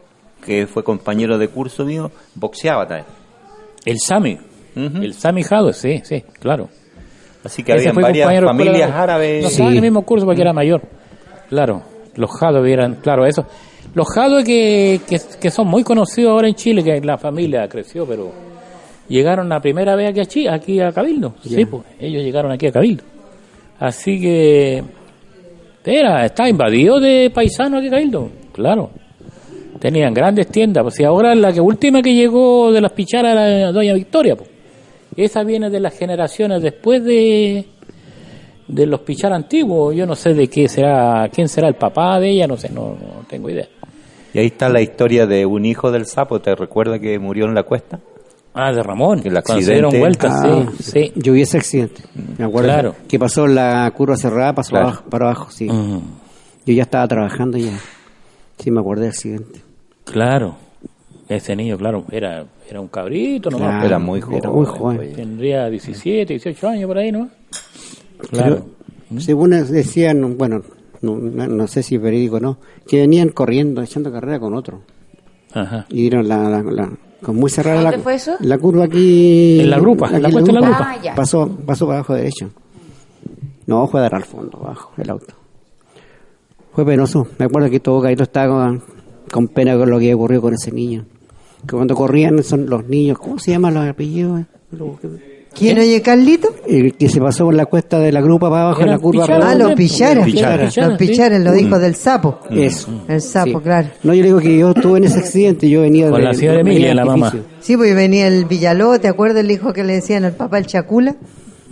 que 0.46 0.68
fue 0.68 0.84
compañero 0.84 1.38
de 1.38 1.48
curso 1.50 1.86
mío, 1.86 2.12
boxeaba 2.36 2.88
también. 2.88 3.19
El 3.86 3.98
Sami. 4.00 4.38
El 4.76 5.14
Sami 5.14 5.44
Jado, 5.44 5.74
sí, 5.74 6.02
sí, 6.04 6.24
claro. 6.40 6.70
Así 7.44 7.64
que 7.64 7.74
había 7.74 7.92
varias 7.92 8.44
familias 8.44 8.92
árabes. 8.92 9.44
No 9.44 9.50
estaba 9.50 9.70
en 9.70 9.76
el 9.78 9.82
mismo 9.82 10.02
curso 10.04 10.26
porque 10.26 10.42
era 10.42 10.54
mayor. 10.54 10.82
Claro, 11.50 11.84
los 12.16 12.32
Jado 12.32 12.66
eran, 12.66 12.96
claro, 12.96 13.26
eso. 13.26 13.46
Los 13.94 14.08
Jado 14.14 14.44
que, 14.44 15.02
que, 15.08 15.20
que 15.40 15.50
son 15.50 15.68
muy 15.68 15.84
conocidos 15.84 16.32
ahora 16.32 16.48
en 16.48 16.56
Chile, 16.56 16.84
que 16.84 17.02
la 17.02 17.18
familia 17.18 17.68
creció, 17.68 18.06
pero 18.06 18.32
llegaron 19.08 19.50
la 19.50 19.60
primera 19.60 19.96
vez 19.96 20.10
aquí 20.10 20.20
a 20.20 20.26
Chile, 20.26 20.50
aquí 20.50 20.80
a 20.80 20.92
Cabildo. 20.92 21.36
Sí, 21.44 21.66
pues, 21.66 21.84
ellos 22.00 22.24
llegaron 22.24 22.52
aquí 22.52 22.68
a 22.68 22.72
Cabildo. 22.72 23.04
Así 23.80 24.20
que 24.22 24.84
era, 25.84 26.26
está 26.26 26.48
invadido 26.48 27.00
de 27.00 27.32
paisanos 27.34 27.80
aquí 27.80 27.90
Cabildo, 27.90 28.30
claro. 28.54 28.92
Tenían 29.80 30.14
grandes 30.14 30.48
tiendas, 30.48 30.84
pues 30.84 31.00
y 31.00 31.04
ahora 31.06 31.34
la 31.36 31.54
que 31.54 31.62
última 31.62 32.02
que 32.02 32.14
llegó 32.14 32.72
de 32.72 32.82
las 32.82 32.92
picharas 32.92 33.32
era 33.34 33.72
Doña 33.72 33.94
Victoria, 33.94 34.36
pues. 34.36 34.50
Esa 35.16 35.44
viene 35.44 35.70
de 35.70 35.80
las 35.80 35.98
generaciones 35.98 36.62
después 36.62 37.04
de 37.04 37.66
de 38.68 38.86
los 38.86 39.00
pichar 39.02 39.34
antiguos. 39.34 39.96
Yo 39.96 40.06
no 40.06 40.16
sé 40.16 40.34
de 40.34 40.48
qué 40.48 40.68
será, 40.70 41.28
quién 41.34 41.48
será 41.50 41.68
el 41.68 41.76
papá 41.76 42.20
de 42.20 42.30
ella, 42.30 42.46
no 42.48 42.56
sé, 42.58 42.70
no, 42.70 42.90
no 42.92 43.26
tengo 43.28 43.50
idea. 43.50 43.68
Y 44.34 44.40
ahí 44.40 44.46
está 44.48 44.70
la 44.70 44.80
historia 44.82 45.26
de 45.26 45.46
un 45.46 45.66
hijo 45.66 45.92
del 45.92 46.06
sapo, 46.06 46.40
¿te 46.40 46.54
recuerdas 46.54 47.00
que 47.00 47.18
murió 47.18 47.46
en 47.46 47.56
la 47.56 47.64
cuesta? 47.64 48.00
Ah, 48.54 48.72
de 48.72 48.84
Ramón, 48.84 49.20
El 49.20 49.24
se 49.24 49.30
dieron 49.72 49.86
accidente. 49.86 50.00
vueltas, 50.00 50.34
Ah, 50.44 50.66
sí, 50.80 50.84
sí. 50.92 51.12
Yo 51.16 51.34
vi 51.34 51.42
ese 51.42 51.58
accidente. 51.58 52.02
Me 52.38 52.46
acuerdo 52.46 52.70
Claro. 52.70 52.96
que 53.08 53.18
pasó 53.18 53.48
la 53.48 53.92
curva 53.96 54.18
cerrada, 54.18 54.54
pasó 54.54 54.72
Claro. 54.72 54.88
abajo- 54.90 55.04
para 55.10 55.26
abajo, 55.26 55.52
sí. 55.52 55.66
Mm, 55.70 56.00
Yo 56.66 56.74
ya 56.74 56.84
estaba 56.84 57.08
trabajando 57.08 57.58
ya. 57.58 57.72
Sí, 58.60 58.70
me 58.70 58.82
acordé 58.82 59.02
del 59.04 59.10
accidente. 59.12 59.62
Claro, 60.12 60.56
ese 61.28 61.56
niño, 61.56 61.78
claro, 61.78 62.06
era, 62.12 62.46
era 62.70 62.82
un 62.82 62.88
cabrito 62.88 63.50
nomás. 63.50 63.70
Claro, 63.70 63.86
era 63.86 64.00
muy 64.00 64.22
joven, 64.22 64.38
Era 64.40 64.50
muy 64.50 64.66
joven. 64.66 65.14
Tendría 65.14 65.70
17, 65.70 66.34
18 66.34 66.68
años 66.68 66.88
por 66.88 66.98
ahí, 66.98 67.12
¿no? 67.12 67.30
Claro. 68.32 68.66
Pero, 69.10 69.22
según 69.22 69.52
decían, 69.52 70.38
bueno, 70.38 70.62
no, 71.02 71.16
no- 71.18 71.68
sé 71.68 71.84
si 71.84 71.96
es 71.96 72.02
verídico 72.02 72.38
o 72.38 72.40
no, 72.40 72.58
que 72.88 72.98
venían 73.02 73.30
corriendo, 73.30 73.82
echando 73.82 74.12
carrera 74.12 74.40
con 74.40 74.54
otro. 74.54 74.82
Ajá. 75.54 75.86
Y 75.90 76.02
dieron 76.02 76.28
la, 76.28 76.50
la- 76.50 76.62
la- 76.64 76.92
con 77.22 77.36
muy 77.36 77.50
cerrada 77.50 77.82
¿Dónde 77.82 77.98
la, 77.98 78.04
fue 78.04 78.16
eso? 78.16 78.36
la 78.40 78.58
curva 78.58 78.86
aquí. 78.86 79.60
En 79.60 79.70
la 79.70 79.80
grupa, 79.80 80.08
aquí 80.08 80.22
la 80.22 80.32
cuesta 80.32 80.52
de 80.54 80.60
la 80.60 80.68
grupa. 80.68 80.96
Ah. 81.06 81.14
Pasó, 81.16 81.50
pasó 81.66 81.86
para 81.86 82.00
abajo 82.00 82.14
derecho. 82.14 82.50
No, 83.66 83.88
fue 83.88 84.00
a 84.00 84.04
dar 84.04 84.16
al 84.16 84.24
fondo, 84.24 84.58
abajo, 84.58 84.92
el 84.98 85.10
auto. 85.10 85.34
Fue 86.74 86.86
penoso. 86.86 87.28
Me 87.38 87.46
acuerdo 87.46 87.70
que 87.70 87.80
todo 87.80 88.02
Caído 88.02 88.24
estaba 88.24 88.48
con, 88.68 88.84
con 89.32 89.48
pena 89.48 89.78
con 89.78 89.90
lo 89.90 90.00
que 90.00 90.14
ocurrió 90.14 90.42
con 90.42 90.54
ese 90.54 90.72
niño. 90.72 91.06
Que 91.68 91.76
cuando 91.76 91.96
corrían 91.96 92.42
son 92.44 92.70
los 92.70 92.88
niños, 92.88 93.18
¿cómo 93.20 93.38
se 93.40 93.52
llaman 93.52 93.74
los 93.74 93.88
apellidos? 93.88 94.42
¿Quién 95.54 95.80
oye, 95.80 96.02
Carlito? 96.02 96.50
El 96.68 96.94
que 96.94 97.10
se 97.10 97.20
pasó 97.20 97.46
por 97.46 97.56
la 97.56 97.66
cuesta 97.66 98.00
de 98.00 98.12
la 98.12 98.22
grupa 98.22 98.50
para 98.50 98.62
abajo 98.66 98.82
en 98.82 98.90
la 98.92 99.00
curva. 99.00 99.24
picharas, 99.26 99.46
Ah, 99.50 99.56
los 99.56 99.74
picharas. 99.74 100.26
Pichara. 100.26 100.72
Los 100.88 100.98
picharas, 100.98 101.42
los 101.44 101.58
hijos 101.60 101.82
del 101.82 101.96
sapo. 101.96 102.40
Eso. 102.52 103.04
El 103.08 103.20
sapo, 103.22 103.58
Sí. 103.60 103.64
claro. 103.64 103.90
No, 104.04 104.14
yo 104.14 104.22
le 104.22 104.28
digo 104.28 104.40
que 104.40 104.58
yo 104.58 104.70
estuve 104.72 105.00
en 105.00 105.06
ese 105.06 105.20
accidente, 105.20 105.68
yo 105.70 105.82
venía 105.82 106.10
Con 106.12 106.20
de 106.20 106.26
la 106.28 106.34
señora 106.34 106.58
venía 106.58 106.72
Emilia, 106.72 106.88
del 106.90 106.98
la 106.98 107.06
mamá. 107.06 107.34
Sí, 107.60 107.76
pues 107.76 107.96
venía 107.96 108.28
el 108.28 108.46
Villaló, 108.46 109.00
¿te 109.00 109.08
acuerdas 109.08 109.44
el 109.44 109.52
hijo 109.52 109.74
que 109.74 109.84
le 109.84 109.94
decían 109.94 110.24
al 110.24 110.34
papá 110.34 110.60
el 110.60 110.68
Chacula? 110.68 111.16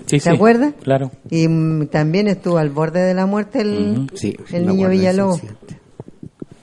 Sí, 0.07 0.17
¿Te 0.17 0.19
sí, 0.21 0.29
acuerdas? 0.29 0.73
Claro. 0.81 1.11
Y 1.29 1.47
mm, 1.47 1.87
también 1.87 2.27
estuvo 2.27 2.57
al 2.57 2.71
borde 2.71 3.01
de 3.01 3.13
la 3.13 3.25
muerte 3.27 3.61
el, 3.61 4.09
Sí, 4.15 4.35
el 4.51 4.65
niño 4.65 4.89
de 4.89 4.95
Villalobos. 4.95 5.41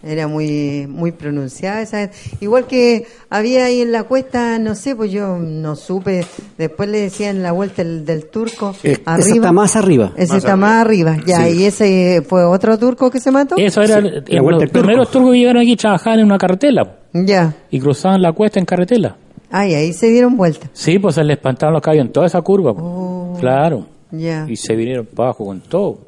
Era 0.07 0.29
muy 0.29 0.87
muy 0.87 1.13
pronunciada 1.13 1.81
esa. 1.81 2.11
Igual 2.41 2.67
que 2.67 3.07
había 3.31 3.65
ahí 3.65 3.81
en 3.81 3.91
la 3.91 4.03
cuesta, 4.05 4.59
no 4.59 4.75
sé, 4.75 4.95
pues 4.95 5.11
yo 5.11 5.39
no 5.39 5.77
supe. 5.77 6.27
Después 6.59 6.89
le 6.91 7.01
decían 7.01 7.43
la 7.43 7.53
vuelta 7.53 7.81
el, 7.83 8.05
del 8.05 8.27
turco. 8.27 8.75
Eh, 8.83 8.99
arriba. 9.07 9.19
esa 9.27 9.35
está 9.37 9.53
más 9.53 9.77
arriba. 9.77 10.13
Ese 10.17 10.37
está 10.37 10.57
más 10.57 10.85
arriba. 10.85 11.17
Ya, 11.27 11.49
y 11.49 11.65
ese 11.65 12.23
fue 12.29 12.45
otro 12.45 12.79
turco 12.79 13.11
que 13.11 13.19
se 13.19 13.31
mató. 13.31 13.55
Eso 13.57 13.81
era, 13.81 14.01
Sí, 14.03 14.09
el- 14.09 14.25
la 14.29 14.43
vuelta 14.43 14.65
los 14.65 14.71
primeros 14.73 15.11
turcos 15.11 15.33
que 15.33 15.39
llegaron 15.39 15.63
aquí 15.63 15.75
trabajaban 15.77 16.19
en 16.21 16.27
una 16.27 16.37
carretela 16.39 16.97
Ya. 17.15 17.55
y 17.71 17.81
cruzaban 17.81 18.21
la 18.21 18.33
cuesta 18.33 18.59
en 18.59 18.67
carretela. 18.67 19.17
Ay, 19.51 19.73
ahí 19.75 19.93
se 19.93 20.09
dieron 20.09 20.37
vuelta. 20.37 20.69
Sí, 20.75 20.99
pues 20.99 21.15
se 21.15 21.25
les 21.25 21.37
espantaron 21.39 21.73
los 21.75 21.83
caballos 21.83 22.07
en 22.07 22.13
toda 22.13 22.27
esa 22.27 22.43
curva. 22.43 22.73
Oh. 22.73 23.37
Claro. 23.41 23.87
Ya. 24.11 24.45
Y 24.49 24.57
se 24.57 24.75
vinieron 24.77 25.07
para 25.07 25.29
abajo 25.31 25.47
con 25.47 25.61
todo. 25.61 25.99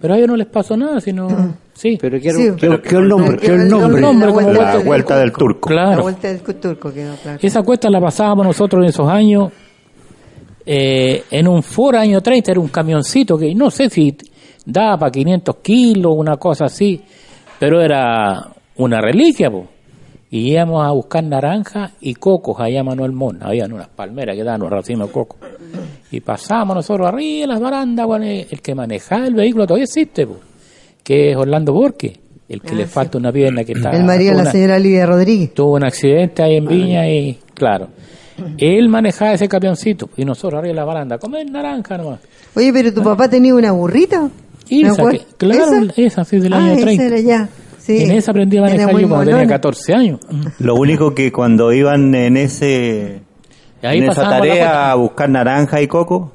Pero 0.00 0.14
a 0.14 0.16
ellos 0.16 0.28
no 0.28 0.36
les 0.36 0.46
pasó 0.46 0.76
nada, 0.76 1.00
sino... 1.00 1.26
Sí. 1.74 1.98
Pero 2.00 2.20
quiero, 2.20 2.38
Sí, 2.38 2.50
quiero, 2.58 2.80
quiero 2.82 2.98
el 3.00 3.08
nombre, 3.08 3.36
quiero 3.38 3.54
el 3.62 3.68
nombre. 3.68 3.96
el 3.96 4.00
nombre, 4.02 4.26
La 4.28 4.32
vuelta 4.34 4.62
La 4.64 4.76
del 4.76 4.86
vuelta 4.86 5.18
del 5.18 5.32
turco. 5.32 5.70
La 5.70 5.82
Claro. 5.84 6.02
vuelta 6.02 6.28
del 6.28 6.40
turco 6.42 6.92
quedó 6.92 7.14
claro. 7.16 7.38
Esa 7.42 7.62
cuesta 7.62 7.90
la 7.90 8.00
pasábamos 8.00 8.46
nosotros 8.46 8.82
en 8.84 8.88
esos 8.90 9.08
años 9.08 9.52
eh, 10.64 11.24
en 11.30 11.48
un 11.48 11.62
Ford 11.62 11.96
año 11.96 12.20
30, 12.20 12.52
era 12.52 12.60
un 12.60 12.68
camioncito 12.68 13.36
que 13.36 13.54
no 13.54 13.70
sé 13.70 13.90
si 13.90 14.16
daba 14.64 14.96
para 14.98 15.10
500 15.10 15.56
kilos, 15.56 16.12
una 16.16 16.36
cosa 16.36 16.66
así, 16.66 17.00
pero 17.58 17.80
era 17.80 18.48
una 18.76 19.00
reliquia, 19.00 19.50
po. 19.50 19.66
Y 20.30 20.52
íbamos 20.52 20.86
a 20.86 20.92
buscar 20.92 21.24
naranjas 21.24 21.92
y 22.00 22.14
cocos 22.14 22.58
allá 22.58 22.80
a 22.80 22.84
Manuel 22.84 23.12
Mon. 23.12 23.42
Habían 23.42 23.70
unas 23.72 23.88
palmeras 23.88 24.34
que 24.34 24.42
daban 24.44 24.62
unos 24.62 24.72
racimos 24.72 25.08
de 25.08 25.12
coco. 25.12 25.36
Y 26.10 26.20
pasábamos 26.20 26.76
nosotros 26.76 27.06
arriba 27.06 27.42
en 27.44 27.50
las 27.50 27.60
barandas, 27.60 28.06
bueno, 28.06 28.24
el 28.24 28.46
el 28.50 28.62
que 28.62 28.74
manejaba 28.74 29.26
el 29.26 29.34
vehículo 29.34 29.66
todavía 29.66 29.84
existe, 29.84 30.26
po, 30.26 30.36
que 31.02 31.30
es 31.30 31.36
Orlando 31.36 31.72
Borque, 31.72 32.20
el 32.48 32.60
que 32.60 32.74
le 32.74 32.86
falta 32.86 33.18
una 33.18 33.32
pierna 33.32 33.64
que 33.64 33.72
está... 33.72 33.90
El 33.90 34.04
marido 34.04 34.36
de 34.36 34.44
la 34.44 34.50
señora 34.50 34.78
Lidia 34.78 35.06
Rodríguez. 35.06 35.54
tuvo 35.54 35.74
un 35.74 35.84
accidente 35.84 36.42
ahí 36.42 36.56
en 36.56 36.66
Viña 36.66 37.08
y, 37.08 37.38
claro, 37.54 37.88
él 38.58 38.88
manejaba 38.88 39.32
ese 39.34 39.48
camioncito 39.48 40.10
y 40.16 40.24
nosotros 40.24 40.58
arriba 40.58 40.72
de 40.72 40.76
la 40.76 40.84
baranda, 40.84 41.18
comer 41.18 41.50
naranja 41.50 41.96
nomás. 41.98 42.20
Oye, 42.54 42.72
pero 42.72 42.92
tu 42.92 43.02
papá 43.02 43.28
tenía 43.28 43.54
una 43.54 43.72
burrita. 43.72 44.28
Y 44.68 44.84
¿Me 44.84 44.90
esa, 44.90 45.10
que- 45.10 45.20
claro, 45.38 45.86
esa, 45.96 46.24
sí, 46.24 46.38
del 46.38 46.52
Ah, 46.52 46.58
año 46.58 46.72
esa 46.74 46.82
30. 46.82 47.04
era 47.04 47.20
ya. 47.20 47.48
Sí. 47.78 48.04
En 48.04 48.12
esa 48.12 48.30
aprendí 48.30 48.58
a 48.58 48.62
manejar 48.62 48.90
yo 48.90 49.08
cuando 49.08 49.18
tenía 49.20 49.34
molona. 49.36 49.48
14 49.48 49.94
años. 49.94 50.20
Lo 50.60 50.74
único 50.76 51.14
que 51.14 51.32
cuando 51.32 51.72
iban 51.72 52.14
en 52.14 52.36
ese 52.36 53.22
Ahí 53.82 53.98
en 53.98 54.08
esa 54.10 54.22
tarea 54.22 54.92
a 54.92 54.94
buscar 54.94 55.28
naranja 55.28 55.80
y 55.82 55.88
coco, 55.88 56.32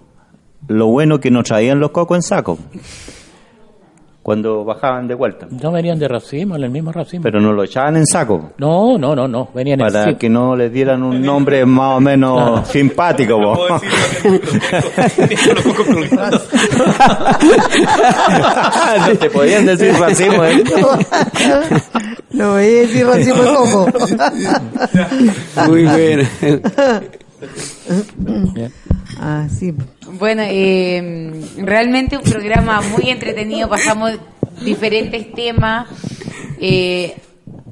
lo 0.68 0.88
bueno 0.88 1.20
que 1.22 1.32
nos 1.32 1.46
traían 1.46 1.80
los 1.80 1.92
cocos 1.92 2.18
en 2.18 2.22
saco. 2.22 2.58
Cuando 4.28 4.66
bajaban 4.66 5.08
de 5.08 5.16
vuelta. 5.16 5.48
No 5.50 5.72
venían 5.72 5.98
de 5.98 6.06
racimo, 6.06 6.58
en 6.58 6.64
el 6.66 6.70
mismo 6.70 6.92
racimo. 6.92 7.24
Pero 7.24 7.40
nos 7.40 7.56
lo 7.56 7.64
echaban 7.64 7.96
en 7.96 8.06
saco. 8.06 8.52
no, 8.58 8.98
no, 8.98 9.16
no, 9.16 9.26
no, 9.26 9.48
venían 9.54 9.80
en 9.80 9.88
Para 9.88 10.18
que 10.18 10.28
no 10.28 10.54
les 10.54 10.70
dieran 10.70 11.02
un 11.02 11.22
nombre 11.22 11.66
más 11.66 11.96
o 11.96 12.02
menos 12.02 12.68
simpático. 12.68 13.40
no 19.08 19.16
te 19.18 19.30
podían 19.30 19.66
decir 19.66 19.94
racimo. 19.94 20.44
¿eh? 20.44 20.62
No 22.32 22.52
voy 22.52 22.64
a 22.64 22.82
decir 22.82 23.08
racimo 23.08 23.44
coco. 23.56 23.88
Muy 25.70 25.84
bien. 25.84 26.28
Bien. 28.54 28.74
Ah, 29.20 29.48
sí. 29.50 29.74
Bueno, 30.14 30.44
eh, 30.46 31.42
realmente 31.58 32.18
un 32.18 32.24
programa 32.24 32.82
muy 32.82 33.10
entretenido, 33.10 33.70
pasamos 33.70 34.14
diferentes 34.64 35.32
temas. 35.34 35.88
Eh, 36.60 37.16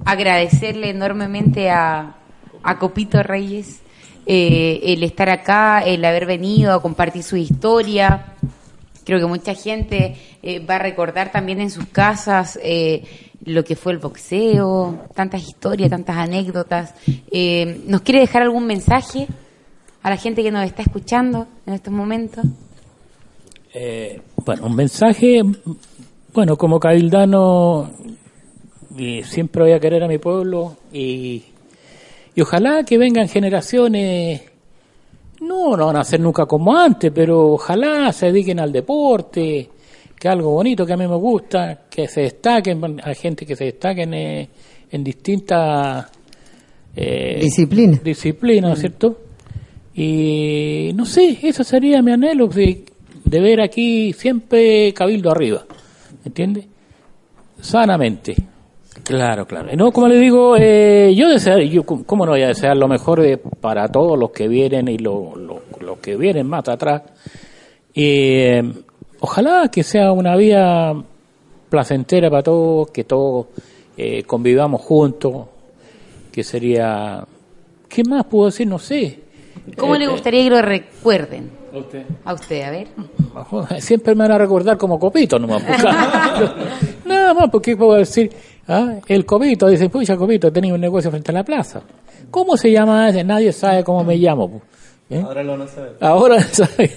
agradecerle 0.06 0.92
enormemente 0.92 1.70
a, 1.72 2.16
a 2.62 2.80
Copito 2.80 3.22
Reyes 3.24 3.82
eh, 4.28 4.80
el 4.84 5.04
estar 5.04 5.30
acá, 5.30 5.82
el 5.86 6.04
haber 6.04 6.26
venido 6.26 6.74
a 6.74 6.82
compartir 6.82 7.24
su 7.24 7.38
historia. 7.38 8.34
Creo 9.04 9.20
que 9.20 9.28
mucha 9.28 9.54
gente 9.54 10.16
eh, 10.42 10.60
va 10.60 10.78
a 10.78 10.80
recordar 10.80 11.32
también 11.32 11.62
en 11.62 11.70
sus 11.70 11.86
casas 11.86 12.58
eh, 12.64 13.04
lo 13.44 13.64
que 13.64 13.76
fue 13.76 13.94
el 13.94 14.00
boxeo, 14.00 15.06
tantas 15.14 15.48
historias, 15.48 15.92
tantas 15.92 16.18
anécdotas. 16.18 16.96
¿Nos 17.86 18.02
quiere 18.02 18.22
dejar 18.22 18.42
algún 18.42 18.66
mensaje 18.66 19.28
a 20.06 20.10
la 20.12 20.18
gente 20.18 20.44
que 20.44 20.52
nos 20.52 20.64
está 20.64 20.84
escuchando 20.84 21.48
en 21.66 21.74
estos 21.74 21.92
momentos? 21.92 22.46
Eh, 23.74 24.22
bueno, 24.46 24.68
un 24.68 24.76
mensaje, 24.76 25.42
bueno, 26.32 26.56
como 26.58 26.80
cabildano, 26.80 27.90
eh, 29.00 29.24
siempre 29.24 29.64
voy 29.64 29.72
a 29.72 29.80
querer 29.80 30.04
a 30.04 30.08
mi 30.08 30.20
pueblo 30.20 30.78
y, 30.94 31.44
y 32.36 32.42
ojalá 32.42 32.84
que 32.84 33.00
vengan 33.00 33.28
generaciones 33.28 34.44
no, 35.42 35.76
no 35.76 35.88
van 35.88 35.96
a 35.96 36.04
ser 36.04 36.20
nunca 36.20 36.46
como 36.46 36.78
antes, 36.78 37.12
pero 37.12 37.54
ojalá 37.54 38.14
se 38.14 38.28
dediquen 38.28 38.60
al 38.60 38.72
deporte, 38.72 39.72
que 40.20 40.28
algo 40.30 40.52
bonito 40.52 40.86
que 40.86 40.94
a 40.94 40.98
mí 40.98 41.08
me 41.08 41.18
gusta, 41.18 41.86
que 41.90 42.08
se 42.08 42.22
destaquen, 42.22 43.02
hay 43.04 43.16
gente 43.16 43.44
que 43.44 43.56
se 43.56 43.64
destaquen 43.66 44.14
eh, 44.14 44.50
en 44.92 45.04
distintas 45.04 46.06
eh, 46.96 47.40
Disciplina. 47.42 48.00
disciplinas, 48.04 48.70
¿no 48.70 48.74
es 48.76 48.80
cierto? 48.82 49.25
Y 49.96 50.92
no 50.94 51.06
sé, 51.06 51.40
eso 51.44 51.64
sería 51.64 52.02
mi 52.02 52.12
anhelo 52.12 52.48
de, 52.48 52.84
de 53.24 53.40
ver 53.40 53.62
aquí 53.62 54.12
siempre 54.14 54.94
Cabildo 54.94 55.32
arriba, 55.32 55.64
¿entiendes? 56.26 56.66
Sanamente. 57.62 58.36
Claro, 59.04 59.46
claro. 59.46 59.70
Y 59.72 59.76
No, 59.78 59.92
como 59.92 60.08
le 60.08 60.18
digo, 60.20 60.56
eh, 60.58 61.14
yo 61.16 61.30
deseo, 61.30 61.60
yo, 61.60 61.84
¿cómo 61.84 62.26
no 62.26 62.32
voy 62.34 62.42
a 62.42 62.48
desear 62.48 62.76
lo 62.76 62.88
mejor 62.88 63.22
de- 63.22 63.38
para 63.38 63.88
todos 63.88 64.18
los 64.20 64.32
que 64.32 64.48
vienen 64.48 64.88
y 64.88 64.98
los 64.98 65.38
lo- 65.38 65.62
los 65.80 65.98
que 66.00 66.16
vienen 66.18 66.48
más 66.48 66.68
atrás? 66.68 67.04
Y, 67.94 68.04
eh, 68.04 68.64
ojalá 69.22 69.70
que 69.72 69.84
sea 69.84 70.12
una 70.12 70.36
vía 70.36 70.94
placentera 71.70 72.30
para 72.30 72.44
todos, 72.44 72.90
que 72.92 73.04
todos 73.06 73.48
eh, 73.98 74.24
convivamos 74.24 74.82
juntos, 74.82 75.46
que 76.32 76.44
sería... 76.44 77.26
¿Qué 77.88 78.04
más 78.04 78.26
puedo 78.26 78.48
decir? 78.48 78.68
No 78.68 78.78
sé. 78.78 79.20
¿Cómo 79.78 79.96
Eh, 79.96 80.00
le 80.00 80.06
eh, 80.06 80.10
gustaría 80.10 80.44
que 80.44 80.50
lo 80.50 80.62
recuerden? 80.62 81.50
a 81.74 81.78
usted. 81.78 82.04
A 82.24 82.34
usted, 82.34 82.62
a 82.64 82.72
ver. 82.72 82.88
Siempre 83.82 84.16
me 84.16 84.24
van 84.24 84.32
a 84.32 84.38
recordar 84.38 84.78
como 84.78 84.98
copito 84.98 85.38
nomás. 85.38 85.62
porque- 85.64 86.52
Nada 87.06 87.34
más, 87.34 87.50
porque 87.50 87.76
puedo 87.76 87.96
decir, 87.96 88.32
ah, 88.68 88.94
el 89.08 89.26
copito, 89.26 89.68
dice, 89.68 89.90
pucha 89.90 90.16
copito, 90.16 90.52
tenía 90.54 90.74
un 90.74 90.80
negocio 90.82 91.12
frente 91.12 91.32
a 91.32 91.34
la 91.34 91.44
plaza. 91.44 91.82
¿Cómo 92.32 92.56
se 92.58 92.72
llama 92.72 93.10
ese? 93.10 93.24
Nadie 93.24 93.52
sabe 93.52 93.84
cómo 93.84 94.04
me 94.04 94.16
llamo. 94.18 94.50
pu. 94.50 94.62
¿Eh? 95.10 95.22
Ahora 95.24 95.44
lo 95.44 95.56
no 95.58 95.68
sabe. 95.68 95.90
Ahora 96.00 96.42
sabe. 96.52 96.92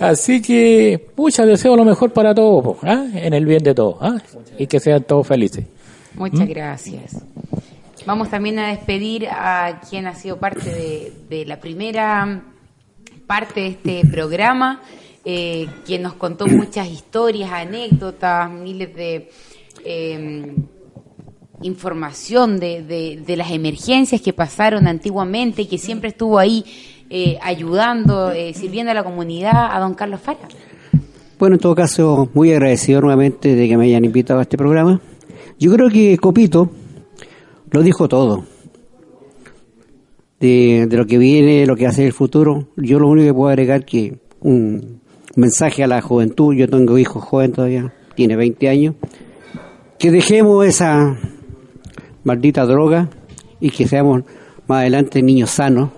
Así 0.00 0.42
que, 0.42 1.00
pucha, 1.14 1.46
deseo 1.46 1.74
lo 1.76 1.84
mejor 1.84 2.12
para 2.12 2.34
todos, 2.34 2.76
¿ah? 2.82 3.06
en 3.14 3.32
el 3.32 3.46
bien 3.46 3.62
de 3.62 3.74
todos, 3.74 3.96
¿ah? 4.00 4.16
y 4.58 4.66
que 4.66 4.78
sean 4.80 5.04
todos 5.04 5.26
felices. 5.26 5.64
Muchas 6.16 6.46
gracias. 6.48 7.16
Vamos 8.06 8.28
también 8.30 8.58
a 8.58 8.68
despedir 8.68 9.26
a 9.30 9.80
quien 9.88 10.06
ha 10.06 10.14
sido 10.14 10.36
parte 10.38 11.12
de, 11.28 11.44
la 11.46 11.58
primera 11.58 12.42
parte 13.26 13.60
de 13.60 13.66
este 13.68 14.06
programa, 14.06 14.82
eh, 15.24 15.66
quien 15.86 16.02
nos 16.02 16.12
contó 16.14 16.46
muchas 16.46 16.88
historias, 16.88 17.50
anécdotas, 17.50 18.50
miles 18.50 18.94
de 18.94 19.30
eh, 19.86 20.54
información 21.62 22.60
de, 22.60 22.82
de- 22.82 23.22
de 23.26 23.36
las 23.36 23.50
emergencias 23.50 24.20
que 24.20 24.34
pasaron 24.34 24.86
antiguamente 24.86 25.62
y 25.62 25.66
que 25.66 25.78
siempre 25.78 26.10
estuvo 26.10 26.38
ahí 26.38 26.62
eh, 27.08 27.38
ayudando, 27.42 28.32
eh, 28.32 28.52
sirviendo 28.52 28.90
a 28.90 28.94
la 28.94 29.04
comunidad, 29.04 29.70
a 29.74 29.78
don 29.80 29.94
Carlos 29.94 30.20
Fara. 30.20 30.40
Bueno, 31.38 31.56
en 31.56 31.60
todo 31.60 31.74
caso, 31.74 32.28
muy 32.34 32.52
agradecido 32.52 33.00
nuevamente 33.00 33.54
de 33.54 33.66
que 33.68 33.76
me 33.78 33.86
hayan 33.86 34.04
invitado 34.04 34.40
a 34.40 34.42
este 34.42 34.58
programa. 34.58 35.00
Yo 35.58 35.72
creo 35.72 35.88
que 35.88 36.18
Copito 36.18 36.70
lo 37.74 37.82
dijo 37.82 38.08
todo. 38.08 38.44
De, 40.38 40.86
de 40.88 40.96
lo 40.96 41.06
que 41.06 41.18
viene, 41.18 41.66
lo 41.66 41.74
que 41.74 41.90
ser 41.90 42.06
el 42.06 42.12
futuro. 42.12 42.68
Yo 42.76 43.00
lo 43.00 43.08
único 43.08 43.26
que 43.26 43.34
puedo 43.34 43.48
agregar 43.48 43.84
que 43.84 44.18
un 44.40 45.00
mensaje 45.34 45.82
a 45.82 45.88
la 45.88 46.00
juventud, 46.00 46.54
yo 46.54 46.68
tengo 46.68 46.96
hijos 46.98 47.24
joven 47.24 47.50
todavía, 47.50 47.92
tiene 48.14 48.36
20 48.36 48.68
años, 48.68 48.94
que 49.98 50.12
dejemos 50.12 50.64
esa 50.64 51.18
maldita 52.22 52.64
droga 52.64 53.10
y 53.58 53.70
que 53.70 53.88
seamos 53.88 54.22
más 54.68 54.82
adelante 54.82 55.20
niños 55.20 55.50
sanos, 55.50 55.90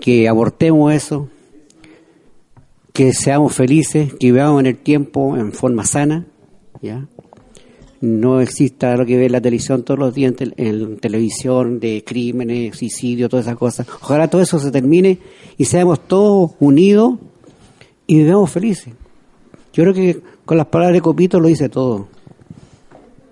que 0.00 0.28
abortemos 0.28 0.92
eso, 0.92 1.28
que 2.92 3.12
seamos 3.12 3.54
felices, 3.54 4.14
que 4.14 4.32
vivamos 4.32 4.58
en 4.58 4.66
el 4.66 4.78
tiempo 4.78 5.36
en 5.36 5.52
forma 5.52 5.84
sana, 5.84 6.26
¿ya? 6.82 7.06
No 8.02 8.40
exista 8.40 8.96
lo 8.96 9.04
que 9.04 9.16
ve 9.18 9.26
en 9.26 9.32
la 9.32 9.40
televisión 9.42 9.82
todos 9.82 10.00
los 10.00 10.14
días 10.14 10.32
en, 10.32 10.36
tel- 10.36 10.54
en 10.56 10.96
televisión 10.98 11.80
de 11.80 12.02
crímenes, 12.06 12.76
suicidio, 12.78 13.28
todas 13.28 13.44
esas 13.46 13.58
cosas. 13.58 13.86
Ojalá 14.00 14.28
todo 14.28 14.40
eso 14.40 14.58
se 14.58 14.70
termine 14.70 15.18
y 15.58 15.66
seamos 15.66 16.00
todos 16.08 16.52
unidos 16.60 17.18
y 18.06 18.16
vivamos 18.22 18.50
felices. 18.50 18.94
Yo 19.74 19.82
creo 19.84 19.94
que 19.94 20.20
con 20.46 20.56
las 20.56 20.66
palabras 20.66 20.94
de 20.94 21.02
Copito 21.02 21.38
lo 21.40 21.48
dice 21.48 21.68
todo. 21.68 22.08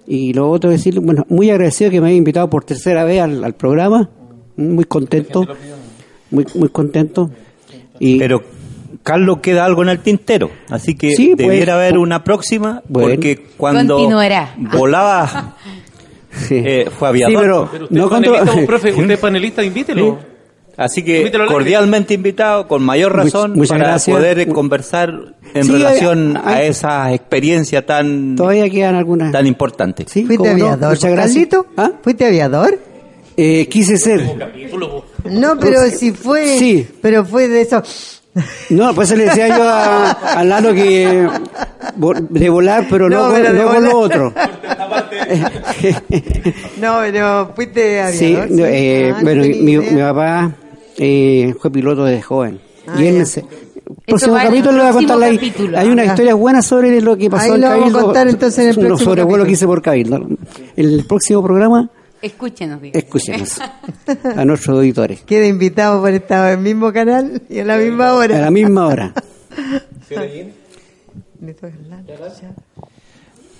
Y 0.07 0.32
lo 0.35 0.51
otro 0.51 0.70
es 0.70 0.81
decirle, 0.81 1.01
bueno, 1.01 1.24
muy 1.28 1.51
agradecido 1.51 1.90
que 1.90 2.01
me 2.01 2.09
haya 2.09 2.16
invitado 2.16 2.49
por 2.49 2.65
tercera 2.65 3.05
vez 3.05 3.20
al, 3.20 3.43
al 3.45 3.55
programa, 3.55 4.09
muy 4.57 4.85
contento, 4.85 5.47
muy, 6.31 6.47
muy 6.55 6.69
contento. 6.69 7.31
Y 7.99 8.19
Pero, 8.19 8.43
Carlos, 9.09 9.39
queda 9.40 9.64
algo 9.64 9.82
en 9.82 9.89
el 9.89 10.01
tintero. 10.01 10.51
Así 10.68 10.94
que 10.94 11.16
Sí, 11.16 11.35
pues. 11.35 11.48
debiera 11.48 11.74
haber 11.76 11.97
una 11.98 12.22
próxima, 12.24 12.82
Bueno. 12.89 13.09
porque 13.09 13.47
cuando 13.56 13.94
Continuará. 13.97 14.55
volaba 14.59 15.56
Sí. 16.30 16.56
eh, 16.64 16.90
fue 16.97 17.09
aviador. 17.09 17.32
Sí, 17.35 17.40
pero, 17.40 17.68
Pero 17.72 17.85
usted 17.85 17.97
no 17.97 18.05
es 18.05 18.10
contra- 18.10 18.32
panelista, 18.40 18.66
profe, 18.66 18.90
usted 18.93 19.10
es 19.10 19.18
panelista, 19.18 19.64
invítelo. 19.64 20.18
Así 20.76 21.02
que 21.02 21.18
Invítelo 21.18 21.47
cordialmente 21.48 22.14
invitado, 22.14 22.68
con 22.68 22.85
mayor 22.85 23.12
Much- 23.12 23.24
razón, 23.24 23.55
para 23.66 23.78
gracias. 23.78 24.16
poder 24.16 24.47
conversar 24.48 25.35
en 25.52 25.64
Sí, 25.64 25.72
relación 25.72 26.36
hay- 26.44 26.55
a 26.55 26.62
esa 26.64 27.12
experiencia 27.12 27.85
tan, 27.85 28.36
Todavía 28.36 28.70
quedan 28.70 28.94
algunas. 28.94 29.32
tan 29.32 29.44
importante. 29.48 30.05
Sí, 30.06 30.24
¿Fuiste 30.24 30.44
no. 30.47 30.52
aviador? 30.52 30.90
Muchas 30.90 31.10
gracias. 31.10 31.47
Carlito? 31.48 31.66
¿Ah? 31.76 31.90
¿Fuiste 32.02 32.26
aviador? 32.26 32.78
Eh, 33.36 33.66
quise 33.68 33.97
ser. 33.97 34.22
No, 35.24 35.59
pero 35.59 35.80
si 35.90 36.12
fue. 36.12 36.59
Sí. 36.59 36.86
Pero 37.02 37.24
fue 37.24 37.48
de 37.48 37.62
eso. 37.62 37.82
No, 38.70 38.94
pues 38.94 39.10
le 39.16 39.24
decía 39.24 39.48
yo 39.48 39.62
a, 39.62 40.10
a 40.10 40.44
Lalo 40.44 40.73
que 40.74 41.28
de 42.31 42.48
volar, 42.51 42.86
pero 42.90 43.09
no, 43.09 43.28
No, 43.28 43.35
pero 43.35 43.52
no 43.52 43.69
con 43.74 43.85
lo 43.85 43.98
otro. 43.98 44.32
No, 46.81 46.98
pero 47.01 47.52
fuiste 47.55 48.12
sí, 48.12 48.27
aviador. 48.35 48.51
no, 48.51 48.65
eh, 48.66 49.12
Ah, 49.15 49.20
bueno, 49.23 49.43
no 49.43 49.48
mi, 49.48 49.77
mi 49.78 50.01
papá 50.01 50.52
eh, 50.97 51.55
fue 51.60 51.70
piloto 51.70 52.05
de 52.05 52.20
joven. 52.23 52.60
Ah, 52.86 52.94
y 52.98 53.06
él 53.06 53.27
se- 53.27 53.44
próximo 54.06 54.35
capítulo 54.35 54.73
le 54.73 54.78
voy 54.78 54.89
a 54.89 54.90
próximo 54.93 55.12
contar 55.12 55.19
la, 55.19 55.35
capítulo. 55.36 55.78
hay 55.78 55.89
una 55.89 56.02
Ah. 56.02 56.06
historia 56.06 56.35
buena 56.35 56.62
sobre 56.62 57.01
lo 57.01 57.16
que 57.16 57.31
pasó 57.31 57.44
Ahí 57.44 57.51
en 57.52 57.60
lo 57.60 57.66
vamos 57.69 57.78
a 57.78 57.81
Cabildo. 57.86 58.05
contar 58.05 58.28
entonces 58.28 58.59
en 58.65 58.70
el 58.70 58.77
no, 58.77 58.86
próximo 58.89 59.10
sobre 59.10 59.23
vuelo 59.23 59.44
capítulo. 59.44 59.47
que 59.47 59.52
hice 59.52 59.66
por 59.66 59.82
Cabildo. 59.82 60.27
El 60.77 61.05
próximo 61.06 61.43
programa, 61.43 61.90
Escúchenos, 62.20 62.82
digo. 62.82 62.99
escuchemos 62.99 63.59
a 64.36 64.45
nuestros 64.45 64.77
auditores. 64.77 65.23
Queda 65.23 65.47
invitado 65.47 66.01
por 66.01 66.11
estar 66.11 66.53
en 66.53 66.59
el 66.59 66.65
mismo 66.65 66.93
canal 66.93 67.43
y 67.49 67.61
a 67.61 67.65
la 67.65 67.77
misma 67.78 68.15
hora. 68.15 68.39
A 68.39 68.40
la 68.40 68.51
misma 68.51 68.86
hora. 68.86 69.15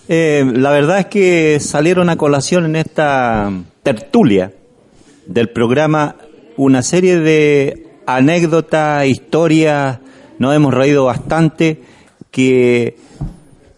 Eh, 0.09 0.45
la 0.55 0.71
verdad 0.71 1.01
es 1.01 1.07
que 1.07 1.61
salieron 1.61 2.09
a 2.09 2.17
colación 2.17 2.65
en 2.65 2.77
esta 2.77 3.53
tertulia 3.83 4.53
del 5.27 5.51
programa 5.51 6.17
una 6.57 6.83
serie 6.83 7.19
de 7.19 7.87
anécdotas, 8.07 9.07
historias, 9.07 9.99
nos 10.39 10.57
hemos 10.57 10.73
reído 10.73 11.05
bastante, 11.05 11.83
que 12.31 12.97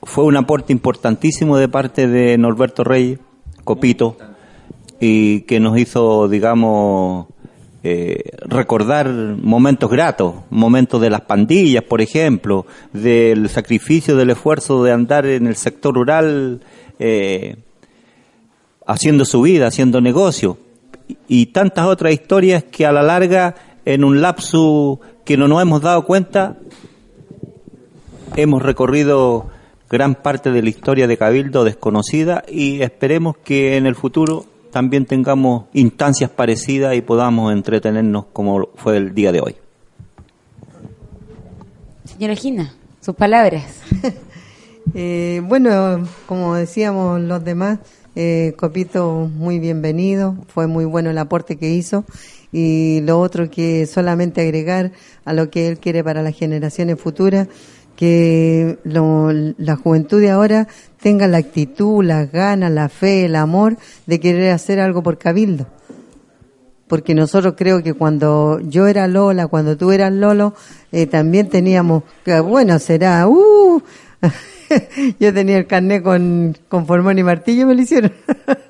fue 0.02 0.24
un 0.24 0.36
aporte 0.36 0.72
importantísimo 0.72 1.56
de 1.58 1.68
parte 1.68 2.06
de 2.06 2.38
Norberto 2.38 2.84
Reyes, 2.84 3.18
Copito, 3.64 4.16
y 5.00 5.40
que 5.42 5.58
nos 5.58 5.78
hizo, 5.78 6.28
digamos, 6.28 7.26
eh, 7.82 8.22
recordar 8.42 9.08
momentos 9.08 9.90
gratos, 9.90 10.34
momentos 10.50 11.00
de 11.00 11.08
las 11.08 11.22
pandillas, 11.22 11.82
por 11.82 12.02
ejemplo, 12.02 12.66
del 12.92 13.48
sacrificio, 13.48 14.16
del 14.16 14.30
esfuerzo 14.30 14.84
de 14.84 14.92
andar 14.92 15.24
en 15.24 15.46
el 15.46 15.56
sector 15.56 15.94
rural 15.94 16.60
eh, 16.98 17.56
haciendo 18.86 19.24
su 19.24 19.40
vida, 19.40 19.68
haciendo 19.68 20.02
negocio, 20.02 20.58
y, 21.08 21.16
y 21.26 21.46
tantas 21.46 21.86
otras 21.86 22.12
historias 22.12 22.64
que 22.64 22.84
a 22.84 22.92
la 22.92 23.02
larga, 23.02 23.54
en 23.86 24.04
un 24.04 24.20
lapso 24.20 25.00
que 25.24 25.38
no 25.38 25.48
nos 25.48 25.62
hemos 25.62 25.80
dado 25.80 26.04
cuenta, 26.04 26.58
hemos 28.36 28.62
recorrido 28.62 29.48
gran 29.88 30.14
parte 30.14 30.50
de 30.52 30.62
la 30.62 30.68
historia 30.68 31.06
de 31.06 31.16
Cabildo 31.16 31.64
desconocida 31.64 32.44
y 32.46 32.82
esperemos 32.82 33.38
que 33.38 33.76
en 33.78 33.86
el 33.86 33.94
futuro 33.94 34.44
también 34.70 35.04
tengamos 35.06 35.64
instancias 35.72 36.30
parecidas 36.30 36.94
y 36.94 37.00
podamos 37.02 37.52
entretenernos 37.52 38.26
como 38.32 38.68
fue 38.76 38.96
el 38.96 39.14
día 39.14 39.32
de 39.32 39.40
hoy. 39.40 39.56
Señora 42.04 42.34
Gina, 42.34 42.72
sus 43.00 43.14
palabras. 43.14 43.64
Eh, 44.94 45.40
bueno, 45.44 46.04
como 46.26 46.56
decíamos 46.56 47.20
los 47.20 47.44
demás, 47.44 47.78
eh, 48.16 48.54
Copito 48.56 49.30
muy 49.32 49.60
bienvenido, 49.60 50.34
fue 50.48 50.66
muy 50.66 50.84
bueno 50.84 51.10
el 51.10 51.18
aporte 51.18 51.56
que 51.58 51.70
hizo 51.70 52.04
y 52.50 53.00
lo 53.02 53.20
otro 53.20 53.50
que 53.50 53.86
solamente 53.86 54.40
agregar 54.40 54.90
a 55.24 55.32
lo 55.32 55.48
que 55.48 55.68
él 55.68 55.78
quiere 55.78 56.02
para 56.02 56.22
las 56.22 56.34
generaciones 56.36 56.98
futuras, 56.98 57.46
que 57.94 58.78
lo- 58.82 59.30
la 59.30 59.76
juventud 59.76 60.20
de 60.20 60.30
ahora 60.30 60.66
tenga 61.02 61.26
la 61.26 61.38
actitud, 61.38 62.04
las 62.04 62.30
ganas, 62.30 62.70
la 62.70 62.88
fe, 62.88 63.26
el 63.26 63.36
amor 63.36 63.76
de 64.06 64.20
querer 64.20 64.52
hacer 64.52 64.80
algo 64.80 65.02
por 65.02 65.18
Cabildo. 65.18 65.66
porque 66.88 67.14
nosotros 67.14 67.54
creo 67.56 67.82
que 67.84 67.94
cuando 67.94 68.58
yo 68.60 68.88
era 68.88 69.06
Lola, 69.06 69.46
cuando 69.46 69.76
tú 69.76 69.92
eras 69.92 70.12
Lolo, 70.12 70.54
eh, 70.90 71.06
también 71.06 71.48
teníamos, 71.48 72.02
que 72.24 72.40
bueno, 72.40 72.78
será, 72.80 73.28
uh, 73.28 73.80
yo 75.20 75.32
tenía 75.32 75.58
el 75.58 75.66
carnet 75.66 76.02
con, 76.02 76.56
con 76.68 76.86
formón 76.86 77.18
y 77.18 77.22
martillo, 77.22 77.66
me 77.66 77.74
lo 77.74 77.82
hicieron. 77.82 78.12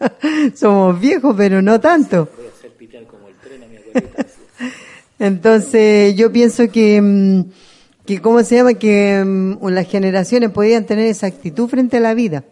Somos 0.55 1.01
viejos, 1.01 1.35
pero 1.37 1.63
no 1.63 1.81
tanto. 1.81 2.29
Entonces, 5.19 6.17
yo 6.17 6.33
pienso 6.33 6.71
que, 6.71 7.01
mm, 7.01 7.45
que 8.17 8.21
¿cómo 8.21 8.43
se 8.43 8.57
llama? 8.57 8.75
Que 8.75 9.23
mm, 9.25 9.65
las 9.69 9.87
generaciones 9.87 10.51
podían 10.51 10.85
tener 10.85 11.07
esa 11.07 11.29
actitud 11.29 11.69
frente 11.69 11.99
a 11.99 12.01
la 12.01 12.15
vida. 12.15 12.45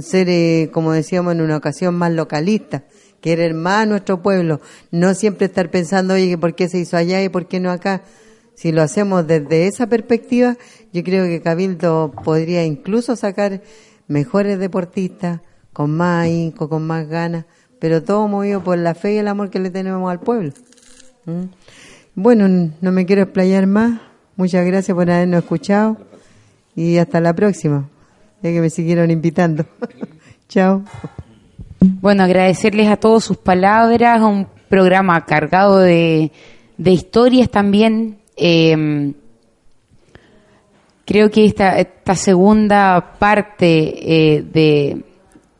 Ser, 0.00 0.28
eh, 0.28 0.70
como 0.72 0.92
decíamos 0.92 1.32
en 1.32 1.40
una 1.40 1.56
ocasión, 1.56 1.94
más 1.94 2.12
localista, 2.12 2.84
querer 3.22 3.54
más 3.54 3.84
a 3.84 3.86
nuestro 3.86 4.20
pueblo. 4.20 4.60
No 4.90 5.14
siempre 5.14 5.46
estar 5.46 5.70
pensando, 5.70 6.14
oye, 6.14 6.36
¿por 6.36 6.54
qué 6.54 6.68
se 6.68 6.78
hizo 6.78 6.98
allá 6.98 7.22
y 7.22 7.30
por 7.30 7.46
qué 7.46 7.60
no 7.60 7.70
acá? 7.70 8.02
Si 8.56 8.72
lo 8.72 8.82
hacemos 8.82 9.26
desde 9.26 9.66
esa 9.68 9.86
perspectiva, 9.86 10.58
yo 10.92 11.02
creo 11.02 11.24
que 11.24 11.40
Cabildo 11.40 12.12
podría 12.22 12.64
incluso 12.64 13.16
sacar 13.16 13.62
mejores 14.06 14.58
deportistas, 14.58 15.40
con 15.72 15.96
más 15.96 16.24
ahínco, 16.24 16.68
con 16.68 16.86
más 16.86 17.08
ganas, 17.08 17.46
pero 17.78 18.02
todo 18.02 18.28
movido 18.28 18.62
por 18.62 18.76
la 18.76 18.94
fe 18.94 19.14
y 19.14 19.18
el 19.18 19.28
amor 19.28 19.48
que 19.48 19.60
le 19.60 19.70
tenemos 19.70 20.10
al 20.10 20.20
pueblo. 20.20 20.52
¿Mm? 21.24 21.44
Bueno, 22.14 22.70
no 22.80 22.92
me 22.92 23.06
quiero 23.06 23.22
explayar 23.22 23.66
más. 23.66 23.98
Muchas 24.36 24.66
gracias 24.66 24.94
por 24.94 25.08
habernos 25.08 25.44
escuchado 25.44 25.96
y 26.74 26.98
hasta 26.98 27.20
la 27.20 27.32
próxima, 27.32 27.88
ya 28.42 28.50
que 28.50 28.60
me 28.60 28.68
siguieron 28.68 29.10
invitando. 29.10 29.64
Chao. 30.48 30.82
Bueno, 31.80 32.24
agradecerles 32.24 32.88
a 32.88 32.96
todos 32.96 33.24
sus 33.24 33.36
palabras, 33.36 34.20
un 34.22 34.48
programa 34.68 35.24
cargado 35.24 35.78
de, 35.78 36.32
de 36.76 36.90
historias 36.90 37.48
también. 37.48 38.18
Eh, 38.36 39.14
creo 41.04 41.30
que 41.30 41.44
esta, 41.44 41.78
esta 41.78 42.16
segunda 42.16 43.16
parte 43.18 44.36
eh, 44.36 44.42
de, 44.42 45.04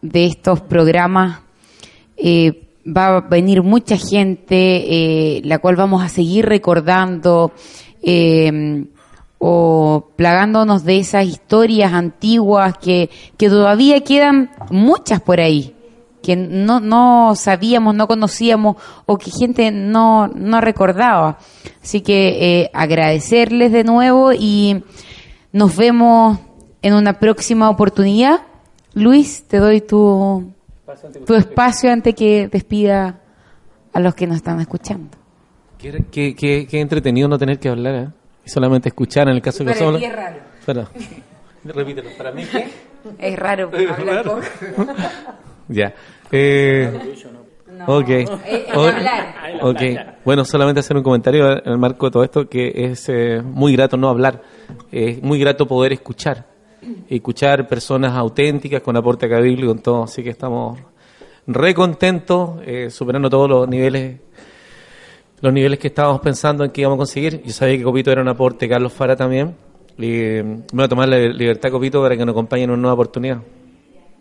de 0.02 0.26
estos 0.26 0.60
programas 0.62 1.40
eh, 2.16 2.64
va 2.84 3.16
a 3.16 3.20
venir 3.20 3.62
mucha 3.62 3.96
gente, 3.96 4.56
eh, 4.56 5.42
la 5.44 5.58
cual 5.58 5.76
vamos 5.76 6.02
a 6.02 6.08
seguir 6.08 6.46
recordando 6.46 7.52
eh, 8.04 8.84
o 9.38 10.08
plagándonos 10.16 10.84
de 10.84 10.98
esas 10.98 11.26
historias 11.26 11.92
antiguas 11.92 12.78
que, 12.78 13.10
que 13.36 13.48
todavía 13.48 14.02
quedan 14.02 14.50
muchas 14.70 15.20
por 15.20 15.38
ahí, 15.38 15.76
que 16.22 16.34
no, 16.34 16.80
no 16.80 17.34
sabíamos, 17.34 17.94
no 17.94 18.06
conocíamos 18.06 18.76
o 19.04 19.18
que 19.18 19.30
gente 19.30 19.70
no, 19.70 20.28
no 20.28 20.62
recordaba. 20.62 21.38
Así 21.82 22.00
que 22.00 22.62
eh, 22.62 22.70
agradecerles 22.72 23.70
de 23.72 23.84
nuevo 23.84 24.32
y 24.32 24.82
nos 25.52 25.76
vemos 25.76 26.38
en 26.80 26.94
una 26.94 27.18
próxima 27.18 27.68
oportunidad. 27.68 28.40
Luis, 28.94 29.44
te 29.46 29.58
doy 29.58 29.82
tu, 29.82 30.52
tu 31.26 31.34
espacio 31.34 31.92
antes 31.92 32.14
que 32.14 32.48
despida 32.48 33.20
a 33.92 34.00
los 34.00 34.14
que 34.14 34.26
nos 34.26 34.36
están 34.36 34.58
escuchando. 34.60 35.23
Qué, 35.92 36.04
qué, 36.10 36.34
qué- 36.34 36.66
qué 36.66 36.80
entretenido 36.80 37.28
no 37.28 37.38
tener 37.38 37.58
que 37.58 37.68
hablar, 37.68 37.94
¿eh? 37.94 38.08
Y 38.46 38.48
solamente 38.50 38.88
escuchar 38.88 39.28
en 39.28 39.34
el 39.36 39.42
caso 39.42 39.58
de 39.64 39.72
que 39.72 39.78
Para 39.78 39.86
solo. 39.92 39.98
es 39.98 40.12
raro. 40.66 40.88
Repítelo. 41.64 42.10
¿Para 42.16 42.32
mí 42.32 42.44
qué? 42.50 42.68
Es 43.18 43.38
raro 43.38 43.70
hablar 43.98 44.24
poco. 44.24 44.40
Ya. 45.68 45.94
Eh, 46.30 47.16
ok. 47.86 48.08
Eh, 48.10 48.66
O- 48.74 48.80
hablar. 48.82 49.34
ok. 49.62 49.80
Bueno, 50.24 50.44
solamente 50.44 50.80
hacer 50.80 50.96
un 50.96 51.02
comentario 51.02 51.50
en 51.52 51.72
el 51.72 51.78
marco 51.78 52.06
de 52.06 52.12
todo 52.12 52.24
esto, 52.24 52.48
que 52.48 52.70
es 52.74 53.08
eh, 53.08 53.40
muy 53.42 53.72
grato 53.72 53.96
no 53.96 54.08
hablar, 54.10 54.42
es 54.92 55.22
muy 55.22 55.38
grato 55.38 55.66
poder 55.66 55.92
escuchar, 55.94 56.44
escuchar 57.08 57.66
personas 57.66 58.12
auténticas 58.14 58.82
con 58.82 58.94
aporte 58.96 59.24
a 59.26 59.28
Cabildo 59.30 59.64
y 59.64 59.68
con 59.68 59.78
todo, 59.78 60.02
así 60.04 60.22
que 60.22 60.30
estamos 60.30 60.78
re 61.46 61.72
contentos, 61.74 62.60
eh, 62.66 62.90
superando 62.90 63.30
todos 63.30 63.48
los 63.48 63.66
niveles 63.68 64.18
los 65.44 65.52
niveles 65.52 65.78
que 65.78 65.88
estábamos 65.88 66.22
pensando 66.22 66.64
en 66.64 66.70
que 66.70 66.80
íbamos 66.80 66.96
a 66.96 67.00
conseguir. 67.00 67.42
Yo 67.44 67.52
sabía 67.52 67.76
que 67.76 67.82
Copito 67.84 68.10
era 68.10 68.22
un 68.22 68.28
aporte, 68.28 68.66
Carlos 68.66 68.92
Fara 68.94 69.14
también. 69.14 69.54
Y 69.98 70.06
eh, 70.10 70.42
me 70.42 70.62
voy 70.72 70.84
a 70.84 70.88
tomar 70.88 71.06
la 71.08 71.18
libertad, 71.18 71.70
Copito, 71.70 72.00
para 72.02 72.16
que 72.16 72.24
nos 72.24 72.32
acompañe 72.32 72.62
en 72.64 72.70
una 72.70 72.80
nueva 72.80 72.94
oportunidad. 72.94 73.38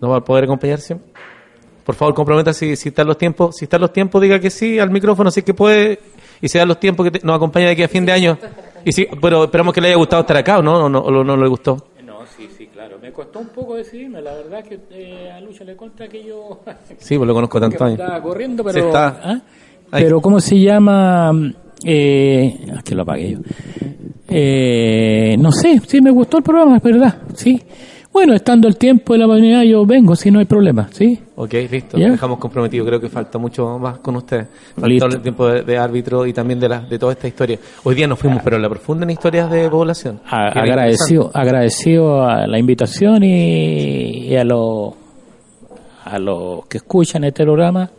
¿Nos 0.01 0.11
va 0.11 0.17
a 0.17 0.21
poder 0.21 0.43
acompañar 0.43 0.79
siempre? 0.79 1.11
Por 1.85 1.95
favor, 1.95 2.13
comprometa 2.13 2.51
si, 2.51 2.75
si 2.75 2.89
están 2.89 3.07
los 3.07 3.17
tiempos. 3.17 3.55
Si 3.55 3.65
están 3.65 3.79
los 3.79 3.93
tiempos, 3.93 4.21
diga 4.21 4.37
que 4.39 4.49
sí 4.49 4.79
al 4.79 4.89
micrófono, 4.91 5.31
si 5.31 5.39
es 5.39 5.45
que 5.45 5.53
puede. 5.53 5.97
Y 6.41 6.49
si 6.49 6.57
dan 6.57 6.67
los 6.67 6.77
tiempos 6.79 7.05
que 7.05 7.19
te- 7.19 7.25
nos 7.25 7.37
acompaña 7.37 7.67
de 7.67 7.71
aquí 7.71 7.83
a 7.83 7.87
fin 7.87 8.05
de 8.05 8.11
año. 8.11 8.37
Y 8.83 8.91
sí, 8.91 9.07
pero 9.21 9.45
esperamos 9.45 9.73
que 9.73 9.79
le 9.79 9.87
haya 9.87 9.97
gustado 9.97 10.21
estar 10.23 10.35
acá, 10.35 10.59
¿o 10.59 10.61
no? 10.61 10.85
¿O 10.85 10.89
no, 10.89 10.99
o 10.99 11.23
no 11.23 11.37
le 11.37 11.47
gustó? 11.47 11.87
No, 12.05 12.25
sí, 12.25 12.49
sí, 12.57 12.67
claro. 12.67 12.97
Me 13.01 13.13
costó 13.13 13.39
un 13.39 13.47
poco 13.47 13.75
decidirme. 13.75 14.21
La 14.21 14.33
verdad 14.33 14.61
que 14.61 14.77
eh, 14.91 15.31
a 15.31 15.39
Lucha 15.39 15.63
le 15.63 15.77
contra 15.77 16.07
que 16.09 16.21
yo... 16.21 16.59
Sí, 16.97 17.17
pues 17.17 17.25
lo 17.27 17.33
conozco 17.33 17.61
tanto 17.61 17.81
años. 17.85 17.99
estaba 17.99 18.21
corriendo, 18.21 18.61
pero... 18.63 18.87
está. 18.87 19.21
¿ah? 19.23 19.41
Pero 20.01 20.21
¿cómo 20.21 20.39
se 20.39 20.59
llama? 20.59 21.31
Eh, 21.85 22.57
ah, 22.75 22.81
que 22.83 22.95
lo 22.95 23.01
apagué 23.03 23.31
yo. 23.33 23.39
Eh, 24.29 25.35
no 25.39 25.51
sé, 25.51 25.79
sí 25.85 26.01
me 26.01 26.11
gustó 26.11 26.37
el 26.37 26.43
programa, 26.43 26.77
es 26.77 26.83
verdad, 26.83 27.15
sí. 27.35 27.61
Bueno, 28.11 28.33
estando 28.35 28.67
el 28.67 28.77
tiempo 28.77 29.15
y 29.15 29.17
la 29.17 29.25
oportunidad, 29.25 29.63
yo 29.63 29.85
vengo, 29.87 30.15
si 30.15 30.29
no 30.29 30.37
hay 30.37 30.45
problema, 30.45 30.87
¿sí? 30.91 31.19
Ok, 31.35 31.53
listo. 31.71 31.97
¿Ya? 31.97 32.11
Dejamos 32.11 32.37
comprometido. 32.37 32.85
Creo 32.85 32.99
que 33.01 33.09
falta 33.09 33.39
mucho 33.39 33.79
más 33.79 33.97
con 33.99 34.15
usted. 34.17 34.45
Falta 34.75 34.87
Listo. 34.87 35.07
el 35.07 35.21
tiempo 35.21 35.47
de, 35.47 35.63
de 35.63 35.77
árbitro 35.79 36.23
y 36.27 36.31
también 36.31 36.59
de, 36.59 36.69
la, 36.69 36.81
de 36.81 36.99
toda 36.99 37.13
esta 37.13 37.27
historia. 37.27 37.57
Hoy 37.83 37.95
día 37.95 38.05
nos 38.07 38.19
fuimos, 38.19 38.41
pero 38.43 38.55
en 38.57 38.61
la 38.61 38.69
profunda 38.69 39.03
en 39.03 39.09
historias 39.09 39.49
de 39.49 39.67
población. 39.67 40.19
A- 40.29 40.49
agradecido, 40.49 41.31
agradecido 41.33 42.21
a 42.23 42.45
la 42.45 42.59
invitación 42.59 43.23
y, 43.23 44.27
y 44.27 44.35
a 44.35 44.43
los 44.43 44.93
a 46.05 46.19
los 46.19 46.67
que 46.67 46.77
escuchan 46.77 47.23
este 47.23 47.43
programa, 47.43 47.89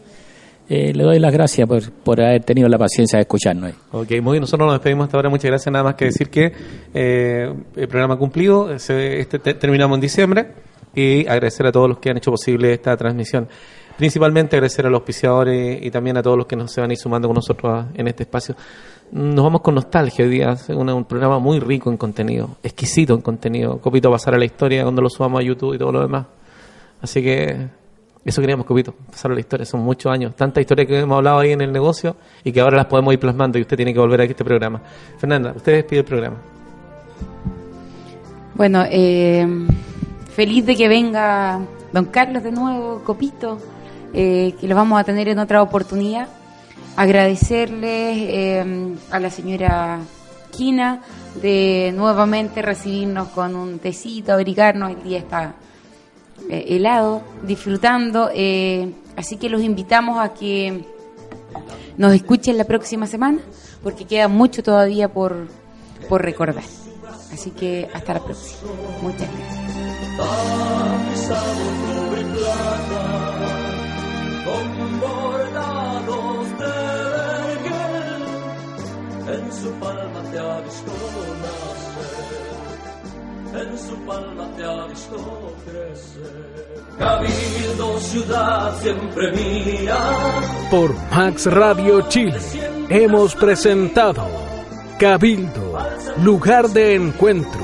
eh, 0.68 0.92
le 0.94 1.02
doy 1.04 1.18
las 1.18 1.32
gracias 1.32 1.68
por, 1.68 1.90
por 1.92 2.20
haber 2.20 2.42
tenido 2.44 2.68
la 2.68 2.78
paciencia 2.78 3.18
de 3.18 3.22
escucharnos. 3.22 3.72
Ok, 3.92 4.10
muy 4.22 4.32
bien, 4.32 4.40
nosotros 4.40 4.66
nos 4.66 4.74
despedimos 4.76 5.04
hasta 5.04 5.18
ahora. 5.18 5.28
Muchas 5.28 5.50
gracias. 5.50 5.72
Nada 5.72 5.84
más 5.84 5.94
que 5.94 6.06
decir 6.06 6.30
que 6.30 6.52
eh, 6.94 7.52
el 7.76 7.88
programa 7.88 8.16
cumplido. 8.16 8.78
se- 8.78 9.20
este, 9.20 9.38
te- 9.38 9.54
terminamos 9.54 9.96
en 9.96 10.00
diciembre. 10.00 10.46
Y 10.96 11.26
agradecer 11.26 11.66
a 11.66 11.72
todos 11.72 11.88
los 11.88 11.98
que 11.98 12.10
han 12.10 12.16
hecho 12.18 12.30
posible 12.30 12.72
esta 12.72 12.96
transmisión. 12.96 13.48
Principalmente 13.96 14.54
agradecer 14.56 14.86
a 14.86 14.90
los 14.90 14.98
auspiciadores 15.00 15.84
y 15.84 15.90
también 15.90 16.16
a 16.16 16.22
todos 16.22 16.36
los 16.38 16.46
que 16.46 16.54
nos 16.54 16.70
se 16.72 16.80
van 16.80 16.90
a 16.90 16.92
ir 16.92 16.98
sumando 16.98 17.26
con 17.26 17.34
nosotros 17.34 17.72
a- 17.72 17.88
en 17.94 18.06
este 18.06 18.22
espacio. 18.22 18.54
Nos 19.10 19.44
vamos 19.44 19.60
con 19.60 19.74
nostalgia 19.74 20.24
hoy 20.24 20.30
día. 20.30 20.56
Un, 20.68 20.88
un 20.90 21.04
programa 21.04 21.40
muy 21.40 21.58
rico 21.58 21.90
en 21.90 21.96
contenido, 21.96 22.56
exquisito 22.62 23.12
en 23.14 23.22
contenido. 23.22 23.78
Copito 23.78 24.08
pasar 24.10 24.34
a 24.34 24.38
la 24.38 24.44
historia 24.44 24.82
cuando 24.84 25.02
lo 25.02 25.10
subamos 25.10 25.40
a 25.40 25.44
YouTube 25.44 25.74
y 25.74 25.78
todo 25.78 25.90
lo 25.92 26.00
demás. 26.00 26.26
Así 27.02 27.22
que 27.22 27.66
eso 28.24 28.40
queríamos, 28.40 28.64
Copito, 28.64 28.94
pasar 29.10 29.32
la 29.32 29.40
historia. 29.40 29.66
Son 29.66 29.80
muchos 29.80 30.10
años, 30.10 30.34
tantas 30.34 30.62
historias 30.62 30.88
que 30.88 31.00
hemos 31.00 31.16
hablado 31.16 31.40
ahí 31.40 31.52
en 31.52 31.60
el 31.60 31.72
negocio 31.72 32.16
y 32.42 32.52
que 32.52 32.60
ahora 32.60 32.78
las 32.78 32.86
podemos 32.86 33.12
ir 33.12 33.20
plasmando 33.20 33.58
y 33.58 33.62
usted 33.62 33.76
tiene 33.76 33.92
que 33.92 34.00
volver 34.00 34.20
aquí 34.22 34.30
a 34.30 34.32
este 34.32 34.44
programa. 34.44 34.80
Fernanda, 35.18 35.52
usted 35.54 35.72
despide 35.74 36.00
el 36.00 36.04
programa. 36.06 36.36
Bueno, 38.54 38.84
eh, 38.88 39.46
feliz 40.34 40.64
de 40.64 40.76
que 40.76 40.88
venga 40.88 41.60
don 41.92 42.06
Carlos 42.06 42.42
de 42.42 42.52
nuevo, 42.52 43.02
Copito, 43.04 43.58
eh, 44.12 44.54
que 44.60 44.68
lo 44.68 44.74
vamos 44.74 45.00
a 45.00 45.04
tener 45.04 45.28
en 45.28 45.38
otra 45.38 45.60
oportunidad. 45.60 46.28
Agradecerles 46.96 48.16
eh, 48.16 48.94
a 49.10 49.18
la 49.18 49.28
señora 49.28 49.98
Quina 50.50 51.02
de 51.42 51.92
nuevamente 51.94 52.62
recibirnos 52.62 53.28
con 53.28 53.56
un 53.56 53.80
tecito, 53.80 54.32
abrigarnos. 54.32 54.92
El 54.92 55.02
día 55.02 55.18
está 55.18 55.54
eh, 56.50 56.64
helado, 56.68 57.22
disfrutando. 57.42 58.30
eh, 58.32 58.92
así 59.16 59.36
que 59.36 59.48
los 59.48 59.62
invitamos 59.62 60.18
a 60.18 60.34
que 60.34 60.84
nos 61.96 62.12
escuchen 62.12 62.58
la 62.58 62.64
próxima 62.64 63.06
semana, 63.06 63.40
porque 63.82 64.04
queda 64.04 64.28
mucho 64.28 64.62
todavía 64.62 65.12
por, 65.12 65.48
por 66.08 66.22
recordar. 66.22 66.64
Así 67.32 67.50
que 67.50 67.88
hasta 67.92 68.14
la 68.14 68.24
próxima. 68.24 68.70
Muchas 69.02 69.28
gracias. 69.30 69.64
En 83.60 83.78
su 83.78 83.96
palma 84.06 84.48
te 84.56 84.64
ha 84.64 84.86
visto 84.86 85.54
crecer. 85.64 86.74
Cabildo, 86.98 88.00
ciudad 88.00 88.78
siempre 88.80 89.32
mía, 89.32 89.96
Por 90.70 90.94
Max 91.10 91.46
Radio 91.46 92.02
Chile 92.08 92.38
hemos 92.88 93.34
presentado 93.34 94.26
Cabildo, 94.98 95.78
lugar 96.22 96.68
de 96.68 96.94
encuentro. 96.94 97.60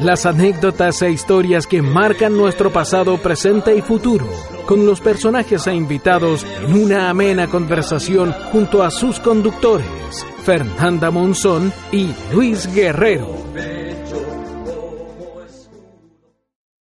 Las 0.00 0.24
anécdotas 0.24 1.02
e 1.02 1.10
historias 1.10 1.66
que 1.66 1.82
marcan 1.82 2.36
nuestro 2.36 2.72
pasado, 2.72 3.18
presente 3.18 3.76
y 3.76 3.82
futuro 3.82 4.26
con 4.66 4.86
los 4.86 5.00
personajes 5.00 5.66
e 5.66 5.74
invitados 5.74 6.46
en 6.64 6.74
una 6.74 7.10
amena 7.10 7.46
conversación 7.48 8.32
junto 8.52 8.82
a 8.82 8.90
sus 8.90 9.20
conductores, 9.20 9.86
Fernanda 10.44 11.10
Monzón 11.10 11.72
y 11.90 12.10
Luis 12.32 12.72
Guerrero. 12.72 13.41